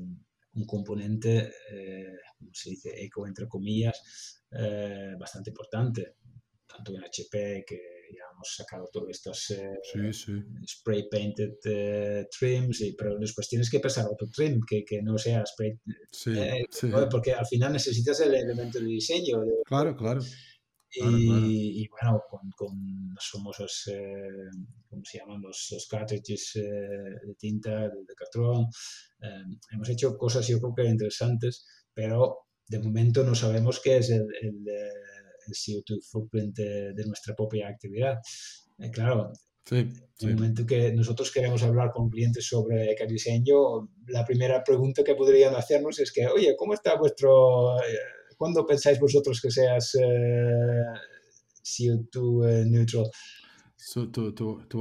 un 0.53 0.65
componente, 0.65 1.51
eh, 1.71 2.07
como 2.37 2.51
se 2.53 2.71
dice, 2.71 2.89
eco 3.03 3.25
entre 3.27 3.47
comillas, 3.47 4.43
eh, 4.51 5.13
bastante 5.19 5.51
importante, 5.51 6.15
tanto 6.67 6.91
en 6.95 7.03
HP 7.03 7.63
que 7.67 7.77
ya 8.15 8.23
hemos 8.33 8.55
sacado 8.55 8.87
todos 8.91 9.09
estos 9.09 9.37
sí, 9.39 10.13
sí. 10.13 10.33
spray 10.67 11.07
painted 11.09 11.51
trims, 12.37 12.81
y, 12.81 12.93
pero 12.93 13.17
después 13.19 13.47
tienes 13.47 13.69
que 13.69 13.79
pensar 13.79 14.05
otro 14.11 14.27
trim 14.35 14.59
que, 14.67 14.83
que 14.83 15.01
no 15.01 15.17
sea 15.17 15.45
spray, 15.45 15.79
Sí, 16.11 16.33
sí. 16.71 16.89
porque 17.11 17.33
al 17.33 17.45
final 17.45 17.73
necesitas 17.73 18.19
el 18.21 18.33
elemento 18.35 18.79
de 18.79 18.85
diseño. 18.85 19.41
de- 19.41 19.61
Claro, 19.65 19.95
claro. 19.95 20.21
Y, 20.91 20.99
Claro, 21.01 21.45
y 21.47 21.87
bueno, 21.89 22.23
con, 22.29 22.49
con 22.55 23.13
los 23.13 23.29
famosos, 23.31 23.87
eh, 23.93 24.49
¿cómo 24.89 25.03
se 25.05 25.19
llaman? 25.19 25.41
Los, 25.41 25.69
los 25.71 25.87
cartridges 25.87 26.55
eh, 26.55 26.61
de 26.61 27.35
tinta, 27.37 27.89
de, 27.89 28.03
de 28.07 28.15
cartón. 28.15 28.65
Eh, 29.21 29.43
hemos 29.71 29.89
hecho 29.89 30.17
cosas 30.17 30.47
yo 30.47 30.59
creo 30.59 30.73
que 30.75 30.85
interesantes, 30.85 31.65
pero 31.93 32.47
de 32.67 32.79
momento 32.79 33.23
no 33.23 33.35
sabemos 33.35 33.79
qué 33.83 33.97
es 33.97 34.09
el, 34.09 34.25
el, 34.41 34.67
eh, 34.67 34.91
el 35.47 35.53
CO2 35.53 36.03
footprint 36.11 36.55
de, 36.55 36.93
de 36.93 37.05
nuestra 37.05 37.35
propia 37.35 37.67
actividad. 37.67 38.17
Eh, 38.79 38.89
claro, 38.91 39.31
Sí, 39.65 39.75
en 39.75 39.93
sí. 40.15 40.25
el 40.25 40.33
momento 40.35 40.65
que 40.65 40.91
nosotros 40.93 41.31
queremos 41.31 41.61
hablar 41.61 41.91
con 41.91 42.09
clientes 42.09 42.47
sobre 42.47 42.91
ecodiseño, 42.91 43.87
la 44.07 44.25
primera 44.25 44.63
pregunta 44.63 45.03
que 45.03 45.13
podrían 45.13 45.53
hacernos 45.53 45.99
es 45.99 46.11
que, 46.11 46.25
oye, 46.25 46.55
¿cómo 46.57 46.73
está 46.73 46.95
vuestro... 46.97 47.77
eh, 48.39 48.41
¿Cuándo 48.41 48.65
pensáis 48.65 48.99
vosotros 48.99 49.39
que 49.41 49.51
seas 49.51 49.95
eh, 49.95 50.83
CO2 51.63 52.47
eh, 52.47 52.65
neutral? 52.65 53.05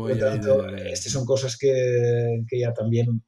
Por 0.02 0.12
ahí 0.12 0.18
tanto, 0.30 0.62
de- 0.62 0.82
de- 0.84 0.92
estas 0.92 1.12
son 1.12 1.24
cosas 1.24 1.56
que, 1.56 2.44
que 2.48 2.60
ya 2.60 2.72
también... 2.72 3.22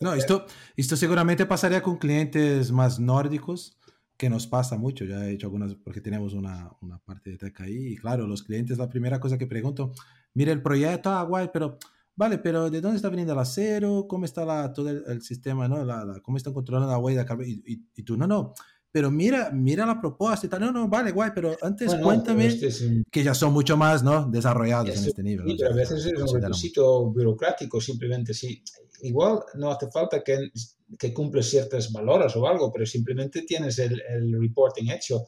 No, 0.00 0.14
esto, 0.14 0.46
esto 0.76 0.96
seguramente 0.96 1.46
pasaría 1.46 1.82
con 1.82 1.96
clientes 1.98 2.72
más 2.72 2.98
nórdicos, 2.98 3.78
que 4.16 4.28
nos 4.28 4.46
pasa 4.46 4.76
mucho. 4.76 5.04
Ya 5.04 5.24
he 5.26 5.32
hecho 5.32 5.46
algunas, 5.46 5.74
porque 5.76 6.00
tenemos 6.00 6.34
una, 6.34 6.70
una 6.80 6.98
parte 6.98 7.30
de 7.30 7.38
tech 7.38 7.60
ahí. 7.60 7.92
Y 7.92 7.96
claro, 7.96 8.26
los 8.26 8.42
clientes, 8.42 8.78
la 8.78 8.88
primera 8.88 9.20
cosa 9.20 9.38
que 9.38 9.46
pregunto, 9.46 9.92
mire 10.34 10.52
el 10.52 10.62
proyecto, 10.62 11.10
ah, 11.10 11.22
guay, 11.22 11.50
pero, 11.52 11.78
vale, 12.16 12.38
pero 12.38 12.68
¿de 12.68 12.80
dónde 12.80 12.96
está 12.96 13.08
viniendo 13.10 13.32
el 13.32 13.38
acero? 13.38 14.06
¿Cómo 14.08 14.24
está 14.24 14.44
la, 14.44 14.72
todo 14.72 14.90
el, 14.90 15.04
el 15.06 15.22
sistema, 15.22 15.68
no? 15.68 15.84
La, 15.84 16.04
la- 16.04 16.20
¿Cómo 16.20 16.36
están 16.36 16.52
controlando 16.52 16.90
la 16.90 16.98
huella 16.98 17.20
de 17.20 17.26
carbono? 17.26 17.48
Y, 17.48 17.62
y- 17.66 17.84
y 17.94 18.02
tú, 18.02 18.16
no, 18.16 18.26
no, 18.26 18.52
pero 18.92 19.10
mira, 19.10 19.50
mira 19.52 19.86
la 19.86 20.00
propuesta 20.00 20.46
y 20.46 20.48
tal. 20.48 20.60
No, 20.60 20.72
no, 20.72 20.88
vale, 20.88 21.12
guay, 21.12 21.30
pero 21.34 21.56
antes 21.62 21.88
Bueno, 21.88 22.02
cuéntame, 22.04 22.46
este 22.46 22.66
es 22.68 22.80
un- 22.82 23.04
que 23.10 23.22
ya 23.22 23.34
son 23.34 23.52
mucho 23.52 23.76
más, 23.76 24.02
¿no? 24.02 24.26
Desarrollados 24.28 24.88
en 24.88 24.94
Eso, 24.94 25.08
este 25.08 25.22
nivel. 25.22 25.46
Sí, 25.48 25.56
pero 25.58 25.70
a 25.70 25.74
veces 25.76 26.04
es 26.06 26.12
un 26.32 26.40
requisito 26.42 27.06
burocrático, 27.06 27.80
simplemente 27.80 28.34
sí. 28.34 28.62
Igual 29.02 29.40
no 29.54 29.70
hace 29.70 29.90
falta 29.90 30.22
que, 30.22 30.50
que 30.98 31.14
cumples 31.14 31.48
ciertas 31.48 31.90
valores 31.90 32.36
o 32.36 32.46
algo, 32.46 32.70
pero 32.72 32.84
simplemente 32.84 33.42
tienes 33.42 33.78
el, 33.78 34.00
el 34.08 34.38
reporting 34.40 34.90
hecho. 34.90 35.24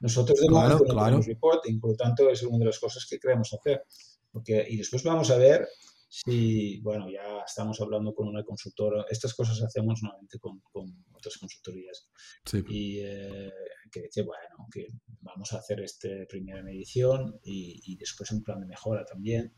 Nosotros 0.00 0.38
de 0.38 0.46
Claro, 0.46 0.62
momento 0.74 0.84
no 0.84 0.92
claro. 0.92 1.04
tenemos 1.06 1.26
reporting, 1.26 1.80
por 1.80 1.90
lo 1.90 1.96
tanto 1.96 2.30
es 2.30 2.42
una 2.44 2.58
de 2.58 2.64
las 2.66 2.78
cosas 2.78 3.04
que 3.08 3.18
queremos 3.18 3.52
hacer. 3.52 3.82
Porque, 4.30 4.64
y 4.68 4.76
después 4.76 5.02
vamos 5.02 5.30
a 5.30 5.38
ver 5.38 5.66
si, 6.08 6.80
bueno, 6.80 7.08
ya 7.10 7.40
estamos 7.46 7.80
hablando 7.80 8.14
con 8.14 8.28
una 8.28 8.44
consultora. 8.44 9.04
Estas 9.10 9.34
cosas 9.34 9.60
hacemos 9.62 10.00
normalmente 10.02 10.38
con, 10.38 10.60
con 10.60 11.04
otras 11.12 11.36
consultorías 11.38 12.08
Sí. 12.44 12.62
y 12.68 12.98
eh, 13.00 13.50
que 13.90 14.02
dice, 14.02 14.22
bueno, 14.22 14.66
que 14.72 14.86
vamos 15.20 15.52
a 15.52 15.58
hacer 15.58 15.80
esta 15.80 16.08
primera 16.28 16.62
medición 16.62 17.38
y, 17.42 17.80
y 17.84 17.96
después 17.96 18.30
un 18.30 18.42
plan 18.42 18.60
de 18.60 18.66
mejora 18.66 19.04
también. 19.04 19.52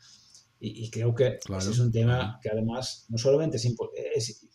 Y, 0.60 0.84
y 0.86 0.90
creo 0.90 1.14
que 1.14 1.38
Claro, 1.44 1.62
ese 1.62 1.70
es 1.70 1.78
un 1.78 1.92
tema 1.92 2.38
que 2.42 2.48
además 2.50 3.06
no 3.10 3.18
solamente 3.18 3.58
es, 3.58 3.64
es- 4.16 4.48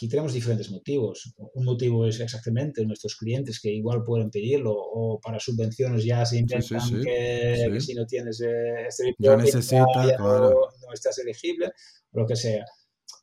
Aquí 0.00 0.08
tenemos 0.08 0.32
diferentes 0.32 0.70
motivos. 0.70 1.34
Un 1.36 1.66
motivo 1.66 2.06
es 2.06 2.20
exactamente 2.20 2.86
nuestros 2.86 3.16
clientes 3.16 3.60
que 3.60 3.68
igual 3.68 4.02
pueden 4.02 4.30
pedirlo 4.30 4.72
o 4.74 5.20
para 5.20 5.38
subvenciones 5.38 6.06
ya 6.06 6.24
se 6.24 6.38
inventan 6.38 6.80
sí, 6.80 6.94
que, 7.04 7.56
sí. 7.66 7.70
que 7.70 7.80
si 7.82 7.94
no 7.94 8.06
tienes 8.06 8.40
eh, 8.40 8.86
este 8.88 9.14
Ya 9.18 9.36
necesita, 9.36 10.06
ya 10.06 10.16
claro. 10.16 10.50
no, 10.52 10.86
no 10.86 10.92
estás 10.94 11.18
elegible, 11.18 11.72
lo 12.12 12.26
que 12.26 12.34
sea. 12.34 12.64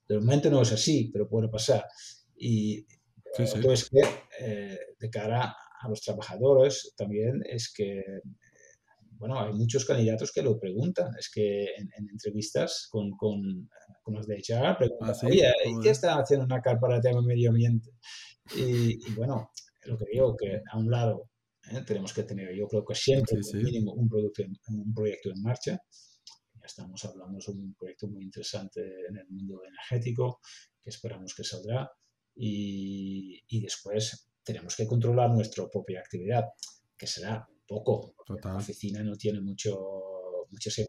De 0.07 0.19
momento 0.19 0.51
no 0.51 0.61
es 0.61 0.71
así, 0.71 1.09
pero 1.11 1.27
puede 1.27 1.49
pasar. 1.49 1.83
Y 2.37 2.85
Sí, 3.35 3.47
sí. 3.47 3.53
entonces, 3.55 3.89
que, 3.89 4.01
eh, 4.39 4.77
de 4.99 5.09
cara 5.09 5.55
a 5.81 5.89
los 5.89 6.01
trabajadores 6.01 6.93
también 6.95 7.41
es 7.49 7.73
que, 7.73 8.03
bueno, 9.13 9.39
hay 9.39 9.51
muchos 9.53 9.83
candidatos 9.83 10.31
que 10.31 10.43
lo 10.43 10.59
preguntan. 10.59 11.11
Es 11.17 11.31
que 11.33 11.63
en, 11.75 11.89
en 11.97 12.07
entrevistas 12.11 12.87
con, 12.91 13.17
con, 13.17 13.67
HR 14.15 14.77
preguntan, 14.77 15.09
Ah, 15.09 15.13
sí, 15.13 15.25
oye, 15.27 15.51
¿y 15.65 15.79
qué 15.81 15.89
está 15.89 16.19
haciendo 16.19 16.45
una 16.45 16.61
para 16.61 16.95
el 16.95 17.01
tema 17.01 17.21
medio 17.21 17.49
ambiente? 17.49 17.91
Y, 18.55 19.07
y 19.07 19.13
bueno, 19.15 19.51
lo 19.85 19.97
que 19.97 20.05
digo, 20.11 20.35
que 20.35 20.61
a 20.71 20.77
un 20.77 20.89
lado 20.89 21.29
eh, 21.71 21.81
tenemos 21.85 22.13
que 22.13 22.23
tener, 22.23 22.53
yo 22.55 22.67
creo 22.67 22.85
que 22.85 22.95
siempre 22.95 23.41
Sí, 23.43 23.51
como 23.51 23.63
sí. 23.63 23.71
mínimo 23.71 23.93
un, 23.93 24.07
producto 24.07 24.43
un 24.69 24.93
proyecto 24.93 25.29
en 25.29 25.41
marcha. 25.41 25.71
Ya 25.71 26.65
estamos 26.65 27.03
hablando 27.05 27.39
de 27.39 27.51
un 27.51 27.73
proyecto 27.75 28.07
muy 28.07 28.23
interesante 28.23 28.81
en 29.09 29.17
el 29.17 29.27
mundo 29.29 29.61
energético 29.65 30.39
que 30.81 30.89
esperamos 30.89 31.33
que 31.35 31.43
saldrá 31.43 31.89
y, 32.35 33.41
y 33.47 33.61
después 33.61 34.29
tenemos 34.43 34.75
que 34.75 34.87
controlar 34.87 35.29
nuestra 35.31 35.67
propia 35.67 35.99
actividad, 35.99 36.45
que 36.97 37.07
será 37.07 37.47
poco. 37.67 38.15
Total. 38.25 38.53
La 38.53 38.59
oficina 38.59 39.03
no 39.03 39.15
tiene 39.15 39.41
mucho, 39.41 40.16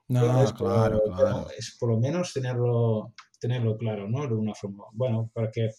No, 0.09 0.21
emociones, 0.25 0.53
claro, 0.53 1.01
pero- 1.05 1.17
claro. 1.17 1.45
pero 1.47 1.59
es 1.59 1.77
por 1.79 1.91
lo 1.91 1.99
menos 1.99 2.33
tenerlo, 2.33 3.15
tenerlo 3.41 3.77
claro, 3.77 4.09
¿no? 4.09 4.27
De 4.27 4.35
una 4.35 4.55
forma, 4.55 4.85
bueno, 4.93 5.31
para 5.33 5.51
que... 5.51 5.71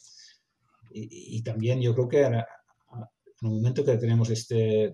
Y, 0.91 1.37
y 1.37 1.43
también 1.43 1.79
yo 1.81 1.93
creo 1.93 2.07
que 2.07 2.21
en 2.23 2.33
el 2.35 2.43
momento 3.41 3.85
que 3.85 3.97
tenemos 3.97 4.29
este, 4.31 4.93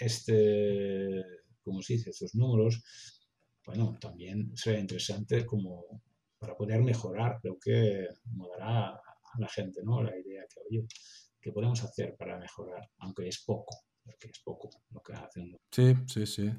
este, 0.00 1.24
¿cómo 1.62 1.82
se 1.82 1.94
dice? 1.94 2.10
Estos 2.10 2.34
números, 2.34 2.82
bueno, 3.66 3.98
también 4.00 4.56
será 4.56 4.78
interesante 4.78 5.44
como 5.44 5.84
para 6.38 6.56
poder 6.56 6.82
mejorar, 6.82 7.38
creo 7.42 7.58
que 7.60 8.06
dará 8.24 8.90
a 8.90 9.40
la 9.40 9.48
gente, 9.48 9.80
¿no? 9.82 10.02
La 10.02 10.16
idea 10.16 10.44
que, 10.52 10.60
oye, 10.70 10.86
¿qué 11.40 11.50
podemos 11.52 11.82
hacer 11.82 12.16
para 12.16 12.38
mejorar? 12.38 12.88
Aunque 12.98 13.26
es 13.28 13.42
poco, 13.44 13.76
porque 14.04 14.28
es 14.28 14.38
poco 14.44 14.70
lo 14.90 15.02
que 15.02 15.12
hacen. 15.14 15.56
Sí, 15.70 15.94
sí, 16.06 16.26
sí. 16.26 16.50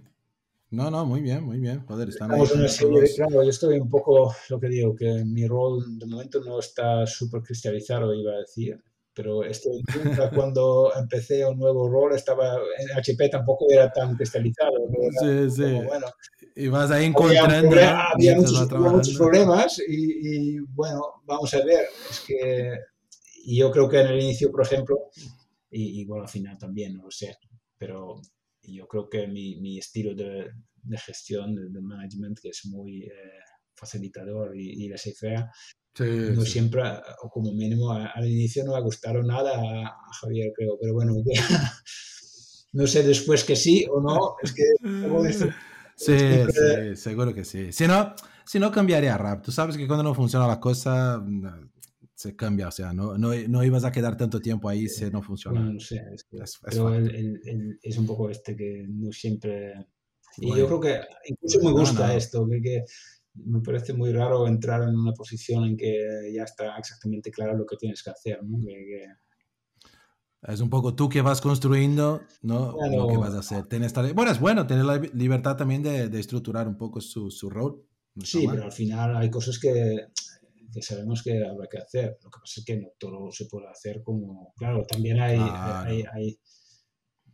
No, 0.72 0.92
no, 0.92 1.06
muy 1.06 1.22
bien, 1.22 1.44
muy 1.44 1.60
bien. 1.60 1.84
Joder, 1.88 2.10
están 2.10 2.32
ahí 2.32 2.44
una 2.54 2.68
serie 2.68 2.96
de, 2.96 3.02
los- 3.02 3.14
claro, 3.16 3.44
yo 3.44 3.50
estoy 3.50 3.80
un 3.80 3.90
poco, 3.90 4.34
lo 4.50 4.60
que 4.60 4.68
digo, 4.68 4.96
que 4.96 5.24
mi 5.26 5.48
rol 5.48 5.98
de 5.98 6.06
momento 6.06 6.42
no 6.44 6.60
está 6.60 7.08
súper 7.08 7.42
cristalizado, 7.42 8.14
iba 8.14 8.34
a 8.34 8.38
decir, 8.40 8.80
pero 9.14 9.44
estoy 9.44 9.82
cuando 10.36 10.92
empecé 10.96 11.44
un 11.46 11.58
nuevo 11.58 11.90
rol, 11.90 12.14
estaba 12.14 12.58
en 12.78 12.98
HP 12.98 13.30
tampoco 13.30 13.66
era 13.70 13.92
tan 13.92 14.16
cristalizado, 14.16 14.72
Sí, 15.20 15.50
sí. 15.50 15.62
como, 15.64 15.84
bueno, 15.86 16.06
Y 16.56 16.68
vas 16.68 16.92
ahí 16.92 17.06
encontrando, 17.06 17.76
había 17.76 18.36
muchos, 18.36 18.54
había 18.56 18.68
muchos 18.68 18.68
trabajando. 18.70 19.18
problemas 19.18 19.82
y, 19.88 20.56
y, 20.56 20.60
bueno, 20.60 21.02
vamos 21.26 21.52
a 21.56 21.66
ver, 21.66 21.88
es 22.12 22.24
que 22.28 22.74
y 23.46 23.58
yo 23.58 23.72
creo 23.72 23.90
que 23.90 24.02
en 24.02 24.08
el 24.08 24.22
inicio, 24.22 24.52
por 24.52 24.62
ejemplo, 24.62 25.10
y 25.72 26.02
igual 26.02 26.22
al 26.22 26.28
final 26.30 26.58
también, 26.60 26.96
no 26.96 27.06
lo 27.06 27.12
sé, 27.12 27.36
pero 27.78 28.22
yo 28.76 28.88
creo 28.88 29.10
que 29.10 29.28
mi, 29.28 29.60
mi 29.60 29.78
estilo 29.78 30.14
de, 30.16 30.50
de 30.84 30.98
gestión, 30.98 31.56
de, 31.56 31.70
de 31.70 31.82
management, 31.82 32.40
que 32.42 32.50
es 32.50 32.66
muy 32.66 33.04
eh, 33.04 33.10
facilitador 33.76 34.56
y, 34.58 34.86
y 34.86 34.90
laissez-faire, 34.90 35.46
Sí, 35.96 36.06
no 36.06 36.42
sí. 36.46 36.52
siempre, 36.52 36.82
o 37.24 37.30
como 37.30 37.52
mínimo 37.54 37.92
a- 37.92 38.08
al 38.08 38.26
inicio 38.30 38.64
no 38.64 38.76
ha 38.76 38.80
gustado 38.80 39.22
nada 39.24 39.52
a, 39.58 39.88
a 39.88 40.14
Javier, 40.22 40.52
creo, 40.56 40.78
pero 40.80 40.94
bueno, 40.94 41.14
no 42.74 42.88
sé 42.88 43.04
después 43.04 43.44
que 43.44 43.56
sí 43.56 43.86
o 43.90 44.00
no, 44.02 44.36
es 44.44 44.54
que 44.54 44.64
Sí, 45.96 46.16
siempre- 46.18 46.96
sí, 46.96 47.02
seguro 47.02 47.34
que 47.34 47.44
sí. 47.44 47.74
Si 47.74 47.86
no, 47.86 48.14
si 48.46 48.58
no 48.58 48.72
cambiaría 48.72 49.18
rap. 49.18 49.44
Tú 49.44 49.52
sabes 49.52 49.76
que 49.76 49.86
cuando 49.86 50.04
no 50.04 50.16
funciona 50.16 50.48
la 50.48 50.60
cosa, 50.60 51.18
mm, 51.20 51.70
se 52.20 52.36
cambia. 52.36 52.68
O 52.68 52.72
sea, 52.72 52.92
no, 52.92 53.18
no, 53.18 53.30
no 53.48 53.64
ibas 53.64 53.86
a 53.86 53.94
quedar 53.94 54.18
tanto 54.18 54.42
tiempo 54.42 54.68
ahí 54.68 54.90
si 54.90 55.10
no 55.10 55.22
funciona. 55.22 55.60
Bueno, 55.62 55.74
no 55.76 55.80
sé, 55.80 56.02
es, 56.14 56.26
que- 56.26 56.36
Es- 56.38 56.56
es 56.56 56.60
pero 56.62 56.94
el- 56.94 57.16
el- 57.16 57.42
el- 57.46 57.80
es 57.82 57.98
un 57.98 58.06
poco 58.06 58.30
este 58.30 58.58
que 58.58 58.86
no 58.90 59.10
siempre... 59.14 59.74
Y 60.38 60.48
Bueno. 60.48 60.58
yo 60.60 60.68
creo 60.68 60.80
que 60.82 61.00
incluso 61.30 61.60
me 61.64 61.72
gusta 61.72 62.08
no. 62.08 62.14
esto, 62.14 62.46
que, 62.50 62.62
que 62.62 62.84
me 63.36 63.62
parece 63.62 63.94
muy 63.94 64.12
raro 64.12 64.48
entrar 64.48 64.84
en 64.84 64.96
una 64.98 65.14
posición 65.14 65.64
en 65.64 65.78
que 65.78 66.30
ya 66.36 66.44
está 66.44 66.78
exactamente 66.78 67.32
claro 67.32 67.56
lo 67.58 67.66
que 67.66 67.78
tienes 67.78 68.04
que 68.04 68.10
hacer, 68.10 68.44
¿no? 68.44 68.60
Que- 68.66 69.06
Es 70.44 70.60
un 70.60 70.70
poco 70.70 70.96
tú 70.96 71.08
que 71.08 71.22
vas 71.22 71.40
construyendo, 71.40 72.22
¿no? 72.42 72.74
Bueno. 72.74 72.98
Lo 72.98 73.08
que 73.08 73.18
vas 73.18 73.34
a 73.34 73.40
hacer. 73.40 73.64
Tienes 73.68 73.94
Bueno, 74.14 74.32
es 74.32 74.40
bueno 74.42 74.68
tener 74.68 74.84
la 74.84 74.98
li- 74.98 75.12
libertad 75.14 75.56
también 75.56 75.84
de, 75.84 76.10
de 76.10 76.20
estructurar 76.20 76.68
un 76.68 76.78
poco 76.78 77.00
su, 77.00 77.32
su 77.32 77.50
rol. 77.50 77.82
Sí, 78.24 78.46
pero 78.50 78.64
al 78.66 78.72
final 78.74 79.16
hay 79.16 79.30
cosas 79.30 79.58
que, 79.58 80.08
que 80.74 80.82
sabemos 80.82 81.24
que 81.24 81.44
habrá 81.44 81.68
que 81.68 81.78
hacer. 81.78 82.18
Lo 82.24 82.30
que 82.30 82.40
pasa 82.40 82.60
es 82.60 82.66
que 82.66 82.78
no 82.78 82.90
todo 82.98 83.32
se 83.32 83.46
puede 83.46 83.68
hacer 83.68 84.02
como... 84.04 84.54
Claro, 84.58 84.86
también 84.86 85.20
hay, 85.20 85.38
Claro. 85.38 85.90
hay, 85.90 86.04
hay, 86.14 86.40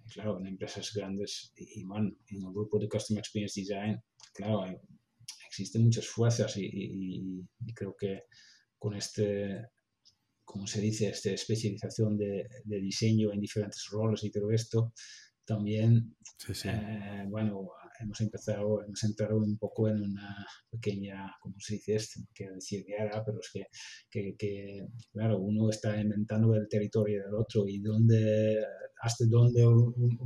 claro, 0.09 0.39
en 0.39 0.47
empresas 0.47 0.93
grandes 0.93 1.51
y, 1.55 1.83
bueno, 1.83 2.11
en 2.27 2.43
el 2.43 2.51
grupo 2.51 2.79
de 2.79 2.87
Customer 2.87 3.19
Experience 3.19 3.59
Design, 3.59 4.01
claro, 4.33 4.65
existen 5.47 5.83
muchas 5.83 6.07
fuerzas 6.07 6.55
y, 6.57 7.41
creo 7.73 7.95
que 7.97 8.23
con 8.77 8.95
este, 8.95 9.65
como 10.43 10.67
se 10.67 10.81
dice, 10.81 11.09
esta 11.09 11.31
especialización 11.31 12.17
de, 12.17 12.47
de, 12.63 12.79
diseño 12.79 13.31
en 13.33 13.39
diferentes 13.39 13.87
roles 13.89 14.23
y 14.23 14.31
todo 14.31 14.51
esto, 14.51 14.93
también, 15.45 16.15
eh, 16.65 17.25
bueno, 17.27 17.69
hemos 18.01 18.19
empezado, 18.21 18.83
hemos 18.83 19.03
entrado 19.03 19.37
un 19.37 19.57
poco 19.57 19.87
en 19.87 20.01
una 20.01 20.45
pequeña, 20.69 21.33
¿cómo 21.41 21.55
se 21.59 21.75
dice 21.75 21.95
esto? 21.95 22.19
No 22.19 22.27
quiero 22.33 22.55
decir 22.55 22.85
guerra, 22.85 23.23
pero 23.25 23.39
es 23.39 23.49
que, 23.51 23.67
que, 24.09 24.35
que, 24.37 24.85
claro, 25.11 25.39
uno 25.39 25.69
está 25.69 25.99
inventando 25.99 26.53
el 26.55 26.67
territorio 26.67 27.23
del 27.23 27.35
otro 27.35 27.67
y 27.67 27.79
dónde, 27.79 28.63
hasta 29.01 29.25
dónde 29.27 29.65
un, 29.65 30.17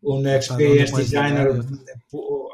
un, 0.00 0.26
experience 0.28 0.96
designer, 0.96 1.48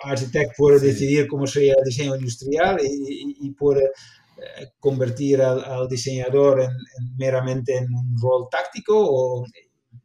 architect 0.02 0.56
puede 0.56 0.80
decidir 0.80 1.26
cómo 1.26 1.46
sería 1.46 1.74
el 1.78 1.84
diseño 1.84 2.16
industrial 2.16 2.78
y, 2.82 3.36
y, 3.40 3.50
puede 3.52 3.84
eh, 3.84 4.72
convertir 4.78 5.42
al, 5.42 5.88
diseñador 5.88 6.60
en, 6.62 6.70
meramente 7.16 7.76
en 7.76 7.92
un 7.92 8.16
rol 8.20 8.48
táctico 8.50 8.94
o 8.96 9.44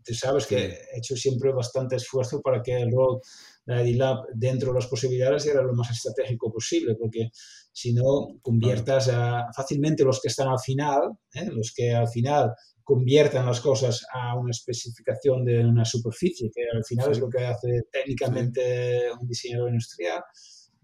tú 0.03 0.13
sabes 0.13 0.47
que 0.47 0.57
he 0.57 0.97
hecho 0.97 1.15
siempre 1.15 1.51
bastante 1.51 1.95
esfuerzo 1.95 2.41
para 2.41 2.61
que 2.61 2.81
el 2.81 2.91
rol 2.91 3.21
de 3.65 3.93
Lab 3.93 4.25
dentro 4.33 4.69
de 4.69 4.79
las 4.79 4.87
posibilidades 4.87 5.45
era 5.45 5.61
lo 5.61 5.73
más 5.73 5.89
estratégico 5.91 6.51
posible, 6.51 6.95
porque 6.95 7.29
si 7.71 7.93
no 7.93 8.39
conviertas 8.41 9.09
a, 9.09 9.45
fácilmente 9.55 10.03
los 10.03 10.21
que 10.21 10.27
están 10.27 10.49
al 10.49 10.59
final, 10.59 11.17
¿eh? 11.33 11.49
los 11.51 11.73
que 11.73 11.91
al 11.91 12.07
final 12.09 12.51
conviertan 12.83 13.45
las 13.45 13.61
cosas 13.61 14.05
a 14.13 14.37
una 14.37 14.51
especificación 14.51 15.45
de 15.45 15.65
una 15.65 15.85
superficie, 15.85 16.51
que 16.53 16.63
al 16.75 16.83
final 16.83 17.11
es 17.11 17.19
lo 17.19 17.29
que 17.29 17.45
hace 17.45 17.83
técnicamente 17.91 19.11
un 19.19 19.27
diseñador 19.27 19.69
industrial 19.69 20.21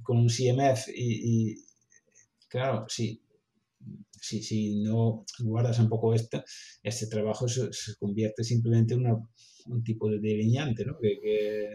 con 0.02 0.18
un 0.18 0.30
CMF 0.30 0.88
y, 0.96 1.56
claro, 2.48 2.86
sí, 2.88 3.22
si, 4.22 4.42
si, 4.42 4.82
no 4.82 5.26
guardas 5.40 5.80
un 5.80 5.90
poco 5.90 6.14
este, 6.14 6.44
este 6.84 7.08
trabajo 7.08 7.48
se, 7.48 7.70
convierte 8.00 8.44
simplemente 8.44 8.94
en 8.94 9.06
un 9.66 9.84
tipo 9.84 10.10
de 10.10 10.20
delineante, 10.20 10.86
¿no? 10.86 10.98
que 10.98 11.68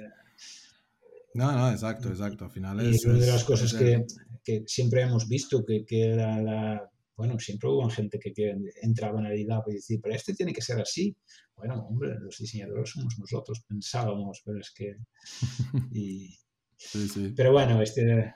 no, 1.35 1.53
no, 1.53 1.71
exacto, 1.71 2.09
exacto. 2.09 2.45
Al 2.45 2.51
final 2.51 2.81
es. 2.81 3.05
una 3.05 3.19
de 3.19 3.27
las 3.27 3.45
cosas 3.45 3.75
que, 3.75 4.05
que, 4.43 4.63
siempre 4.67 5.03
hemos 5.03 5.29
visto, 5.29 5.65
que, 5.65 5.85
que 5.85 6.13
era 6.13 6.41
la. 6.41 6.91
Bueno, 7.17 7.39
siempre 7.39 7.69
hubo 7.69 7.89
gente 7.91 8.19
que, 8.19 8.33
que 8.33 8.57
entraba 8.83 9.21
en 9.21 9.27
el 9.27 9.39
IDAP 9.39 9.69
y 9.69 9.75
decía, 9.75 9.99
pero 10.03 10.15
este 10.15 10.35
tiene 10.35 10.53
que 10.53 10.63
ser 10.63 10.81
así. 10.81 11.17
Bueno, 11.57 11.87
hombre, 11.89 12.15
los 12.21 12.37
diseñadores 12.39 12.91
somos 12.91 13.17
nosotros, 13.19 13.65
pensábamos, 13.69 14.43
pero 14.45 14.61
es 14.61 14.73
que. 14.73 14.97
Y, 15.93 16.39
sí, 16.77 17.09
sí. 17.09 17.33
Pero 17.37 17.53
bueno, 17.53 17.83
este. 17.83 18.35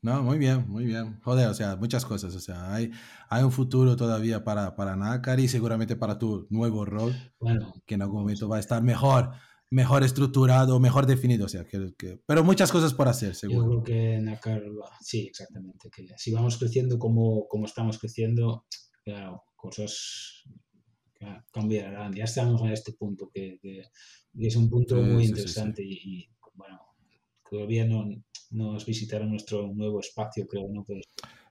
No, 0.00 0.22
muy 0.22 0.38
bien, 0.38 0.66
muy 0.68 0.84
bien. 0.86 1.20
Joder, 1.20 1.48
o 1.48 1.54
sea, 1.54 1.76
muchas 1.76 2.06
cosas. 2.06 2.34
O 2.34 2.40
sea, 2.40 2.72
hay, 2.72 2.90
hay 3.28 3.42
un 3.42 3.52
futuro 3.52 3.96
todavía 3.96 4.42
para, 4.44 4.74
para 4.74 4.96
NACAR 4.96 5.40
y 5.40 5.48
seguramente 5.48 5.96
para 5.96 6.18
tu 6.18 6.46
nuevo 6.50 6.84
rol, 6.84 7.14
bueno, 7.40 7.74
que 7.84 7.96
en 7.96 8.02
algún 8.02 8.20
momento 8.20 8.48
va 8.48 8.56
a 8.56 8.60
estar 8.60 8.82
mejor 8.82 9.32
mejor 9.70 10.04
estructurado, 10.04 10.80
mejor 10.80 11.06
definido. 11.06 11.46
O 11.46 11.48
sea, 11.48 11.64
que, 11.64 11.94
que, 11.96 12.20
pero 12.26 12.44
muchas 12.44 12.72
cosas 12.72 12.94
por 12.94 13.08
hacer, 13.08 13.34
seguro. 13.34 13.62
Yo 13.62 13.82
creo 13.82 13.84
que 13.84 14.18
Nakar, 14.18 14.62
sí, 15.00 15.26
exactamente. 15.26 15.90
Que 15.90 16.06
si 16.16 16.32
vamos 16.32 16.58
creciendo 16.58 16.98
como, 16.98 17.46
como 17.48 17.66
estamos 17.66 17.98
creciendo, 17.98 18.66
claro, 19.04 19.44
cosas 19.56 20.44
cambiarán. 21.50 22.14
Ya 22.14 22.24
estamos 22.24 22.62
en 22.62 22.68
este 22.68 22.92
punto 22.92 23.30
que, 23.32 23.58
que 23.60 23.82
es 24.38 24.56
un 24.56 24.68
punto 24.68 24.96
muy 25.02 25.24
interesante 25.24 25.82
y, 25.82 26.28
bueno, 26.54 26.80
todavía 27.48 27.84
no 27.84 28.06
nos 28.50 28.86
visitaron 28.86 29.30
nuestro 29.30 29.72
nuevo 29.74 30.00
espacio, 30.00 30.46
creo, 30.46 30.68
¿no? 30.72 30.84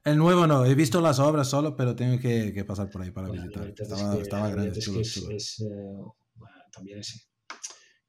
el 0.04 0.18
nuevo 0.18 0.48
no, 0.48 0.66
he 0.66 0.74
visto 0.74 1.02
las 1.02 1.20
obras 1.20 1.50
solo, 1.50 1.76
pero 1.76 1.96
tengo 1.96 2.18
que, 2.20 2.54
que 2.54 2.64
pasar 2.64 2.90
por 2.90 3.02
ahí 3.02 3.12
para 3.12 3.30
visitar. 3.30 3.74
Estaba, 3.78 4.16
estaba 4.16 4.50
grande. 4.50 4.80
Es 4.80 4.88
que 4.90 5.02
es, 5.36 5.60
eh, 5.60 5.66
bueno, 6.36 6.56
también 6.72 7.00
es 7.00 7.30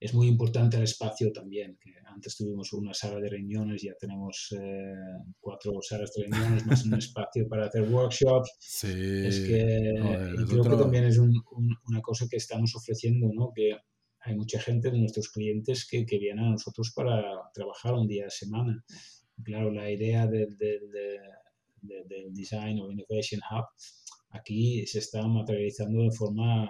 es 0.00 0.14
muy 0.14 0.28
importante 0.28 0.76
el 0.76 0.84
espacio 0.84 1.32
también. 1.32 1.76
Que 1.80 1.92
antes 2.06 2.36
tuvimos 2.36 2.72
una 2.72 2.94
sala 2.94 3.20
de 3.20 3.28
reuniones, 3.28 3.82
ya 3.82 3.94
tenemos 3.98 4.54
eh, 4.58 4.94
cuatro 5.40 5.80
salas 5.82 6.12
de 6.14 6.24
reuniones 6.24 6.66
más 6.66 6.84
un 6.84 6.94
espacio 6.98 7.48
para 7.48 7.66
hacer 7.66 7.82
workshops. 7.82 8.56
Sí. 8.60 9.26
Es 9.26 9.40
que 9.40 9.94
creo 10.48 10.62
que 10.62 10.76
también 10.76 11.04
es 11.04 11.18
una 11.18 12.00
cosa 12.02 12.26
que 12.30 12.36
estamos 12.36 12.74
ofreciendo, 12.74 13.28
¿no? 13.32 13.52
Que 13.54 13.76
hay 14.20 14.36
mucha 14.36 14.60
gente 14.60 14.90
de 14.90 14.98
nuestros 14.98 15.30
clientes 15.30 15.86
que, 15.88 16.04
que 16.04 16.18
vienen 16.18 16.44
a 16.44 16.50
nosotros 16.50 16.92
para 16.94 17.22
trabajar 17.54 17.94
un 17.94 18.06
día 18.06 18.26
a 18.26 18.30
semana. 18.30 18.84
Claro, 19.42 19.70
la 19.70 19.90
idea 19.90 20.26
del, 20.26 20.56
del, 20.56 20.90
del 21.80 22.34
Design 22.34 22.80
o 22.80 22.90
Innovation 22.90 23.40
Hub 23.50 23.66
aquí 24.30 24.86
se 24.86 24.98
está 24.98 25.26
materializando 25.26 26.02
de 26.02 26.10
forma 26.10 26.68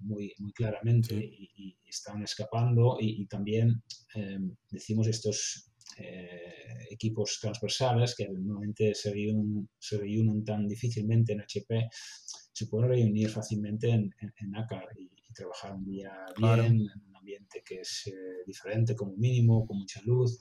muy, 0.00 0.32
muy 0.38 0.52
claramente 0.52 1.14
y, 1.14 1.76
están 1.84 2.22
escapando 2.22 2.98
y, 3.00 3.26
también 3.26 3.82
em, 4.14 4.54
decimos 4.70 5.08
estos 5.08 5.72
eh, 5.98 6.86
equipos 6.88 7.38
transversales 7.40 8.14
que 8.14 8.28
normalmente 8.28 8.94
se 8.94 9.12
reúnen, 9.12 9.68
se 9.76 9.98
reúnen 9.98 10.44
tan 10.44 10.68
difícilmente 10.68 11.32
en 11.32 11.40
HP, 11.40 11.88
se 12.52 12.66
pueden 12.66 12.90
reunir 12.90 13.28
fácilmente 13.28 13.90
en, 13.90 14.08
en, 14.20 14.56
ACAR 14.56 14.86
y, 14.96 15.10
trabajar 15.32 15.74
un 15.74 15.84
día 15.84 16.12
bien, 16.36 16.58
en 16.58 17.02
un 17.08 17.16
ambiente 17.16 17.62
que 17.64 17.76
es 17.76 18.08
eh, 18.08 18.42
diferente 18.44 18.96
como 18.96 19.16
mínimo, 19.16 19.64
con 19.64 19.78
mucha 19.78 20.00
luz. 20.04 20.40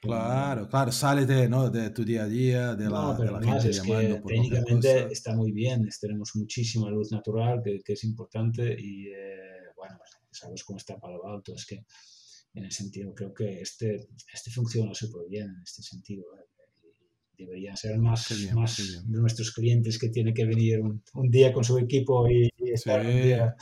Claro, 0.00 0.66
claro, 0.66 0.90
sales 0.92 1.28
de, 1.28 1.46
¿no? 1.46 1.68
de 1.68 1.90
tu 1.90 2.04
día 2.04 2.22
a 2.22 2.26
día, 2.26 2.74
de 2.74 2.88
la, 2.88 3.14
de 3.14 3.30
la 3.30 3.42
gente 3.42 3.68
es 3.68 3.82
que 3.82 4.22
técnicamente 4.26 5.12
está 5.12 5.36
muy 5.36 5.52
bien, 5.52 5.86
tenemos 6.00 6.30
muchísima 6.36 6.88
luz 6.88 7.12
natural 7.12 7.60
que, 7.62 7.80
que 7.84 7.92
es 7.92 8.04
importante 8.04 8.74
y 8.78 9.08
eh, 9.08 9.68
bueno, 9.76 9.98
sabes 10.30 10.64
cómo 10.64 10.78
está 10.78 10.98
Palo 10.98 11.26
Alto, 11.26 11.54
es 11.54 11.66
que 11.66 11.84
en 12.54 12.64
ese 12.64 12.82
sentido 12.82 13.14
creo 13.14 13.34
que 13.34 13.60
este, 13.60 14.08
este 14.32 14.50
funciona 14.50 14.94
súper 14.94 15.28
bien 15.28 15.48
en 15.48 15.62
este 15.62 15.82
sentido. 15.82 16.24
¿eh? 16.38 16.46
Deberían 17.44 17.76
ser 17.76 17.98
más, 17.98 18.30
más 18.54 19.04
de 19.06 19.18
nuestros 19.18 19.52
clientes 19.52 19.98
que 19.98 20.08
tienen 20.08 20.34
que 20.34 20.44
venir 20.44 20.80
un, 20.80 21.02
un 21.14 21.30
día 21.30 21.52
con 21.52 21.64
su 21.64 21.78
equipo 21.78 22.28
y, 22.28 22.50
y 22.56 22.70
estar 22.70 23.00
un 23.00 23.22
día. 23.22 23.56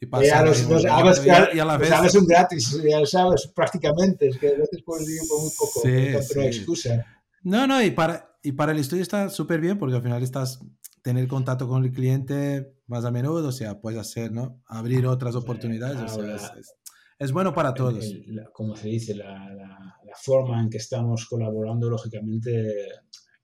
Y 0.00 0.06
pasar, 0.06 0.46
los, 0.46 0.68
los, 0.68 0.82
sabes, 0.82 1.22
y 1.54 1.58
a 1.58 1.64
la 1.64 1.76
vez... 1.76 1.88
sabes 1.88 2.14
un 2.14 2.26
gratis, 2.26 2.82
ya 2.82 3.04
sabes, 3.06 3.46
prácticamente, 3.54 4.28
es 4.28 4.38
que 4.38 4.48
a 4.48 4.58
veces 4.58 4.82
por 4.82 5.00
muy 5.00 5.50
poco, 5.58 5.80
sí, 5.82 6.32
sí. 6.32 6.40
excusa. 6.40 7.06
No, 7.42 7.66
no, 7.66 7.82
y 7.82 7.90
para, 7.90 8.36
y 8.42 8.52
para 8.52 8.72
el 8.72 8.78
estudio 8.78 9.02
está 9.02 9.28
súper 9.28 9.60
bien 9.60 9.78
porque 9.78 9.96
al 9.96 10.02
final 10.02 10.22
estás 10.22 10.60
tener 11.02 11.26
contacto 11.28 11.68
con 11.68 11.84
el 11.84 11.92
cliente 11.92 12.74
más 12.86 13.04
a 13.04 13.10
menudo, 13.10 13.48
o 13.48 13.52
sea, 13.52 13.80
puedes 13.80 14.00
hacer, 14.00 14.32
¿no? 14.32 14.62
Abrir 14.66 15.06
otras 15.06 15.34
oportunidades, 15.34 15.98
o 15.98 16.22
sea, 16.22 16.34
es, 16.34 16.42
es, 16.58 16.74
es, 17.18 17.32
bueno 17.32 17.54
para 17.54 17.72
todos. 17.72 18.04
El, 18.04 18.38
el, 18.38 18.44
como 18.52 18.76
se 18.76 18.88
dice, 18.88 19.14
la, 19.14 19.48
la, 19.54 19.96
la, 20.04 20.16
forma 20.16 20.60
en 20.60 20.68
que 20.68 20.78
estamos 20.78 21.26
colaborando, 21.26 21.88
lógicamente, 21.88 22.74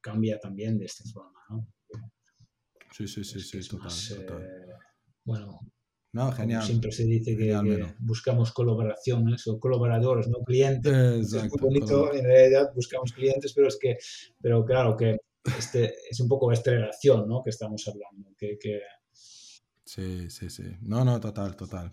cambia 0.07 0.39
también 0.39 0.79
de 0.79 0.85
esta 0.85 1.05
forma, 1.13 1.41
¿no? 1.51 1.67
Sí, 2.93 3.09
sí, 3.09 3.25
sí, 3.25 3.41
sí, 3.41 3.69
total, 3.69 3.85
más, 3.85 4.15
total. 4.17 4.43
Eh, 4.43 4.73
bueno, 5.25 5.61
no, 6.13 6.33
genial. 6.33 6.63
siempre 6.63 6.93
se 6.93 7.05
dice 7.05 7.37
que, 7.37 7.49
que, 7.49 7.95
buscamos 7.99 8.53
colaboraciones 8.53 9.47
o 9.49 9.59
colaboradores, 9.59 10.29
no 10.29 10.39
clientes. 10.45 10.93
Exacto, 10.93 11.57
es 11.57 11.63
muy 11.63 11.71
bonito, 11.71 12.15
en 12.15 12.25
realidad 12.25 12.71
buscamos 12.75 13.13
clientes, 13.13 13.53
pero 13.53 13.67
es 13.67 13.77
que, 13.81 13.99
pero 14.41 14.65
claro 14.65 14.97
que 14.97 15.19
este 15.59 15.93
es 16.09 16.21
un 16.21 16.29
poco 16.29 16.53
esta 16.53 16.71
relación, 16.71 17.29
¿no? 17.29 17.43
Que 17.43 17.51
estamos 17.51 17.87
hablando, 17.89 18.31
que, 18.39 18.57
que... 18.59 18.81
Sí, 19.85 20.31
sí, 20.31 20.49
sí. 20.49 20.65
No, 20.83 21.05
no, 21.05 21.21
total, 21.21 21.57
total. 21.57 21.91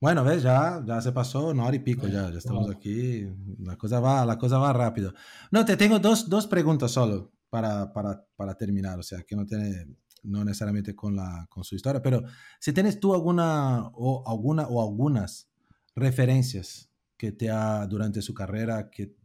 Bueno, 0.00 0.22
ves, 0.22 0.44
ya, 0.44 0.82
ya 0.86 1.00
se 1.00 1.10
pasó 1.10 1.48
una 1.48 1.66
hora 1.66 1.76
y 1.76 1.80
pico, 1.80 2.06
ya, 2.06 2.30
ya 2.30 2.38
estamos 2.38 2.70
aquí. 2.70 3.26
La 3.58 3.76
cosa 3.76 3.98
va, 3.98 4.24
la 4.24 4.38
cosa 4.38 4.58
va 4.58 4.72
rápido. 4.72 5.12
No, 5.50 5.64
te 5.64 5.76
tengo 5.76 5.98
dos, 5.98 6.28
dos 6.28 6.46
preguntas 6.46 6.92
solo 6.92 7.32
para, 7.50 7.92
para, 7.92 8.24
para, 8.36 8.54
terminar, 8.54 8.98
o 8.98 9.02
sea, 9.02 9.22
que 9.22 9.36
no 9.36 9.46
tiene, 9.46 9.86
no 10.22 10.44
necesariamente 10.44 10.94
con, 10.94 11.16
la, 11.16 11.46
con 11.48 11.64
su 11.64 11.74
historia, 11.74 12.02
pero 12.02 12.22
si 12.60 12.72
tienes 12.72 13.00
tú 13.00 13.14
alguna 13.14 13.88
o, 13.94 14.24
alguna, 14.28 14.66
o 14.68 14.82
algunas 14.82 15.48
referencias 15.94 16.90
que 17.16 17.32
te 17.32 17.50
ha, 17.50 17.86
durante 17.86 18.22
su 18.22 18.34
carrera, 18.34 18.90
que 18.90 19.16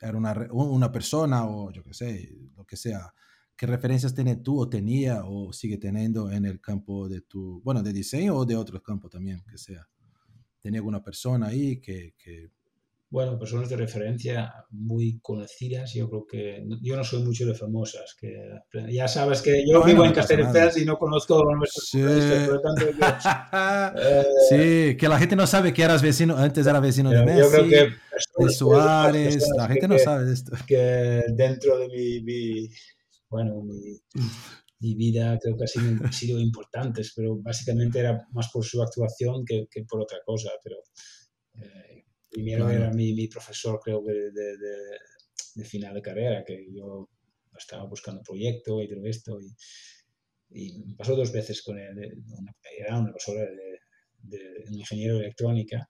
era 0.00 0.16
una, 0.16 0.32
una 0.52 0.92
persona 0.92 1.44
o 1.46 1.70
yo 1.72 1.82
qué 1.84 1.94
sé, 1.94 2.36
lo 2.56 2.64
que 2.64 2.76
sea, 2.76 3.12
¿qué 3.56 3.66
referencias 3.66 4.14
tiene 4.14 4.36
tú 4.36 4.58
o 4.58 4.68
tenía 4.68 5.24
o 5.24 5.52
sigue 5.52 5.76
teniendo 5.78 6.30
en 6.30 6.44
el 6.46 6.60
campo 6.60 7.08
de 7.08 7.20
tu, 7.22 7.60
bueno, 7.62 7.82
de 7.82 7.92
diseño 7.92 8.36
o 8.36 8.46
de 8.46 8.56
otro 8.56 8.82
campo 8.82 9.08
también, 9.08 9.42
que 9.50 9.58
sea? 9.58 9.86
¿Tenía 10.60 10.78
alguna 10.80 11.02
persona 11.02 11.48
ahí 11.48 11.80
que, 11.80 12.14
que 12.18 12.50
bueno, 13.10 13.36
personas 13.36 13.68
de 13.68 13.76
referencia 13.76 14.54
muy 14.70 15.18
conocidas, 15.20 15.92
yo 15.94 16.08
creo 16.08 16.24
que 16.30 16.64
yo 16.80 16.96
no 16.96 17.02
soy 17.02 17.24
mucho 17.24 17.44
de 17.44 17.54
famosas, 17.54 18.14
que 18.14 18.32
ya 18.88 19.08
sabes 19.08 19.42
que 19.42 19.64
yo 19.68 19.82
vivo 19.82 20.04
en 20.04 20.12
Castelldefels 20.12 20.76
y 20.76 20.84
no 20.84 20.96
conozco 20.96 21.42
nuestros 21.56 21.88
sí. 21.88 22.00
eh, 22.04 22.48
sí, 24.48 24.96
que 24.96 25.08
la 25.08 25.18
gente 25.18 25.34
no 25.34 25.48
sabe 25.48 25.72
que 25.72 25.82
eras 25.82 26.02
vecino, 26.02 26.36
antes 26.36 26.64
era 26.64 26.78
vecino 26.78 27.10
de 27.10 27.24
Messi, 27.24 27.40
yo 27.40 27.50
creo 27.50 27.68
que 27.68 27.88
de 28.44 28.52
Suárez, 28.52 29.44
la 29.56 29.66
gente 29.66 29.80
que, 29.80 29.88
no 29.88 29.98
sabe 29.98 30.26
de 30.26 30.34
esto. 30.34 30.52
Que 30.68 31.24
dentro 31.34 31.78
de 31.78 31.88
mi, 31.88 32.22
mi 32.22 32.68
bueno, 33.28 33.60
mi, 33.62 34.00
mi, 34.78 34.94
vida 34.94 35.36
creo 35.42 35.56
que 35.56 35.64
ha 35.64 35.66
sido, 35.66 36.06
ha 36.06 36.12
sido, 36.12 36.38
importantes, 36.38 37.12
pero 37.16 37.38
básicamente 37.42 37.98
era 37.98 38.24
más 38.30 38.50
por 38.52 38.64
su 38.64 38.80
actuación 38.80 39.44
que, 39.44 39.66
que 39.68 39.82
por 39.82 40.00
otra 40.00 40.18
cosa, 40.24 40.50
pero... 40.62 40.76
Eh, 41.54 41.89
Primero 42.30 42.66
claro. 42.66 42.84
era 42.84 42.92
mi, 42.92 43.12
mi, 43.12 43.26
profesor, 43.28 43.80
creo 43.82 44.04
que 44.04 44.12
de, 44.12 44.30
de, 44.30 44.56
de, 44.56 44.76
de, 45.56 45.64
final 45.64 45.94
de 45.94 46.02
carrera, 46.02 46.44
que 46.44 46.66
yo 46.72 47.08
estaba 47.56 47.84
buscando 47.84 48.22
proyecto 48.22 48.80
y 48.80 48.88
todo 48.88 49.04
esto. 49.04 49.40
Y, 49.40 49.54
y 50.50 50.78
me 50.84 50.94
pasó 50.94 51.16
dos 51.16 51.32
veces 51.32 51.62
con 51.62 51.78
él. 51.78 52.22
Una, 52.38 52.54
era 52.78 52.98
una 52.98 53.10
profesora 53.10 53.42
de, 53.42 53.80
de, 54.22 54.64
ingeniero 54.70 55.14
de 55.14 55.24
electrónica. 55.24 55.88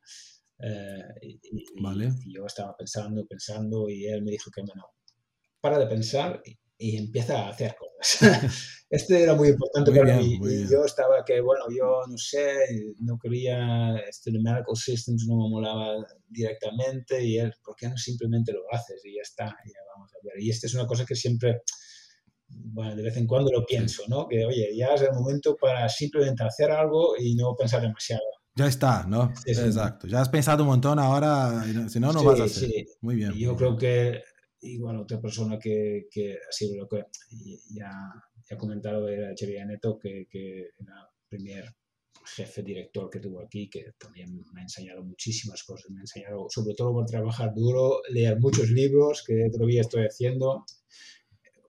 Eh, 0.59 1.03
y, 1.23 1.83
vale. 1.83 2.11
y, 2.25 2.35
yo 2.35 2.47
estaba 2.47 2.77
pensando, 2.77 3.27
pensando, 3.27 3.89
y 3.89 4.07
él 4.07 4.23
me 4.23 4.31
dijo 4.31 4.51
que, 4.51 4.63
bueno, 4.63 4.85
para 5.61 5.79
de 5.79 5.87
pensar 5.87 6.43
y, 6.45 6.59
y 6.81 6.97
empieza 6.97 7.39
a 7.39 7.51
hacer 7.51 7.77
cosas. 7.77 8.21
este 8.91 9.23
era 9.23 9.35
muy 9.35 9.49
importante 9.49 9.91
muy 9.91 10.01
para 10.01 10.19
bien, 10.19 10.41
mí. 10.41 10.47
Y 10.51 10.69
yo 10.69 10.83
estaba 10.83 11.23
que, 11.27 11.43
bueno, 11.43 11.67
yo 11.69 12.01
no 12.09 12.17
sé, 12.17 12.57
no 13.01 13.19
quería, 13.19 13.97
este 14.09 14.33
de 14.33 14.41
Medical 14.41 14.75
Systems 14.75 15.27
no 15.29 15.37
me 15.37 15.51
molaba 15.51 16.07
directamente 16.27 17.23
y 17.23 17.37
él, 17.37 17.53
¿por 17.63 17.77
qué 17.77 17.87
no 17.89 17.99
simplemente 17.99 18.53
lo 18.53 18.63
haces? 18.73 19.05
Y 19.05 19.15
ya 19.15 19.21
está, 19.23 19.45
y 19.67 19.69
ya 19.69 19.81
vamos 19.95 20.11
a 20.15 20.19
ver. 20.25 20.43
Y 20.43 20.49
esta 20.49 20.67
es 20.67 20.75
una 20.75 20.87
cosa 20.87 21.05
que 21.05 21.15
siempre, 21.15 21.61
bueno, 22.49 22.97
de 22.97 23.03
vez 23.03 23.17
en 23.19 23.27
cuando 23.27 23.53
lo 23.53 23.67
pienso, 23.67 24.05
¿no? 24.09 24.27
Que, 24.27 24.47
oye, 24.47 24.75
ya 24.75 24.95
es 24.95 25.03
el 25.03 25.13
momento 25.13 25.57
para 25.61 25.87
simplemente 25.91 26.45
hacer 26.45 26.71
algo 26.71 27.15
y 27.19 27.35
no 27.35 27.55
pensar 27.55 27.83
demasiado. 27.83 28.23
Ya 28.55 28.67
está, 28.67 29.05
¿no? 29.07 29.33
Sí, 29.45 29.55
sí. 29.55 29.61
Exacto. 29.61 30.07
Ya 30.07 30.23
has 30.23 30.31
pensado 30.31 30.63
un 30.63 30.71
montón 30.71 30.99
ahora, 30.99 31.63
si 31.89 32.01
no, 32.01 32.11
no 32.11 32.21
sí, 32.21 32.27
vas 32.27 32.41
a 32.41 32.45
hacer. 32.45 32.69
Sí. 32.71 32.87
Muy 33.03 33.17
bien. 33.17 33.33
Yo 33.35 33.55
creo 33.55 33.77
que 33.77 34.23
igual 34.63 34.99
otra 34.99 35.21
persona 35.21 35.59
que, 35.59 36.07
que 36.11 36.35
ha 36.35 36.53
sido 36.53 36.77
lo 36.77 36.89
que 36.89 37.05
ya, 37.71 37.91
ya 38.49 38.55
he 38.55 38.59
comentado 38.59 39.09
era 39.09 39.35
Xavier 39.39 39.67
Neto, 39.67 39.99
que, 39.99 40.27
que 40.29 40.71
era 40.79 41.09
primer 41.29 41.65
jefe 42.37 42.63
director 42.63 43.09
que 43.09 43.21
tuvo 43.21 43.41
aquí, 43.41 43.69
que 43.69 43.93
también 43.99 44.43
me 44.53 44.61
ha 44.61 44.65
enseñado 44.65 45.03
muchísimas 45.03 45.63
cosas, 45.65 45.91
me 45.91 46.01
ha 46.01 46.03
enseñado 46.03 46.47
sobre 46.49 46.75
todo 46.75 46.93
por 46.93 47.07
trabajar 47.07 47.53
duro, 47.55 48.03
leer 48.11 48.39
muchos 48.39 48.71
libros, 48.71 49.25
que 49.27 49.49
todavía 49.51 49.81
estoy 49.81 50.05
haciendo. 50.05 50.65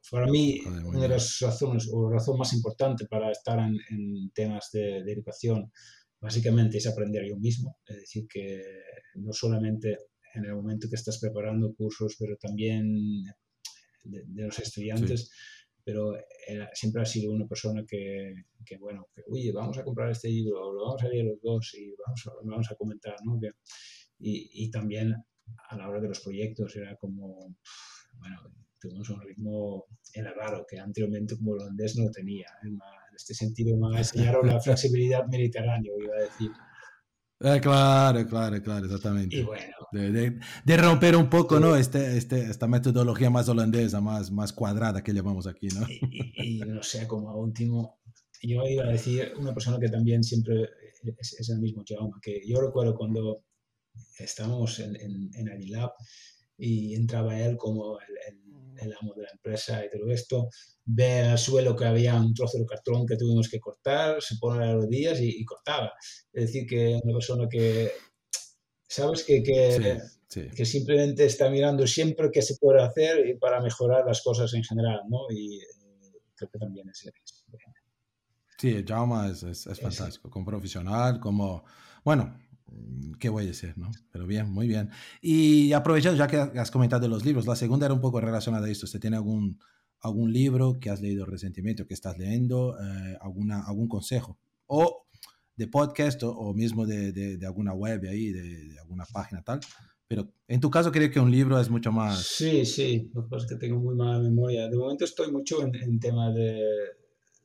Para 0.09 0.27
mí, 0.27 0.59
Joder, 0.61 0.81
muy 0.81 0.89
una 0.89 1.01
de 1.03 1.07
las 1.07 1.39
razones, 1.39 1.89
o 1.91 2.09
razón 2.09 2.37
más 2.37 2.51
importante 2.53 3.05
para 3.05 3.31
estar 3.31 3.59
en, 3.59 3.77
en 3.89 4.29
temas 4.31 4.69
de, 4.73 5.03
de 5.03 5.11
educación, 5.13 5.71
básicamente 6.19 6.77
es 6.77 6.87
aprender 6.87 7.25
yo 7.27 7.37
mismo, 7.37 7.79
es 7.87 7.97
decir, 7.97 8.27
que 8.27 8.61
no 9.15 9.31
solamente 9.31 9.97
en 10.33 10.45
el 10.45 10.55
momento 10.55 10.87
que 10.89 10.95
estás 10.95 11.19
preparando 11.19 11.73
cursos, 11.73 12.15
pero 12.19 12.37
también 12.37 13.23
de, 14.03 14.23
de 14.25 14.43
los 14.43 14.59
estudiantes. 14.59 15.21
Sí. 15.21 15.29
Pero 15.83 16.13
era, 16.47 16.69
siempre 16.73 17.01
ha 17.01 17.05
sido 17.05 17.31
una 17.31 17.47
persona 17.47 17.83
que, 17.87 18.35
que, 18.63 18.77
bueno, 18.77 19.07
que, 19.15 19.23
oye, 19.27 19.51
vamos 19.51 19.77
a 19.79 19.83
comprar 19.83 20.11
este 20.11 20.29
libro, 20.29 20.71
lo 20.71 20.85
vamos 20.85 21.03
a 21.03 21.07
leer 21.07 21.25
los 21.25 21.41
dos 21.41 21.73
y 21.73 21.95
vamos 22.05 22.27
a, 22.27 22.31
vamos 22.43 22.71
a 22.71 22.75
comentar, 22.75 23.15
¿no? 23.25 23.39
Que, 23.39 23.49
y, 24.19 24.65
y 24.65 24.69
también 24.69 25.15
a 25.69 25.75
la 25.75 25.89
hora 25.89 25.99
de 25.99 26.09
los 26.09 26.19
proyectos 26.19 26.75
era 26.75 26.95
como, 26.97 27.55
bueno, 28.19 28.37
tuvimos 28.81 29.09
un 29.09 29.21
ritmo 29.21 29.85
raro, 30.35 30.65
que 30.67 30.79
anteriormente 30.79 31.37
como 31.37 31.51
holandés 31.51 31.97
no 31.97 32.09
tenía. 32.09 32.47
¿eh? 32.63 32.67
En 32.67 33.15
este 33.15 33.33
sentido 33.33 33.77
me 33.77 33.97
enseñaron 33.97 34.47
la 34.47 34.59
flexibilidad 34.61 35.25
mediterránea, 35.27 35.91
iba 35.97 36.15
a 36.15 36.23
decir. 36.23 36.51
Eh, 37.43 37.59
claro, 37.59 38.27
claro, 38.27 38.61
claro, 38.61 38.85
exactamente. 38.85 39.37
Y 39.37 39.43
bueno. 39.43 39.63
De, 39.91 40.11
de, 40.11 40.39
de 40.63 40.77
romper 40.77 41.15
un 41.15 41.29
poco, 41.29 41.57
sí. 41.57 41.61
¿no? 41.61 41.75
Este, 41.75 42.17
este, 42.17 42.41
esta 42.41 42.67
metodología 42.67 43.29
más 43.29 43.49
holandesa, 43.49 43.99
más, 43.99 44.31
más 44.31 44.53
cuadrada 44.53 45.03
que 45.03 45.13
llamamos 45.13 45.47
aquí, 45.47 45.67
¿no? 45.69 45.85
Y, 45.89 45.99
y, 46.37 46.63
y 46.63 46.65
no 46.65 46.83
sé, 46.83 47.07
como 47.07 47.35
último, 47.35 47.99
yo 48.43 48.63
iba 48.67 48.85
a 48.85 48.89
decir 48.89 49.33
una 49.37 49.53
persona 49.53 49.79
que 49.79 49.89
también 49.89 50.23
siempre 50.23 50.69
es, 51.19 51.33
es 51.39 51.49
el 51.49 51.59
mismo 51.59 51.83
Jaume, 51.87 52.13
que 52.21 52.41
yo 52.47 52.61
recuerdo 52.61 52.95
cuando 52.95 53.43
estábamos 54.17 54.79
en, 54.79 54.95
en, 54.95 55.29
en 55.33 55.49
Agilab 55.49 55.91
y 56.57 56.95
entraba 56.95 57.39
él 57.39 57.57
como 57.57 57.99
el, 57.99 58.33
el 58.33 58.50
el 58.81 58.93
amo 58.99 59.13
de 59.15 59.23
la 59.23 59.29
empresa 59.31 59.83
y 59.85 59.89
todo 59.89 60.09
esto, 60.09 60.49
ve 60.85 61.21
al 61.21 61.37
suelo 61.37 61.75
que 61.75 61.85
había 61.85 62.15
un 62.15 62.33
trozo 62.33 62.57
de 62.57 62.65
cartón 62.65 63.05
que 63.05 63.17
tuvimos 63.17 63.49
que 63.49 63.59
cortar, 63.59 64.21
se 64.21 64.35
pone 64.37 64.65
a 64.65 64.73
los 64.73 64.89
días 64.89 65.19
y, 65.19 65.41
y 65.41 65.45
cortaba. 65.45 65.91
Es 66.33 66.47
decir, 66.47 66.67
que 66.67 66.99
una 67.03 67.13
persona 67.13 67.47
que, 67.49 67.91
¿sabes? 68.87 69.23
Que, 69.23 69.43
que, 69.43 69.99
sí, 70.27 70.41
sí. 70.41 70.55
que, 70.55 70.65
simplemente 70.65 71.25
está 71.25 71.49
mirando 71.49 71.85
siempre 71.87 72.29
qué 72.31 72.41
se 72.41 72.57
puede 72.57 72.81
hacer 72.81 73.37
para 73.39 73.61
mejorar 73.61 74.05
las 74.05 74.21
cosas 74.21 74.53
en 74.53 74.63
general, 74.63 75.01
¿no? 75.09 75.29
Y 75.29 75.57
eh, 75.57 75.65
creo 76.35 76.49
que 76.49 76.59
también 76.59 76.89
es... 76.89 77.05
es 77.05 77.45
sí, 78.57 78.83
Jaume 78.87 79.31
es, 79.31 79.43
es, 79.43 79.67
es 79.67 79.79
fantástico, 79.79 80.29
como 80.29 80.45
profesional, 80.45 81.19
como, 81.19 81.63
bueno, 82.03 82.37
qué 83.19 83.29
voy 83.29 83.43
a 83.43 83.47
decir, 83.47 83.77
¿no? 83.77 83.91
Pero 84.11 84.25
bien, 84.25 84.51
muy 84.51 84.67
bien. 84.67 84.89
Y 85.21 85.73
aprovechando, 85.73 86.17
ya 86.17 86.27
que 86.27 86.59
has 86.59 86.71
comentado 86.71 87.07
los 87.07 87.25
libros, 87.25 87.45
la 87.45 87.55
segunda 87.55 87.85
era 87.85 87.93
un 87.93 88.01
poco 88.01 88.19
relacionada 88.19 88.67
a 88.67 88.69
esto. 88.69 88.85
¿Usted 88.85 88.99
tiene 88.99 89.17
algún, 89.17 89.59
algún 89.99 90.31
libro 90.31 90.79
que 90.79 90.89
has 90.89 91.01
leído 91.01 91.25
recientemente 91.25 91.83
o 91.83 91.87
que 91.87 91.93
estás 91.93 92.17
leyendo? 92.17 92.75
Eh, 92.79 93.17
alguna, 93.21 93.61
¿Algún 93.61 93.87
consejo? 93.87 94.39
O 94.67 95.07
de 95.55 95.67
podcast 95.67 96.23
o, 96.23 96.31
o 96.31 96.53
mismo 96.53 96.85
de, 96.85 97.11
de, 97.11 97.37
de, 97.37 97.45
alguna 97.45 97.73
web 97.73 98.01
ahí, 98.09 98.31
de, 98.31 98.41
de, 98.41 98.79
alguna 98.79 99.05
página 99.05 99.43
tal. 99.43 99.59
Pero 100.07 100.33
en 100.47 100.59
tu 100.59 100.69
caso 100.69 100.91
creo 100.91 101.09
que 101.09 101.19
un 101.19 101.31
libro 101.31 101.59
es 101.59 101.69
mucho 101.69 101.91
más... 101.91 102.21
Sí, 102.23 102.65
sí. 102.65 103.09
Lo 103.13 103.23
que 103.23 103.29
pasa 103.29 103.45
es 103.45 103.51
que 103.51 103.57
tengo 103.57 103.79
muy 103.79 103.95
mala 103.95 104.19
memoria. 104.19 104.67
De 104.67 104.77
momento 104.77 105.05
estoy 105.05 105.31
mucho 105.31 105.61
en, 105.65 105.75
en 105.75 105.99
tema 105.99 106.31
de, 106.31 106.61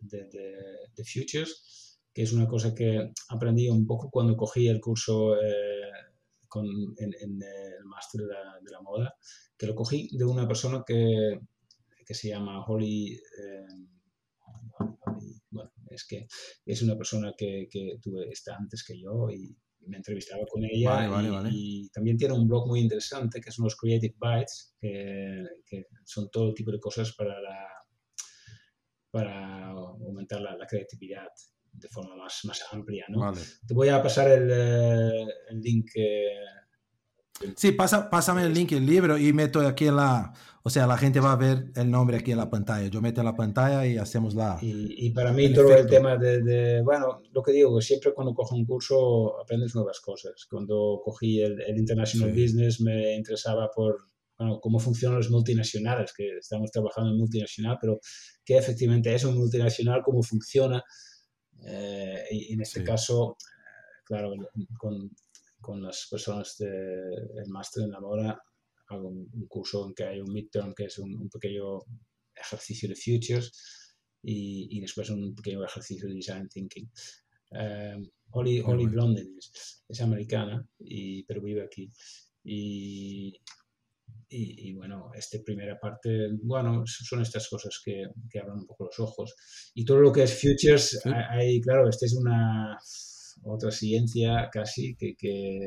de 0.01 1.05
futures 1.05 1.86
que 2.17 2.23
es 2.23 2.33
una 2.33 2.49
cosa 2.49 2.75
que 2.75 3.13
aprendí 3.29 3.69
un 3.69 3.87
poco 3.87 4.09
cuando 4.11 4.35
cogí 4.39 4.69
el 4.69 4.81
curso 4.81 5.37
eh, 5.37 5.93
con, 6.49 6.65
en, 6.97 7.13
en, 7.21 7.43
el 7.43 7.85
máster 7.85 8.23
de 8.23 8.33
la, 8.33 8.59
de 8.59 8.71
la, 8.71 8.81
moda, 8.81 9.15
que 9.55 9.67
lo 9.67 9.75
cogí 9.75 10.09
de 10.17 10.25
una 10.25 10.49
persona 10.49 10.83
que, 10.87 11.39
que 12.07 12.15
se 12.15 12.29
llama 12.29 12.65
Holly, 12.65 13.13
eh, 13.13 13.67
bueno, 15.51 15.71
es 15.91 16.07
que 16.07 16.27
es 16.65 16.81
una 16.81 16.97
persona 16.97 17.35
que, 17.37 17.69
que 17.71 17.99
tuve 18.01 18.31
está 18.31 18.57
antes 18.57 18.83
que 18.83 18.99
yo 18.99 19.29
y 19.29 19.55
me 19.81 19.99
entrevistaba 19.99 20.47
con 20.51 20.65
ella 20.65 20.89
vale, 20.89 21.09
vale, 21.09 21.29
y, 21.29 21.31
vale. 21.31 21.51
y, 21.53 21.91
también 21.91 22.17
tiene 22.17 22.33
un 22.33 22.49
blog 22.49 22.67
muy 22.67 22.81
interesante 22.81 23.43
que 23.43 23.53
son 23.53 23.65
los 23.65 23.77
Creative 23.77 24.17
Bytes, 24.17 24.75
que, 24.81 25.45
que 25.67 25.85
son 26.07 26.31
todo 26.31 26.55
tipo 26.55 26.73
de 26.73 26.81
cosas 26.81 27.13
para 27.15 27.39
la 27.43 27.69
para 29.11 29.69
aumentar 29.69 30.41
la, 30.41 30.57
la 30.57 30.67
creatividad 30.67 31.29
de 31.79 31.89
forma 31.89 32.17
más, 32.17 32.41
más 32.45 32.63
amplia. 32.73 33.05
¿no? 33.09 33.21
Vale. 33.21 33.41
Te 33.67 33.75
voy 33.75 33.89
a 33.89 34.03
pasar 34.03 34.31
el, 34.31 34.51
eh, 34.51 35.27
el 35.51 35.61
link. 35.61 35.91
Eh, 35.95 36.25
Sí, 37.57 37.73
pasa, 37.73 38.09
pásame 38.09 38.45
el 38.45 38.55
link, 38.55 38.73
el 38.73 38.87
libro 38.87 39.19
y 39.19 39.33
meto 39.33 39.61
aquí 39.61 39.87
la... 39.87 40.33
O 40.63 40.71
sea, 40.71 40.87
la 40.87 40.97
gente 40.97 41.21
va 41.21 41.33
a 41.33 41.37
ver 41.37 41.71
el 41.77 41.91
nombre 41.91 42.17
aquí 42.17 42.33
en 42.33 42.39
la 42.39 42.51
pantalla. 42.51 42.89
Yo 42.89 43.01
meto 43.01 43.21
en 43.21 43.27
la 43.27 43.37
pantalla 43.37 43.87
y 43.87 43.99
hacemos 43.99 44.35
la... 44.35 44.59
Y, 44.61 45.07
y 45.07 45.11
para 45.11 45.33
mí 45.33 45.45
el 45.45 45.55
todo 45.55 45.67
efecto. 45.67 45.83
el 45.83 45.91
tema 45.91 46.17
de, 46.17 46.43
de, 46.43 46.83
Bueno, 46.83 47.21
lo 47.33 47.43
que 47.43 47.53
digo, 47.53 47.81
siempre 47.81 48.13
cuando 48.13 48.35
cojo 48.35 48.57
un 48.57 48.65
curso 48.65 49.39
aprendes 49.41 49.75
nuevas 49.77 50.01
cosas. 50.01 50.47
Cuando 50.51 51.01
cogí 51.05 51.41
el, 51.41 51.61
el 51.61 51.79
International 51.79 52.35
sí. 52.35 52.43
Business 52.43 52.81
me 52.81 53.15
interesaba 53.15 53.71
por 53.71 54.09
bueno, 54.39 54.59
cómo 54.61 54.81
funcionan 54.81 55.19
los 55.19 55.31
multinacionales, 55.31 56.13
que 56.13 56.39
estamos 56.39 56.71
trabajando 56.71 57.11
en 57.11 57.19
multinacional, 57.19 57.79
pero 57.81 58.01
qué 58.45 58.57
efectivamente 58.59 59.15
es 59.15 59.25
un 59.25 59.37
multinacional, 59.37 60.03
cómo 60.03 60.23
funciona. 60.23 60.83
Eh, 61.65 62.25
y, 62.31 62.55
en 62.55 62.61
este 62.61 62.81
sí. 62.81 62.87
caso, 62.87 63.37
eh, 63.41 64.03
claro, 64.05 64.33
con, 64.79 65.11
con, 65.61 65.83
las 65.83 66.07
personas 66.11 66.57
del 66.59 66.69
de, 67.35 67.47
máster 67.49 67.85
en 67.85 67.93
la 67.93 68.01
moda 68.01 68.41
hago 68.89 69.09
un, 69.09 69.29
un, 69.33 69.47
curso 69.49 69.87
en 69.87 69.95
que 69.95 70.05
hay 70.05 70.21
un 70.21 70.33
midterm, 70.33 70.75
que 70.75 70.85
es 70.85 70.99
un, 70.99 71.15
un 71.15 71.29
pequeño 71.29 71.81
ejercicio 72.35 72.89
de 72.89 72.95
futures, 72.95 73.53
y, 74.23 74.69
y, 74.77 74.81
después 74.81 75.11
un 75.11 75.35
pequeño 75.35 75.65
ejercicio 75.65 76.09
de 76.09 76.15
design 76.15 76.49
thinking. 76.49 76.91
Eh, 77.53 77.97
Holly, 78.31 78.61
Holly 78.61 78.87
Blondin 78.87 79.37
es, 79.39 79.85
es, 79.89 80.01
americana, 80.01 80.67
y, 80.79 81.23
pero 81.25 81.41
vive 81.41 81.63
aquí. 81.65 81.91
Y, 82.45 83.41
y, 84.29 84.69
y, 84.69 84.75
bueno, 84.75 85.11
esta 85.15 85.39
primera 85.45 85.79
parte, 85.79 86.29
bueno, 86.43 86.83
son 86.87 87.23
estas 87.23 87.49
cosas 87.49 87.81
que, 87.85 88.07
que, 88.29 88.39
abren 88.41 88.59
un 88.59 88.67
poco 88.67 88.87
los 88.87 88.99
ojos. 88.99 89.35
Y 89.75 89.85
todo 89.85 90.01
lo 90.01 90.13
que 90.13 90.25
es 90.25 90.41
futures, 90.41 91.01
sí. 91.03 91.11
hay, 91.31 91.61
claro, 91.61 91.89
esta 91.89 92.07
es 92.07 92.15
una 92.15 92.77
otra 93.45 93.71
ciencia 93.71 94.49
casi 94.53 94.97
que, 94.97 95.15
que, 95.17 95.61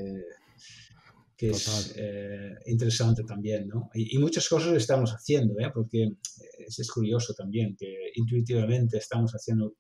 que 1.38 1.50
es 1.52 1.94
eh, 1.96 2.54
interesante 2.66 3.24
también, 3.24 3.68
¿no? 3.68 3.90
Y, 3.94 4.18
muchas 4.18 4.48
cosas 4.50 4.74
estamos 4.74 5.12
haciendo, 5.12 5.58
¿eh? 5.60 5.72
Porque 5.74 6.10
es, 6.58 6.80
es, 6.80 6.92
curioso 6.92 7.34
también 7.34 7.76
que 7.78 8.12
intuitivamente 8.16 8.98
estamos 8.98 9.32
haciendo, 9.32 9.76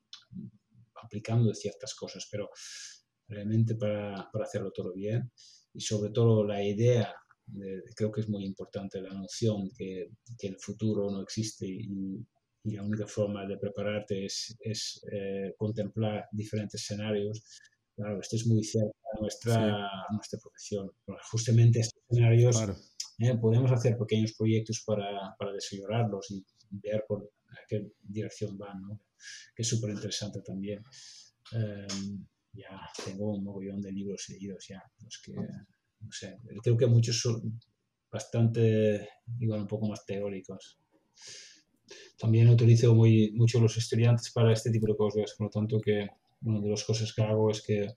aplicando 1.04 1.54
ciertas 1.54 1.94
cosas, 1.96 2.28
pero 2.32 2.50
realmente 3.28 3.76
para, 3.76 4.30
para 4.32 4.46
hacerlo 4.46 4.72
todo 4.72 4.94
bien 4.94 5.32
y 5.74 5.82
sobre 5.82 6.12
todo 6.12 6.44
la 6.46 6.64
idea, 6.64 7.14
creo 7.96 8.12
que 8.12 8.22
es 8.22 8.30
muy 8.30 8.46
importante 8.46 9.02
la 9.02 9.14
noción 9.14 9.70
que, 9.78 10.12
que 10.38 10.48
el 10.48 10.58
futuro 10.60 11.10
no 11.10 11.22
existe 11.22 11.66
y, 11.66 12.26
y, 12.64 12.72
la 12.76 12.84
única 12.84 13.08
forma 13.08 13.46
de 13.46 13.58
prepararte 13.58 14.26
es, 14.26 14.56
es 14.60 15.02
eh, 15.12 15.54
contemplar 15.58 16.28
diferentes 16.32 16.82
escenarios. 16.82 17.44
Claro, 17.96 18.20
esto 18.20 18.36
es 18.36 18.48
muy 18.48 18.64
cerca 18.64 18.98
a 19.16 19.20
nuestra, 19.20 19.92
nuestra 20.12 20.40
profesión. 20.40 20.92
Justamente 21.32 21.80
estos 21.80 22.02
escenarios 22.10 22.58
eh, 23.20 23.36
podemos 23.38 23.72
hacer 23.72 23.98
pequeños 23.98 24.34
proyectos 24.38 24.84
para, 24.86 25.36
para 25.38 25.52
desarrollarlos 25.54 26.32
y 26.32 26.46
ver 26.70 27.04
por 27.08 27.32
qué 27.68 27.92
dirección 28.04 28.58
van, 28.58 28.82
¿no? 28.82 29.02
que 29.56 29.64
es 29.64 29.68
súper 29.68 29.92
interesante 29.92 30.42
también. 30.42 30.84
Em, 31.52 32.26
ya 32.54 32.80
tengo 33.06 33.34
un 33.34 33.44
mogollón 33.44 33.82
de 33.82 33.92
libros 33.92 34.24
seguidos 34.24 34.68
ya, 34.68 34.84
los 35.04 35.22
que, 35.24 35.34
no 36.02 36.12
sé, 36.12 36.38
creo 36.64 36.78
que 36.78 36.88
muchos 36.88 37.20
son 37.20 37.60
bastante, 38.12 39.10
igual 39.40 39.62
un 39.62 39.68
poco 39.68 39.88
más 39.88 40.06
teóricos. 40.06 40.80
También 42.18 42.50
utilizo 42.50 42.94
muy, 42.94 43.32
mucho 43.34 43.60
los 43.60 43.78
estudiantes 43.78 44.32
para 44.32 44.54
este 44.54 44.72
tipo 44.72 44.88
de 44.88 44.96
cosas, 44.96 45.34
por 45.38 45.48
lo 45.48 45.52
tanto 45.52 45.80
que 45.80 46.08
una 46.42 46.60
de 46.60 46.70
las 46.70 46.84
cosas 46.84 47.14
que 47.14 47.22
hago 47.22 47.52
es 47.52 47.62
que 47.62 47.88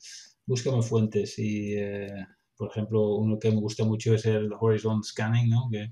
búscame 0.47 0.83
fuentes 0.83 1.39
y, 1.39 1.74
eh, 1.74 2.27
por 2.57 2.70
ejemplo, 2.70 3.16
uno 3.16 3.39
que 3.39 3.51
me 3.51 3.61
gusta 3.61 3.85
mucho 3.85 4.15
es 4.15 4.27
el 4.27 4.51
Horizon 4.59 5.03
Scanning, 5.03 5.51
¿no? 5.51 5.69
Que, 5.70 5.91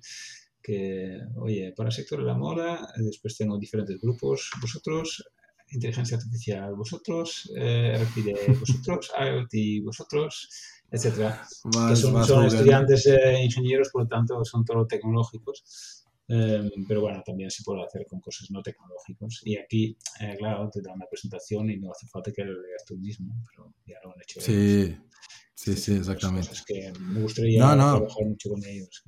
que, 0.62 1.18
oye, 1.36 1.72
para 1.76 1.88
el 1.88 1.94
sector 1.94 2.20
de 2.20 2.26
la 2.26 2.36
moda, 2.36 2.92
después 2.96 3.36
tengo 3.36 3.58
diferentes 3.58 4.00
grupos, 4.00 4.50
vosotros 4.60 5.24
inteligencia 5.72 6.16
artificial, 6.16 6.74
vosotros, 6.74 7.50
eh, 7.56 7.98
RFID, 8.02 8.34
vosotros, 8.60 9.10
IoT, 9.18 9.84
vosotros, 9.84 10.48
etcétera. 10.90 11.46
que 11.88 11.96
son, 11.96 12.44
estudiantes 12.46 13.06
eh, 13.06 13.42
ingenieros, 13.42 13.90
por 13.90 14.02
lo 14.02 14.08
tanto, 14.08 14.44
son 14.44 14.64
todo 14.64 14.86
tecnológicos. 14.86 16.06
Em, 16.32 16.70
pero 16.86 17.00
bueno, 17.00 17.20
también 17.26 17.50
se 17.50 17.64
puede 17.64 17.82
hacer 17.82 18.06
con 18.08 18.20
cosas 18.20 18.50
no 18.52 18.62
tecnológicas. 18.62 19.40
Y 19.44 19.56
aquí, 19.56 19.96
eh, 20.20 20.36
claro, 20.38 20.70
te 20.70 20.80
dan 20.80 20.94
una 20.94 21.06
presentación 21.06 21.70
y 21.70 21.76
no 21.76 21.90
hace 21.90 22.06
falta 22.06 22.30
que 22.30 22.44
lo 22.44 22.52
leas 22.52 22.84
tú 22.86 22.96
mismo, 22.96 23.34
pero 23.50 23.74
ya 23.84 23.96
lo 24.04 24.12
han 24.12 24.22
hecho. 24.22 24.40
Sí, 24.40 24.96
sí, 25.54 25.74
sí, 25.74 25.96
exactamente. 25.96 26.52
Es 26.52 26.62
que 26.64 26.92
me 27.00 27.22
gustaría 27.22 27.60
trabajar 27.60 28.26
mucho 28.26 28.50
con 28.50 28.64
ellos. 28.64 29.02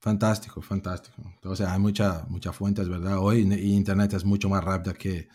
Fantástico, 0.00 0.62
fantástico. 0.62 1.22
O 1.44 1.56
sea, 1.56 1.74
hay 1.74 1.78
mucha, 1.78 2.24
mucha 2.28 2.52
fuentes, 2.52 2.88
¿verdad? 2.88 3.18
Hoy 3.18 3.40
Internet 3.40 4.14
es 4.14 4.24
mucho 4.24 4.48
más 4.48 4.64
rápida 4.64 4.94
que, 4.94 5.28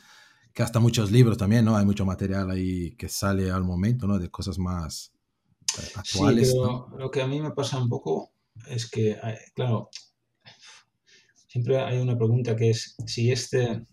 que 0.54 0.64
hasta 0.64 0.80
muchos 0.80 1.12
libros 1.12 1.38
también, 1.38 1.66
¿no? 1.66 1.76
Hay 1.76 1.86
mucho 1.86 2.06
material 2.06 2.52
ahí 2.52 2.92
que 2.92 3.10
sale 3.10 3.52
al 3.52 3.64
momento, 3.64 4.08
¿no? 4.08 4.20
De 4.20 4.30
cosas 4.30 4.58
más 4.58 5.14
eh, 5.78 5.92
actuales. 5.96 6.50
Sí, 6.50 6.58
pero 6.58 6.90
lo 6.98 7.12
que 7.12 7.22
a 7.22 7.28
mí 7.28 7.42
me 7.42 7.52
pasa 7.52 7.78
un 7.78 7.90
poco 7.90 8.32
es 8.68 8.90
que, 8.90 9.18
claro, 9.54 9.90
siempre 11.48 11.80
hay 11.80 12.00
una 12.00 12.18
pregunta 12.18 12.56
que 12.56 12.70
es 12.70 12.96
si 13.06 13.32
este, 13.32 13.86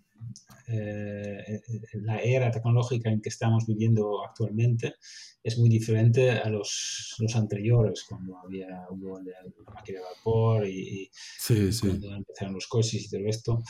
eh, 0.68 1.60
la 1.94 2.18
era 2.20 2.51
tecnológica 2.51 3.09
en 3.09 3.20
que 3.20 3.30
estamos 3.30 3.66
viviendo 3.66 4.24
actualmente 4.24 4.97
es 5.43 5.59
muy 5.59 5.68
diferente 5.68 6.30
a 6.30 6.48
los, 6.51 7.14
los 7.18 7.35
anteriores, 7.36 8.05
cuando 8.06 8.36
había 8.39 8.86
hubo 8.90 9.18
la 9.20 9.72
máquina 9.72 10.01
de 10.01 10.05
vapor 10.05 10.66
y, 10.66 11.10
y 11.10 11.78
cuando 11.80 12.14
empezaron 12.14 12.55
los 12.55 12.66
coches 12.66 13.05
y 13.05 13.09
todo 13.09 13.26
esto. 13.26 13.62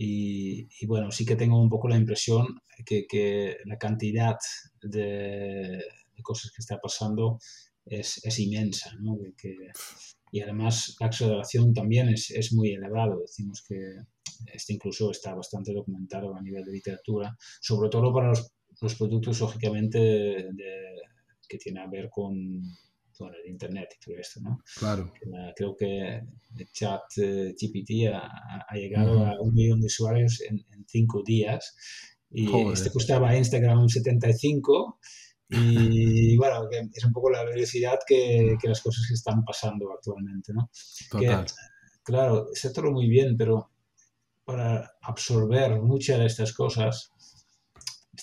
Y, 0.00 0.86
bueno, 0.86 1.10
sí 1.10 1.26
que 1.26 1.34
tengo 1.34 1.60
un 1.60 1.68
poco 1.68 1.88
la 1.88 1.96
impresión 1.96 2.60
que, 2.86 3.04
que 3.08 3.56
la 3.64 3.78
cantidad 3.78 4.36
de, 4.80 5.82
cosas 6.22 6.52
que 6.52 6.60
está 6.60 6.78
pasando 6.78 7.40
es, 7.84 8.24
es 8.24 8.38
inmensa, 8.38 8.94
¿no? 9.00 9.18
Que, 9.36 9.56
y 10.30 10.40
además 10.40 10.94
la 11.00 11.08
aceleración 11.08 11.74
también 11.74 12.10
es, 12.10 12.30
es, 12.30 12.52
muy 12.52 12.74
elevado. 12.74 13.22
Decimos 13.22 13.64
que 13.66 13.76
este 14.52 14.74
incluso 14.74 15.10
está 15.10 15.34
bastante 15.34 15.72
documentado 15.72 16.32
a 16.36 16.42
nivel 16.42 16.64
de 16.64 16.72
literatura, 16.72 17.36
sobre 17.60 17.88
todo 17.88 18.14
para 18.14 18.28
los, 18.28 18.52
los 18.80 18.94
productos, 18.94 19.40
lógicamente, 19.40 19.98
de, 19.98 21.00
que 21.48 21.58
tienen 21.58 21.82
a 21.82 21.90
ver 21.90 22.08
con 22.08 22.62
bueno, 23.18 23.36
el 23.42 23.50
Internet 23.50 23.88
y 23.96 24.04
todo 24.04 24.16
esto, 24.18 24.40
¿no? 24.40 24.62
Claro. 24.78 25.12
Creo 25.56 25.76
que 25.76 26.20
el 26.56 26.72
chat 26.72 27.02
eh, 27.18 27.54
GPT 27.58 28.12
ha, 28.12 28.64
ha 28.68 28.74
llegado 28.76 29.26
a 29.26 29.40
un 29.40 29.54
millón 29.54 29.80
de 29.80 29.86
usuarios 29.86 30.40
en, 30.42 30.58
en 30.72 30.84
cinco 30.86 31.22
días 31.24 31.74
y 32.30 32.48
este 32.72 32.90
costaba 32.90 33.36
Instagram 33.36 33.88
75 33.88 34.98
y 35.50 36.36
bueno, 36.36 36.68
que 36.70 36.88
es 36.92 37.04
un 37.04 37.12
poco 37.12 37.30
la 37.30 37.44
velocidad 37.44 37.98
que, 38.06 38.56
que 38.60 38.68
las 38.68 38.82
cosas 38.82 39.06
que 39.08 39.14
están 39.14 39.44
pasando 39.44 39.90
actualmente, 39.92 40.52
¿no? 40.52 40.70
Total. 41.10 41.46
Que, 41.46 41.52
claro, 42.02 42.48
está 42.52 42.72
todo 42.72 42.90
muy 42.92 43.08
bien, 43.08 43.36
pero 43.36 43.70
para 44.44 44.92
absorber 45.02 45.80
muchas 45.80 46.18
de 46.18 46.26
estas 46.26 46.52
cosas 46.52 47.12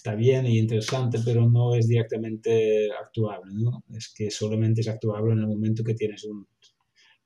está 0.06 0.16
bien 0.16 0.46
y 0.46 0.60
interesante, 0.60 1.18
pero 1.26 1.50
no 1.50 1.74
es 1.74 1.88
directamente 1.88 2.92
actuable, 2.92 3.52
¿no? 3.56 3.84
Es 3.92 4.14
que 4.16 4.30
solamente 4.30 4.82
es 4.82 4.88
actuable 4.88 5.34
en 5.34 5.40
el 5.40 5.48
momento 5.48 5.84
que 5.84 5.96
tienes 5.96 6.24
un, 6.26 6.48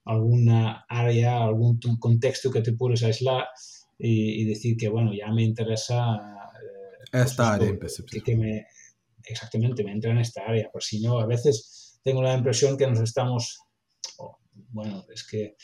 alguna 0.06 0.86
área, 0.88 1.44
algún 1.44 1.78
contexto 2.00 2.50
que 2.50 2.62
te 2.62 2.72
puedes 2.72 3.04
aislar 3.04 3.48
y, 3.98 4.42
y 4.42 4.46
decir 4.46 4.78
que, 4.78 4.88
bueno, 4.88 5.12
ya 5.14 5.30
me 5.30 5.44
interesa... 5.44 6.16
Eh, 7.12 7.22
esta 7.22 7.56
área 7.56 7.78
que, 8.10 8.22
que 8.22 8.38
me, 8.38 8.66
exactamente, 9.26 9.84
me 9.84 9.92
entra 9.92 10.12
en 10.12 10.20
esta 10.20 10.44
área, 10.48 10.70
por 10.72 10.82
si 10.82 11.02
no, 11.02 11.20
a 11.20 11.26
veces 11.26 12.00
tengo 12.02 12.22
la 12.22 12.34
impresión 12.34 12.78
que 12.78 12.88
nos 12.88 13.02
estamos, 13.02 13.60
oh, 14.20 14.38
bueno, 14.70 15.04
es 15.14 15.28
que 15.28 15.58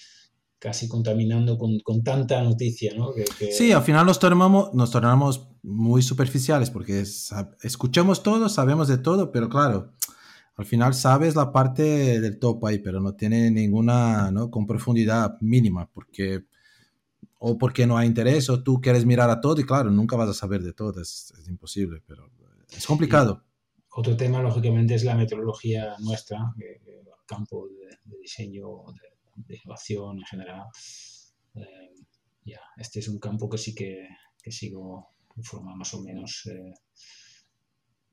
casi 0.60 0.88
contaminando 0.88 1.58
con, 1.58 1.80
con 1.80 2.04
tanta 2.04 2.42
noticia, 2.42 2.94
¿no? 2.96 3.14
Que, 3.14 3.26
que... 3.38 3.52
Sí, 3.52 3.72
al 3.72 3.84
final 3.84 4.06
nos 4.06 4.20
tornamos, 4.20 4.74
nos 4.74 4.92
tornamos 4.92 5.50
muy 5.64 6.02
superficiales 6.02 6.70
porque 6.70 7.04
escuchamos 7.62 8.24
todo, 8.24 8.50
sabemos 8.50 8.88
de 8.88 8.98
todo, 8.98 9.32
pero 9.32 9.50
claro, 9.50 9.94
al 10.56 10.66
final 10.66 10.94
sabes 10.94 11.36
la 11.36 11.52
parte 11.52 12.20
del 12.22 12.40
top 12.40 12.66
ahí, 12.66 12.80
pero 12.80 13.02
no 13.02 13.16
tiene 13.16 13.52
ninguna, 13.52 14.32
¿no? 14.32 14.50
Con 14.50 14.66
profundidad 14.66 15.38
mínima, 15.42 15.90
porque 15.92 16.46
o 17.40 17.58
porque 17.58 17.86
no 17.86 17.98
hay 17.98 18.08
interés 18.08 18.50
o 18.50 18.64
tú 18.64 18.80
quieres 18.82 19.06
mirar 19.06 19.30
a 19.30 19.42
todo 19.42 19.60
y 19.60 19.66
claro, 19.66 19.92
nunca 19.92 20.16
vas 20.16 20.30
a 20.30 20.34
saber 20.34 20.64
de 20.64 20.74
todo, 20.74 21.02
es, 21.02 21.34
es 21.40 21.48
imposible, 21.48 22.02
pero 22.08 22.30
es 22.76 22.88
complicado. 22.88 23.44
Y 23.44 23.82
otro 23.90 24.18
tema, 24.18 24.42
lógicamente, 24.42 24.96
es 24.96 25.04
la 25.04 25.16
metodología 25.16 25.96
nuestra, 26.00 26.54
el 26.58 26.82
campo 27.26 27.68
de, 27.68 27.98
de 28.04 28.18
diseño, 28.20 28.68
de, 28.94 29.15
de, 29.36 29.56
innovación 29.64 30.20
en 30.20 30.26
general. 30.26 30.64
Eh, 31.56 31.94
ya, 32.46 32.62
este 32.78 33.00
es 33.00 33.08
un 33.08 33.20
campo 33.20 33.50
que 33.50 33.58
sí 33.58 33.74
que, 33.74 34.08
que 34.42 34.52
sigo 34.52 35.10
de 35.36 35.44
forma 35.44 35.76
más 35.76 35.94
o 35.94 36.02
menos, 36.02 36.46
eh, 36.46 36.74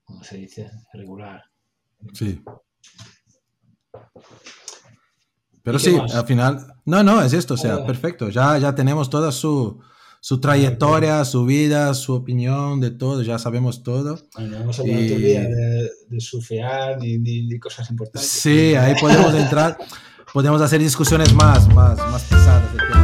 ¿cómo 0.04 0.22
se 0.24 0.38
dice?, 0.38 0.70
regular. 0.92 1.42
Sí. 2.14 2.42
Pero 5.62 5.78
sí, 5.78 5.92
más? 5.92 6.14
al 6.14 6.26
final, 6.26 6.74
no, 6.84 7.02
no, 7.04 7.22
es 7.22 7.32
esto, 7.32 7.54
o 7.54 7.56
sea, 7.56 7.86
perfecto, 7.86 8.28
ya, 8.28 8.58
ya 8.58 8.74
tenemos 8.74 9.08
toda 9.08 9.30
su, 9.30 9.80
su 10.20 10.40
trayectoria, 10.40 11.24
su 11.24 11.44
vida, 11.44 11.94
su 11.94 12.14
opinión, 12.14 12.80
de 12.80 12.90
todo, 12.90 13.22
ya 13.22 13.38
sabemos 13.38 13.84
todo. 13.84 14.18
Bueno, 14.34 14.56
hablar 14.56 14.86
y... 14.86 15.08
de, 15.08 15.90
de 16.08 16.20
surfear 16.20 16.98
ni, 16.98 17.18
ni, 17.18 17.46
ni, 17.46 17.58
cosas 17.60 17.88
importantes. 17.90 18.28
Sí, 18.28 18.74
ahí 18.74 18.94
podemos 19.00 19.34
entrar, 19.34 19.78
podemos 20.32 20.60
hacer 20.60 20.80
discusiones 20.80 21.32
más, 21.34 21.68
más, 21.74 21.98
más 22.10 22.22
pesadas. 22.22 23.01